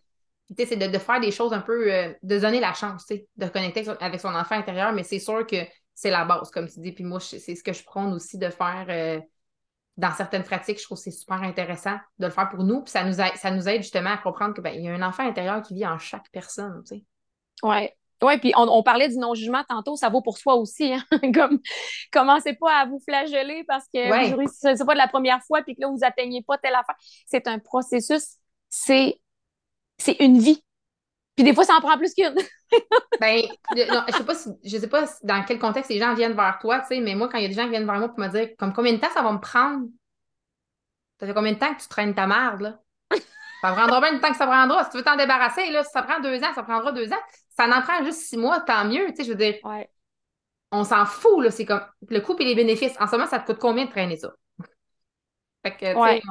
C'est 0.57 0.75
de, 0.75 0.87
de, 0.87 0.97
faire 0.97 1.19
des 1.19 1.29
choses 1.29 1.53
un 1.53 1.61
peu, 1.61 1.93
euh, 1.93 2.11
de 2.23 2.39
donner 2.39 2.59
la 2.59 2.73
chance, 2.73 3.05
de 3.07 3.47
connecter 3.47 3.87
avec 3.99 4.19
son 4.19 4.33
enfant 4.33 4.55
intérieur, 4.55 4.93
mais 4.93 5.03
c'est 5.03 5.19
sûr 5.19 5.45
que 5.45 5.57
c'est 5.93 6.09
la 6.09 6.25
base, 6.25 6.49
comme 6.49 6.67
tu 6.67 6.79
dis. 6.79 6.91
Puis 6.91 7.03
moi, 7.03 7.19
c'est 7.19 7.39
ce 7.39 7.63
que 7.63 7.71
je 7.71 7.83
prône 7.83 8.13
aussi 8.13 8.39
de 8.39 8.49
faire 8.49 8.85
euh, 8.89 9.19
dans 9.99 10.13
certaines 10.13 10.43
pratiques. 10.43 10.79
Je 10.79 10.85
trouve 10.85 10.97
que 10.97 11.03
c'est 11.03 11.11
super 11.11 11.43
intéressant 11.43 11.97
de 12.19 12.25
le 12.25 12.31
faire 12.31 12.49
pour 12.49 12.63
nous. 12.63 12.81
Puis 12.81 12.91
ça 12.91 13.03
nous 13.03 13.19
aide, 13.19 13.35
ça 13.35 13.51
nous 13.51 13.67
aide 13.67 13.81
justement 13.81 14.11
à 14.11 14.17
comprendre 14.17 14.53
qu'il 14.53 14.63
ben, 14.63 14.73
y 14.73 14.87
a 14.87 14.93
un 14.93 15.01
enfant 15.01 15.27
intérieur 15.27 15.61
qui 15.61 15.75
vit 15.75 15.85
en 15.85 15.99
chaque 15.99 16.29
personne. 16.31 16.81
Tu 16.87 16.95
sais. 16.95 17.03
Ouais. 17.61 17.95
Oui, 18.21 18.37
puis 18.37 18.51
on, 18.57 18.83
parlait 18.83 19.07
du 19.07 19.17
non-jugement 19.17 19.63
tantôt, 19.67 19.95
ça 19.95 20.09
vaut 20.09 20.21
pour 20.21 20.37
soi 20.37 20.55
aussi. 20.55 20.93
Hein? 20.93 21.03
Comme, 21.33 21.59
commencez 22.11 22.53
pas 22.53 22.81
à 22.81 22.85
vous 22.85 22.99
flageller 22.99 23.63
parce 23.65 23.85
que 23.93 24.37
ouais. 24.37 24.45
c'est 24.51 24.85
pas 24.85 24.93
de 24.93 24.97
la 24.97 25.07
première 25.07 25.41
fois, 25.43 25.61
puis 25.61 25.75
que 25.75 25.81
là, 25.81 25.87
vous 25.87 26.03
atteignez 26.03 26.41
pas 26.41 26.57
telle 26.57 26.75
affaire. 26.75 26.97
C'est 27.25 27.47
un 27.47 27.59
processus, 27.59 28.35
c'est 28.67 29.21
une 30.19 30.37
vie. 30.39 30.61
Puis 31.39 31.45
des 31.45 31.53
fois, 31.53 31.63
ça 31.63 31.75
en 31.75 31.79
prend 31.79 31.97
plus 31.97 32.13
qu'une. 32.13 32.35
ben, 33.21 33.43
je 33.77 34.13
sais 34.13 34.25
pas 34.25 34.33
je 34.61 34.77
sais 34.77 34.89
pas 34.89 35.05
dans 35.23 35.41
quel 35.45 35.57
contexte 35.57 35.89
les 35.89 35.97
gens 35.97 36.13
viennent 36.13 36.33
vers 36.33 36.59
toi, 36.59 36.81
tu 36.81 36.87
sais, 36.87 36.99
mais 36.99 37.15
moi, 37.15 37.29
quand 37.29 37.37
il 37.37 37.43
y 37.43 37.45
a 37.45 37.47
des 37.47 37.53
gens 37.53 37.63
qui 37.63 37.69
viennent 37.69 37.85
vers 37.85 37.97
moi 37.97 38.09
pour 38.09 38.19
me 38.19 38.27
dire 38.27 38.49
comme 38.57 38.73
combien 38.73 38.91
de 38.91 38.97
temps 38.97 39.07
ça 39.13 39.21
va 39.21 39.31
me 39.31 39.39
prendre? 39.39 39.87
Ça 41.17 41.27
fait 41.27 41.33
combien 41.33 41.53
de 41.53 41.57
temps 41.57 41.73
que 41.73 41.81
tu 41.81 41.87
traînes 41.87 42.13
ta 42.13 42.27
merde, 42.27 42.59
là? 42.59 42.79
Ça 43.61 43.71
prendra 43.71 44.01
bien 44.01 44.11
le 44.11 44.19
temps 44.19 44.31
que 44.31 44.35
ça 44.35 44.47
prendra. 44.47 44.83
Si 44.83 44.89
tu 44.89 44.97
veux 44.97 45.03
t'en 45.03 45.15
débarrasser, 45.15 45.69
là, 45.71 45.81
si 45.85 45.91
ça 45.91 46.03
prend 46.03 46.19
deux 46.19 46.43
ans, 46.43 46.53
ça 46.53 46.63
prendra 46.63 46.91
deux 46.91 47.09
ans. 47.13 47.21
Ça 47.57 47.67
en 47.67 47.81
prend 47.83 48.03
juste 48.03 48.23
six 48.23 48.35
mois, 48.35 48.59
tant 48.59 48.83
mieux. 48.83 49.07
Tu 49.11 49.15
sais, 49.15 49.23
je 49.23 49.29
veux 49.29 49.37
dire, 49.37 49.55
on 50.73 50.83
s'en 50.83 51.05
fout, 51.05 51.41
là. 51.41 51.51
C'est 51.51 51.65
comme 51.65 51.85
le 52.09 52.19
coût 52.19 52.35
et 52.39 52.43
les 52.43 52.55
bénéfices. 52.55 52.99
En 52.99 53.07
ce 53.07 53.13
moment, 53.13 53.27
ça 53.27 53.39
te 53.39 53.45
coûte 53.45 53.59
combien 53.61 53.85
de 53.85 53.91
traîner 53.91 54.17
ça? 54.17 54.33
Fait 55.65 55.71
que, 55.71 55.93
tu 55.93 56.19
sais, 56.19 56.21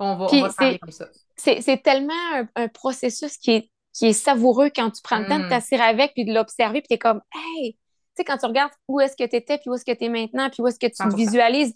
on 0.00 0.16
va, 0.16 0.26
on 0.26 0.48
va 0.48 0.78
comme 0.78 0.90
ça. 0.90 1.06
C'est 1.36 1.82
tellement 1.84 2.48
un, 2.56 2.68
processus 2.68 3.36
qui 3.36 3.52
est, 3.52 3.70
qui 3.92 4.06
est 4.06 4.12
savoureux 4.12 4.70
quand 4.74 4.90
tu 4.90 5.02
prends 5.02 5.18
le 5.18 5.26
temps 5.26 5.38
de 5.38 5.46
mm. 5.46 5.48
t'asseoir 5.48 5.82
avec 5.82 6.12
puis 6.14 6.24
de 6.24 6.32
l'observer, 6.32 6.80
puis 6.80 6.88
tu 6.88 6.94
es 6.94 6.98
comme, 6.98 7.20
hey, 7.34 7.72
tu 7.72 7.78
sais, 8.16 8.24
quand 8.24 8.38
tu 8.38 8.46
regardes 8.46 8.72
où 8.88 9.00
est-ce 9.00 9.16
que 9.16 9.28
tu 9.28 9.36
étais, 9.36 9.58
puis 9.58 9.70
où 9.70 9.74
est-ce 9.74 9.84
que 9.84 9.96
tu 9.96 10.04
es 10.04 10.08
maintenant, 10.08 10.48
puis 10.50 10.62
où 10.62 10.66
est-ce 10.66 10.78
que 10.78 10.86
tu 10.86 10.92
te 10.92 11.16
visualises, 11.16 11.74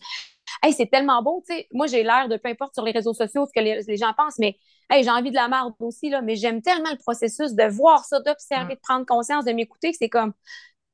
hey, 0.63 0.73
c'est 0.73 0.87
tellement 0.87 1.23
beau, 1.23 1.43
tu 1.49 1.55
sais. 1.55 1.69
Moi, 1.73 1.87
j'ai 1.87 2.03
l'air 2.03 2.29
de 2.29 2.37
peu 2.37 2.49
importe 2.49 2.75
sur 2.75 2.85
les 2.85 2.93
réseaux 2.93 3.15
sociaux 3.15 3.47
ce 3.47 3.53
que 3.55 3.65
les, 3.65 3.97
gens 3.97 4.13
pensent, 4.17 4.39
mais 4.39 4.57
hey, 4.91 5.03
j'ai 5.03 5.11
envie 5.11 5.31
de 5.31 5.37
la 5.37 5.49
marde 5.49 5.75
aussi, 5.81 6.11
là, 6.11 6.23
mais 6.23 6.37
j'aime 6.37 6.63
tellement 6.63 6.91
le 6.91 6.99
processus 6.99 7.53
de 7.55 7.65
voir 7.65 8.05
ça, 8.05 8.21
d'observer, 8.21 8.75
mm. 8.75 8.77
de 8.77 8.81
prendre 8.83 9.07
conscience, 9.07 9.45
de 9.45 9.53
m'écouter, 9.53 9.91
que 9.91 9.97
c'est 9.99 10.09
comme, 10.09 10.33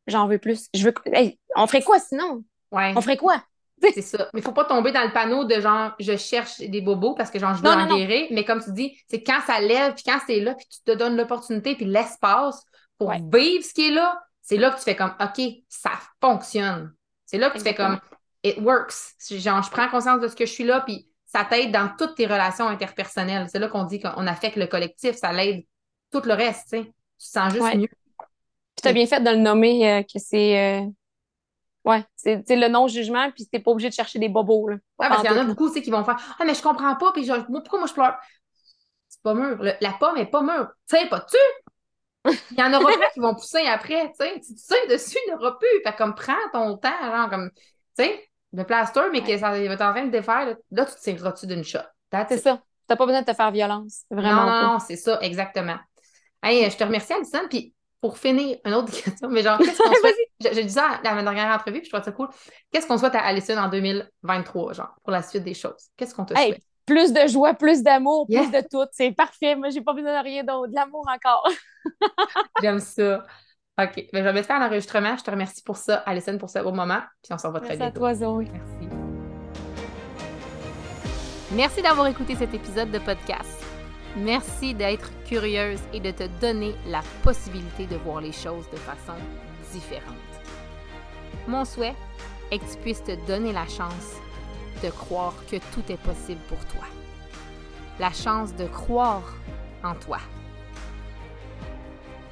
j'en 0.06 0.26
veux 0.26 0.38
plus. 0.38 0.68
Je 0.74 0.84
veux, 0.84 0.94
on 1.56 1.66
ferait 1.66 1.82
quoi 1.82 1.98
sinon? 1.98 2.44
Ouais. 2.72 2.92
On 2.96 3.00
ferait 3.00 3.16
quoi? 3.16 3.42
C'est 3.80 4.02
ça. 4.02 4.28
Mais 4.34 4.40
il 4.40 4.42
faut 4.42 4.52
pas 4.52 4.64
tomber 4.64 4.92
dans 4.92 5.02
le 5.02 5.12
panneau 5.12 5.44
de 5.44 5.60
genre, 5.60 5.92
je 5.98 6.16
cherche 6.16 6.58
des 6.58 6.80
bobos 6.80 7.14
parce 7.14 7.30
que 7.30 7.38
genre, 7.38 7.54
je 7.54 7.62
veux 7.62 7.68
en 7.68 7.96
guérir. 7.96 8.26
Mais 8.30 8.44
comme 8.44 8.62
tu 8.62 8.72
dis, 8.72 8.96
c'est 9.08 9.22
quand 9.22 9.40
ça 9.46 9.60
lève, 9.60 9.94
puis 9.94 10.04
quand 10.04 10.18
c'est 10.26 10.40
là, 10.40 10.54
puis 10.54 10.66
tu 10.70 10.80
te 10.84 10.92
donnes 10.96 11.16
l'opportunité, 11.16 11.74
puis 11.74 11.86
l'espace 11.86 12.62
pour 12.98 13.12
vivre 13.12 13.64
ce 13.64 13.72
qui 13.72 13.88
est 13.88 13.92
là, 13.92 14.20
c'est 14.42 14.56
là 14.56 14.70
que 14.70 14.76
tu 14.76 14.82
fais 14.82 14.96
comme, 14.96 15.14
OK, 15.20 15.42
ça 15.68 15.92
fonctionne. 16.20 16.92
C'est 17.24 17.38
là 17.38 17.50
que 17.50 17.58
tu 17.58 17.64
fais 17.64 17.74
comme, 17.74 17.98
it 18.42 18.58
works. 18.58 19.14
Genre, 19.30 19.62
je 19.62 19.70
prends 19.70 19.88
conscience 19.88 20.20
de 20.20 20.28
ce 20.28 20.36
que 20.36 20.44
je 20.44 20.52
suis 20.52 20.64
là, 20.64 20.80
puis 20.80 21.08
ça 21.24 21.44
t'aide 21.44 21.72
dans 21.72 21.90
toutes 21.96 22.16
tes 22.16 22.26
relations 22.26 22.68
interpersonnelles. 22.68 23.46
C'est 23.50 23.58
là 23.58 23.68
qu'on 23.68 23.84
dit 23.84 24.00
qu'on 24.00 24.26
affecte 24.26 24.56
le 24.56 24.66
collectif, 24.66 25.16
ça 25.16 25.32
l'aide 25.32 25.64
tout 26.10 26.22
le 26.24 26.34
reste, 26.34 26.68
tu 26.70 26.78
sais. 26.78 26.84
Tu 26.84 27.26
te 27.26 27.32
sens 27.32 27.52
juste 27.52 27.74
mieux. 27.76 27.88
Puis 28.76 28.90
as 28.90 28.92
bien 28.92 29.06
fait 29.06 29.20
de 29.20 29.30
le 29.30 29.36
nommer 29.36 29.90
euh, 29.90 30.02
que 30.02 30.18
c'est. 30.18 30.58
Euh, 30.58 30.86
ouais, 31.84 32.04
c'est 32.16 32.44
le 32.48 32.68
non-jugement, 32.68 33.30
puis 33.32 33.46
t'es 33.46 33.58
pas 33.60 33.70
obligé 33.70 33.88
de 33.88 33.94
chercher 33.94 34.18
des 34.18 34.28
bobos. 34.28 34.68
Là, 34.68 34.76
ouais, 34.98 35.08
parce 35.08 35.22
qu'il 35.22 35.30
y 35.30 35.34
en 35.34 35.40
a 35.40 35.44
beaucoup 35.44 35.66
aussi 35.66 35.82
qui 35.82 35.90
vont 35.90 36.04
faire 36.04 36.16
Ah, 36.38 36.44
mais 36.44 36.54
je 36.54 36.62
comprends 36.62 36.94
pas, 36.96 37.12
puis 37.12 37.24
genre, 37.24 37.44
pourquoi 37.46 37.78
moi 37.78 37.88
je 37.88 37.94
pleure? 37.94 38.16
C'est 39.08 39.22
pas 39.22 39.34
mûr. 39.34 39.62
la 39.62 39.92
pomme 39.98 40.16
est 40.18 40.30
pas 40.30 40.42
mûre. 40.42 40.68
Tu 40.88 40.96
sais, 40.96 41.06
pas 41.08 41.20
tu? 41.20 41.36
Il 42.52 42.58
y 42.58 42.62
en 42.62 42.72
aura 42.72 42.92
pas 42.92 43.10
qui 43.12 43.20
vont 43.20 43.34
pousser 43.34 43.66
après, 43.66 44.08
tu 44.08 44.24
sais. 44.24 44.40
Si 44.42 44.54
tu 44.54 44.62
sais 44.62 44.86
dessus, 44.88 45.18
il 45.26 45.30
n'y 45.30 45.34
aura 45.34 45.58
plus. 45.58 45.68
Fait 45.84 45.96
comme 45.96 46.14
prends 46.14 46.34
ton 46.52 46.76
temps, 46.76 46.90
genre, 47.02 47.30
comme, 47.30 47.50
tu 47.50 48.04
sais, 48.04 48.28
de 48.52 48.62
plaster, 48.62 49.02
mais 49.12 49.22
que 49.22 49.36
ça 49.38 49.50
va 49.50 49.58
être 49.58 49.80
en 49.80 49.92
train 49.92 50.04
de 50.04 50.10
défaire, 50.10 50.56
là, 50.70 50.84
tu 50.86 50.94
te 50.94 51.00
tireras-tu 51.00 51.46
d'une 51.46 51.64
shot. 51.64 51.78
C'est 52.28 52.38
ça. 52.38 52.56
Tu 52.56 52.62
n'as 52.90 52.96
pas 52.96 53.06
besoin 53.06 53.22
de 53.22 53.26
te 53.26 53.34
faire 53.34 53.50
violence. 53.50 54.02
Vraiment. 54.10 54.46
Non, 54.46 54.72
non, 54.72 54.78
c'est 54.80 54.96
ça, 54.96 55.18
exactement. 55.22 55.78
Hey, 56.42 56.68
je 56.68 56.76
te 56.76 56.84
remercie, 56.84 57.12
Alison. 57.12 57.46
Puis 57.48 57.74
pour 58.00 58.18
finir, 58.18 58.58
une 58.64 58.74
autre 58.74 58.92
question, 59.04 59.28
mais 59.28 59.42
genre, 59.42 59.58
qu'est-ce 59.58 59.78
qu'on 59.82 59.94
souhaite? 60.00 60.16
J'ai 60.52 60.64
dit 60.64 60.72
ça 60.72 61.00
dans 61.04 61.14
la 61.14 61.22
dernière 61.22 61.54
entrevue, 61.54 61.80
puis 61.80 61.86
je 61.86 61.92
trouve 61.92 62.04
ça 62.04 62.12
cool. 62.12 62.28
Qu'est-ce 62.72 62.86
qu'on 62.86 62.98
souhaite 62.98 63.14
à 63.14 63.20
Alison 63.20 63.58
en 63.58 63.68
2023, 63.68 64.72
genre, 64.72 64.94
pour 65.02 65.12
la 65.12 65.22
suite 65.22 65.44
des 65.44 65.54
choses? 65.54 65.88
Qu'est-ce 65.96 66.14
qu'on 66.14 66.24
te 66.24 66.34
souhaite? 66.34 66.60
Plus 66.86 67.12
de 67.12 67.26
joie, 67.28 67.54
plus 67.54 67.82
d'amour, 67.82 68.26
plus 68.26 68.50
de 68.50 68.62
tout. 68.68 68.84
C'est 68.90 69.12
parfait. 69.12 69.54
Moi, 69.54 69.68
j'ai 69.68 69.80
pas 69.80 69.92
besoin 69.92 70.18
de 70.18 70.24
rien 70.24 70.42
d'autre. 70.42 70.68
De 70.68 70.74
l'amour 70.74 71.06
encore. 71.08 71.48
J'aime 72.62 72.80
ça. 72.80 73.22
OK. 73.80 74.06
Ben, 74.12 74.24
je 74.24 74.28
vais 74.28 74.42
faire 74.42 74.58
l'enregistrement. 74.58 75.16
Je 75.16 75.22
te 75.22 75.30
remercie 75.30 75.62
pour 75.62 75.76
ça, 75.76 75.96
Alison, 75.98 76.36
pour 76.36 76.50
ce 76.50 76.58
beau 76.58 76.72
moment. 76.72 77.00
Puis 77.22 77.32
on 77.32 77.38
s'en 77.38 77.52
va 77.52 77.60
très 77.60 77.76
bientôt. 77.76 78.00
Merci 78.00 78.24
à 78.24 78.26
toi, 78.26 78.42
Zoé. 78.42 78.48
Merci. 78.52 78.88
Merci 81.52 81.82
d'avoir 81.82 82.06
écouté 82.08 82.34
cet 82.34 82.54
épisode 82.54 82.90
de 82.90 82.98
podcast. 82.98 83.69
Merci 84.16 84.74
d'être 84.74 85.10
curieuse 85.24 85.80
et 85.92 86.00
de 86.00 86.10
te 86.10 86.24
donner 86.40 86.74
la 86.86 87.02
possibilité 87.22 87.86
de 87.86 87.96
voir 87.96 88.20
les 88.20 88.32
choses 88.32 88.68
de 88.70 88.76
façon 88.76 89.18
différente. 89.72 90.16
Mon 91.46 91.64
souhait 91.64 91.94
est 92.50 92.58
que 92.58 92.64
tu 92.72 92.76
puisses 92.78 93.04
te 93.04 93.14
donner 93.26 93.52
la 93.52 93.66
chance 93.66 94.16
de 94.82 94.90
croire 94.90 95.34
que 95.50 95.56
tout 95.72 95.92
est 95.92 96.00
possible 96.02 96.40
pour 96.48 96.58
toi. 96.66 96.86
La 98.00 98.12
chance 98.12 98.54
de 98.54 98.66
croire 98.66 99.34
en 99.84 99.94
toi. 99.94 100.18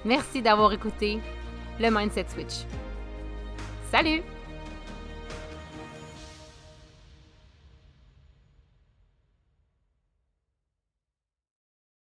Merci 0.05 0.43
d'avoir 0.43 0.73
écouté 0.73 1.21
le 1.79 1.91
Mindset 1.91 2.27
Switch. 2.29 2.65
Salut 3.91 4.23